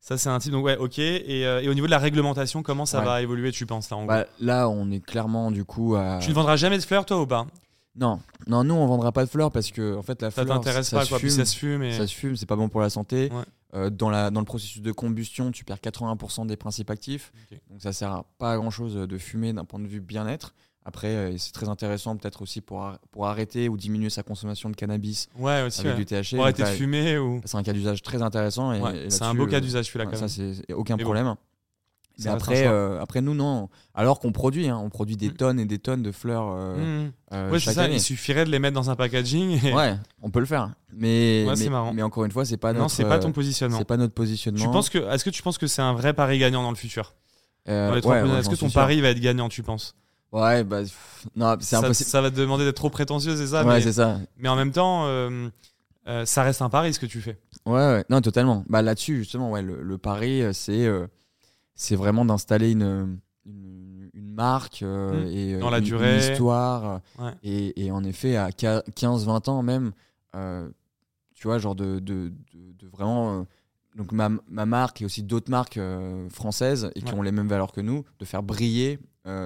Ça, 0.00 0.16
c'est 0.16 0.28
un 0.28 0.38
type. 0.38 0.52
Donc, 0.52 0.64
ouais, 0.64 0.76
ok. 0.76 0.98
Et, 0.98 1.46
euh, 1.46 1.60
et 1.62 1.68
au 1.68 1.74
niveau 1.74 1.86
de 1.86 1.90
la 1.90 1.98
réglementation, 1.98 2.62
comment 2.62 2.86
ça 2.86 3.00
Ouais. 3.00 3.04
va 3.04 3.22
évoluer, 3.22 3.52
tu 3.52 3.66
penses, 3.66 3.90
là, 3.90 3.96
en 3.96 4.00
gros 4.00 4.08
Bah, 4.08 4.26
là, 4.40 4.68
on 4.68 4.90
est 4.90 5.00
clairement 5.04 5.50
du 5.50 5.64
coup 5.64 5.96
à. 5.96 6.18
Tu 6.20 6.30
ne 6.30 6.34
vendras 6.34 6.56
jamais 6.56 6.78
de 6.78 6.82
fleurs, 6.82 7.04
toi, 7.04 7.20
ou 7.20 7.26
pas? 7.26 7.46
Non, 7.96 8.20
non, 8.46 8.62
nous 8.62 8.74
on 8.74 8.86
vendra 8.86 9.10
pas 9.10 9.24
de 9.24 9.28
fleurs 9.30 9.50
parce 9.50 9.72
que 9.72 9.96
en 9.96 10.02
fait 10.02 10.22
la 10.22 10.30
Ça 10.30 10.44
fleur 10.44 10.58
t'intéresse 10.60 10.86
ça 10.88 10.98
pas, 10.98 11.04
se 11.04 11.08
quoi. 11.08 11.18
Fume, 11.18 11.30
ça 11.30 11.44
se 11.44 11.56
fume. 11.56 11.82
Et... 11.82 11.92
ça 11.92 12.06
se 12.06 12.14
fume, 12.14 12.36
c'est 12.36 12.46
pas 12.46 12.54
bon 12.54 12.68
pour 12.68 12.80
la 12.80 12.90
santé. 12.90 13.28
Ouais. 13.32 13.42
Euh, 13.74 13.90
dans, 13.90 14.08
la, 14.08 14.30
dans 14.30 14.38
le 14.38 14.46
processus 14.46 14.80
de 14.82 14.92
combustion, 14.92 15.50
tu 15.50 15.64
perds 15.64 15.78
80% 15.78 16.46
des 16.46 16.56
principes 16.56 16.90
actifs. 16.90 17.32
Donc 17.68 17.82
ça 17.82 17.92
sert 17.92 18.12
à 18.12 18.24
pas 18.38 18.52
à 18.52 18.56
grand 18.56 18.70
chose 18.70 18.94
de 18.94 19.18
fumer 19.18 19.52
d'un 19.52 19.64
point 19.64 19.80
de 19.80 19.88
vue 19.88 20.00
bien-être. 20.00 20.54
Après, 20.88 21.08
euh, 21.08 21.36
c'est 21.36 21.52
très 21.52 21.68
intéressant 21.68 22.16
peut-être 22.16 22.40
aussi 22.40 22.62
pour, 22.62 22.90
pour 23.10 23.26
arrêter 23.26 23.68
ou 23.68 23.76
diminuer 23.76 24.08
sa 24.08 24.22
consommation 24.22 24.70
de 24.70 24.74
cannabis 24.74 25.28
Ouais, 25.38 25.60
aussi. 25.60 25.80
avec 25.86 25.98
ouais. 25.98 25.98
du 25.98 26.06
THC. 26.06 26.36
Pour 26.36 26.44
arrêter 26.44 26.62
de 26.62 26.68
fumer 26.68 27.18
ou. 27.18 27.42
C'est 27.44 27.58
un 27.58 27.62
cas 27.62 27.74
d'usage 27.74 28.00
très 28.00 28.22
intéressant. 28.22 28.72
Et, 28.72 28.80
Ouais, 28.80 28.96
et 29.04 29.10
c'est 29.10 29.22
un 29.24 29.34
beau 29.34 29.46
cas 29.46 29.58
euh, 29.58 29.60
d'usage, 29.60 29.84
celui-là, 29.84 30.06
ça, 30.16 30.28
c'est 30.28 30.72
aucun 30.72 30.96
problème. 30.96 31.34
Mais 32.24 32.30
après, 32.30 32.66
euh, 32.66 33.00
après, 33.02 33.20
nous, 33.20 33.34
non. 33.34 33.68
Alors 33.94 34.18
qu'on 34.18 34.32
produit, 34.32 34.66
hein, 34.68 34.80
on 34.82 34.88
produit 34.88 35.16
des 35.16 35.28
Mm. 35.28 35.32
tonnes 35.34 35.60
et 35.60 35.66
des 35.66 35.78
tonnes 35.78 36.02
de 36.02 36.10
fleurs 36.10 36.48
euh, 36.50 36.76
Mhm. 37.04 37.12
euh, 37.34 37.50
Ouais, 37.52 37.60
chaque 37.60 37.74
ça. 37.74 37.82
année. 37.82 37.96
Il 37.96 38.00
suffirait 38.00 38.44
de 38.46 38.50
les 38.50 38.58
mettre 38.58 38.74
dans 38.74 38.88
un 38.90 38.96
packaging. 38.96 39.64
Et... 39.66 39.72
Ouais, 39.74 39.94
on 40.22 40.30
peut 40.30 40.40
le 40.40 40.46
faire. 40.46 40.72
Mais, 40.92 41.44
Ouais, 41.46 41.54
mais, 41.56 41.68
marrant. 41.68 41.92
mais 41.92 42.02
encore 42.02 42.24
une 42.24 42.32
fois, 42.32 42.44
c'est 42.46 42.56
pas 42.56 42.72
non, 42.72 42.80
notre, 42.80 42.90
c'est 42.92 43.04
pas 43.04 43.18
ton 43.20 43.30
positionnement. 43.30 43.76
c'est 43.78 43.84
pas 43.84 43.98
notre 43.98 44.14
positionnement. 44.14 44.64
Tu 44.64 44.70
penses 44.70 44.88
que, 44.88 44.98
est-ce 45.12 45.24
que 45.24 45.30
tu 45.30 45.42
penses 45.42 45.58
que 45.58 45.66
c'est 45.68 45.82
un 45.82 45.92
vrai 45.92 46.12
pari 46.14 46.38
gagnant 46.40 46.62
dans 46.62 46.70
le 46.70 46.76
futur? 46.76 47.14
Ouais, 47.68 47.98
Est-ce 47.98 48.48
que 48.48 48.56
ton 48.56 48.70
pari 48.70 49.00
va 49.02 49.10
être 49.10 49.20
gagnant, 49.20 49.48
tu 49.50 49.62
penses? 49.62 49.94
Ouais, 50.32 50.62
bah, 50.64 50.80
pff, 50.82 51.26
non, 51.36 51.56
c'est 51.60 51.76
ça, 51.76 51.78
impossible. 51.78 52.10
ça 52.10 52.20
va 52.20 52.30
te 52.30 52.36
demander 52.36 52.64
d'être 52.64 52.76
trop 52.76 52.90
prétentieux, 52.90 53.34
c'est 53.36 53.46
ça 53.46 53.64
ouais, 53.64 53.74
mais, 53.76 53.80
c'est 53.80 53.92
ça. 53.94 54.18
mais 54.36 54.48
en 54.48 54.56
même 54.56 54.72
temps, 54.72 55.06
euh, 55.06 55.48
euh, 56.06 56.24
ça 56.26 56.42
reste 56.42 56.60
un 56.62 56.68
pari 56.68 56.92
ce 56.92 57.00
que 57.00 57.06
tu 57.06 57.20
fais. 57.22 57.38
Ouais, 57.64 57.72
ouais, 57.74 58.04
non, 58.10 58.20
totalement. 58.20 58.62
Bah 58.68 58.82
là-dessus, 58.82 59.16
justement, 59.18 59.50
ouais, 59.50 59.62
le, 59.62 59.82
le 59.82 59.98
pari, 59.98 60.42
euh, 60.42 60.52
c'est 60.52 60.84
euh, 60.86 61.06
c'est 61.74 61.96
vraiment 61.96 62.24
d'installer 62.26 62.72
une, 62.72 63.18
une, 63.46 64.10
une 64.12 64.32
marque 64.34 64.82
euh, 64.82 65.24
Mm. 65.24 65.28
et 65.28 65.58
Dans 65.58 65.70
la 65.70 65.78
une, 65.78 65.84
durée. 65.84 66.12
une 66.14 66.20
histoire. 66.20 67.00
Ouais. 67.18 67.32
Et, 67.42 67.86
et 67.86 67.90
en 67.90 68.04
effet, 68.04 68.36
à 68.36 68.50
15-20 68.50 69.48
ans 69.48 69.62
même, 69.62 69.92
tu 71.34 71.46
vois, 71.46 71.58
genre 71.58 71.74
de, 71.74 71.98
de, 72.00 72.32
de, 72.52 72.72
de 72.78 72.86
vraiment. 72.88 73.46
donc 73.96 74.12
ma, 74.12 74.28
ma 74.48 74.66
marque 74.66 75.02
et 75.02 75.04
aussi 75.04 75.22
d'autres 75.22 75.50
marques 75.50 75.76
euh, 75.78 76.28
françaises 76.30 76.90
et 76.94 77.00
qui 77.02 77.12
Ouais. 77.12 77.18
ont 77.18 77.22
les 77.22 77.32
mêmes 77.32 77.48
valeurs 77.48 77.72
que 77.72 77.80
nous, 77.80 78.04
de 78.18 78.24
faire 78.24 78.42
briller 78.42 78.98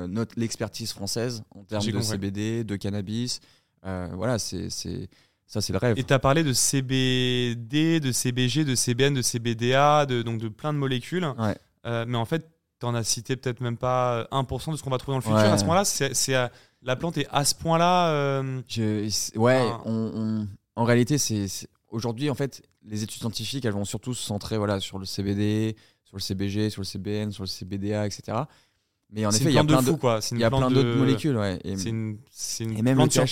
notre 0.08 0.38
l'expertise 0.38 0.92
française 0.92 1.42
en 1.50 1.64
termes 1.64 1.84
de 1.84 1.90
compris. 1.92 2.06
CBD, 2.06 2.64
de 2.64 2.76
cannabis. 2.76 3.40
Euh, 3.84 4.08
voilà, 4.14 4.38
c'est 4.38 4.70
c'est- 4.70 5.08
ça, 5.46 5.60
c'est 5.60 5.72
le 5.72 5.78
rêve. 5.78 5.98
Et 5.98 6.04
tu 6.04 6.12
as 6.14 6.18
parlé 6.18 6.44
de 6.44 6.52
CBD, 6.52 8.00
de 8.00 8.12
CBG, 8.12 8.64
de 8.64 8.74
CBN, 8.74 9.14
de 9.14 9.22
CBDA, 9.22 10.06
de, 10.06 10.22
donc 10.22 10.38
de 10.40 10.48
plein 10.48 10.72
de 10.72 10.78
molécules. 10.78 11.24
Ouais. 11.38 11.56
Euh, 11.86 12.04
mais 12.08 12.16
en 12.16 12.24
fait, 12.24 12.48
tu 12.80 12.86
en 12.86 12.94
as 12.94 13.04
cité 13.04 13.36
peut-être 13.36 13.60
même 13.60 13.76
pas 13.76 14.26
1% 14.30 14.72
de 14.72 14.76
ce 14.76 14.82
qu'on 14.82 14.90
va 14.90 14.98
trouver 14.98 15.14
dans 15.14 15.18
le 15.18 15.22
futur. 15.22 15.36
Ouais. 15.36 15.44
À 15.44 15.58
ce 15.58 15.62
moment-là, 15.64 15.84
c'est, 15.84 16.14
c'est, 16.14 16.34
euh, 16.34 16.48
la 16.82 16.96
plante 16.96 17.18
est 17.18 17.26
à 17.30 17.44
ce 17.44 17.54
point-là. 17.54 18.08
euh, 18.10 18.62
ouais, 19.36 19.60
Ah. 19.70 19.80
on, 19.84 20.12
on- 20.14 20.48
en 20.76 20.84
réalité, 20.84 21.18
c'est 21.18 21.48
c'est- 21.48 21.68
aujourd'hui, 21.88 22.30
en 22.30 22.34
fait, 22.34 22.62
les 22.84 23.02
études 23.02 23.20
scientifiques, 23.20 23.64
elles 23.64 23.72
vont 23.72 23.84
surtout 23.84 24.14
se 24.14 24.24
centrer 24.24 24.56
voilà, 24.56 24.80
sur 24.80 24.98
le 24.98 25.04
CBD, 25.04 25.76
sur 26.04 26.16
le 26.16 26.20
CBG, 26.22 26.70
sur 26.70 26.80
le 26.80 26.86
CBN, 26.86 27.30
sur 27.30 27.42
le 27.42 27.48
CBDA, 27.48 28.06
etc. 28.06 28.38
Mais 29.14 29.26
en 29.26 29.30
effet, 29.30 29.44
il 29.44 29.52
y 29.52 29.58
a 29.58 29.62
de 29.62 29.68
plein 29.68 29.82
fou, 29.82 29.92
de, 29.92 29.96
quoi. 29.96 30.20
Il 30.30 30.38
y 30.38 30.44
a 30.44 30.50
plein 30.50 30.70
de- 30.70 30.74
d'autres 30.74 30.96
molécules. 30.96 31.36
Ouais. 31.36 31.58
Et, 31.64 31.76
C'est 31.76 31.90
une, 31.90 32.16
une 32.60 32.78
Et 32.78 32.82
même 32.82 32.96
plante 32.96 33.14
le. 33.14 33.24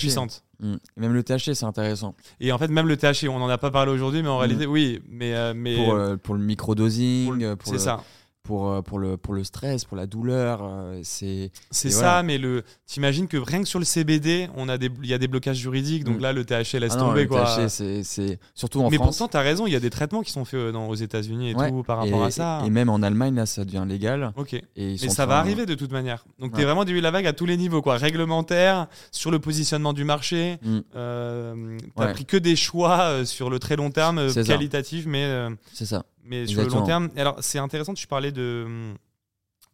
Mm. 0.59 0.73
Et 0.97 0.99
même 1.01 1.13
le 1.13 1.23
THC, 1.23 1.55
c'est 1.55 1.65
intéressant. 1.65 2.13
Et 2.39 2.51
en 2.51 2.59
fait, 2.59 2.67
même 2.67 2.87
le 2.87 2.97
THC, 2.97 3.27
on 3.29 3.39
n'en 3.39 3.49
a 3.49 3.57
pas 3.57 3.71
parlé 3.71 3.91
aujourd'hui, 3.91 4.21
mais 4.21 4.29
en 4.29 4.37
réalité, 4.37 4.67
oui. 4.67 5.01
Mais, 5.09 5.33
euh, 5.33 5.53
mais 5.55 5.75
Pour, 5.75 5.93
euh, 5.95 6.17
pour 6.17 6.35
le 6.35 6.41
microdosing, 6.41 7.25
pour 7.25 7.33
le- 7.33 7.45
euh, 7.45 7.55
pour, 7.55 7.67
c'est 7.67 7.73
le, 7.73 7.79
ça. 7.79 8.03
Pour, 8.43 8.69
euh, 8.71 8.81
pour, 8.81 8.97
le, 8.97 9.17
pour 9.17 9.35
le 9.35 9.43
stress, 9.43 9.85
pour 9.85 9.95
la 9.95 10.07
douleur. 10.07 10.61
euh, 10.63 10.99
c'est 11.03 11.51
ça, 11.69 11.89
voilà. 11.99 12.23
mais 12.23 12.39
le, 12.39 12.63
t'imagines 12.87 13.27
que 13.27 13.37
rien 13.37 13.61
que 13.61 13.67
sur 13.67 13.77
le 13.77 13.85
CBD, 13.85 14.49
on 14.55 14.67
a 14.67 14.79
des, 14.79 14.89
il 15.03 15.07
y 15.09 15.13
a 15.13 15.19
des 15.19 15.27
blocages 15.27 15.57
juridiques, 15.57 16.03
donc 16.05 16.17
Mm. 16.17 16.21
là, 16.21 16.33
le 16.33 16.43
THC 16.43 16.79
laisse 16.79 16.93
Ah 16.95 16.97
non, 16.97 17.09
tomber, 17.09 17.21
le 17.23 17.27
quoi. 17.27 17.43
THC, 17.43 18.01
c'est- 18.03 18.39
surtout 18.55 18.81
en 18.81 18.89
mais 18.89 18.95
France. 18.97 19.09
pourtant, 19.19 19.27
t'as 19.27 19.41
raison, 19.41 19.67
il 19.67 19.73
y 19.73 19.75
a 19.75 19.79
des 19.79 19.91
traitements 19.91 20.23
qui 20.23 20.31
sont 20.31 20.43
faits 20.43 20.59
euh, 20.59 20.71
dans, 20.71 20.87
aux 20.89 20.95
États-Unis 20.95 21.51
et 21.51 21.55
Ouais. 21.55 21.69
tout 21.69 21.83
par 21.83 21.97
rapport 21.99 22.23
et, 22.23 22.27
à 22.27 22.31
ça. 22.31 22.63
et 22.65 22.71
même 22.71 22.89
en 22.89 23.03
Allemagne, 23.03 23.35
là, 23.35 23.45
ça 23.45 23.63
devient 23.63 23.85
légal. 23.87 24.33
Ok. 24.35 24.53
Et 24.55 24.63
Mais 24.75 24.97
ça 24.97 25.27
va 25.27 25.37
arriver 25.37 25.67
de 25.67 25.75
toute 25.75 25.91
manière. 25.91 26.25
Donc, 26.39 26.51
t'es 26.53 26.57
Ouais. 26.57 26.63
vraiment 26.65 26.83
début 26.83 26.97
de 26.97 27.03
la 27.03 27.11
vague 27.11 27.27
à 27.27 27.33
tous 27.33 27.45
les 27.45 27.57
niveaux, 27.57 27.83
quoi. 27.83 27.97
Réglementaire, 27.97 28.87
sur 29.11 29.29
le 29.29 29.37
positionnement 29.37 29.93
du 29.93 30.03
marché. 30.03 30.57
Mm. 30.63 30.79
Euh, 30.95 31.77
t'as 31.95 32.07
Ouais. 32.07 32.13
pris 32.13 32.25
que 32.25 32.37
des 32.37 32.55
choix 32.55 33.23
sur 33.23 33.51
le 33.51 33.59
très 33.59 33.75
long 33.75 33.91
terme, 33.91 34.33
qualitatifs, 34.33 35.05
mais, 35.05 35.25
euh, 35.25 35.51
C'est 35.73 35.85
ça. 35.85 36.05
Mais 36.31 36.47
sur 36.47 36.61
le 36.61 36.67
long 36.79 36.85
terme. 36.85 37.09
Alors, 37.17 37.37
c'est 37.41 37.59
intéressant, 37.59 37.93
tu 37.93 38.07
parlais 38.07 38.31
de, 38.31 38.93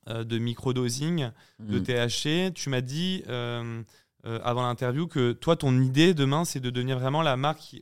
euh, 0.10 0.24
de 0.24 0.38
microdosing. 0.38 1.30
de 1.60 1.80
Mm. 1.80 1.84
THC. 1.84 2.54
Tu 2.54 2.70
m'as 2.70 2.82
dit 2.82 3.24
euh, 3.28 3.82
euh, 4.26 4.40
avant 4.44 4.64
l'interview 4.64 5.08
que 5.08 5.32
toi, 5.34 5.56
ton 5.56 5.82
idée 5.82 6.14
demain, 6.14 6.46
c'est 6.46 6.60
de 6.60 6.70
devenir 6.70 7.00
vraiment 7.00 7.22
la 7.22 7.38
marque 7.38 7.60
qui, 7.60 7.82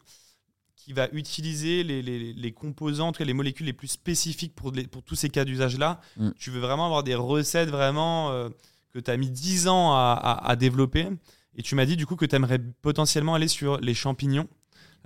qui 0.76 0.94
va 0.94 1.08
utiliser 1.14 1.84
les, 1.84 2.02
les, 2.02 2.34
les 2.34 2.52
composants, 2.52 3.12
les 3.20 3.34
molécules 3.34 3.66
les 3.66 3.74
plus 3.74 3.88
spécifiques 3.88 4.54
pour, 4.56 4.72
les- 4.72 4.88
pour 4.88 5.02
tous 5.04 5.16
ces 5.16 5.30
cas 5.30 5.46
d'usage-là. 5.46 6.00
Mm. 6.18 6.30
Tu 6.38 6.52
veux 6.52 6.60
vraiment 6.60 6.86
avoir 6.86 7.04
des 7.04 7.16
recettes 7.16 7.70
vraiment 7.70 8.32
euh, 8.32 8.50
que 8.94 9.00
tu 9.00 9.10
as 9.12 9.18
mis 9.18 9.30
10 9.32 9.68
ans 9.68 9.94
à, 9.94 10.14
à- 10.22 10.50
à 10.52 10.56
développer. 10.56 11.08
Et 11.58 11.62
tu 11.64 11.76
m'as 11.76 11.86
dit 11.86 11.96
du 11.96 12.06
coup 12.06 12.16
que 12.18 12.26
tu 12.26 12.36
aimerais 12.36 12.60
potentiellement 12.82 13.34
aller 13.36 13.48
sur 13.48 13.78
les 13.80 13.94
champignons. 13.94 14.48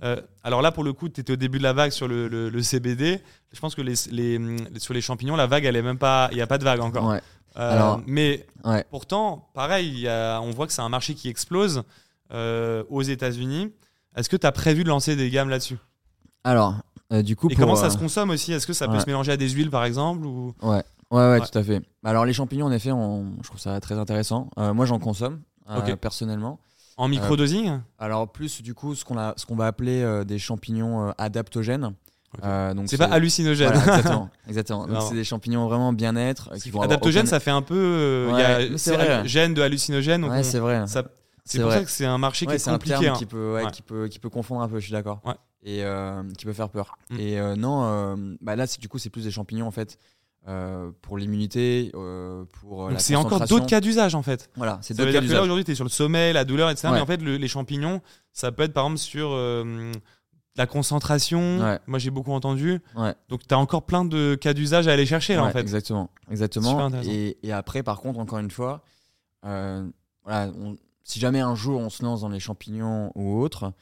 Euh, 0.02 0.16
alors 0.44 0.62
là, 0.62 0.72
pour 0.72 0.84
le 0.84 0.92
coup, 0.92 1.08
tu 1.08 1.20
étais 1.20 1.32
au 1.32 1.36
début 1.36 1.58
de 1.58 1.62
la 1.62 1.72
vague 1.72 1.90
sur 1.92 2.08
le, 2.08 2.26
le- 2.28 2.48
le 2.48 2.62
CBD. 2.62 3.20
Je 3.52 3.60
pense 3.60 3.74
que 3.74 3.82
les, 3.82 3.94
les- 4.10 4.78
sur 4.78 4.94
les 4.94 5.00
champignons, 5.00 5.36
la 5.36 5.46
vague, 5.46 5.64
elle 5.64 5.76
est 5.76 5.82
même 5.82 5.98
pas. 5.98 6.28
Il 6.32 6.36
n'y 6.36 6.42
a 6.42 6.46
pas 6.46 6.58
de 6.58 6.64
vague 6.64 6.80
encore. 6.80 7.06
Ouais. 7.08 7.20
Euh, 7.56 7.72
Alors- 7.72 8.00
mais 8.06 8.46
Ouais. 8.64 8.84
pourtant, 8.90 9.48
pareil, 9.54 9.88
il 9.88 9.98
y 10.00 10.08
a- 10.08 10.40
on 10.42 10.50
voit 10.52 10.66
que 10.66 10.72
c'est 10.72 10.82
un 10.82 10.88
marché 10.88 11.14
qui 11.14 11.28
explose 11.28 11.82
euh, 12.32 12.84
aux 12.88 13.02
États-Unis. 13.02 13.72
Est-ce 14.16 14.28
que 14.28 14.36
tu 14.36 14.46
as 14.46 14.52
prévu 14.52 14.84
de 14.84 14.88
lancer 14.88 15.16
des 15.16 15.28
gammes 15.30 15.48
là-dessus? 15.50 15.78
Alors, 16.44 16.76
du 17.24 17.36
coup, 17.36 17.48
Et 17.50 17.54
pour, 17.54 17.64
comment 17.64 17.76
ça 17.76 17.90
se 17.90 17.98
consomme 17.98 18.30
aussi? 18.30 18.52
Est-ce 18.52 18.66
que 18.66 18.72
ça 18.72 18.86
peut 18.88 18.98
se 19.00 19.06
mélanger 19.06 19.32
à 19.32 19.36
des 19.36 19.48
huiles 19.50 19.70
par 19.70 19.84
exemple 19.84 20.24
ou... 20.24 20.54
Ouais, 20.62 20.82
ouais, 21.10 21.40
tout 21.40 21.58
à 21.58 21.62
fait. 21.62 21.82
Alors, 22.04 22.24
les 22.24 22.32
champignons, 22.32 22.66
en 22.66 22.72
effet, 22.72 22.92
on- 22.92 23.32
je 23.42 23.48
trouve 23.48 23.60
ça 23.60 23.78
très 23.80 23.96
intéressant. 23.98 24.48
Moi, 24.56 24.86
j'en 24.86 24.98
consomme, 24.98 25.40
personnellement. 26.00 26.58
En 27.00 27.08
microdosing 27.08 27.80
Alors, 27.98 28.30
plus, 28.30 28.62
du 28.62 28.74
coup, 28.74 28.94
ce 28.94 29.04
qu'on 29.04 29.14
va 29.56 29.66
appeler 29.66 30.02
euh, 30.02 30.24
des 30.24 30.38
champignons 30.38 31.08
euh, 31.08 31.12
adaptogènes. 31.18 31.94
Ok. 32.34 32.44
Euh, 32.44 32.74
C'est 32.86 32.98
pas 32.98 33.06
hallucinogène. 33.06 33.72
Voilà, 33.72 33.80
exactement. 33.98 34.30
exactement. 34.48 34.86
Donc, 34.86 35.02
c'est 35.08 35.14
des 35.14 35.24
champignons 35.24 35.66
vraiment 35.66 35.92
bien-être. 35.92 36.50
euh, 36.52 36.58
qui 36.58 36.70
vont 36.70 36.80
avoir 36.82 36.92
Adaptogène, 36.92 37.22
aucun- 37.22 37.30
ça 37.30 37.40
fait 37.40 37.50
un 37.50 37.62
peu. 37.62 37.74
euh, 37.76 38.32
Ouais, 38.32 38.40
y 38.68 38.74
a- 38.74 38.78
c'est 38.78 39.26
gène 39.26 39.54
de 39.54 39.62
hallucinogène. 39.62 40.24
Ouais, 40.24 40.38
on- 40.38 40.42
c'est 40.42 40.58
vrai. 40.60 40.86
ça- 40.86 41.04
c'est 41.44 41.58
pour 41.58 41.68
vrai. 41.68 41.78
ça 41.78 41.84
que 41.84 41.90
c'est 41.90 42.04
un 42.06 42.18
marché 42.18 42.46
Ouais, 42.46 42.56
qui 42.56 42.62
est 42.62 42.68
un 42.68 42.72
compliqué. 42.74 42.98
terme 43.00 43.14
hein. 43.14 43.18
qui 43.18 43.26
peut, 43.26 43.54
ouais, 43.54 43.64
Ouais. 43.64 43.70
qui, 43.72 43.82
peut, 43.82 44.06
qui 44.08 44.18
peut 44.20 44.28
confondre 44.30 44.60
un 44.62 44.68
peu, 44.68 44.78
je 44.78 44.84
suis 44.84 44.92
d'accord. 44.92 45.20
Et 45.64 45.82
euh, 45.84 46.22
qui 46.38 46.44
peut 46.44 46.52
faire 46.52 46.68
peur. 46.68 46.96
Mm. 47.10 47.16
Et 47.18 47.40
euh, 47.40 47.56
non, 47.56 47.82
euh, 47.84 48.16
bah 48.40 48.54
là, 48.56 48.66
du 48.78 48.88
coup, 48.88 48.98
c'est 48.98 49.10
plus 49.10 49.24
des 49.24 49.30
champignons, 49.30 49.66
en 49.66 49.70
fait, 49.72 49.98
euh, 50.48 50.90
pour 51.02 51.18
l'immunité, 51.18 51.90
euh, 51.94 52.44
pour 52.60 52.84
euh, 52.84 52.84
Donc 52.86 52.92
la 52.94 52.98
c'est 53.00 53.14
encore 53.16 53.40
d'autres 53.46 53.66
cas 53.66 53.80
d'usage 53.80 54.14
en 54.14 54.22
fait. 54.22 54.50
Voilà, 54.56 54.78
c'est 54.82 54.94
d'autres 54.94 55.10
cas 55.12 55.20
là 55.20 55.26
d'usage. 55.26 55.42
aujourd'hui 55.42 55.64
tu 55.64 55.72
es 55.72 55.74
sur 55.74 55.84
le 55.84 55.90
sommeil, 55.90 56.32
la 56.32 56.44
douleur, 56.44 56.70
etc. 56.70 56.88
Ouais. 56.88 56.94
Mais 56.94 57.00
en 57.00 57.06
fait 57.06 57.20
le- 57.22 57.36
les 57.36 57.48
champignons, 57.48 58.00
ça 58.32 58.50
peut 58.50 58.62
être 58.62 58.72
par 58.72 58.84
exemple 58.84 58.98
sur 59.00 59.28
euh, 59.32 59.92
la 60.56 60.66
concentration. 60.66 61.58
Ouais. 61.60 61.78
Moi 61.86 61.98
j'ai 61.98 62.10
beaucoup 62.10 62.32
entendu. 62.32 62.80
Ouais. 62.96 63.14
Donc 63.28 63.46
tu 63.46 63.54
as 63.54 63.58
encore 63.58 63.82
plein 63.84 64.04
de 64.04 64.34
cas 64.34 64.54
d'usage 64.54 64.88
à 64.88 64.92
aller 64.92 65.06
chercher 65.06 65.34
là, 65.36 65.42
en 65.44 65.50
fait. 65.52 65.60
Exactement. 65.60 66.10
Exactement. 66.30 66.88
Et, 67.06 67.36
et 67.42 67.52
après, 67.52 67.82
par 67.82 68.00
contre, 68.00 68.18
encore 68.18 68.38
une 68.38 68.50
fois, 68.50 68.82
voilà, 70.24 70.50
on- 70.58 70.76
si 71.04 71.18
jamais 71.18 71.40
un 71.40 71.54
jour 71.54 71.80
on 71.80 71.90
se 71.90 72.02
lance 72.04 72.20
dans 72.20 72.28
les 72.28 72.40
champignons 72.40 73.10
ou 73.14 73.40
autre. 73.40 73.72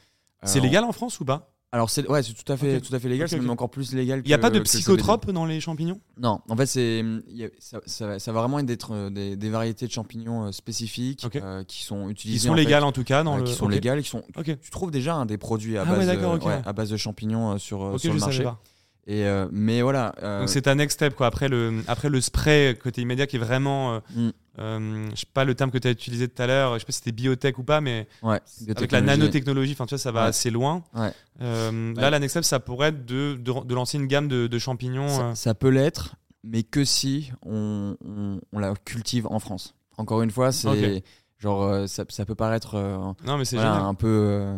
C'est 0.45 0.61
légal 0.61 0.85
en 0.85 0.93
France 0.93 1.21
ou 1.21 1.25
pas? 1.25 1.51
Alors, 1.71 1.91
c'est 1.91 2.09
ouais, 2.09 2.23
c'est 2.23 2.33
tout 2.33 2.51
à 2.51 2.57
fait, 2.57 2.81
tout 2.81 2.95
à 2.95 2.99
fait 2.99 3.11
légal. 3.11 3.29
C'est 3.29 3.39
même 3.39 3.51
encore 3.51 3.69
plus 3.69 3.93
légal. 3.93 4.23
Il 4.25 4.29
n'y 4.29 4.33
a 4.35 4.39
pas 4.39 4.49
de 4.49 4.59
psychotropes 4.61 5.31
dans 5.31 5.45
les 5.45 5.61
champignons? 5.61 6.01
Non, 6.19 6.41
en 6.49 6.57
fait, 6.57 6.65
c'est 6.65 7.03
a- 7.03 7.49
ça, 7.59 7.81
ça 7.85 8.07
va- 8.07 8.19
ça 8.19 8.33
va 8.33 8.41
vraiment 8.41 8.59
être 8.61 8.93
euh, 8.95 9.11
des, 9.11 9.37
des 9.37 9.51
variétés 9.51 9.87
de 9.87 9.93
champignons 9.93 10.47
euh, 10.47 10.53
spécifiques 10.53 11.27
euh, 11.37 11.65
qui 11.65 11.85
sont 11.85 12.07
Qui 12.07 12.13
utilisées. 12.13 12.47
sont 12.47 12.55
en 12.55 12.57
fait, 12.57 12.63
légales 12.65 12.85
en 12.85 12.93
tout 12.93 13.05
cas 13.05 13.23
dans 13.23 13.35
euh, 13.35 13.39
le. 13.41 13.45
qui 13.45 13.53
sont 13.53 13.69
légales, 13.69 14.03
qui 14.03 14.09
sont. 14.09 14.23
Tu 14.45 14.71
trouves 14.71 14.91
déjà 14.91 15.15
hein, 15.17 15.27
des 15.27 15.37
produits 15.37 15.77
à 15.77 15.83
Ah 15.83 15.85
base, 15.85 16.09
ouais, 16.09 16.63
à 16.65 16.73
base 16.73 16.89
de 16.89 16.97
champignons 16.97 17.59
sur, 17.59 17.85
le 17.99 18.15
marché. 18.19 18.43
pas. 18.45 18.63
Et 19.11 19.25
euh, 19.27 19.49
mais 19.51 19.81
voilà. 19.81 20.15
euh, 20.23 20.41
Donc 20.41 20.51
c'est 20.51 20.69
un 20.69 20.75
next 20.75 20.97
step 20.99 21.15
quoi. 21.15 21.27
Après 21.29 21.49
le 21.49 21.83
après 21.89 22.11
le 22.11 22.21
spray 22.21 22.77
côté 22.77 23.01
immédiat 23.01 23.27
qui 23.27 23.37
est 23.37 23.41
vraiment 23.41 23.95
euh, 23.95 24.01
Mm. 24.15 24.31
euh, 24.59 25.09
je 25.15 25.21
sais 25.21 25.27
pas 25.33 25.45
le 25.45 25.55
terme 25.55 25.71
que 25.71 25.79
tu 25.79 25.89
as 25.89 25.91
utilisé 25.93 26.29
tout 26.29 26.43
à 26.43 26.47
l'heure, 26.47 26.75
je 26.75 26.81
sais 26.81 26.85
pas 26.85 26.93
si 26.93 26.99
c'était 26.99 27.13
biotech 27.13 27.57
ou 27.59 27.63
pas, 27.65 27.81
mais 27.81 28.07
Ouais, 28.23 28.39
avec 28.77 28.93
la 28.93 29.01
nanotechnologie, 29.01 29.73
enfin 29.73 29.87
tu 29.87 29.95
vois, 29.95 29.99
ça 29.99 30.13
va 30.13 30.23
Ouais. 30.25 30.29
assez 30.29 30.51
loin. 30.51 30.83
Ouais. 30.95 31.11
Là, 31.41 32.11
la 32.11 32.19
next 32.19 32.33
step, 32.35 32.45
ça 32.45 32.61
pourrait 32.61 32.89
être 32.89 33.07
de, 33.07 33.35
de, 33.41 33.65
de 33.65 33.75
lancer 33.75 33.97
une 33.99 34.07
gamme 34.09 34.29
de, 34.29 34.47
de 34.47 34.59
champignons. 34.59 35.09
Ça, 35.09 35.35
ça 35.35 35.55
peut 35.55 35.69
l'être, 35.71 36.17
mais 36.45 36.63
que 36.63 36.85
si 36.85 37.33
on, 37.47 37.97
on- 38.05 38.41
on 38.53 38.59
la 38.59 38.75
cultive 38.85 39.27
en 39.31 39.39
France. 39.39 39.75
Encore 39.97 40.21
une 40.23 40.31
fois, 40.31 40.53
c'est 40.53 41.03
genre 41.39 41.89
ça, 41.89 42.05
ça 42.11 42.27
peut 42.27 42.35
paraître 42.35 42.77
Non, 43.25 43.39
mais 43.39 43.45
c'est 43.47 43.57
voilà, 43.57 43.77
un 43.77 43.95
peu 43.95 44.53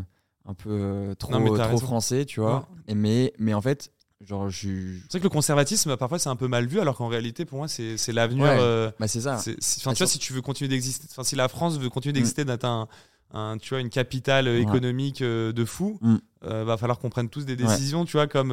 un 0.46 0.54
peu 0.54 1.14
trop 1.18 1.30
Non, 1.38 1.44
trop 1.56 1.78
français, 1.78 2.24
tu 2.24 2.40
vois. 2.40 2.66
Et 2.88 2.94
mais 2.96 3.32
mais 3.38 3.54
en 3.54 3.60
fait, 3.60 3.92
genre 4.24 4.50
je 4.50 4.68
C'est 5.02 5.12
vrai 5.12 5.18
que 5.20 5.24
le 5.24 5.28
conservatisme, 5.30 5.96
parfois, 5.96 6.18
c'est 6.18 6.28
un 6.28 6.36
peu 6.36 6.48
mal 6.48 6.66
vu, 6.66 6.80
alors 6.80 6.96
qu'en 6.96 7.08
réalité, 7.08 7.44
pour 7.44 7.58
moi, 7.58 7.68
c'est 7.68 7.96
c'est 7.96 8.12
l'avenir. 8.12 8.44
Ouais. 8.44 8.58
euh, 8.60 8.90
bah 9.00 9.08
c'est 9.08 9.20
ça. 9.22 9.38
c'est- 9.38 9.56
c'est- 9.60 9.80
Enfin, 9.80 9.92
tu 9.94 9.98
vois, 9.98 10.06
si 10.06 10.18
tu 10.18 10.32
veux 10.32 10.42
continuer 10.42 10.68
d'exister, 10.68 11.06
enfin, 11.10 11.24
si 11.24 11.36
la 11.36 11.48
France 11.48 11.78
veut 11.78 11.88
continuer 11.90 12.12
Mm. 12.12 12.16
d'exister, 12.16 12.44
d'être 12.44 12.64
un, 12.64 12.88
un- 13.32 13.56
tu 13.58 13.70
vois, 13.70 13.80
une 13.80 13.90
capitale 13.90 14.46
Ouais. 14.48 14.60
économique 14.60 15.22
euh, 15.22 15.52
de 15.52 15.64
fou, 15.64 15.98
Mm. 16.02 16.16
euh, 16.44 16.64
va 16.64 16.76
falloir 16.76 16.98
qu'on 16.98 17.10
prenne 17.10 17.28
tous 17.28 17.44
des 17.46 17.56
décisions, 17.56 18.04
tu 18.04 18.12
vois, 18.16 18.26
comme. 18.26 18.52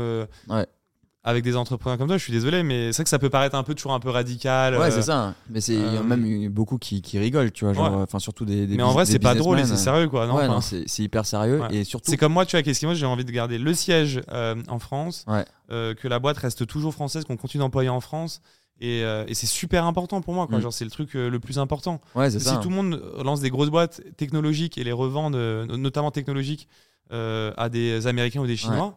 Avec 1.27 1.43
des 1.43 1.55
entrepreneurs 1.57 1.97
comme 1.97 2.07
toi. 2.07 2.17
Je 2.17 2.23
suis 2.23 2.31
désolé, 2.31 2.63
mais 2.63 2.91
c'est 2.91 2.97
vrai 2.97 3.03
que 3.03 3.09
ça 3.09 3.19
peut 3.19 3.29
paraître 3.29 3.55
un 3.55 3.63
peu 3.63 3.75
toujours 3.75 3.93
un 3.93 3.99
peu 3.99 4.09
radical. 4.09 4.75
Ouais, 4.77 4.85
euh, 4.87 4.91
c'est 4.91 5.01
ça. 5.01 5.33
Mais 5.49 5.59
c'est 5.59 5.73
il 5.73 5.81
y 5.81 5.97
a 5.97 5.99
euh, 5.99 6.03
même 6.03 6.47
beaucoup 6.49 6.77
qui, 6.77 7.01
qui 7.01 7.19
rigolent, 7.19 7.51
tu 7.51 7.65
vois, 7.65 7.73
genre 7.73 7.91
Ouais. 7.97 8.01
enfin 8.03 8.19
surtout 8.19 8.45
des, 8.45 8.65
des 8.65 8.77
Mais 8.77 8.83
en 8.83 8.93
vrai, 8.93 9.05
c'est 9.05 9.19
pas 9.19 9.35
drôle 9.35 9.59
et 9.59 9.65
c'est 9.65 9.75
sérieux, 9.77 10.07
quoi. 10.07 10.25
Non, 10.25 10.35
ouais, 10.37 10.47
non, 10.47 10.61
c'est 10.61 10.85
hyper 10.99 11.25
sérieux 11.25 11.59
Ouais. 11.61 11.75
et 11.75 11.83
surtout 11.83 12.09
c'est 12.09 12.17
comme 12.17 12.33
moi, 12.33 12.45
tu 12.45 12.51
vois, 12.51 12.59
avec 12.59 12.67
Eskimo, 12.67 12.93
j'ai 12.93 13.05
envie 13.05 13.25
de 13.25 13.31
garder 13.31 13.57
le 13.57 13.73
siège 13.73 14.21
euh, 14.31 14.55
en 14.69 14.79
France, 14.79 15.25
euh, 15.69 15.93
que 15.93 16.07
la 16.07 16.19
boîte 16.19 16.37
reste 16.37 16.65
toujours 16.65 16.93
française, 16.93 17.25
qu'on 17.25 17.35
continue 17.37 17.59
d'employer 17.59 17.89
en 17.89 17.99
France. 17.99 18.41
Et, 18.79 19.01
euh, 19.03 19.25
et 19.27 19.33
c'est 19.33 19.47
super 19.47 19.85
important 19.85 20.21
pour 20.21 20.33
moi, 20.35 20.45
quoi. 20.47 20.59
Mm. 20.59 20.61
Genre, 20.61 20.73
c'est 20.73 20.85
le 20.85 20.91
truc 20.91 21.15
euh, 21.15 21.29
le 21.31 21.39
plus 21.39 21.57
important. 21.57 21.99
ouais, 22.15 22.29
c'est 22.29 22.37
Si 22.39 22.45
ça. 22.45 22.57
tout 22.57 22.69
le 22.69 22.75
monde 22.75 23.01
lance 23.23 23.41
des 23.41 23.49
grosses 23.49 23.71
boîtes 23.71 24.01
technologiques 24.17 24.77
et 24.77 24.83
les 24.83 24.91
revend, 24.91 25.31
euh, 25.33 25.65
notamment 25.65 26.11
technologiques, 26.11 26.67
euh, 27.11 27.51
à 27.57 27.69
des 27.69 28.05
Américains 28.05 28.39
ou 28.41 28.45
des 28.45 28.55
Chinois, 28.57 28.95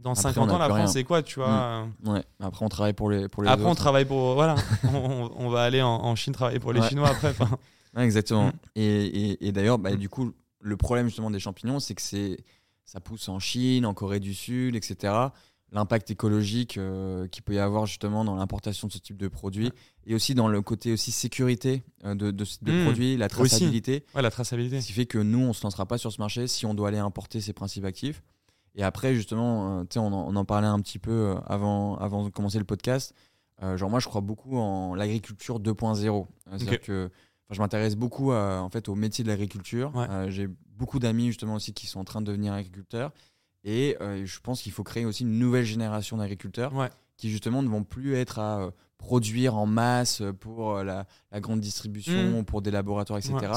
dans 0.00 0.10
Après, 0.12 0.22
50 0.22 0.48
on 0.50 0.52
ans, 0.54 0.58
la 0.58 0.68
France, 0.68 0.92
c'est 0.92 1.04
quoi, 1.04 1.22
tu 1.22 1.40
vois 1.40 1.48
euh, 1.48 1.84
Ouais. 2.12 2.24
Après 2.40 2.64
on 2.64 2.68
travaille 2.68 2.92
pour 2.92 3.10
les 3.10 3.28
pour 3.28 3.42
les 3.42 3.48
Après, 3.48 3.66
on 3.66 3.74
travaille 3.74 4.04
pour. 4.04 4.34
Voilà, 4.34 4.54
on, 4.92 5.30
on 5.36 5.48
va 5.48 5.62
aller 5.64 5.82
en, 5.82 5.88
en 5.90 6.14
Chine 6.14 6.32
travailler 6.32 6.60
pour 6.60 6.72
les 6.72 6.80
Ouais. 6.80 6.88
Chinois 6.88 7.08
après. 7.08 7.34
Ouais, 7.96 8.04
exactement. 8.04 8.48
Mm. 8.48 8.52
Et, 8.76 9.06
et, 9.06 9.46
et 9.48 9.52
d'ailleurs, 9.52 9.78
bah, 9.78 9.92
Mm. 9.92 9.96
du 9.96 10.08
coup, 10.08 10.32
le 10.60 10.76
problème 10.76 11.06
justement 11.06 11.30
des 11.30 11.38
champignons, 11.40 11.80
c'est 11.80 11.94
que 11.94 12.02
c'est 12.02 12.36
ça 12.84 13.00
pousse 13.00 13.28
en 13.28 13.38
Chine, 13.40 13.84
en 13.86 13.94
Corée 13.94 14.20
du 14.20 14.34
Sud, 14.34 14.76
etc. 14.76 15.12
L'impact 15.72 16.10
écologique 16.12 16.78
euh, 16.78 17.26
qu'il 17.26 17.42
peut 17.42 17.54
y 17.54 17.58
avoir 17.58 17.86
justement 17.86 18.24
dans 18.24 18.36
l'importation 18.36 18.86
de 18.86 18.92
ce 18.92 18.98
type 18.98 19.16
de 19.16 19.26
produits 19.26 19.72
et 20.06 20.14
aussi 20.14 20.34
dans 20.36 20.46
le 20.46 20.62
côté 20.62 20.92
aussi 20.92 21.10
sécurité 21.10 21.82
euh, 22.04 22.14
de, 22.14 22.30
de, 22.30 22.44
de 22.62 22.72
Mm. 22.72 22.84
produits, 22.84 23.16
la 23.16 23.28
traçabilité. 23.28 24.04
Ouais, 24.14 24.22
la 24.22 24.30
traçabilité. 24.30 24.80
Ce 24.80 24.86
qui 24.86 24.92
fait 24.92 25.06
que 25.06 25.18
nous, 25.18 25.40
on 25.40 25.52
se 25.52 25.64
lancera 25.64 25.84
pas 25.86 25.98
sur 25.98 26.12
ce 26.12 26.20
marché 26.20 26.46
si 26.46 26.66
on 26.66 26.74
doit 26.74 26.88
aller 26.88 26.98
importer 26.98 27.40
ces 27.40 27.52
principes 27.52 27.84
actifs. 27.84 28.22
Et 28.76 28.82
après, 28.82 29.14
justement, 29.14 29.80
euh, 29.80 29.84
on, 29.96 30.00
en- 30.12 30.28
on 30.28 30.36
en 30.36 30.44
parlait 30.44 30.66
un 30.66 30.78
petit 30.80 30.98
peu 30.98 31.10
euh, 31.10 31.34
avant, 31.46 31.96
avant 31.96 32.24
de 32.24 32.28
commencer 32.30 32.58
le 32.58 32.64
podcast. 32.64 33.14
Euh, 33.62 33.76
genre, 33.76 33.88
moi, 33.90 34.00
je 34.00 34.06
crois 34.06 34.20
beaucoup 34.20 34.58
en 34.58 34.94
l'agriculture 34.94 35.58
2.0. 35.60 36.22
Euh, 36.22 36.24
C'est-à-dire 36.58 36.72
Ok. 36.74 36.80
que 36.80 37.10
je 37.50 37.58
m'intéresse 37.60 37.96
beaucoup 37.96 38.32
à, 38.32 38.60
en 38.60 38.68
fait, 38.68 38.88
au 38.88 38.94
métier 38.94 39.24
de 39.24 39.28
l'agriculture. 39.30 39.94
Ouais. 39.96 40.30
J'ai 40.30 40.48
beaucoup 40.76 40.98
d'amis, 40.98 41.28
justement, 41.28 41.54
aussi 41.54 41.72
qui 41.72 41.86
sont 41.86 42.00
en 42.00 42.04
train 42.04 42.20
de 42.20 42.26
devenir 42.26 42.52
agriculteurs. 42.52 43.12
Et 43.64 43.96
je 44.00 44.40
pense 44.40 44.62
qu'il 44.62 44.72
faut 44.72 44.84
créer 44.84 45.04
aussi 45.06 45.22
une 45.24 45.38
nouvelle 45.38 45.64
génération 45.64 46.18
d'agriculteurs 46.18 46.74
Ouais. 46.74 46.90
qui, 47.16 47.30
justement, 47.30 47.62
ne 47.62 47.68
vont 47.68 47.82
plus 47.82 48.14
être 48.14 48.38
à 48.38 48.70
produire 48.98 49.56
en 49.56 49.66
masse 49.66 50.22
pour 50.40 50.82
la, 50.84 51.06
la 51.32 51.40
grande 51.40 51.60
distribution, 51.60 52.40
Mm. 52.40 52.44
pour 52.44 52.62
des 52.62 52.70
laboratoires, 52.70 53.18
etc 53.18 53.34
Ouais, 53.34 53.48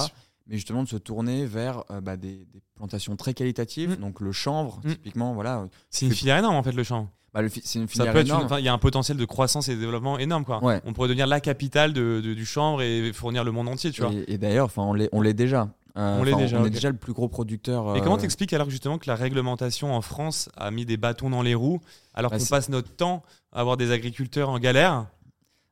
mais 0.49 0.55
justement 0.55 0.83
de 0.83 0.87
se 0.89 0.97
tourner 0.97 1.45
vers 1.45 1.83
euh, 1.91 2.01
bah, 2.01 2.17
des, 2.17 2.45
des 2.51 2.61
plantations 2.75 3.15
très 3.15 3.33
qualitatives. 3.33 3.91
Mm. 3.91 3.95
Donc 4.01 4.19
le 4.19 4.31
chanvre, 4.31 4.81
Mm. 4.83 4.89
typiquement, 4.91 5.33
voilà. 5.33 5.67
C'est 5.89 6.05
une 6.07 6.11
filière 6.13 6.37
énorme 6.37 6.55
en 6.55 6.63
fait, 6.63 6.71
le 6.73 6.83
champ. 6.83 7.09
Bah, 7.33 7.41
c'est 7.63 7.77
une 7.79 7.87
filière 7.87 8.15
énorme. 8.17 8.47
Il 8.57 8.65
y 8.65 8.67
a 8.67 8.73
un 8.73 8.79
potentiel 8.79 9.15
de 9.15 9.25
croissance 9.25 9.69
et 9.69 9.75
de 9.75 9.79
développement 9.79 10.17
énorme. 10.17 10.43
Quoi. 10.45 10.63
Ouais. 10.63 10.81
On 10.85 10.93
pourrait 10.93 11.07
devenir 11.09 11.27
la 11.27 11.39
capitale 11.39 11.93
de, 11.93 12.21
de- 12.23 12.33
du 12.33 12.45
chanvre 12.45 12.81
et 12.81 13.13
fournir 13.13 13.43
le 13.43 13.51
monde 13.51 13.67
entier. 13.69 13.91
Tu 13.91 14.01
vois. 14.01 14.11
Et, 14.11 14.33
et 14.33 14.37
d'ailleurs, 14.39 14.71
on 14.77 14.93
l'est, 14.93 15.33
déjà. 15.35 15.69
Euh, 15.97 16.19
On 16.19 16.23
l'est 16.23 16.35
déjà, 16.35 16.59
On 16.59 16.65
est 16.65 16.69
déjà 16.71 16.89
le 16.89 16.97
plus 16.97 17.13
gros 17.13 17.27
producteur. 17.27 17.95
Et 17.95 18.01
comment 18.01 18.15
euh, 18.15 18.19
t'expliques 18.19 18.53
alors 18.53 18.69
justement 18.71 18.97
que 18.97 19.07
la 19.07 19.15
réglementation 19.15 19.93
en 19.93 20.01
France 20.01 20.49
a 20.57 20.71
mis 20.71 20.85
des 20.85 20.97
bâtons 20.97 21.29
dans 21.29 21.41
les 21.43 21.53
roues 21.55 21.81
alors 22.15 22.31
Bah, 22.31 22.37
qu'on 22.39 22.45
passe 22.45 22.69
notre 22.69 22.89
temps 22.95 23.21
à 23.51 23.59
avoir 23.61 23.77
des 23.77 23.91
agriculteurs 23.91 24.49
en 24.49 24.57
galère 24.59 25.05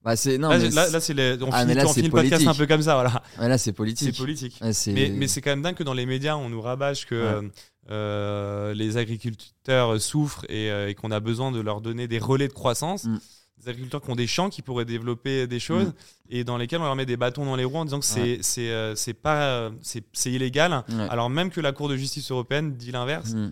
bah, 0.08 0.16
c'est 0.16 0.38
non, 0.38 0.50
Là, 0.50 0.58
mais 0.58 0.70
là, 0.70 0.86
c'est- 0.86 0.92
là, 0.92 1.00
c'est 1.00 1.14
les- 1.14 1.38
on 1.44 1.50
Ah, 1.52 1.60
finit, 1.60 1.68
mais 1.68 1.76
là, 1.76 1.84
on 1.86 1.88
c'est 1.90 1.94
finit 1.96 2.08
le 2.08 2.12
podcast 2.12 2.32
politique. 2.44 2.48
un 2.50 2.54
peu 2.56 2.66
comme 2.68 2.82
ça. 2.82 2.94
Voilà. 2.96 3.22
ouais, 3.40 3.48
là, 3.50 3.58
c'est 3.58 3.66
C'est 3.66 3.74
politique. 3.74 4.18
politique. 4.18 4.58
Ouais, 4.62 4.74
c'est- 4.74 4.92
Mais, 4.94 5.10
mais 5.10 5.28
c'est 5.28 5.42
quand 5.42 5.52
même 5.52 5.62
dingue 5.62 5.76
que 5.76 5.84
dans 5.84 5.94
les 5.94 6.06
médias, 6.06 6.36
on 6.36 6.50
nous 6.50 6.62
rabâche 6.62 7.06
que 7.06 7.42
Ouais. 7.42 7.50
euh, 7.92 8.74
les 8.74 8.98
agriculteurs 8.98 10.00
souffrent 10.02 10.46
et, 10.50 10.72
euh, 10.72 10.90
et 10.90 10.96
qu'on 10.96 11.12
a 11.12 11.20
besoin 11.20 11.52
de 11.52 11.60
leur 11.60 11.82
donner 11.82 12.08
des 12.08 12.20
relais 12.20 12.48
de 12.48 12.54
croissance. 12.54 13.04
Mm. 13.06 13.20
Des 13.64 13.70
agriculteurs 13.70 14.02
qui 14.02 14.10
ont 14.12 14.16
des 14.16 14.28
champs, 14.28 14.50
qui 14.50 14.62
pourraient 14.62 14.86
développer 14.86 15.48
des 15.48 15.60
choses 15.60 15.88
Mm. 15.88 15.94
et 16.30 16.44
dans 16.44 16.58
lesquels 16.58 16.80
on 16.80 16.84
leur 16.86 16.96
met 16.96 17.06
des 17.08 17.18
bâtons 17.18 17.44
dans 17.46 17.56
les 17.56 17.64
roues 17.66 17.78
en 17.78 17.86
disant 17.86 18.00
que 18.00 18.06
c'est 18.06 18.40
c'est 18.42 18.70
euh, 18.70 18.94
pas 19.22 19.72
c'est 19.82 20.04
c'est 20.14 20.32
illégal. 20.32 20.84
Ouais. 20.90 21.08
Alors 21.10 21.30
même 21.30 21.50
que 21.50 21.60
la 21.60 21.72
Cour 21.72 21.90
de 21.90 21.96
justice 21.98 22.30
européenne 22.32 22.76
dit 22.76 22.92
l'inverse. 22.92 23.34
Mm. 23.34 23.52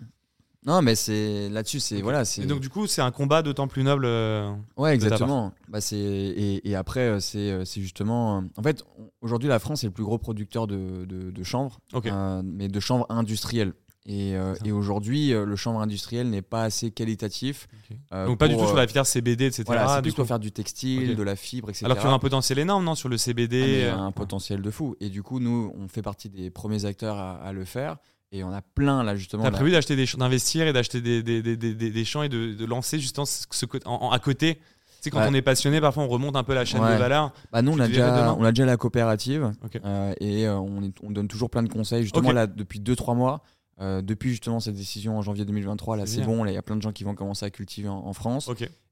Non, 0.66 0.82
mais 0.82 0.96
c'est 0.96 1.48
là-dessus, 1.50 1.80
c'est 1.80 2.02
voilà, 2.02 2.26
c'est 2.26 2.42
Et 2.42 2.46
donc 2.48 2.60
du 2.60 2.70
coup, 2.70 2.88
c'est 2.88 3.02
un 3.02 3.12
combat 3.12 3.42
d'autant 3.44 3.68
plus 3.68 3.84
noble. 3.84 4.06
euh, 4.06 4.52
Ouais, 4.78 4.96
exactement. 4.96 5.54
Bah, 5.68 5.80
c'est 5.82 5.96
et, 5.98 6.68
et 6.68 6.76
après 6.76 7.02
euh, 7.02 7.20
c'est 7.20 7.52
euh, 7.52 7.66
c'est 7.66 7.82
justement 7.82 8.40
euh, 8.40 8.42
en 8.58 8.64
fait 8.64 8.84
aujourd'hui 9.22 9.48
la 9.50 9.60
France 9.60 9.84
est 9.84 9.88
le 9.88 9.94
plus 9.94 10.04
gros 10.04 10.18
producteur 10.18 10.66
de, 10.68 11.06
de, 11.06 11.30
de 11.32 11.44
chanvre, 11.44 11.80
euh, 12.14 12.42
mais 12.44 12.68
de 12.68 12.80
chanvre 12.80 13.06
industriel. 13.10 13.74
Et, 14.08 14.36
euh, 14.36 14.54
et 14.64 14.72
aujourd'hui 14.72 15.30
le 15.32 15.56
chanvre 15.56 15.82
industriel 15.82 16.30
n'est 16.30 16.44
pas 16.44 16.64
assez 16.64 16.92
qualitatif. 16.92 17.68
donc 18.12 18.38
pas 18.38 18.48
du 18.48 18.56
tout 18.56 18.68
sur 18.68 18.76
la 18.76 18.88
filière 18.88 19.06
CBD, 19.08 19.46
etc. 19.46 19.64
Voilà, 19.66 19.88
c'est 19.88 19.96
du 19.98 20.02
plus 20.10 20.14
pour 20.16 20.28
faire 20.28 20.38
du 20.40 20.52
textile, 20.52 21.16
de 21.16 21.24
la 21.24 21.36
fibre, 21.36 21.70
etc. 21.72 21.86
Alors 21.86 21.98
qu'il 21.98 22.06
y 22.08 22.12
a 22.12 22.14
un 22.14 22.20
potentiel 22.20 22.60
énorme, 22.60 22.84
non, 22.84 22.94
sur 22.94 23.10
le 23.10 23.18
CBD. 23.18 23.62
Ah, 23.62 23.66
mais 23.68 23.74
il 23.74 23.80
y 23.80 23.86
a 23.86 23.98
un 23.98 24.12
potentiel 24.12 24.62
de 24.62 24.70
fou. 24.70 24.96
Et 25.00 25.10
du 25.10 25.24
coup, 25.24 25.40
nous, 25.40 25.74
on 25.80 25.88
fait 25.88 26.04
partie 26.04 26.30
des 26.30 26.52
premiers 26.52 26.86
acteurs 26.86 27.18
à, 27.18 27.38
à 27.38 27.52
le 27.52 27.66
faire. 27.66 27.98
Et 28.36 28.44
on 28.44 28.52
a 28.52 28.62
plein 28.62 29.02
là 29.04 29.16
justement. 29.16 29.44
T'as 29.44 29.52
prévu 29.52 29.72
d'acheter 29.72 29.96
des 29.96 30.06
champs- 30.06 30.18
d'investir 30.18 30.68
et 30.68 30.74
d'acheter 30.74 31.00
des, 31.02 31.24
des, 31.24 31.42
des, 31.42 31.56
des, 31.76 32.06
champs 32.06 32.22
et 32.24 32.30
de, 32.30 32.54
de 32.54 32.66
lancer 32.66 33.00
justement 33.00 33.26
ce, 33.26 33.46
ce 33.50 33.66
côté- 33.66 33.88
en, 33.88 33.94
en- 33.96 34.12
à 34.12 34.20
côté? 34.20 34.56
Tu 34.56 34.62
sais, 35.02 35.10
quand 35.12 35.20
Ouais. 35.20 35.28
on 35.30 35.34
est 35.34 35.42
passionné, 35.42 35.80
parfois 35.80 36.04
on 36.04 36.08
remonte 36.08 36.36
un 36.36 36.44
peu 36.44 36.54
la 36.54 36.66
chaîne 36.66 36.82
Ouais. 36.82 36.94
de 36.94 36.98
valeur. 37.00 37.32
Bah 37.54 37.62
nous, 37.62 37.72
on 37.72 37.80
a, 37.80 37.88
déjà, 37.88 38.34
on 38.38 38.44
a 38.44 38.52
déjà 38.52 38.66
la 38.66 38.76
coopérative 38.76 39.52
euh, 39.86 40.14
et 40.20 40.48
euh, 40.48 40.58
on, 40.58 40.84
est- 40.84 40.94
on 41.04 41.12
donne 41.12 41.28
toujours 41.28 41.50
plein 41.50 41.64
de 41.64 41.70
conseils. 41.72 42.02
Justement, 42.04 42.32
là, 42.32 42.46
depuis 42.48 42.80
2-3 42.80 43.16
mois, 43.16 43.44
euh, 43.80 44.02
depuis 44.02 44.32
justement 44.32 44.60
cette 44.60 44.76
décision 44.76 45.18
en 45.18 45.22
janvier 45.22 45.46
2023, 45.46 45.96
là, 45.96 46.06
C'est 46.06 46.22
bon. 46.24 46.44
Il 46.46 46.54
y 46.54 46.58
a 46.58 46.62
plein 46.62 46.76
de 46.76 46.82
gens 46.82 46.92
qui 46.92 47.04
vont 47.04 47.16
commencer 47.16 47.46
à 47.46 47.50
cultiver 47.52 47.88
en, 47.88 48.00
en 48.06 48.14
France. 48.14 48.50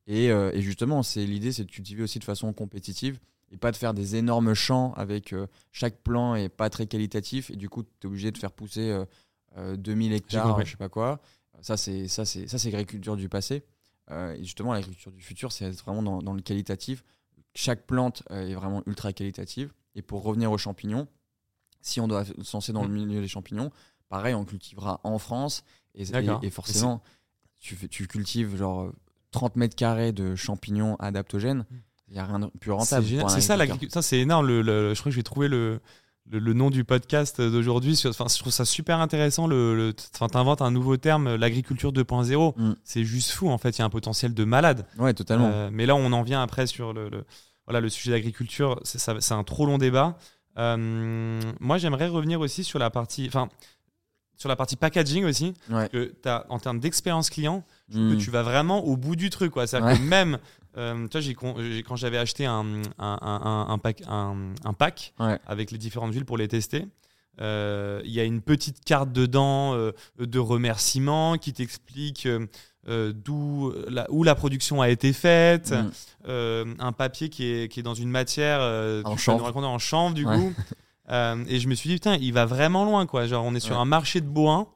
Et, 0.07 0.25
et 0.27 0.61
justement, 0.61 1.01
c'est 1.03 1.25
l'idée, 1.25 1.51
c'est 1.51 1.63
de 1.65 1.71
cultiver 1.71 2.03
aussi 2.03 2.19
de 2.19 2.23
façon 2.23 2.51
compétitive 2.53 3.19
et 3.51 3.57
pas 3.57 3.71
de 3.71 3.75
faire 3.77 3.93
des 3.93 4.15
énormes 4.15 4.53
champs 4.55 4.93
avec 4.97 5.33
chaque 5.71 5.97
plan 6.03 6.35
est 6.35 6.49
pas 6.49 6.69
très 6.69 6.85
qualitatif. 6.87 7.49
Et 7.51 7.55
du 7.55 7.69
coup, 7.69 7.83
tu 7.83 7.89
es 8.03 8.05
obligé 8.07 8.31
de 8.31 8.37
faire 8.37 8.51
pousser 8.51 8.95
2000 9.77 10.13
hectares, 10.13 10.47
compris. 10.47 10.65
je 10.65 10.71
sais 10.71 10.77
pas 10.77 10.89
quoi. 10.89 11.19
Ça, 11.61 11.77
c'est 11.77 12.07
ça, 12.07 12.25
c'est 12.25 12.47
ça, 12.47 12.57
c'est 12.57 12.71
l'agriculture 12.71 13.15
du 13.15 13.29
passé. 13.29 13.63
Euh, 14.11 14.33
et 14.33 14.43
justement, 14.43 14.73
l'agriculture 14.73 15.11
du 15.11 15.21
futur, 15.21 15.51
c'est 15.51 15.69
vraiment 15.81 16.03
dans, 16.03 16.21
dans 16.21 16.33
le 16.33 16.41
qualitatif. 16.41 17.03
Chaque 17.55 17.85
plante 17.85 18.23
euh, 18.31 18.47
est 18.49 18.55
vraiment 18.55 18.81
ultra 18.87 19.13
qualitative. 19.13 19.71
Et 19.95 20.01
pour 20.01 20.23
revenir 20.23 20.51
aux 20.51 20.57
champignons, 20.57 21.07
si 21.81 21.99
on 22.01 22.07
doit 22.07 22.25
se 22.25 22.33
lancer 22.53 22.73
dans 22.73 22.83
le 22.83 22.89
milieu 22.89 23.21
des 23.21 23.27
champignons, 23.27 23.71
pareil, 24.09 24.33
on 24.33 24.43
cultivera 24.45 24.99
en 25.03 25.19
France. 25.19 25.63
Et, 25.95 26.05
D'accord. 26.05 26.39
et- 26.43 26.47
et 26.47 26.49
forcément, 26.49 27.01
tu, 27.59 27.75
fais- 27.75 27.87
tu 27.87 28.07
cultives 28.07 28.57
genre 28.57 28.91
30 29.31 29.55
mètres 29.55 29.75
carrés 29.75 30.11
de 30.11 30.35
champignons 30.35 30.95
adaptogènes. 30.97 31.65
Il 32.07 32.13
n'y 32.15 32.19
a 32.19 32.25
rien 32.25 32.39
de 32.39 32.47
plus 32.59 32.71
rentable. 32.71 33.05
C'est 33.05 33.41
ça. 33.41 33.57
Ça, 33.89 34.01
c'est 34.01 34.19
énorme. 34.19 34.47
Le, 34.47 34.61
le- 34.61 34.93
je 34.93 34.99
crois 34.99 35.09
que 35.09 35.13
je 35.13 35.19
vais 35.19 35.23
trouver 35.23 35.47
le, 35.47 35.79
le, 36.31 36.39
le 36.39 36.53
nom 36.53 36.69
du 36.69 36.83
podcast 36.83 37.41
d'aujourd'hui. 37.41 37.99
Enfin, 38.05 38.25
je 38.33 38.37
trouve 38.39 38.51
ça 38.53 38.65
super 38.65 38.99
intéressant. 38.99 39.45
Le, 39.47 39.75
le- 39.75 39.95
enfin, 40.15 40.27
t'inventes 40.29 40.61
un 40.61 40.71
nouveau 40.71 40.97
terme, 40.97 41.35
l'agriculture 41.35 41.91
2.0. 41.91 42.53
Mm. 42.57 42.75
C'est 42.83 43.03
juste 43.03 43.31
fou. 43.31 43.49
En 43.49 43.57
fait, 43.57 43.71
il 43.77 43.79
y 43.79 43.81
a 43.81 43.85
un 43.85 43.89
potentiel 43.89 44.33
de 44.33 44.43
malade. 44.43 44.85
Ouais, 44.97 45.13
totalement. 45.13 45.49
Euh, 45.51 45.69
mais 45.71 45.85
là, 45.85 45.95
on 45.95 46.11
en 46.13 46.21
vient 46.23 46.41
après 46.41 46.65
sur 46.67 46.93
le, 46.93 47.09
le- 47.09 47.25
voilà, 47.67 47.79
le 47.81 47.89
sujet 47.89 48.11
d'agriculture. 48.11 48.79
C'est 48.83 49.31
un 49.33 49.43
trop 49.43 49.65
long 49.65 49.77
débat. 49.77 50.17
Euh, 50.57 51.41
moi, 51.59 51.77
j'aimerais 51.77 52.07
revenir 52.07 52.39
aussi 52.39 52.63
sur 52.63 52.79
la 52.79 52.89
partie, 52.89 53.25
enfin, 53.27 53.49
sur 54.37 54.49
la 54.49 54.55
partie 54.55 54.75
packaging 54.75 55.25
aussi. 55.25 55.53
Ouais. 55.69 55.89
Que 55.89 56.13
as, 56.25 56.45
en 56.49 56.59
termes 56.59 56.79
d'expérience 56.79 57.29
client, 57.29 57.63
trouve 57.91 58.01
Mm. 58.03 58.15
que 58.17 58.21
tu 58.21 58.31
vas 58.31 58.43
vraiment 58.43 58.83
au 58.85 58.97
bout 58.97 59.15
du 59.15 59.29
truc. 59.29 59.51
quoi. 59.51 59.67
C'est-à-dire 59.67 59.89
Ouais. 59.89 59.97
que 59.97 60.03
même, 60.03 60.37
euh, 60.77 61.07
tu 61.07 61.19
vois, 61.33 61.53
quand 61.87 61.95
j'avais 61.95 62.17
acheté 62.17 62.45
un, 62.45 62.65
un, 62.99 63.17
un- 63.21 63.65
un 63.69 63.77
pack, 63.77 64.01
un, 64.07 64.53
un 64.65 64.73
pack 64.73 65.13
Ouais. 65.19 65.39
avec 65.45 65.71
les 65.71 65.77
différentes 65.77 66.13
huiles 66.13 66.25
pour 66.25 66.37
les 66.37 66.47
tester. 66.47 66.87
euh, 67.41 68.01
Il 68.05 68.11
y 68.11 68.19
a 68.19 68.23
une 68.23 68.41
petite 68.41 68.83
carte 68.83 69.11
dedans 69.11 69.73
euh, 69.75 69.91
de 70.19 70.39
remerciements 70.39 71.37
qui 71.37 71.53
t'explique 71.53 72.27
euh, 72.87 73.13
d'où 73.13 73.71
la, 73.87 74.05
où 74.11 74.23
la 74.23 74.35
production 74.35 74.81
a 74.81 74.89
été 74.89 75.13
faite, 75.13 75.73
Mm. 76.25 76.75
un 76.79 76.91
papier 76.91 77.29
qui 77.29 77.45
est, 77.45 77.67
qui 77.71 77.79
est 77.79 77.83
dans 77.83 77.93
une 77.95 78.09
matière 78.09 78.59
En 79.05 79.17
chanvre. 79.17 79.55
en 79.57 79.79
chanvre 79.79 80.13
du 80.15 80.25
Ouais. 80.25 80.37
coup. 80.37 80.53
Et 81.49 81.59
je 81.59 81.67
me 81.67 81.75
suis 81.75 81.89
dit 81.89 81.95
putain, 81.95 82.15
il 82.15 82.33
va 82.33 82.45
vraiment 82.45 82.85
loin 82.85 83.05
quoi. 83.05 83.25
Genre 83.27 83.43
on 83.45 83.53
est 83.55 83.59
sur 83.59 83.75
Ouais. 83.75 83.81
un 83.81 83.85
marché 83.85 84.21
de 84.21 84.25
bois 84.27 84.73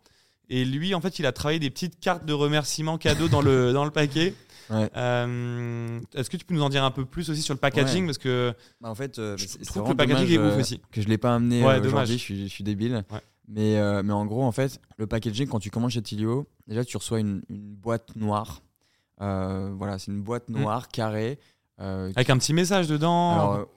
et 0.49 0.63
lui 0.65 0.93
en 0.95 1.01
fait 1.01 1.19
il 1.19 1.25
a 1.25 1.31
travaillé 1.31 1.59
des 1.59 1.69
petites 1.69 1.99
cartes 1.99 2.25
de 2.25 2.33
remerciements 2.33 2.97
cadeaux 2.97 3.27
dans 3.27 3.41
le 3.41 3.71
dans 3.73 3.85
le 3.85 3.91
paquet. 3.91 4.33
Ouais. 4.69 4.89
Euh, 4.97 5.99
Est-ce 6.13 6.29
que 6.29 6.37
tu 6.37 6.45
peux 6.45 6.53
nous 6.53 6.61
en 6.61 6.69
dire 6.69 6.83
un 6.83 6.91
peu 6.91 7.05
plus 7.05 7.29
aussi 7.29 7.41
sur 7.41 7.53
le 7.53 7.59
packaging 7.59 8.01
Ouais. 8.01 8.07
parce 8.07 8.17
que 8.17 8.53
Bah, 8.81 8.89
en 8.89 8.95
fait, 8.95 9.17
euh, 9.19 9.37
je 9.37 9.45
trouve 9.65 9.83
que 9.83 9.89
le 9.89 9.95
packaging 9.95 10.29
est 10.31 10.37
ouf 10.37 10.53
euh, 10.55 10.59
aussi. 10.59 10.81
que 10.91 11.01
je 11.01 11.07
l'ai 11.07 11.17
pas 11.17 11.35
amené 11.35 11.63
Ouais, 11.63 11.79
aujourd'hui. 11.79 12.13
Je 12.17 12.21
suis, 12.21 12.43
je 12.43 12.53
suis 12.53 12.63
débile. 12.63 13.03
Mais, 13.47 13.77
euh, 13.77 14.03
mais 14.03 14.11
en 14.13 14.25
gros, 14.25 14.43
en 14.43 14.51
fait, 14.51 14.79
le 14.97 15.07
packaging, 15.07 15.47
quand 15.47 15.59
tu 15.59 15.69
commandes 15.69 15.91
chez 15.91 16.01
Tilio, 16.01 16.47
déjà, 16.67 16.83
tu 16.83 16.97
reçois 16.97 17.19
une, 17.21 17.41
une 17.49 17.75
boîte 17.75 18.15
noire. 18.15 18.61
Voilà, 19.19 19.97
c'est 19.99 20.11
une 20.11 20.21
boîte 20.21 20.49
Mm. 20.49 20.59
noire, 20.59 20.87
carrée. 20.89 21.39
Avec 21.77 22.29
un 22.29 22.37
petit 22.37 22.53
message 22.53 22.87
dedans. 22.87 23.33
Alors, 23.33 23.67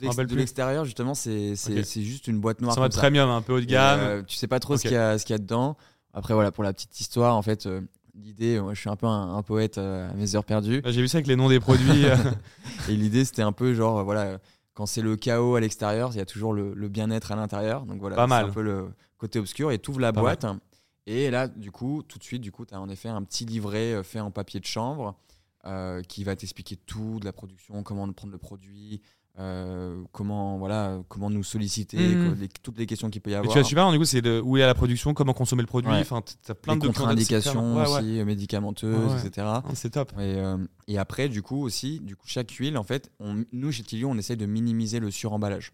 de 0.00 0.34
l'extérieur, 0.34 0.84
justement, 0.84 1.14
c'est 1.14 1.56
c'est- 1.56 1.78
Ok. 1.78 1.84
c'est 1.86 2.02
juste 2.02 2.26
une 2.28 2.38
boîte 2.40 2.60
noire. 2.60 2.74
ça 2.74 2.80
va 2.80 2.88
premium, 2.90 3.30
un 3.30 3.40
peu 3.42 3.54
haut 3.54 3.60
de 3.60 3.64
gamme. 3.64 4.00
euh, 4.00 4.22
tu 4.26 4.36
sais 4.36 4.48
pas 4.48 4.60
trop 4.60 4.76
ce 4.76 4.82
qu'il 4.82 4.92
y, 4.92 4.96
a- 4.96 5.18
ce 5.18 5.24
qu'il 5.24 5.32
y 5.32 5.36
a 5.36 5.38
dedans. 5.38 5.76
Après, 6.12 6.34
voilà, 6.34 6.52
pour 6.52 6.62
la 6.64 6.72
petite 6.72 7.00
histoire, 7.00 7.34
en 7.36 7.42
fait, 7.42 7.66
euh, 7.66 7.80
l'idée, 8.14 8.60
moi, 8.60 8.74
je 8.74 8.80
suis 8.80 8.88
un 8.90 8.96
peu 8.96 9.06
un, 9.06 9.36
un 9.36 9.42
poète 9.42 9.78
euh, 9.78 10.10
à 10.10 10.14
mes 10.14 10.34
heures 10.36 10.44
perdues. 10.44 10.82
J'ai 10.86 11.00
vu 11.00 11.08
ça 11.08 11.18
avec 11.18 11.26
les 11.26 11.36
noms 11.36 11.48
des 11.48 11.60
produits. 11.60 12.04
Et 12.88 12.96
l'idée, 12.96 13.24
c'était 13.24 13.42
un 13.42 13.52
peu 13.52 13.74
genre, 13.74 13.98
euh, 13.98 14.02
voilà, 14.02 14.22
euh, 14.22 14.38
quand 14.74 14.86
c'est 14.86 15.02
le 15.02 15.16
chaos 15.16 15.54
à 15.56 15.60
l'extérieur, 15.60 16.10
il 16.12 16.18
y 16.18 16.20
a 16.20 16.26
toujours 16.26 16.52
le, 16.52 16.74
le 16.74 16.88
bien-être 16.88 17.32
à 17.32 17.36
l'intérieur. 17.36 17.86
Donc 17.86 18.00
voilà, 18.00 18.16
Pas 18.16 18.22
c'est 18.24 18.28
mal. 18.28 18.46
un 18.46 18.50
peu 18.50 18.62
le 18.62 18.88
côté 19.18 19.38
obscur. 19.38 19.70
Et 19.70 19.78
tu 19.78 19.90
ouvres 19.90 20.00
la 20.00 20.12
Pas 20.12 20.20
boîte. 20.20 20.46
Et 21.06 21.30
là, 21.30 21.48
du 21.48 21.70
coup, 21.70 22.02
tout 22.06 22.18
de 22.18 22.24
suite, 22.24 22.40
du 22.42 22.50
coup, 22.50 22.64
tu 22.64 22.74
as 22.74 22.80
en 22.80 22.88
effet 22.88 23.08
un 23.08 23.22
petit 23.22 23.44
livret 23.44 24.02
fait 24.02 24.20
en 24.20 24.30
papier 24.30 24.58
de 24.58 24.64
chanvre 24.64 25.14
euh, 25.66 26.02
qui 26.02 26.24
va 26.24 26.34
t'expliquer 26.36 26.76
tout 26.76 27.18
de 27.20 27.24
la 27.24 27.32
production, 27.32 27.82
comment 27.82 28.10
prendre 28.12 28.32
le 28.32 28.38
produit. 28.38 29.00
Euh, 29.40 30.00
comment 30.12 30.58
voilà 30.58 31.00
comment 31.08 31.28
nous 31.28 31.42
solliciter 31.42 31.96
les- 31.96 32.48
toutes 32.62 32.78
les 32.78 32.86
questions 32.86 33.10
qu'il 33.10 33.20
peut 33.20 33.30
y 33.30 33.34
avoir 33.34 33.52
tu 33.52 33.58
vois 33.58 33.66
super, 33.66 33.90
du 33.90 33.98
coup, 33.98 34.04
c'est 34.04 34.22
de- 34.22 34.40
où 34.44 34.56
est 34.56 34.60
la 34.60 34.74
production, 34.74 35.12
comment 35.12 35.32
consommer 35.34 35.62
le 35.62 35.66
produit. 35.66 35.90
Ouais. 35.90 36.00
Enfin, 36.00 36.22
t'as 36.44 36.54
plein 36.54 36.74
les 36.74 36.80
de 36.80 36.86
contre-indications. 36.86 37.74
Ouais, 37.76 37.82
ouais. 37.82 37.88
aussi 37.98 38.20
euh, 38.20 38.24
médicamenteuses 38.24 38.94
Ouais, 38.96 39.12
ouais. 39.20 39.26
etc 39.26 39.46
Ah, 39.46 39.62
C'est 39.74 39.90
top. 39.90 40.12
et, 40.18 40.36
euh, 40.36 40.56
et 40.86 40.98
après, 40.98 41.28
du 41.28 41.42
coup, 41.42 41.60
aussi, 41.62 41.98
du 42.00 42.14
coup, 42.14 42.26
chaque 42.28 42.50
huile, 42.52 42.78
en 42.78 42.84
fait, 42.84 43.10
on- 43.18 43.44
nous, 43.52 43.72
chez 43.72 43.82
Tilio, 43.82 44.08
on 44.08 44.16
essaye 44.18 44.36
de 44.36 44.46
minimiser 44.46 45.00
le 45.00 45.10
suremballage. 45.10 45.72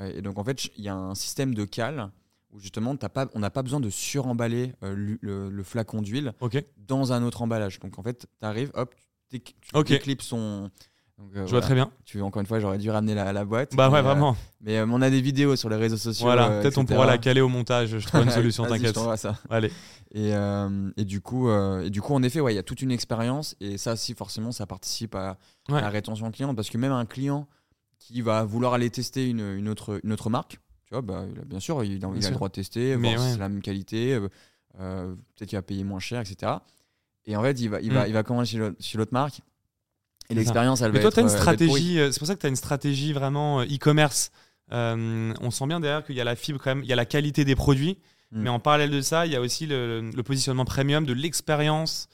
Euh, 0.00 0.12
et 0.14 0.20
donc, 0.20 0.36
en 0.38 0.44
fait, 0.44 0.66
il 0.76 0.84
y 0.84 0.88
a 0.88 0.94
un 0.94 1.14
système 1.14 1.54
de 1.54 1.64
cale 1.64 2.10
où, 2.52 2.58
justement, 2.60 2.94
t'as 2.96 3.08
pas, 3.08 3.26
on 3.34 3.38
n'a 3.40 3.50
pas 3.50 3.62
besoin 3.62 3.80
de 3.80 3.88
suremballer 3.90 4.72
euh, 4.82 4.94
le, 5.22 5.48
le 5.50 5.62
flacon 5.62 6.02
d'huile 6.02 6.34
dans 6.86 7.12
un 7.12 7.22
autre 7.22 7.40
emballage. 7.42 7.78
Donc, 7.80 7.98
en 7.98 8.02
fait, 8.02 8.26
tu 8.38 8.46
arrives, 8.46 8.70
hop, 8.74 8.94
tu, 9.30 9.40
tu 9.40 9.54
Ok. 9.74 9.88
déclips 9.88 10.22
son. 10.22 10.70
Donc, 11.18 11.30
euh, 11.34 11.46
Je 11.46 11.50
vois 11.50 11.60
très 11.60 11.74
bien. 11.74 11.90
Tu, 12.04 12.20
encore 12.22 12.40
une 12.40 12.46
fois, 12.46 12.60
j'aurais 12.60 12.78
dû 12.78 12.90
ramener 12.90 13.14
la, 13.14 13.32
la 13.32 13.44
boîte. 13.44 13.74
Bah 13.74 13.86
ouais, 13.88 13.92
mais, 13.94 13.98
euh, 13.98 14.02
vraiment. 14.02 14.36
mais 14.60 14.78
euh, 14.78 14.86
on 14.88 15.02
a 15.02 15.10
des 15.10 15.20
vidéos 15.20 15.56
sur 15.56 15.68
les 15.68 15.76
réseaux 15.76 15.96
sociaux. 15.96 16.24
Voilà, 16.26 16.48
peut-être 16.60 16.78
on 16.78 16.84
pourra 16.84 17.06
la 17.06 17.18
caler 17.18 17.40
au 17.40 17.48
montage. 17.48 17.98
Je 17.98 18.06
trouve 18.06 18.22
une 18.22 18.30
solution, 18.30 18.64
je 18.64 18.68
t'inquiète. 18.70 18.94
t'envoie 18.94 19.16
ça. 19.16 19.36
Allez. 19.50 19.72
Et, 20.14 20.30
et, 20.96 21.04
du 21.04 21.20
coup, 21.20 21.50
et 21.50 21.90
du 21.90 22.00
coup, 22.00 22.14
en 22.14 22.22
effet, 22.22 22.40
ouais, 22.40 22.52
il 22.52 22.56
y 22.56 22.60
a 22.60 22.62
toute 22.62 22.82
une 22.82 22.92
expérience. 22.92 23.56
Et 23.60 23.78
ça, 23.78 23.96
si 23.96 24.14
forcément, 24.14 24.52
ça 24.52 24.66
participe 24.66 25.14
à, 25.16 25.30
à 25.68 25.72
Ouais. 25.72 25.80
la 25.80 25.88
rétention 25.90 26.30
client. 26.30 26.54
Parce 26.54 26.70
que 26.70 26.78
même 26.78 26.92
un 26.92 27.04
client 27.04 27.46
qui 27.98 28.22
va 28.22 28.44
vouloir 28.44 28.74
aller 28.74 28.88
tester 28.90 29.28
une, 29.28 29.40
une 29.56 29.68
autre, 29.68 30.00
une 30.04 30.12
autre 30.12 30.30
marque, 30.30 30.60
tu 30.86 30.94
vois, 30.94 31.02
bah, 31.02 31.24
bien 31.46 31.58
sûr, 31.60 31.82
il, 31.84 31.92
a- 32.04 32.08
il 32.14 32.18
a 32.18 32.20
sûr. 32.22 32.30
le 32.30 32.36
droit 32.36 32.48
de 32.48 32.54
tester, 32.54 32.96
Mais 32.96 33.08
voir 33.08 33.20
si 33.20 33.26
ouais. 33.26 33.32
c'est 33.34 33.38
la 33.40 33.48
même 33.48 33.60
qualité. 33.60 34.18
Peut-être 34.78 35.48
qu'il 35.48 35.58
va 35.58 35.62
payer 35.62 35.82
moins 35.84 35.98
cher, 35.98 36.20
etc. 36.20 36.52
Et 37.26 37.36
en 37.36 37.42
fait, 37.42 37.60
il 37.60 37.68
va, 37.68 37.80
il 37.80 37.92
va, 37.92 38.04
Mm. 38.04 38.08
il 38.08 38.12
va 38.14 38.22
commander 38.22 38.46
chez 38.80 38.96
l'autre 38.98 39.12
marque. 39.12 39.40
Et 40.30 40.34
l'expérience, 40.34 40.82
elle 40.82 40.92
Mais 40.92 40.98
va 40.98 41.02
toi, 41.02 41.08
être. 41.08 41.14
tu 41.14 41.20
as 41.20 41.22
une 41.22 41.28
euh, 41.28 41.38
stratégie. 41.38 41.98
euh, 42.00 42.12
C'est 42.12 42.18
pour 42.18 42.28
ça 42.28 42.34
que 42.34 42.40
tu 42.40 42.46
as 42.46 42.50
une 42.50 42.56
stratégie 42.56 43.12
vraiment 43.12 43.60
euh, 43.60 43.64
e-commerce. 43.64 44.30
Euh, 44.72 45.32
on 45.40 45.50
sent 45.50 45.66
bien 45.66 45.80
derrière 45.80 46.04
qu'il 46.04 46.16
y 46.16 46.20
a 46.20 46.24
la 46.24 46.36
fibre 46.36 46.60
quand 46.62 46.74
même, 46.74 46.84
il 46.84 46.88
y 46.90 46.92
a 46.92 46.96
la 46.96 47.06
qualité 47.06 47.44
des 47.46 47.54
produits. 47.54 47.98
Mm. 48.32 48.42
Mais 48.42 48.50
en 48.50 48.58
parallèle 48.60 48.90
de 48.90 49.00
ça, 49.00 49.24
il 49.24 49.32
y 49.32 49.36
a 49.36 49.40
aussi 49.40 49.66
le, 49.66 50.10
le 50.14 50.22
positionnement 50.22 50.66
premium, 50.66 51.06
de 51.06 51.14
l'expérience. 51.14 52.08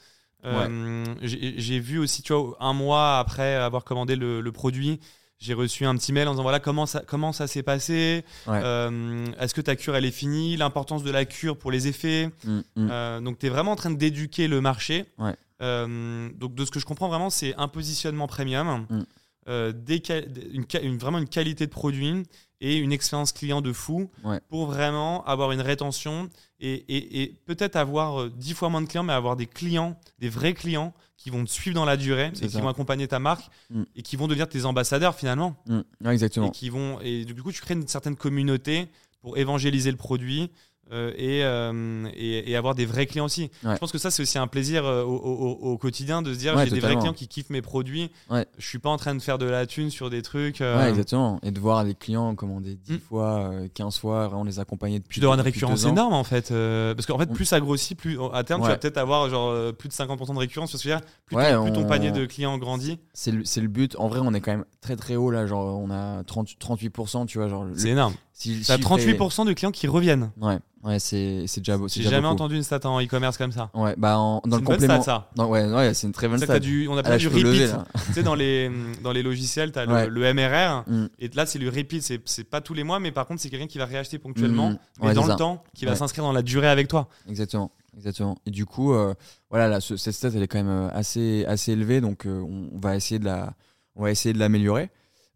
Euh, 0.45 1.03
j'ai 1.23 1.55
j'ai 1.57 1.79
vu 1.79 1.97
aussi, 1.97 2.21
tu 2.21 2.31
vois, 2.31 2.55
un 2.59 2.71
mois 2.73 3.17
après 3.17 3.55
avoir 3.55 3.83
commandé 3.83 4.15
le, 4.15 4.41
le 4.41 4.51
produit, 4.51 4.99
j'ai 5.39 5.55
reçu 5.55 5.85
un 5.85 5.95
petit 5.97 6.13
mail 6.13 6.27
en 6.27 6.31
disant 6.33 6.43
voilà 6.43 6.59
comment 6.59 6.85
ça, 6.85 7.01
comment 7.05 7.33
ça 7.33 7.47
s'est 7.47 7.63
passé, 7.63 8.23
Ouais. 8.47 8.61
Euh, 8.63 9.25
est-ce 9.39 9.55
que 9.55 9.61
ta 9.61 9.75
cure 9.75 9.95
elle 9.95 10.05
est 10.05 10.11
finie, 10.11 10.55
l'importance 10.55 11.03
de 11.03 11.09
la 11.11 11.25
cure 11.25 11.57
pour 11.57 11.71
les 11.71 11.87
effets? 11.87 12.29
Mm, 12.43 12.59
mm. 12.59 12.63
Euh, 12.91 13.21
donc 13.21 13.39
tu 13.39 13.47
es 13.47 13.49
vraiment 13.49 13.71
en 13.71 13.75
train 13.75 13.89
d'éduquer 13.91 14.47
le 14.47 14.61
marché. 14.61 15.05
Ouais. 15.17 15.35
Euh, 15.61 16.29
donc 16.35 16.53
de 16.55 16.65
ce 16.65 16.71
que 16.71 16.79
je 16.79 16.85
comprends 16.85 17.07
vraiment, 17.07 17.29
c'est 17.29 17.55
un 17.55 17.67
positionnement 17.67 18.27
premium, 18.27 18.85
Mm. 18.89 19.03
euh, 19.47 19.71
des 19.71 19.99
quali- 19.99 20.27
une, 20.51 20.65
ca- 20.69 20.81
une- 20.81 20.97
vraiment 20.97 21.17
une 21.19 21.29
qualité 21.29 21.65
de 21.65 21.71
produit 21.71 22.23
et 22.61 22.77
une 22.77 22.91
expérience 22.91 23.31
client 23.31 23.61
de 23.61 23.71
fou 23.73 24.09
Ouais. 24.23 24.39
pour 24.49 24.65
vraiment 24.65 25.23
avoir 25.25 25.51
une 25.51 25.61
rétention 25.61 26.29
et, 26.59 26.73
et- 26.73 27.21
et 27.21 27.27
peut-être 27.45 27.75
avoir 27.75 28.21
euh, 28.21 28.29
dix 28.35 28.53
fois 28.53 28.69
moins 28.69 28.81
de 28.81 28.87
clients, 28.87 29.03
mais 29.03 29.13
avoir 29.13 29.35
des 29.35 29.45
clients, 29.45 29.97
des 30.19 30.29
vrais 30.29 30.53
clients 30.53 30.93
qui 31.17 31.29
vont 31.29 31.43
te 31.45 31.49
suivre 31.49 31.75
dans 31.75 31.85
la 31.85 31.95
durée 31.97 32.31
et 32.41 32.47
qui 32.47 32.59
vont 32.59 32.67
accompagner 32.67 33.07
ta 33.07 33.19
marque 33.19 33.49
Mm. 33.69 33.83
et 33.95 34.01
qui 34.01 34.15
vont 34.17 34.27
devenir 34.27 34.49
tes 34.49 34.65
ambassadeurs 34.65 35.15
finalement. 35.15 35.55
Mm. 35.67 35.79
Ouais, 36.03 36.13
exactement. 36.13 36.47
Et 36.47 36.51
qui 36.51 36.69
vont 36.69 36.99
et 37.01 37.23
du 37.23 37.41
coup 37.41 37.51
tu 37.53 37.61
crées 37.61 37.75
une 37.75 37.87
certaine 37.87 38.15
communauté 38.17 38.89
pour 39.21 39.37
évangéliser 39.37 39.91
le 39.91 39.97
produit 39.97 40.51
euh, 40.91 41.11
et, 41.17 41.43
euh, 41.43 42.07
et, 42.15 42.51
et 42.51 42.55
avoir 42.55 42.75
des 42.75 42.85
vrais 42.85 43.05
clients 43.07 43.25
aussi. 43.25 43.49
Ouais. 43.63 43.73
Je 43.73 43.77
pense 43.79 43.91
que 43.91 43.97
ça 43.97 44.11
c'est 44.11 44.21
aussi 44.21 44.37
un 44.37 44.47
plaisir 44.47 44.85
euh, 44.85 45.03
au, 45.03 45.15
au- 45.15 45.71
au 45.71 45.77
quotidien 45.77 46.21
de 46.21 46.33
se 46.33 46.37
dire 46.39 46.55
Ouais, 46.55 46.65
j'ai 46.65 46.71
des 46.75 46.79
vrais 46.79 46.95
clients 46.95 47.13
qui 47.13 47.27
kiffent 47.27 47.49
mes 47.49 47.61
produits. 47.61 48.11
Ouais. 48.29 48.45
Je 48.57 48.67
suis 48.67 48.77
pas 48.79 48.89
en 48.89 48.97
train 48.97 49.15
de 49.15 49.21
faire 49.21 49.37
de 49.37 49.45
la 49.45 49.65
thune 49.65 49.89
sur 49.89 50.09
des 50.09 50.21
trucs. 50.21 50.59
Ouais, 50.59 50.89
exactement. 50.89 51.39
Et 51.43 51.51
de 51.51 51.59
voir 51.59 51.83
les 51.83 51.95
clients 51.95 52.35
commander 52.35 52.75
10 52.75 52.93
Mm. 52.93 52.99
fois, 52.99 53.49
euh, 53.51 53.67
15 53.73 53.97
fois, 53.97 54.27
vraiment 54.27 54.43
les 54.43 54.59
accompagner 54.59 54.99
depuis 54.99 55.13
Puis 55.15 55.21
d'avoir 55.21 55.37
une 55.39 55.43
depuis 55.43 55.53
récurrence 55.59 55.85
énorme 55.85 56.13
en 56.13 56.23
fait. 56.23 56.49
parce 56.95 57.05
qu'en 57.07 57.17
fait, 57.17 57.29
On- 57.31 57.33
plus 57.33 57.45
ça 57.45 57.59
grossit, 57.59 57.97
plus 57.97 58.19
à 58.33 58.43
terme, 58.43 58.61
tu 58.61 58.67
vas 58.67 58.77
peut-être 58.77 58.97
avoir 58.97 59.29
genre 59.29 59.73
plus 59.73 59.89
de 59.89 59.93
50% 59.93 60.33
de 60.33 60.39
récurrence. 60.39 60.71
Parce 60.71 60.83
que 60.83 60.87
dire, 60.89 61.01
plus, 61.25 61.35
ton, 61.35 61.63
plus 61.63 61.73
ton 61.73 61.81
on- 61.83 61.87
panier 61.87 62.11
de 62.11 62.25
clients 62.25 62.57
grandit, 62.57 62.99
C'est 63.13 63.31
le, 63.31 63.39
le 63.61 63.67
but. 63.67 63.95
En 63.97 64.07
vrai, 64.07 64.19
on 64.23 64.33
est 64.33 64.41
quand 64.41 64.51
même 64.51 64.65
très 64.81 64.95
très 64.95 65.15
haut 65.15 65.31
là. 65.31 65.47
Genre, 65.47 65.79
on 65.79 65.89
a 65.89 66.23
30, 66.25 66.47
38%, 66.59 67.25
tu 67.25 67.37
vois. 67.39 67.47
Genre, 67.47 67.63
le- 67.63 67.77
c'est 67.77 67.89
énorme. 67.89 68.13
Si 68.37 68.61
T'as 68.67 68.75
chiffre 68.75 68.97
38% 68.97 69.45
de 69.47 69.53
clients 69.53 69.71
qui 69.71 69.87
reviennent. 69.87 70.29
Ouais, 70.41 70.57
ouais 70.83 70.99
c'est 70.99 71.45
c'est 71.47 71.61
déjà 71.61 71.77
beau. 71.77 71.87
J'ai 71.87 72.03
jamais 72.03 72.17
beaucoup. 72.23 72.33
entendu 72.33 72.57
une 72.57 72.63
stat 72.63 72.81
en 72.83 73.01
e-commerce 73.01 73.37
comme 73.37 73.53
ça. 73.53 73.69
Ouais, 73.73 73.95
bah 73.97 74.19
en- 74.19 74.41
dans 74.45 74.57
le 74.57 74.59
une 74.61 74.65
bonne 74.65 74.75
complément. 74.75 75.01
stat, 75.01 75.25
ça. 75.37 75.45
Ouais, 75.45 75.65
ouais, 75.71 75.93
c'est 75.93 76.05
une 76.05 76.11
très 76.13 76.27
bonne 76.27 76.39
stat. 76.39 76.59
du, 76.59 76.89
on 76.89 76.97
Ah, 76.97 76.99
appelle 76.99 77.13
là, 77.13 77.17
du 77.17 77.29
lever, 77.29 77.67
repeat. 77.67 77.75
tu 78.07 78.13
sais, 78.13 78.23
dans 78.23 78.35
les, 78.35 78.69
dans 79.01 79.13
les 79.13 79.23
logiciels, 79.23 79.71
tu 79.71 79.79
as 79.79 79.87
Ouais. 79.87 80.07
le, 80.07 80.11
le 80.21 80.33
MRR. 80.33 80.83
Mm. 80.85 81.05
Et 81.19 81.29
là, 81.29 81.45
c'est 81.45 81.59
le 81.59 81.69
repeat. 81.69 82.03
C'est, 82.03 82.19
c'est 82.25 82.43
pas 82.43 82.59
tous 82.59 82.73
les 82.73 82.83
mois, 82.83 82.99
mais 82.99 83.13
par 83.13 83.25
contre, 83.25 83.39
c'est 83.41 83.49
quelqu'un 83.49 83.67
qui 83.67 83.77
va 83.77 83.85
réacheter 83.85 84.19
ponctuellement, 84.19 84.71
Mm. 84.71 84.77
mais 85.01 85.07
Ouais, 85.07 85.13
dans 85.13 85.23
le 85.23 85.29
ça. 85.31 85.35
temps, 85.37 85.63
qui 85.73 85.85
va 85.85 85.95
s'inscrire 85.95 86.25
dans 86.25 86.33
la 86.33 86.41
durée 86.41 86.67
avec 86.67 86.89
toi. 86.89 87.07
Exactement, 87.29 87.71
exactement. 87.95 88.37
Et 88.45 88.51
du 88.51 88.65
coup, 88.65 88.93
euh, 88.93 89.13
voilà, 89.49 89.69
là, 89.69 89.79
ce- 89.79 89.95
cette 89.95 90.13
stat, 90.13 90.31
elle 90.35 90.43
est 90.43 90.47
quand 90.47 90.57
même 90.61 90.67
euh, 90.67 90.89
assez, 90.91 91.45
assez 91.45 91.71
élevée, 91.71 92.01
donc 92.01 92.25
euh, 92.25 92.41
on 92.41 92.77
va 92.77 92.97
essayer 92.97 93.17
de 93.17 93.25
la, 93.25 93.53
on 93.95 94.03
va 94.03 94.11
essayer 94.11 94.33
de 94.33 94.39
l'améliorer. 94.39 94.89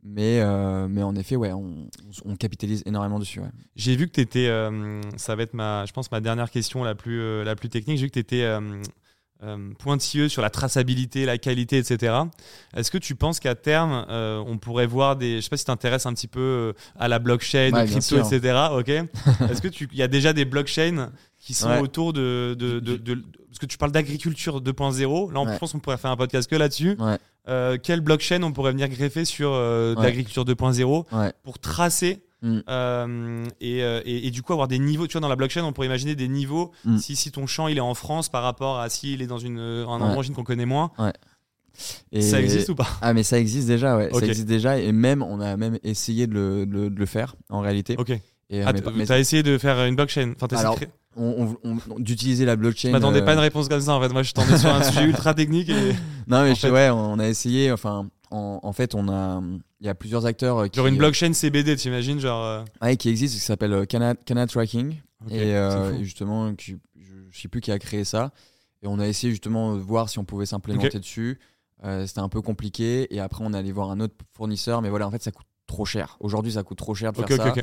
Mais, 0.04 0.40
euh, 0.40 0.88
mais 0.88 1.04
en 1.04 1.16
effet, 1.16 1.36
ouais, 1.36 1.52
on, 1.52 1.90
on 2.26 2.36
capitalise 2.36 2.84
énormément 2.86 3.20
dessus. 3.20 3.42
J'ai 3.76 3.96
vu 3.96 4.08
que 4.08 4.14
tu 4.14 4.22
étais, 4.22 4.48
ça 5.18 5.36
va 5.36 5.44
être 5.44 5.54
ma, 5.54 5.86
je 5.86 5.92
pense 5.92 6.12
ma 6.12 6.22
dernière 6.22 6.52
question 6.52 6.84
la 6.84 6.96
plus, 6.96 7.20
euh, 7.22 7.44
la 7.44 7.56
plus 7.56 7.70
technique. 7.70 7.98
J'ai 7.98 8.06
vu 8.06 8.10
que 8.10 8.14
tu 8.14 8.20
étais 8.20 8.46
pointilleux 9.78 10.28
sur 10.30 10.42
la 10.42 10.50
traçabilité, 10.50 11.26
la 11.26 11.38
qualité, 11.38 11.78
etc. 11.78 12.14
Est-ce 12.76 12.92
que 12.92 12.98
tu 12.98 13.16
penses 13.16 13.40
qu'à 13.40 13.56
terme, 13.56 14.06
euh, 14.10 14.44
on 14.46 14.58
pourrait 14.58 14.86
voir 14.88 15.16
des, 15.16 15.38
je 15.38 15.42
sais 15.42 15.50
pas 15.50 15.58
si 15.58 15.64
tu 15.64 15.68
t'intéresses 15.68 16.06
un 16.06 16.14
petit 16.14 16.28
peu 16.28 16.40
euh, 16.40 16.74
à 17.00 17.08
la 17.08 17.20
blockchain, 17.20 17.72
Ouais, 17.74 17.86
crypto, 17.86 18.18
etc. 18.18 18.58
Ok. 18.74 18.90
Est-ce 19.50 19.62
que 19.62 19.68
tu, 19.70 19.88
il 19.92 19.98
y 19.98 20.04
a 20.04 20.08
déjà 20.08 20.34
des 20.34 20.46
blockchains 20.46 21.10
qui 21.40 21.54
sont 21.54 21.70
Ouais. 21.70 21.80
autour 21.80 22.12
de, 22.14 22.56
de, 22.60 22.80
de- 22.80 22.98
de- 22.98 23.24
parce 23.48 23.60
que 23.60 23.66
tu 23.66 23.78
parles 23.78 23.92
d'agriculture 23.92 24.62
2.0. 24.62 25.32
Là, 25.34 25.40
on- 25.40 25.48
Ouais. 25.48 25.58
pense 25.58 25.72
qu'on 25.72 25.80
pourrait 25.80 25.98
faire 25.98 26.12
un 26.12 26.18
podcast 26.18 26.50
que 26.50 26.56
là-dessus. 26.56 26.96
Ouais, 27.00 27.18
Euh, 27.48 27.78
quelle 27.82 28.02
blockchain 28.02 28.44
on 28.44 28.52
pourrait 28.52 28.74
venir 28.74 28.88
greffer 28.90 29.26
sur 29.26 29.52
euh, 29.54 29.96
l'agriculture 29.96 30.46
2.0 30.46 31.06
ouais. 31.12 31.34
pour 31.44 31.58
tracer 31.58 32.22
Mm. 32.42 32.60
euh, 32.70 33.46
et, 33.60 33.84
euh, 33.84 34.02
et- 34.06 34.28
et 34.28 34.32
du 34.32 34.42
coup 34.42 34.54
avoir 34.54 34.70
des 34.70 34.80
niveaux 34.80 35.08
tu 35.08 35.14
vois 35.14 35.22
dans 35.22 35.28
la 35.28 35.36
blockchain 35.36 35.62
on 35.66 35.74
pourrait 35.74 35.88
imaginer 35.88 36.16
des 36.16 36.30
niveaux 36.30 36.72
Mm. 36.86 36.98
si, 36.98 37.16
si 37.18 37.32
ton 37.32 37.48
champ 37.48 37.68
il 37.68 37.78
est 37.78 37.82
en 37.82 37.94
France 37.96 38.30
par 38.30 38.44
rapport 38.44 38.80
à 38.80 38.88
s'il 38.90 39.22
est 39.22 39.28
dans 39.28 39.40
une, 39.40 39.60
un 39.60 40.16
Ouais. 40.18 40.28
qu'on 40.34 40.44
connaît 40.46 40.66
moins 40.66 40.92
Et- 42.12 42.22
ça 42.22 42.40
existe 42.42 42.70
ou 42.70 42.76
pas? 42.76 42.88
Ah, 43.02 43.14
mais 43.14 43.24
ça 43.24 43.40
existe 43.40 43.68
déjà, 43.68 43.96
ouais. 43.98 44.10
Ça 44.12 44.26
existe 44.26 44.48
déjà, 44.48 44.80
et 44.80 44.92
même, 44.92 45.22
on 45.22 45.40
a 45.40 45.56
même 45.58 45.78
essayé 45.84 46.28
de 46.28 46.34
le, 46.34 46.66
de 46.66 46.74
le- 46.74 46.90
de 46.90 47.00
le 47.00 47.06
faire 47.06 47.36
en 47.50 47.60
réalité. 47.62 47.96
ok 47.98 48.10
Et, 48.10 48.62
euh, 48.62 48.64
ah, 48.66 48.74
mais- 48.74 48.82
t- 48.82 48.90
mais- 48.96 49.06
t'as 49.06 49.20
essayé 49.20 49.44
de 49.44 49.58
faire 49.58 49.80
une 49.86 49.96
blockchain? 49.96 50.34
Enfin, 50.42 50.56
Alors, 50.58 50.76
créer- 50.76 50.90
on- 51.16 51.56
on- 51.64 51.78
on- 51.92 52.00
d'utiliser 52.00 52.46
la 52.46 52.56
blockchain. 52.56 52.88
je 52.90 52.94
m'attendais 52.94 53.22
euh, 53.22 53.26
pas 53.26 53.32
à 53.32 53.34
une 53.36 53.40
réponse 53.42 53.70
comme 53.70 53.80
ça 53.82 53.94
en 53.94 54.02
fait 54.02 54.10
moi 54.10 54.24
je 54.24 54.32
tombé 54.34 54.58
sur 54.58 54.70
un 54.74 54.82
sujet 54.92 55.06
ultra 55.06 55.34
technique 55.34 55.70
et 55.70 55.94
Non, 56.28 56.42
mais 56.44 56.56
je- 56.56 56.62
fait. 56.62 56.72
ouais, 56.72 56.90
on 56.90 57.20
a 57.20 57.28
essayé. 57.28 57.72
Enfin, 57.72 58.08
en, 58.32 58.60
en 58.64 58.74
fait, 58.74 58.96
on 58.96 59.10
a, 59.10 59.42
il 59.80 59.86
y 59.86 59.90
a 59.90 59.96
plusieurs 59.96 60.26
acteurs 60.26 60.58
euh, 60.60 60.68
qui, 60.68 60.78
genre 60.78 60.88
une 60.88 60.98
blockchain 60.98 61.34
CBD 61.34 61.76
t'imagines 61.76 62.20
genre 62.20 62.44
euh, 62.46 62.64
ouais, 62.82 62.98
qui 62.98 63.10
existe, 63.10 63.36
qui 63.36 63.40
s'appelle 63.42 63.74
euh, 63.74 63.86
Cana, 63.86 64.16
Cana 64.16 64.46
Tracking. 64.48 64.96
et, 65.30 65.56
euh, 65.56 66.02
justement, 66.04 66.54
qui- 66.56 66.78
je, 66.96 67.14
je 67.32 67.40
sais 67.42 67.48
plus 67.48 67.62
qui 67.62 67.72
a 67.72 67.80
créé 67.80 68.04
ça. 68.04 68.32
Et 68.82 68.88
on 68.88 69.00
a 69.00 69.08
essayé 69.08 69.32
justement 69.32 69.76
de 69.76 69.80
voir 69.82 70.10
si 70.10 70.20
on 70.20 70.24
pouvait 70.26 70.46
s'implémenter 70.46 71.00
dessus. 71.00 71.40
Euh, 71.84 72.06
C'était 72.08 72.20
un 72.22 72.30
peu 72.30 72.42
compliqué. 72.42 73.14
Et 73.14 73.20
après, 73.20 73.44
on 73.46 73.54
est 73.54 73.58
allé 73.58 73.72
voir 73.72 73.92
un 73.92 74.00
autre 74.00 74.16
fournisseur. 74.34 74.82
Mais 74.82 74.90
voilà, 74.90 75.08
en 75.08 75.12
fait, 75.12 75.22
ça 75.22 75.32
coûte 75.32 75.46
trop 75.68 75.86
cher. 75.86 76.16
Aujourd'hui, 76.22 76.54
ça 76.54 76.64
coûte 76.64 76.78
trop 76.78 76.94
cher 76.96 77.12
de 77.12 77.20
Ok, 77.20 77.28
faire 77.28 77.38
ça. 77.38 77.54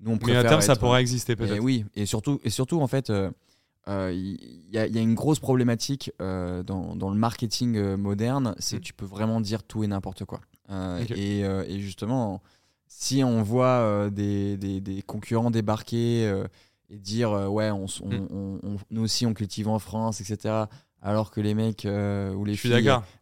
Nous, 0.00 0.12
on 0.12 0.18
Mais 0.26 0.36
à 0.36 0.42
terme, 0.42 0.60
ça 0.60 0.72
être- 0.72 0.78
pourra 0.80 1.00
exister 1.00 1.36
peut-être. 1.36 1.60
oui, 1.62 1.84
et 1.94 2.04
surtout, 2.06 2.40
et 2.44 2.50
surtout 2.50 2.80
en 2.80 2.86
fait, 2.86 3.10
euh, 3.10 3.30
euh, 3.88 4.10
il 4.14 4.70
y, 4.72 4.78
a- 4.78 4.86
il 4.86 4.94
y 4.94 4.98
a 4.98 5.02
une 5.02 5.14
grosse 5.14 5.40
problématique 5.40 6.10
euh, 6.22 6.62
dans, 6.62 6.96
dans 6.96 7.10
le 7.10 7.16
marketing 7.16 7.76
euh, 7.76 7.96
moderne, 7.96 8.54
c'est 8.58 8.76
Mm. 8.76 8.80
que 8.80 8.84
tu 8.84 8.92
peux 8.94 9.04
vraiment 9.06 9.40
dire 9.40 9.62
tout 9.62 9.84
et 9.84 9.86
n'importe 9.86 10.24
quoi. 10.24 10.40
Et, 11.16 11.40
et 11.40 11.80
justement, 11.80 12.42
si 12.86 13.22
on 13.24 13.42
voit 13.42 14.08
des, 14.10 14.56
des- 14.56 14.80
des 14.80 15.02
concurrents 15.02 15.50
débarquer 15.50 16.24
et 16.90 16.98
dire 16.98 17.30
ouais, 17.52 17.70
on, 17.70 17.84
s- 17.84 18.00
on- 18.02 18.08
Mm. 18.08 18.60
on- 18.62 18.76
nous 18.90 19.02
aussi 19.02 19.26
on 19.26 19.34
cultive 19.34 19.68
en 19.68 19.78
France, 19.78 20.20
etc. 20.20 20.64
Alors 21.02 21.30
que 21.30 21.40
les 21.42 21.54
mecs 21.54 21.86
ou 21.86 22.44
les 22.44 22.56
filles, 22.56 22.72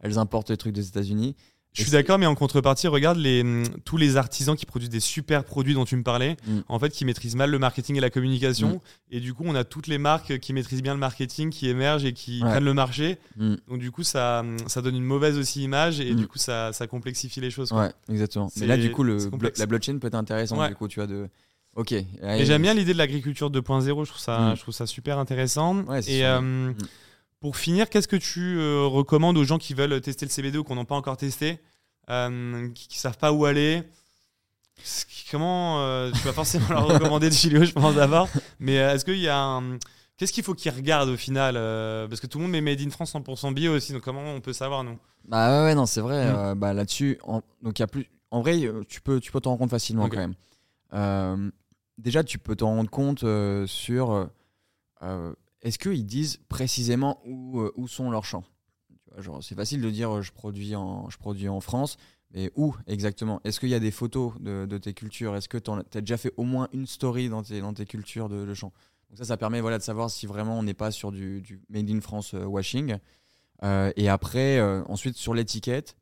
elles 0.01 0.18
importent 0.18 0.51
les 0.51 0.56
trucs 0.56 0.74
des 0.74 0.86
États-Unis. 0.89 1.34
Je 1.74 1.82
suis 1.82 1.90
d'accord, 1.93 2.19
mais 2.19 2.27
en 2.27 2.35
contrepartie, 2.35 2.86
regarde 2.86 3.16
les, 3.16 3.40
hum, 3.40 3.65
tous 3.86 3.97
les 3.97 4.19
artisans 4.19 4.55
qui 4.57 4.66
produisent 4.66 4.90
des 4.90 5.01
super 5.01 5.43
produits 5.44 5.73
dont 5.73 5.86
tu 5.86 5.97
me 5.97 6.03
parlais, 6.03 6.36
Mm. 6.47 6.59
en 6.69 6.78
fait, 6.78 6.90
qui 6.90 7.05
maîtrisent 7.07 7.35
mal 7.35 7.51
le 7.51 7.59
marketing 7.59 7.97
et 7.97 8.01
la 8.01 8.11
communication. 8.11 8.81
Et 9.11 9.20
du 9.20 9.32
coup, 9.32 9.44
on 9.47 9.55
a 9.55 9.65
toutes 9.65 9.86
les 9.86 9.97
marques 9.99 10.39
qui 10.39 10.53
maîtrisent 10.53 10.82
bien 10.82 10.93
le 10.93 11.01
marketing, 11.01 11.49
qui 11.51 11.69
émergent 11.69 12.05
et 12.05 12.12
qui 12.12 12.43
Ouais. 12.43 12.51
prennent 12.51 12.65
le 12.65 12.74
marché. 12.74 13.16
Mm. 13.39 13.55
Donc, 13.69 13.78
du 13.78 13.90
coup, 13.90 14.03
ça, 14.03 14.40
hum, 14.40 14.57
ça 14.66 14.82
donne 14.82 14.97
une 14.97 15.05
mauvaise 15.05 15.39
aussi 15.39 15.62
image 15.62 15.99
et 16.01 16.12
Mm. 16.12 16.16
du 16.16 16.27
coup, 16.27 16.39
ça, 16.39 16.73
ça 16.74 16.86
complexifie 16.86 17.40
les 17.40 17.51
choses. 17.51 17.70
quoi. 17.70 17.85
Ouais, 17.86 17.93
exactement. 18.11 18.51
Mais 18.59 18.66
là, 18.66 18.77
du 18.77 18.90
coup, 18.90 19.03
le, 19.03 19.16
la 19.57 19.66
blockchain 19.66 19.99
peut 19.99 20.09
être 20.09 20.15
intéressante. 20.15 20.59
Ouais. 20.59 20.69
Du 20.69 20.74
coup, 20.74 20.89
tu 20.89 21.01
as 21.01 21.07
de. 21.07 21.28
Ok. 21.74 21.93
Et 21.93 22.05
j'aime 22.44 22.61
bien 22.61 22.74
l'idée 22.74 22.93
de 22.93 22.99
l'agriculture 22.99 23.51
2.0, 23.51 24.05
je 24.05 24.11
trouve 24.11 24.20
ça, 24.20 24.39
Mm. 24.39 24.57
je 24.57 24.61
trouve 24.61 24.74
ça 24.74 24.86
super 24.86 25.19
intéressant. 25.19 25.77
Ouais, 25.85 26.03
c'est 26.03 26.12
et 26.12 26.20
sûr. 26.20 26.43
Mm. 26.43 26.74
Pour 27.43 27.56
finir, 27.59 27.90
qu'est-ce 27.90 28.09
que 28.09 28.16
tu 28.16 28.56
euh, 28.59 28.86
recommandes 28.86 29.36
aux 29.36 29.44
gens 29.44 29.59
qui 29.59 29.74
veulent 29.74 30.01
tester 30.01 30.24
le 30.24 30.31
CBD 30.31 30.56
ou 30.59 30.64
qu'on 30.64 30.77
n'a 30.77 30.85
pas 30.86 30.94
encore 30.94 31.16
testé, 31.19 31.59
euh, 32.09 32.70
qui, 32.70 32.89
qui 32.89 32.98
savent 32.98 33.19
pas 33.19 33.32
où 33.32 33.44
aller? 33.44 33.82
Qui- 34.77 35.27
Comment 35.31 35.81
euh, 35.82 36.10
tu 36.12 36.19
vas 36.20 36.32
forcément 36.32 36.69
leur 36.70 36.86
recommander 36.86 37.28
de 37.28 37.35
Chilio, 37.35 37.64
je 37.64 37.73
pense 37.73 37.94
d'abord. 37.97 38.28
Mais 38.60 38.74
est-ce 38.77 39.05
qu'il 39.05 39.19
y 39.19 39.28
a 39.28 39.39
un 39.39 39.78
Qu'est-ce 40.16 40.32
qu'il 40.32 40.44
faut 40.44 40.55
qu'ils 40.55 40.73
regardent 40.73 41.09
au 41.09 41.16
final 41.16 41.55
Parce 42.09 42.20
que 42.20 42.27
tout 42.27 42.39
le 42.39 42.43
monde 42.44 42.52
met 42.52 42.60
Made 42.60 42.81
in 42.81 42.90
France 42.90 43.12
100% 43.14 43.52
bio 43.55 43.74
aussi, 43.74 43.93
donc 43.93 44.02
comment 44.02 44.23
on 44.23 44.40
peut 44.40 44.52
savoir 44.52 44.85
nous? 44.85 44.97
Bah 45.27 45.48
ouais, 45.51 45.64
ouais, 45.66 45.74
non, 45.74 45.86
c'est 45.86 46.01
vrai. 46.01 46.27
Mm. 46.32 46.36
euh, 46.36 46.55
bah 46.55 46.73
là-dessus, 46.74 47.19
en, 47.24 47.43
donc 47.62 47.78
il 47.78 47.82
y 47.82 47.85
a 47.85 47.86
plus. 47.89 48.06
En 48.31 48.40
vrai, 48.40 48.60
tu 48.89 49.01
peux, 49.01 49.19
tu 49.20 49.32
peux 49.32 49.40
t'en 49.40 49.51
rendre 49.51 49.60
compte 49.60 49.70
facilement 49.70 50.09
quand 50.09 50.28
même. 50.93 51.52
Déjà, 51.98 52.23
tu 52.24 52.39
peux 52.39 52.55
t'en 52.56 52.69
rendre 52.77 52.90
compte 52.90 53.24
sur. 53.66 54.28
Est-ce 55.62 55.78
qu'ils 55.78 56.05
disent 56.06 56.39
précisément 56.48 57.20
où, 57.24 57.60
euh, 57.60 57.72
où 57.76 57.89
sont 57.89 58.10
leurs 58.10 58.24
champs? 58.24 58.44
Tu 59.05 59.10
vois, 59.12 59.22
genre, 59.22 59.43
C'est 59.43 59.55
facile 59.55 59.80
de 59.80 59.90
dire 59.90 60.16
euh, 60.16 60.22
je 60.22 60.32
produis 60.32 60.74
en, 60.76 61.09
je 61.09 61.16
produis 61.18 61.48
en 61.48 61.60
France, 61.60 61.97
mais 62.32 62.51
où 62.56 62.74
exactement? 62.86 63.40
Est-ce 63.44 63.60
qu'il 63.60 63.68
y 63.68 63.74
a 63.74 63.80
des 63.80 63.90
photos 63.90 64.32
de, 64.40 64.66
de 64.66 64.78
tes 64.78 64.94
cultures? 64.94 65.36
Est-ce 65.36 65.48
que 65.48 65.59
tu 65.59 65.70
as 65.70 66.01
déjà 66.01 66.16
fait 66.16 66.32
au 66.36 66.44
moins 66.44 66.68
une 66.72 66.86
story 66.86 67.28
dans 67.28 67.43
tes, 67.43 67.60
dans 67.60 67.74
tes 67.74 67.86
cultures 67.86 68.28
de, 68.28 68.44
de 68.44 68.55
champs? 68.55 68.72
Donc 69.10 69.18
ça, 69.18 69.24
ça 69.24 69.36
permet 69.36 69.60
voilà, 69.60 69.78
de 69.78 69.82
savoir 69.82 70.10
si 70.10 70.26
vraiment 70.26 70.59
on 70.59 70.62
n'est 70.62 70.74
pas 70.74 70.90
sur 70.90 71.12
du, 71.12 71.43
du 71.43 71.60
Made 71.68 71.90
in 71.90 72.01
France 72.01 72.34
euh, 72.34 72.44
washing. 72.44 72.97
Euh, 73.62 73.93
et 73.94 74.09
après, 74.09 74.59
euh, 74.59 74.82
ensuite 74.89 75.16
sur 75.16 75.34
l'étiquette, 75.34 75.97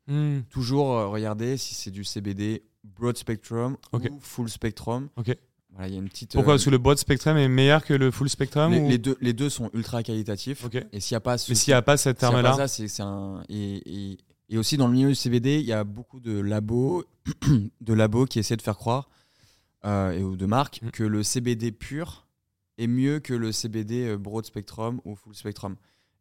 toujours 0.49 0.93
euh, 0.97 1.07
regarder 1.09 1.57
si 1.57 1.75
c'est 1.75 1.91
du 1.91 2.03
CBD 2.03 2.63
broad 2.83 3.15
spectrum 3.17 3.77
Ok. 3.91 4.07
ou 4.09 4.19
full 4.19 4.49
spectrum. 4.49 5.09
Ok. 5.17 5.35
Voilà, 5.81 5.87
il 5.89 5.95
y 5.95 5.97
a 5.97 6.01
une 6.01 6.09
petite. 6.09 6.33
Pourquoi? 6.33 6.53
euh, 6.53 6.55
Parce 6.57 6.65
que 6.65 6.69
le 6.69 6.77
broad 6.77 6.97
spectrum 6.99 7.37
est 7.37 7.47
meilleur 7.47 7.83
que 7.83 7.93
le 7.95 8.11
full 8.11 8.29
spectrum 8.29 8.71
les, 8.71 8.79
ou- 8.79 8.87
les 8.89 8.97
deux, 8.99 9.17
les 9.19 9.33
deux 9.33 9.49
sont 9.49 9.69
ultra 9.73 10.03
qualitatifs. 10.03 10.63
Et 10.91 10.99
s'il 10.99 11.15
n'y 11.15 11.17
a 11.17 11.21
pas 11.21 11.37
ce 11.39 11.51
Mais 11.51 11.55
s'il 11.55 11.71
n'y 11.71 11.75
a 11.75 11.81
pas 11.81 11.97
cet 11.97 12.19
s'il 12.19 12.27
y 12.27 12.29
a 12.29 12.31
pas 12.31 12.41
terme-là, 12.41 12.55
ça, 12.57 12.67
c'est 12.67 12.87
c'est 12.87 13.01
un. 13.03 13.43
Et, 13.49 14.11
et- 14.11 14.17
et 14.49 14.57
aussi 14.57 14.75
dans 14.77 14.87
le 14.87 14.93
milieu 14.93 15.07
du 15.09 15.15
CBD, 15.15 15.59
il 15.59 15.65
y 15.65 15.71
a 15.73 15.83
beaucoup 15.83 16.19
de 16.19 16.37
labos, 16.39 17.03
de 17.81 17.93
labos 17.93 18.25
qui 18.25 18.37
essaient 18.37 18.57
de 18.57 18.61
faire 18.61 18.77
croire 18.77 19.09
euh, 19.85 20.11
et 20.11 20.21
ou 20.23 20.35
de 20.35 20.45
marques 20.45 20.81
Mm. 20.83 20.91
que 20.91 21.03
le 21.03 21.23
CBD 21.23 21.71
pur 21.71 22.27
est 22.77 22.87
mieux 22.87 23.19
que 23.19 23.33
le 23.33 23.51
CBD 23.51 24.07
euh, 24.09 24.17
broad 24.17 24.45
spectrum 24.45 24.99
ou 25.05 25.15
full 25.15 25.33
spectrum. 25.35 25.77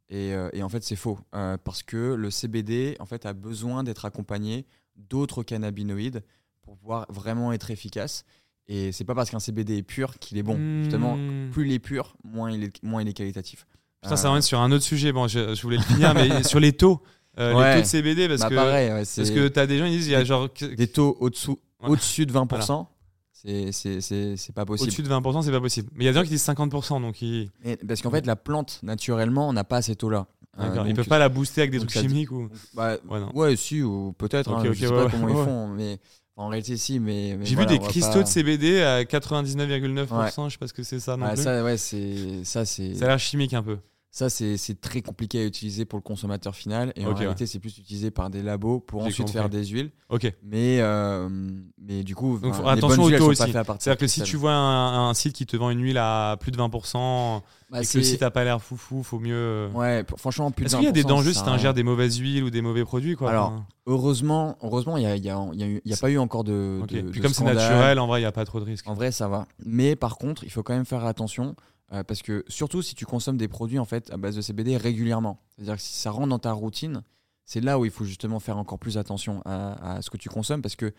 Et, 0.09 0.33
euh, 0.35 0.49
et 0.53 0.63
en 0.63 0.69
fait, 0.69 0.83
c'est 0.85 0.97
faux 0.97 1.19
euh, 1.35 1.57
parce 1.63 1.83
que 1.83 2.15
le 2.15 2.31
CBD 2.31 2.97
en 2.99 3.07
fait 3.07 3.27
a 3.27 3.33
besoin 3.35 3.83
d'être 3.85 4.05
accompagné 4.07 4.65
d'autres 4.97 5.43
cannabinoïdes 5.43 6.23
pour 6.63 6.77
pouvoir 6.79 7.07
vraiment 7.11 7.53
être 7.53 7.71
efficace. 7.71 8.25
Et 8.73 8.93
c'est 8.93 9.05
pas 9.05 9.17
parce 9.17 9.31
qu'un 9.31 9.41
CBD 9.41 9.79
est 9.79 9.83
pur 9.83 10.17
qu'il 10.21 10.39
est 10.39 10.45
bon. 10.45 10.57
Justement, 10.83 11.17
Hmm. 11.17 11.51
plus 11.51 11.67
il 11.67 11.73
est 11.73 11.79
pur, 11.81 12.15
moins 12.23 12.53
il 12.53 12.63
est, 12.65 12.83
moins 12.85 13.03
il 13.03 13.09
est 13.09 13.13
qualitatif. 13.13 13.67
Putain, 14.01 14.15
ça 14.17 14.27
Euh, 14.27 14.31
m'amène 14.31 14.43
sur 14.43 14.61
un 14.61 14.71
autre 14.71 14.85
sujet. 14.85 15.11
Bon, 15.13 15.27
je, 15.27 15.55
je 15.55 15.63
voulais 15.63 15.77
le 15.79 15.83
finir, 15.83 16.15
mais 16.15 16.43
sur 16.45 16.61
les 16.61 16.73
taux. 16.73 17.03
Euh, 17.39 17.53
Ouais. 17.55 17.71
Les 17.71 17.75
taux 17.77 17.83
de 17.83 17.87
CBD, 17.87 18.29
parce 18.29 18.41
bah, 18.43 18.49
que, 18.49 18.55
pareil, 18.55 18.91
ouais, 18.91 19.05
parce 19.17 19.31
que 19.31 19.49
t'as 19.49 19.67
des 19.67 19.79
gens 19.79 19.87
qui 19.87 19.91
disent 19.93 20.07
il 20.07 20.13
y 20.13 20.15
a 20.15 20.25
genre 20.25 20.49
des 20.77 20.87
taux 20.87 21.17
au-dessous, 21.21 21.59
Ouais. 21.83 21.89
au-dessus 21.91 22.27
de 22.27 22.33
20%, 22.33 22.87
c'est- 23.33 23.73
c'est 23.73 24.01
c'est- 24.01 24.37
c'est 24.37 24.53
pas 24.55 24.65
possible. 24.65 24.89
au-dessus 24.89 25.03
de 25.03 25.09
20%, 25.09 25.43
c'est 25.43 25.51
pas 25.51 25.61
possible. 25.61 25.89
Mais 25.95 26.05
il 26.05 26.07
y 26.07 26.09
a 26.09 26.13
des 26.13 26.19
gens 26.19 26.25
qui 26.25 26.31
disent 26.31 26.43
50%, 26.43 27.01
donc 27.01 27.23
ils, 27.23 27.51
Et- 27.65 27.77
parce 27.77 28.03
qu'en 28.03 28.11
fait, 28.11 28.25
la 28.27 28.37
plante, 28.37 28.81
naturellement, 28.83 29.53
n'a 29.53 29.65
pas 29.65 29.83
ces 29.83 29.97
taux-là. 29.97 30.27
Euh, 30.59 30.63
d'accord, 30.69 30.85
ils 30.87 30.89
donc- 30.91 30.97
peuvent 30.97 31.09
pas 31.09 31.19
la 31.19 31.29
booster 31.29 31.61
avec 31.63 31.71
des 31.71 31.79
trucs 31.79 31.93
ça 31.93 32.03
chimiques 32.03 32.33
ou. 32.33 32.49
Bah, 32.75 32.97
Ouais, 33.09 33.21
ouais, 33.35 33.57
si, 33.57 33.83
ou 33.83 34.13
peut-être. 34.19 34.51
Ok, 34.51 34.59
hein, 34.59 34.69
ok, 34.69 34.73
je 34.75 34.81
sais 34.87 34.93
ouais, 34.93 35.05
pas 35.05 35.11
comment 35.11 35.29
ils 35.29 35.35
font, 35.45 35.69
mais 35.69 35.99
en 36.41 36.49
réalité, 36.49 36.77
si. 36.77 36.99
Mais, 37.01 37.37
mais 37.39 37.45
J'ai 37.45 37.55
voilà, 37.55 37.73
vu 37.73 37.79
des 37.79 37.85
cristaux 37.85 38.13
pas- 38.15 38.23
de 38.23 38.29
CBD 38.29 38.81
à 38.83 39.05
99,9%, 39.05 40.49
je 40.49 40.53
sais 40.53 40.59
pas 40.59 40.67
ce 40.67 40.73
que 40.73 40.83
c'est 40.83 41.01
ça 41.01 41.17
non 41.17 41.27
Ouais, 41.27 41.35
plus. 41.35 41.43
ça, 41.43 41.63
ouais, 41.65 41.77
c'est 41.77 42.45
ça, 42.45 42.65
c'est 42.65 42.95
Ça 42.95 43.05
a 43.05 43.09
l'air 43.09 43.19
chimique 43.19 43.55
un 43.55 43.63
peu. 43.63 43.79
ça, 44.11 44.29
c'est 44.31 44.81
très 44.81 45.03
compliqué 45.03 45.41
à 45.41 45.45
utiliser 45.45 45.85
pour 45.85 45.99
le 45.99 46.03
consommateur 46.03 46.55
final. 46.57 46.93
Et 46.97 47.05
en 47.07 47.11
ouais. 47.11 47.15
réalité, 47.15 47.47
c'est 47.47 47.59
plus 47.61 47.79
utilisé 47.79 48.11
par 48.11 48.31
des 48.31 48.43
labos 48.43 48.81
pour 48.81 49.03
ensuite 49.03 49.19
compris. 49.19 49.33
faire 49.35 49.49
des 49.49 49.65
huiles. 49.67 49.91
Ok. 50.09 50.33
Mais, 50.43 50.79
euh, 50.81 51.29
mais 51.91 52.03
du 52.05 52.15
coup, 52.15 52.39
Donc, 52.39 52.53
enfin, 52.55 52.65
attention 52.71 52.89
bonnes 52.89 53.01
au 53.01 53.05
huiles, 53.09 53.15
elles 53.15 53.21
taux 53.21 53.31
aussi. 53.31 53.43
C'est-à-dire 53.53 53.97
que 53.99 54.07
si 54.07 54.23
tu 54.23 54.37
vois 54.37 54.53
un, 54.53 55.09
un 55.11 55.15
site 55.15 55.35
qui 55.35 55.45
te 55.47 55.57
vend 55.57 55.71
une 55.71 55.83
huile 55.83 55.99
à 55.99 56.37
plus 56.41 56.53
de 56.53 56.57
20% 56.57 57.43
Bah, 57.71 57.83
et 57.83 57.87
que 57.87 57.99
le 57.99 58.03
site 58.05 58.23
a 58.23 58.31
pas 58.31 58.45
l'air 58.45 58.61
foufou, 58.63 59.03
faut 59.03 59.19
mieux. 59.19 59.69
Ouais, 59.75 60.05
p- 60.05 60.15
franchement, 60.17 60.51
plus 60.51 60.65
de 60.65 60.67
Est-ce 60.69 60.77
qu'il 60.77 60.85
y 60.85 60.89
a 60.89 60.93
des 60.93 61.03
20%, 61.03 61.07
dangers 61.09 61.35
si 61.35 61.43
tu 61.43 61.49
ingères 61.49 61.75
des 61.75 61.83
mauvaises 61.83 62.17
huiles 62.19 62.45
ou 62.45 62.51
des 62.51 62.63
mauvais 62.63 62.85
produits 62.85 63.17
quoi 63.17 63.31
Alors, 63.31 63.63
Heureusement, 63.87 64.57
heureusement, 64.63 64.97
il 64.97 65.01
n'y 65.01 65.07
a, 65.07 65.17
y 65.17 65.31
a, 65.31 65.49
y 65.53 65.63
a 65.65 65.81
y 65.85 65.93
a 65.93 65.97
pas 65.97 66.11
eu 66.11 66.19
encore 66.19 66.45
de. 66.45 66.81
ok. 66.83 66.89
de- 66.89 67.01
Puis 67.11 67.21
de 67.21 67.25
comme 67.25 67.35
c'est 67.35 67.45
naturel, 67.45 67.99
en 67.99 68.07
vrai, 68.07 68.21
il 68.21 68.23
n'y 68.23 68.27
a 68.27 68.33
pas 68.33 68.45
trop 68.45 68.61
de 68.61 68.65
risques. 68.65 68.87
En 68.89 68.95
vrai, 68.95 69.11
ça 69.11 69.27
va. 69.29 69.47
Mais 69.65 69.97
par 69.97 70.17
contre, 70.17 70.45
il 70.45 70.51
faut 70.51 70.63
quand 70.63 70.75
même 70.75 70.85
faire 70.85 71.05
attention 71.05 71.57
euh, 71.93 72.05
parce 72.05 72.23
que 72.23 72.45
surtout 72.47 72.83
si 72.83 72.95
tu 72.95 73.05
consommes 73.05 73.37
des 73.37 73.49
produits 73.49 73.81
en 73.81 73.85
fait 73.85 74.13
à 74.13 74.17
base 74.17 74.37
de 74.37 74.43
CBD 74.43 74.77
régulièrement, 74.77 75.41
c'est-à-dire 75.57 75.75
que 75.75 75.83
si 75.83 75.95
ça 75.95 76.13
rentre 76.13 76.29
dans 76.29 76.39
ta 76.39 76.53
routine, 76.53 77.03
c'est 77.45 77.61
là 77.61 77.81
où 77.81 77.85
il 77.85 77.91
faut 77.91 78.05
justement 78.05 78.39
faire 78.39 78.59
encore 78.59 78.79
plus 78.79 78.97
attention 78.97 79.43
à, 79.45 79.97
à 79.97 80.03
ce 80.03 80.09
que 80.11 80.17
tu 80.17 80.29
consommes 80.29 80.63
parce 80.63 80.77
que 80.77 80.93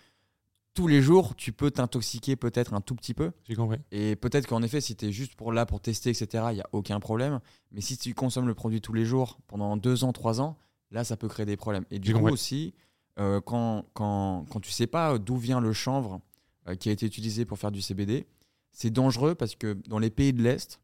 tous 0.74 0.88
les 0.88 1.02
jours, 1.02 1.36
tu 1.36 1.52
peux 1.52 1.70
t'intoxiquer 1.72 2.36
peut-être 2.36 2.74
un 2.74 2.82
tout 2.82 2.96
petit 2.96 3.14
peu. 3.14 3.32
J'ai 3.48 3.56
compris. 3.56 3.78
Et 3.92 4.16
peut-être 4.16 4.48
qu'en 4.48 4.62
effet, 4.64 4.80
si 4.82 4.96
tu 4.96 5.06
es 5.08 5.12
juste 5.12 5.36
pour 5.36 5.52
là 5.52 5.66
pour 5.66 5.82
tester, 5.82 6.10
etc., 6.12 6.46
il 6.52 6.56
n'y 6.56 6.62
a 6.62 6.70
aucun 6.72 7.00
problème. 7.00 7.40
Mais 7.72 7.82
si 7.82 7.98
tu 7.98 8.14
consommes 8.14 8.48
le 8.48 8.54
produit 8.56 8.80
tous 8.82 8.94
les 8.94 9.04
jours 9.06 9.40
pendant 9.48 9.76
deux 9.78 10.04
ans, 10.04 10.14
trois 10.14 10.40
ans, 10.40 10.58
là, 10.92 11.04
ça 11.04 11.18
peut 11.18 11.28
créer 11.28 11.46
des 11.46 11.58
problèmes. 11.58 11.86
Et 11.92 12.00
du 12.00 12.14
coup 12.14 12.20
compris. 12.20 12.34
aussi, 12.34 12.74
euh, 13.20 13.42
quand, 13.42 13.86
quand, 13.94 14.46
quand 14.50 14.60
tu 14.62 14.72
sais 14.72 14.88
pas 14.88 15.18
d'où 15.18 15.36
vient 15.38 15.60
le 15.60 15.74
chanvre 15.74 16.22
euh, 16.70 16.76
qui 16.76 16.88
a 16.90 16.92
été 16.94 17.06
utilisé 17.06 17.44
pour 17.46 17.58
faire 17.60 17.72
du 17.72 17.82
CBD, 17.82 18.26
c'est 18.72 18.90
dangereux 18.92 19.36
parce 19.36 19.56
que 19.56 19.74
dans 19.88 20.00
les 20.00 20.10
pays 20.10 20.32
de 20.32 20.42
l'Est, 20.42 20.80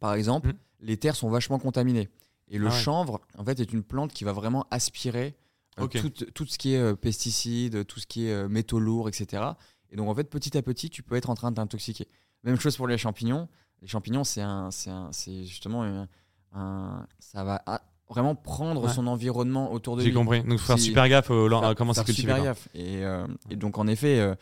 par 0.00 0.12
exemple, 0.14 0.48
Mhm. 0.48 0.54
les 0.80 0.96
terres 0.98 1.16
sont 1.16 1.30
vachement 1.30 1.58
contaminées. 1.58 2.08
Et 2.48 2.58
le 2.58 2.66
Ah 2.66 2.70
ouais. 2.70 2.76
chanvre, 2.76 3.20
en 3.38 3.44
fait, 3.44 3.58
est 3.60 3.72
une 3.72 3.82
plante 3.82 4.12
qui 4.12 4.24
va 4.24 4.32
vraiment 4.32 4.66
aspirer 4.70 5.34
euh, 5.78 5.84
Ok. 5.84 5.98
tout, 6.00 6.24
tout 6.32 6.46
ce 6.46 6.58
qui 6.58 6.74
est 6.74 6.78
euh, 6.78 6.94
pesticides, 6.94 7.86
tout 7.86 8.00
ce 8.00 8.06
qui 8.06 8.26
est 8.26 8.32
euh, 8.32 8.48
métaux 8.48 8.78
lourds, 8.80 9.08
etc. 9.08 9.42
Et 9.90 9.96
donc, 9.96 10.08
en 10.08 10.14
fait, 10.14 10.24
petit 10.24 10.56
à 10.56 10.62
petit, 10.62 10.90
tu 10.90 11.02
peux 11.02 11.14
être 11.16 11.30
en 11.30 11.34
train 11.34 11.50
de 11.50 11.56
t'intoxiquer. 11.56 12.08
Même 12.44 12.58
chose 12.60 12.76
pour 12.76 12.86
les 12.88 12.98
champignons. 12.98 13.48
Les 13.82 13.88
champignons, 13.88 14.24
c'est 14.24 14.42
un, 14.42 14.70
c'est 14.70 15.44
justement 15.44 15.82
un, 15.84 16.08
un- 16.52 17.06
ça 17.18 17.44
va 17.44 17.62
vraiment 18.10 18.34
prendre 18.34 18.84
Ouais. 18.84 18.92
son 18.92 19.06
environnement 19.06 19.72
autour 19.72 19.96
de 19.96 20.02
J'ai 20.02 20.08
lui. 20.08 20.14
compris. 20.14 20.42
Donc, 20.42 20.58
faut 20.58 20.66
faire 20.66 20.78
super 20.78 21.08
gaffe 21.08 21.30
au- 21.30 21.48
Faire- 21.48 21.62
à 21.64 21.74
comment 21.74 21.92
c'est 21.94 22.04
cultivé. 22.04 22.32
super 22.32 22.44
gaffe. 22.44 22.68
Et, 22.74 23.04
euh, 23.04 23.26
et 23.50 23.56
donc, 23.56 23.78
en 23.78 23.86
effet, 23.86 24.18
euh, 24.18 24.34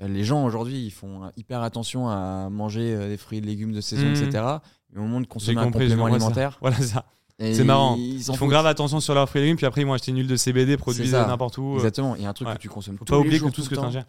les 0.00 0.24
gens 0.24 0.44
aujourd'hui, 0.44 0.84
ils 0.86 0.90
font 0.90 1.24
euh, 1.24 1.28
hyper 1.36 1.62
attention 1.62 2.08
à 2.08 2.48
manger 2.50 2.94
euh, 2.94 3.08
des 3.08 3.16
fruits 3.16 3.38
et 3.38 3.42
légumes 3.42 3.72
de 3.72 3.80
saison, 3.80 4.08
etc. 4.08 4.44
Mais 4.92 4.98
au 5.00 5.02
moment 5.02 5.20
de 5.20 5.24
J'ai 5.24 5.28
consommer 5.28 5.58
un 5.60 5.64
compris. 5.64 5.88
j'ai 5.88 5.94
complément 5.96 6.08
ça. 6.08 6.14
alimentaire, 6.16 6.58
Voilà 6.60 6.78
ça. 6.78 7.04
C'est 7.40 7.64
marrant. 7.64 7.96
Ils, 7.98 8.22
font 8.22 8.46
grave 8.48 8.66
attention 8.66 9.00
sur 9.00 9.14
et 9.36 9.40
légumes, 9.40 9.56
puis 9.56 9.66
après 9.66 9.80
ils 9.80 9.86
vont 9.86 9.94
acheter 9.94 10.10
une 10.10 10.18
huile 10.18 10.26
de 10.26 10.36
CBD 10.36 10.76
produite 10.76 11.10
n'importe 11.10 11.58
où. 11.58 11.72
euh. 11.72 11.76
Exactement. 11.76 12.14
Il 12.16 12.22
y 12.22 12.26
a 12.26 12.28
un 12.28 12.32
truc 12.34 12.48
Ouais. 12.48 12.54
que 12.54 12.60
tu 12.60 12.68
consommes 12.68 12.98
Faut 12.98 13.04
tous 13.04 13.12
pas 13.12 13.16
les 13.16 13.20
oublier 13.20 13.38
jours, 13.38 13.50
que 13.50 13.54
tout 13.56 13.62
ce 13.62 13.70
que 13.70 13.74
tu 13.74 13.80
ingères. 13.80 14.04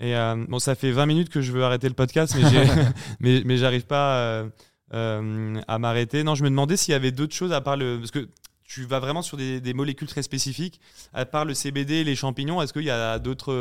Et 0.00 0.16
euh, 0.16 0.46
bon, 0.48 0.58
ça 0.58 0.74
fait 0.74 0.90
20 0.92 1.04
minutes 1.06 1.28
que 1.28 1.42
je 1.42 1.52
veux 1.52 1.62
arrêter 1.62 1.86
le 1.88 1.94
podcast, 1.94 2.34
mais 2.34 2.42
mais, 3.20 3.42
mais 3.44 3.56
j'arrive 3.58 3.84
pas 3.84 4.16
euh, 4.16 4.48
euh, 4.94 5.60
à 5.68 5.78
m'arrêter. 5.78 6.24
Non, 6.24 6.34
je 6.34 6.42
me 6.42 6.48
demandais 6.48 6.78
s'il 6.78 6.92
y 6.92 6.94
avait 6.94 7.12
d'autres 7.12 7.34
choses 7.34 7.52
à 7.52 7.60
part 7.60 7.76
le. 7.76 7.98
Parce 7.98 8.10
que 8.10 8.28
tu 8.64 8.84
vas 8.86 8.98
vraiment 8.98 9.20
sur 9.20 9.36
des, 9.36 9.60
des 9.60 9.74
molécules 9.74 10.08
très 10.08 10.22
spécifiques. 10.22 10.80
À 11.12 11.26
part 11.26 11.44
le 11.44 11.52
CBD 11.52 11.96
et 11.96 12.04
les 12.04 12.16
champignons, 12.16 12.62
est-ce 12.62 12.72
qu'il 12.72 12.84
y 12.84 12.90
a 12.90 13.18
d'autres. 13.18 13.52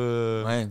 Ouais. 0.45 0.69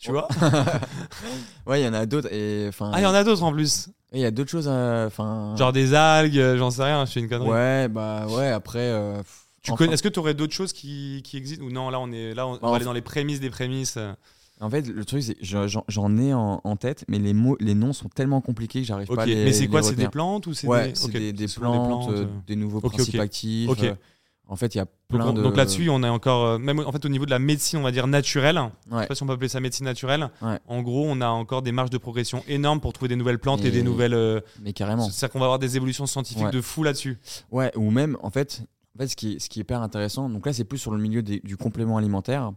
Tu 0.00 0.10
vois 0.10 0.28
Ouais, 1.66 1.80
il 1.80 1.84
y 1.84 1.88
en 1.88 1.94
a 1.94 2.06
d'autres. 2.06 2.32
Et 2.32 2.66
enfin, 2.68 2.90
Ah, 2.92 3.00
il 3.00 3.04
y 3.04 3.06
en 3.06 3.14
a 3.14 3.24
d'autres 3.24 3.42
en 3.42 3.52
plus. 3.52 3.88
il 4.12 4.20
y 4.20 4.24
a 4.24 4.30
d'autres 4.30 4.50
choses. 4.50 4.68
Enfin, 4.68 5.54
Genre 5.56 5.72
des 5.72 5.94
algues, 5.94 6.38
euh, 6.38 6.58
j'en 6.58 6.70
sais 6.70 6.84
rien, 6.84 7.04
je 7.06 7.12
fais 7.12 7.20
une 7.20 7.28
connerie. 7.28 7.48
Ouais, 7.48 7.88
bah 7.88 8.26
ouais. 8.28 8.48
Après, 8.50 8.78
euh, 8.80 9.22
Tu 9.62 9.70
enfin, 9.70 9.78
connais- 9.78 9.94
Est-ce 9.94 10.02
que 10.02 10.08
tu 10.08 10.18
aurais 10.18 10.34
d'autres 10.34 10.52
choses 10.52 10.72
qui, 10.72 11.22
qui 11.24 11.36
existent 11.38 11.64
ou 11.64 11.70
non 11.70 11.88
Là, 11.90 12.00
on 12.00 12.12
est 12.12 12.34
là, 12.34 12.46
on, 12.46 12.50
on 12.50 12.54
Bah, 12.54 12.58
va 12.62 12.68
en 12.68 12.74
aller 12.74 12.84
dans 12.84 12.92
les 12.92 13.00
prémices 13.02 13.40
des 13.40 13.50
prémices. 13.50 13.98
En 14.60 14.70
fait, 14.70 14.86
le 14.86 15.04
truc, 15.04 15.22
c'est 15.22 15.36
j'en 15.42 16.16
ai 16.18 16.32
en, 16.32 16.60
en 16.62 16.76
tête, 16.76 17.04
mais 17.08 17.18
les 17.18 17.32
mots, 17.34 17.56
les 17.60 17.74
noms 17.74 17.92
sont 17.92 18.08
tellement 18.08 18.40
compliqués 18.40 18.80
que 18.82 18.86
j'arrive 18.86 19.08
pas 19.08 19.22
à 19.22 19.26
les 19.26 19.44
mais 19.44 19.52
c'est 19.52 19.66
quoi 19.68 19.82
C'est 19.82 19.96
des 19.96 20.08
plantes 20.08 20.46
ou 20.46 20.54
c'est 20.54 20.66
Ouais, 20.68 20.90
des... 20.90 20.94
c'est 20.94 21.06
ok, 21.06 21.12
des, 21.12 21.32
des 21.32 21.46
plantes, 21.48 22.10
euh, 22.10 22.26
des 22.46 22.56
nouveaux 22.56 22.78
Ok, 22.78 22.92
principes 22.92 23.18
actifs. 23.20 23.68
En 24.46 24.56
fait, 24.56 24.74
il 24.74 24.78
y 24.78 24.80
a 24.80 24.84
Donc, 24.84 24.92
plein 25.08 25.26
on- 25.28 25.32
de. 25.32 25.42
donc 25.42 25.56
là-dessus, 25.56 25.88
on 25.88 26.02
est 26.02 26.08
encore 26.08 26.44
euh, 26.44 26.58
même 26.58 26.78
en 26.80 26.92
fait 26.92 27.04
au 27.04 27.08
niveau 27.08 27.24
de 27.24 27.30
la 27.30 27.38
médecine, 27.38 27.78
on 27.78 27.82
va 27.82 27.90
dire 27.92 28.06
naturelle. 28.06 28.60
Je 28.90 28.94
Ouais. 28.94 29.02
sais 29.02 29.06
pas 29.08 29.14
si 29.14 29.22
on 29.22 29.26
peut 29.26 29.32
appeler 29.32 29.48
ça 29.48 29.58
médecine 29.60 29.86
naturelle. 29.86 30.28
Ouais. 30.42 30.58
En 30.66 30.82
gros, 30.82 31.06
on 31.08 31.20
a 31.22 31.28
encore 31.28 31.62
des 31.62 31.72
marges 31.72 31.88
de 31.90 31.96
progression 31.98 32.42
énormes 32.46 32.80
pour 32.80 32.92
trouver 32.92 33.08
des 33.08 33.16
nouvelles 33.16 33.38
plantes 33.38 33.64
et, 33.64 33.68
Et- 33.68 33.70
des 33.70 33.82
nouvelles. 33.82 34.12
euh, 34.14 34.40
Mais 34.60 34.72
carrément. 34.74 35.08
C'est-à-dire 35.08 35.32
qu'on 35.32 35.38
va 35.38 35.46
avoir 35.46 35.58
des 35.58 35.76
évolutions 35.76 36.04
scientifiques 36.06 36.44
Ouais. 36.44 36.50
de 36.50 36.60
fou 36.60 36.82
là-dessus. 36.82 37.18
Ouais, 37.50 37.72
ou 37.76 37.90
même, 37.90 38.18
en 38.22 38.28
fait, 38.30 38.62
en 38.94 38.98
fait 38.98 39.08
ce, 39.08 39.16
qui 39.16 39.32
est, 39.34 39.38
ce 39.38 39.48
qui 39.48 39.60
est 39.60 39.62
hyper 39.62 39.80
intéressant, 39.80 40.28
donc 40.28 40.44
là, 40.44 40.52
c'est 40.52 40.64
plus 40.64 40.78
sur 40.78 40.90
le 40.92 40.98
milieu 40.98 41.22
des- 41.22 41.40
du 41.40 41.56
complément 41.56 41.96
alimentaire, 41.96 42.52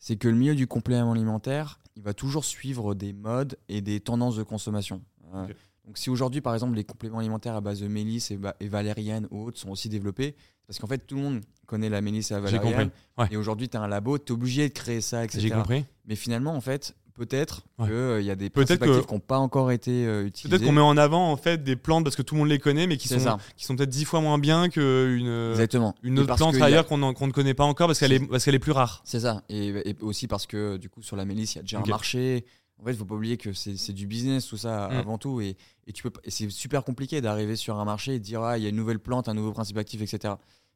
c'est 0.00 0.16
que 0.16 0.26
le 0.28 0.34
milieu 0.34 0.56
du 0.56 0.66
complément 0.66 1.12
alimentaire, 1.12 1.78
il 1.96 2.02
va 2.02 2.14
toujours 2.14 2.44
suivre 2.44 2.94
des 2.94 3.12
modes 3.12 3.56
et 3.68 3.80
des 3.80 4.00
tendances 4.00 4.36
de 4.36 4.42
consommation. 4.42 5.02
Euh. 5.34 5.46
Donc, 5.88 5.96
si 5.98 6.10
aujourd'hui, 6.10 6.40
par 6.42 6.52
exemple, 6.52 6.76
les 6.76 6.84
compléments 6.84 7.18
alimentaires 7.18 7.56
à 7.56 7.62
base 7.62 7.80
de 7.80 7.88
mélisse 7.88 8.30
et, 8.30 8.36
ba- 8.36 8.54
et 8.60 8.68
valériane 8.68 9.26
ou 9.30 9.46
autres 9.46 9.58
sont 9.58 9.70
aussi 9.70 9.88
développés, 9.88 10.36
parce 10.66 10.78
qu'en 10.78 10.86
fait, 10.86 10.98
tout 10.98 11.16
le 11.16 11.22
monde 11.22 11.40
connaît 11.66 11.88
la 11.88 12.02
mélisse 12.02 12.30
et 12.30 12.34
la 12.34 12.40
J'ai 12.46 12.58
valériane. 12.58 12.90
compris. 12.90 13.00
Ouais. 13.16 13.28
Et 13.30 13.36
aujourd'hui, 13.38 13.70
tu 13.70 13.78
as 13.78 13.80
un 13.80 13.88
labo, 13.88 14.18
tu 14.18 14.26
es 14.26 14.32
obligé 14.32 14.68
de 14.68 14.74
créer 14.74 15.00
ça, 15.00 15.24
etc. 15.24 15.38
J'ai 15.40 15.50
compris. 15.50 15.86
Mais 16.06 16.14
finalement, 16.14 16.54
en 16.54 16.60
fait, 16.60 16.94
peut-être 17.14 17.62
Ouais. 17.78 17.88
qu'il 17.88 18.26
y 18.26 18.30
a 18.30 18.36
des 18.36 18.50
Peut-être 18.50 18.66
principes 18.78 18.84
que- 18.84 18.90
actifs 18.90 19.06
qui 19.06 19.14
n'ont 19.14 19.20
pas 19.20 19.38
encore 19.38 19.72
été 19.72 20.06
euh, 20.06 20.26
utilisés. 20.26 20.50
Peut-être 20.58 20.66
qu'on 20.68 20.74
met 20.74 20.82
en 20.82 20.98
avant 20.98 21.32
en 21.32 21.36
fait 21.38 21.64
des 21.64 21.74
plantes 21.74 22.04
parce 22.04 22.16
que 22.16 22.22
tout 22.22 22.34
le 22.34 22.40
monde 22.40 22.48
les 22.50 22.58
connaît, 22.58 22.86
mais 22.86 22.98
qui 22.98 23.08
C'est 23.08 23.18
sont 23.18 23.24
ça, 23.24 23.38
qui 23.56 23.64
sont 23.64 23.74
peut-être 23.74 23.88
dix 23.88 24.04
fois 24.04 24.20
moins 24.20 24.38
bien 24.38 24.68
qu'une 24.68 25.26
exactement. 25.52 25.94
une 26.02 26.18
Et 26.18 26.20
autre 26.20 26.36
plante 26.36 26.54
a- 26.56 26.64
ailleurs 26.66 26.86
qu'on 26.86 27.02
en- 27.02 27.14
qu'on 27.14 27.26
ne 27.28 27.32
connaît 27.32 27.54
pas 27.54 27.64
encore 27.64 27.86
parce 27.88 27.98
qu'elle 27.98 28.12
est 28.12 28.20
parce 28.28 28.44
qu'elle 28.44 28.54
est 28.54 28.58
plus 28.60 28.72
rare. 28.72 29.00
C'est 29.04 29.20
ça. 29.20 29.42
Et, 29.48 29.68
et 29.90 29.96
aussi 30.02 30.28
parce 30.28 30.46
que 30.46 30.76
du 30.76 30.90
coup 30.90 31.02
sur 31.02 31.16
la 31.16 31.24
mélisse, 31.24 31.54
il 31.54 31.56
y 31.56 31.60
a 31.60 31.62
déjà 31.62 31.78
un 31.80 31.86
marché. 31.86 32.44
En 32.80 32.84
fait, 32.84 32.92
il 32.92 32.96
faut 32.96 33.04
pas 33.04 33.14
oublier 33.16 33.36
que 33.36 33.52
c'est 33.52 33.92
du 33.92 34.06
business 34.06 34.46
tout 34.46 34.56
ça 34.56 34.88
Mm. 34.88 34.96
avant 34.96 35.18
tout. 35.18 35.40
Et, 35.40 35.56
et 35.86 35.92
tu 35.92 36.02
peux 36.02 36.12
c'est 36.28 36.48
super 36.50 36.84
compliqué 36.84 37.20
d'arriver 37.20 37.56
sur 37.56 37.78
un 37.80 37.84
marché 37.84 38.14
et 38.14 38.18
de 38.18 38.24
dire 38.24 38.42
ah 38.42 38.56
il 38.56 38.62
y 38.62 38.66
a 38.66 38.68
une 38.70 38.76
nouvelle 38.76 39.00
plante, 39.00 39.28
un 39.28 39.34
nouveau 39.34 39.52
principe 39.52 39.76
actif, 39.78 40.00
etc. 40.00 40.34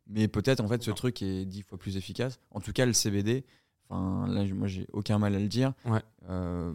Mais 0.08 0.26
peut-être 0.26 0.60
en 0.60 0.66
fait 0.68 0.82
ce 0.82 0.90
truc 0.90 1.22
est 1.22 1.44
dix 1.44 1.62
fois 1.62 1.78
plus 1.78 1.96
efficace. 1.96 2.40
En 2.50 2.60
tout 2.60 2.72
cas 2.72 2.86
le 2.86 2.92
CBD. 2.92 3.44
Enfin 3.88 4.26
là 4.26 4.44
moi 4.52 4.66
j'ai 4.66 4.86
aucun 4.92 5.18
mal 5.18 5.34
à 5.34 5.38
le 5.38 5.46
dire. 5.48 5.74
Ouais. 5.84 6.00
Euh, 6.28 6.72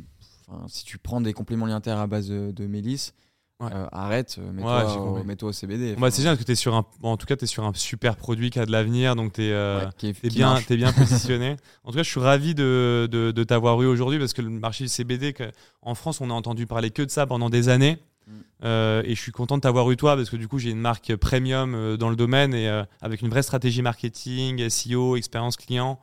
si 0.67 0.85
tu 0.85 0.97
prends 0.97 1.19
des 1.19 1.33
compléments 1.33 1.65
alimentaires 1.65 1.97
à 1.99 2.07
base 2.07 2.29
de, 2.29 2.51
de 2.51 2.67
mélisse, 2.67 3.13
Ouais. 3.59 3.69
euh, 3.73 3.87
arrête, 3.91 4.37
euh, 4.37 4.51
Ouais, 4.51 5.23
mets-toi 5.23 5.49
au, 5.49 5.51
CBD. 5.51 5.95
Bah, 5.95 6.11
c'est 6.11 6.21
génial 6.21 6.35
parce 6.35 6.43
que 6.43 6.47
t'es 6.47 6.53
sur 6.55 6.75
un 6.75 6.85
bon, 7.01 7.09
en 7.13 7.17
tout 7.17 7.25
cas 7.25 7.35
tu 7.35 7.45
es 7.45 7.47
sur 7.47 7.63
un 7.65 7.73
super 7.73 8.15
produit 8.15 8.51
qui 8.51 8.59
a 8.59 8.67
de 8.67 8.71
l'avenir 8.71 9.15
donc 9.15 9.33
tu 9.33 9.41
es 9.45 9.51
ouais, 9.51 9.87
qui 9.97 10.09
est- 10.09 10.13
T'es 10.13 10.27
qui 10.29 10.35
bien, 10.37 10.61
t'es 10.61 10.77
bien 10.77 10.93
positionné. 10.93 11.55
en 11.83 11.89
tout 11.91 11.97
cas, 11.97 12.03
je 12.03 12.09
suis 12.09 12.19
ravi 12.19 12.53
de, 12.53 13.07
de, 13.11 13.31
de 13.31 13.43
t'avoir 13.43 13.81
eu 13.81 13.87
aujourd'hui 13.87 14.19
parce 14.19 14.33
que 14.33 14.43
le 14.43 14.49
marché 14.51 14.83
du 14.83 14.89
CBD, 14.89 15.33
que- 15.33 15.51
en 15.81 15.95
France, 15.95 16.21
on 16.21 16.29
a 16.29 16.33
entendu 16.33 16.67
parler 16.67 16.91
que 16.91 17.01
de 17.01 17.09
ça 17.09 17.25
pendant 17.25 17.49
des 17.49 17.67
années. 17.69 17.97
Mm. 18.27 18.31
Euh, 18.65 19.01
et 19.05 19.15
je 19.15 19.21
suis 19.21 19.31
content 19.31 19.55
de 19.55 19.61
t'avoir 19.61 19.89
eu 19.89 19.97
toi 19.97 20.15
parce 20.15 20.29
que 20.29 20.35
du 20.35 20.47
coup, 20.47 20.59
j'ai 20.59 20.69
une 20.69 20.79
marque 20.81 21.15
premium 21.15 21.73
euh, 21.73 21.97
dans 21.97 22.09
le 22.11 22.15
domaine 22.15 22.53
et 22.53 22.69
euh, 22.69 22.83
avec 23.01 23.21
une 23.23 23.29
vraie 23.29 23.41
stratégie 23.43 23.81
marketing, 23.81 24.69
SEO, 24.69 25.15
expérience 25.15 25.57
client 25.57 25.99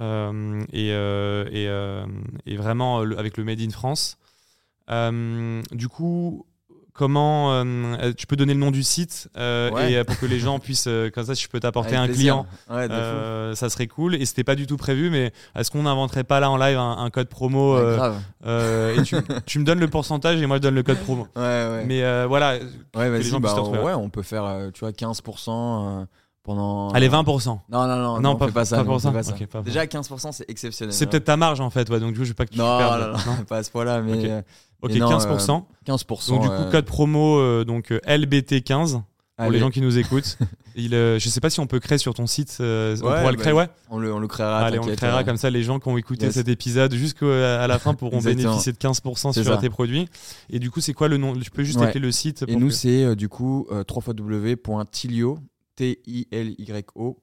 euh, 0.00 0.62
et, 0.72 0.92
euh, 0.92 1.44
et, 1.50 1.66
euh, 1.68 2.06
et 2.46 2.56
vraiment 2.56 3.02
euh, 3.02 3.18
avec 3.18 3.36
le 3.36 3.44
Made 3.44 3.60
in 3.60 3.68
France. 3.70 4.16
Euh, 4.90 5.60
du 5.72 5.88
coup, 5.88 6.46
comment 7.00 7.52
euh, 7.54 8.12
tu 8.16 8.26
peux 8.26 8.36
donner 8.36 8.52
le 8.52 8.60
nom 8.60 8.70
du 8.70 8.82
site 8.82 9.28
euh, 9.38 9.70
Ouais. 9.70 9.92
et 9.92 9.96
euh, 9.96 10.04
pour 10.04 10.18
que 10.18 10.26
les 10.26 10.38
gens 10.38 10.58
puissent, 10.58 10.86
euh, 10.86 11.08
comme 11.10 11.24
ça, 11.24 11.34
si 11.34 11.42
je 11.44 11.48
peux 11.48 11.58
t'apporter 11.60 11.96
un 11.96 12.04
plaisir. 12.04 12.44
client 12.44 12.46
Ouais, 12.68 12.86
euh, 12.90 13.54
ça 13.54 13.70
serait 13.70 13.86
cool 13.86 14.14
et 14.16 14.26
c'était 14.26 14.44
pas 14.44 14.54
du 14.54 14.66
tout 14.66 14.76
prévu 14.76 15.08
mais 15.10 15.32
est-ce 15.56 15.70
qu'on 15.70 15.84
n'inventerait 15.84 16.24
pas 16.24 16.40
là 16.40 16.50
en 16.50 16.58
live 16.58 16.76
un, 16.76 16.98
un 16.98 17.08
code 17.10 17.28
promo 17.28 17.74
Ouais, 17.76 17.80
euh, 17.82 17.96
grave. 17.96 18.16
euh, 18.46 18.96
et 18.98 19.02
tu, 19.02 19.16
tu 19.46 19.58
me 19.58 19.64
donnes 19.64 19.80
le 19.80 19.88
pourcentage 19.88 20.40
et 20.42 20.46
moi 20.46 20.58
je 20.58 20.62
donne 20.62 20.74
le 20.74 20.82
code 20.82 20.98
promo 20.98 21.26
Ouais, 21.36 21.42
ouais. 21.42 21.84
mais 21.86 22.02
euh, 22.02 22.26
voilà 22.28 22.56
Ouais, 22.94 23.08
les 23.10 23.22
gens 23.22 23.40
bah, 23.40 23.52
retrouver. 23.54 23.78
ouais, 23.80 23.94
on 23.94 24.10
peut 24.10 24.22
faire, 24.22 24.44
euh, 24.44 24.70
tu 24.72 24.80
vois, 24.80 24.90
15% 24.92 25.48
euh, 25.48 26.04
pendant. 26.42 26.90
allez 26.90 27.08
20% 27.08 27.46
Non, 27.70 27.86
non, 27.86 27.96
non, 27.96 28.20
Non, 28.20 28.30
on 28.30 28.36
pas- 28.50 28.64
ça. 28.64 28.82
non, 28.82 28.94
on 28.96 29.00
pas 29.00 29.22
pas 29.50 29.62
Déjà, 29.62 29.84
15%, 29.86 30.32
c'est 30.32 30.48
exceptionnel. 30.50 30.92
c'est 30.92 31.04
hein. 31.04 31.08
peut-être 31.10 31.24
ta 31.24 31.36
marge 31.36 31.60
en 31.60 31.70
fait 31.70 31.88
ouais, 31.88 32.00
donc 32.00 32.14
je 32.14 32.22
veux 32.24 32.34
pas 32.34 32.44
que 32.46 32.52
tu 32.52 32.58
Non, 32.58 32.78
perdes 32.78 33.00
non, 33.26 33.32
non, 33.38 33.44
pas 33.48 33.58
à 33.58 33.62
ce 33.62 33.70
point-là, 33.70 34.00
mais. 34.02 34.42
Euh, 34.82 34.86
ok 34.86 34.92
Mais 34.92 34.98
non, 34.98 35.10
15% 35.18 35.64
15%. 35.86 36.28
donc 36.30 36.42
du 36.42 36.48
coup 36.48 36.54
euh, 36.54 36.70
code 36.70 36.84
promo 36.84 37.38
euh, 37.38 37.64
donc 37.64 37.92
euh, 37.92 38.00
LBT15 38.06 38.92
pour 38.92 39.02
allez, 39.46 39.52
les 39.52 39.58
gens 39.58 39.70
qui 39.70 39.80
nous 39.80 39.96
écoutent 39.98 40.38
Il, 40.76 40.94
euh, 40.94 41.18
je 41.18 41.28
sais 41.28 41.40
pas 41.40 41.50
si 41.50 41.58
on 41.60 41.66
peut 41.66 41.80
créer 41.80 41.98
sur 41.98 42.14
ton 42.14 42.26
site 42.26 42.58
euh, 42.60 42.94
on 42.98 43.00
pourra 43.00 43.30
le 43.32 43.36
bah, 43.36 43.42
créer 43.42 43.52
ouais 43.52 43.68
on, 43.90 43.98
le, 43.98 44.12
on 44.14 44.18
le 44.20 44.28
créera. 44.28 44.60
Allez, 44.60 44.78
on 44.78 44.86
le 44.86 44.94
créera 44.94 45.18
ouais. 45.18 45.24
comme 45.24 45.36
ça, 45.36 45.50
les 45.50 45.62
gens 45.64 45.80
qui 45.80 45.88
ont 45.88 45.96
écouté 45.98 46.26
Yes. 46.26 46.34
cet 46.34 46.46
épisode 46.48 46.94
jusqu'à 46.94 47.66
la 47.66 47.78
fin 47.80 47.94
pourront 47.94 48.20
bénéficier 48.20 48.70
de 48.72 48.78
15% 48.78 49.32
C'est 49.32 49.42
sur 49.42 49.54
ça. 49.54 49.60
tes 49.60 49.68
produits. 49.70 50.08
Et 50.48 50.60
du 50.60 50.70
coup, 50.70 50.80
c'est 50.80 50.92
quoi 50.92 51.08
le 51.08 51.16
nom? 51.16 51.34
Tu 51.36 51.50
peux 51.50 51.64
juste 51.64 51.80
Ouais. 51.80 51.86
appeler 51.86 51.98
le 52.00 52.12
site 52.12 52.42
Et 52.46 52.52
pour 52.52 52.60
nous, 52.60 52.68
que- 52.68 52.72
c'est 52.74 53.02
euh, 53.02 53.16
du 53.16 53.28
coup 53.28 53.66
euh, 53.72 53.82
www.tilio, 53.90 55.38
T-I-L-Y-O.co. 55.74 57.16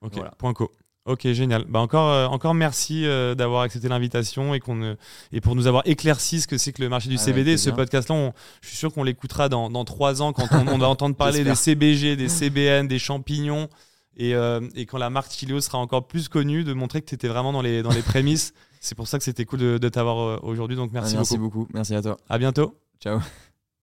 Ok, 0.00 0.12
Voilà. 0.14 0.30
point 0.38 0.54
.co. 0.54 0.70
Ok, 1.04 1.26
génial. 1.32 1.64
Bah 1.68 1.80
encore, 1.80 2.10
euh, 2.10 2.26
encore 2.26 2.54
merci 2.54 3.04
euh, 3.06 3.34
d'avoir 3.34 3.62
accepté 3.62 3.88
l'invitation 3.88 4.54
et, 4.54 4.60
qu'on 4.60 4.76
ne- 4.76 4.94
et 5.32 5.40
pour 5.40 5.56
nous 5.56 5.66
avoir 5.66 5.82
éclairci 5.84 6.40
ce 6.40 6.46
que 6.46 6.58
c'est 6.58 6.72
que 6.72 6.80
le 6.80 6.88
marché 6.88 7.08
du 7.08 7.16
Avec 7.16 7.24
CBD. 7.24 7.56
Ce 7.56 7.70
podcast-là, 7.76 8.32
je 8.60 8.68
suis 8.68 8.76
sûr 8.76 8.92
qu'on 8.92 9.02
l'écoutera 9.02 9.48
dans, 9.48 9.68
dans 9.68 9.84
trois 9.84 10.22
ans 10.22 10.32
quand 10.32 10.46
on, 10.52 10.68
on 10.68 10.78
va 10.78 10.88
entendre 10.88 11.16
parler 11.16 11.42
des. 11.44 11.56
CBG, 11.56 12.14
des 12.14 12.28
CBN, 12.28 12.86
des 12.86 13.00
champignons. 13.00 13.68
Et, 14.16 14.34
euh, 14.36 14.60
et 14.76 14.86
quand 14.86 14.98
la 14.98 15.10
marque 15.10 15.30
Tilio 15.30 15.60
sera 15.60 15.78
encore 15.78 16.06
plus 16.06 16.28
connue, 16.28 16.62
de 16.62 16.72
montrer 16.72 17.00
que 17.00 17.06
tu 17.06 17.14
étais 17.16 17.28
vraiment 17.28 17.52
dans 17.52 17.62
les, 17.62 17.82
dans 17.82 17.90
les 17.92 18.02
prémices. 18.02 18.52
C'est 18.80 18.94
pour 18.94 19.08
ça 19.08 19.18
que 19.18 19.24
c'était 19.24 19.44
cool 19.44 19.58
de, 19.58 19.78
de 19.78 19.88
t'avoir 19.88 20.18
euh, 20.20 20.38
aujourd'hui. 20.42 20.76
Donc 20.76 20.92
merci, 20.92 21.16
merci 21.16 21.36
beaucoup. 21.36 21.60
beaucoup. 21.60 21.72
Merci 21.74 21.94
à 21.96 22.02
toi. 22.02 22.16
À 22.28 22.38
bientôt. 22.38 22.76
Ciao. 23.00 23.18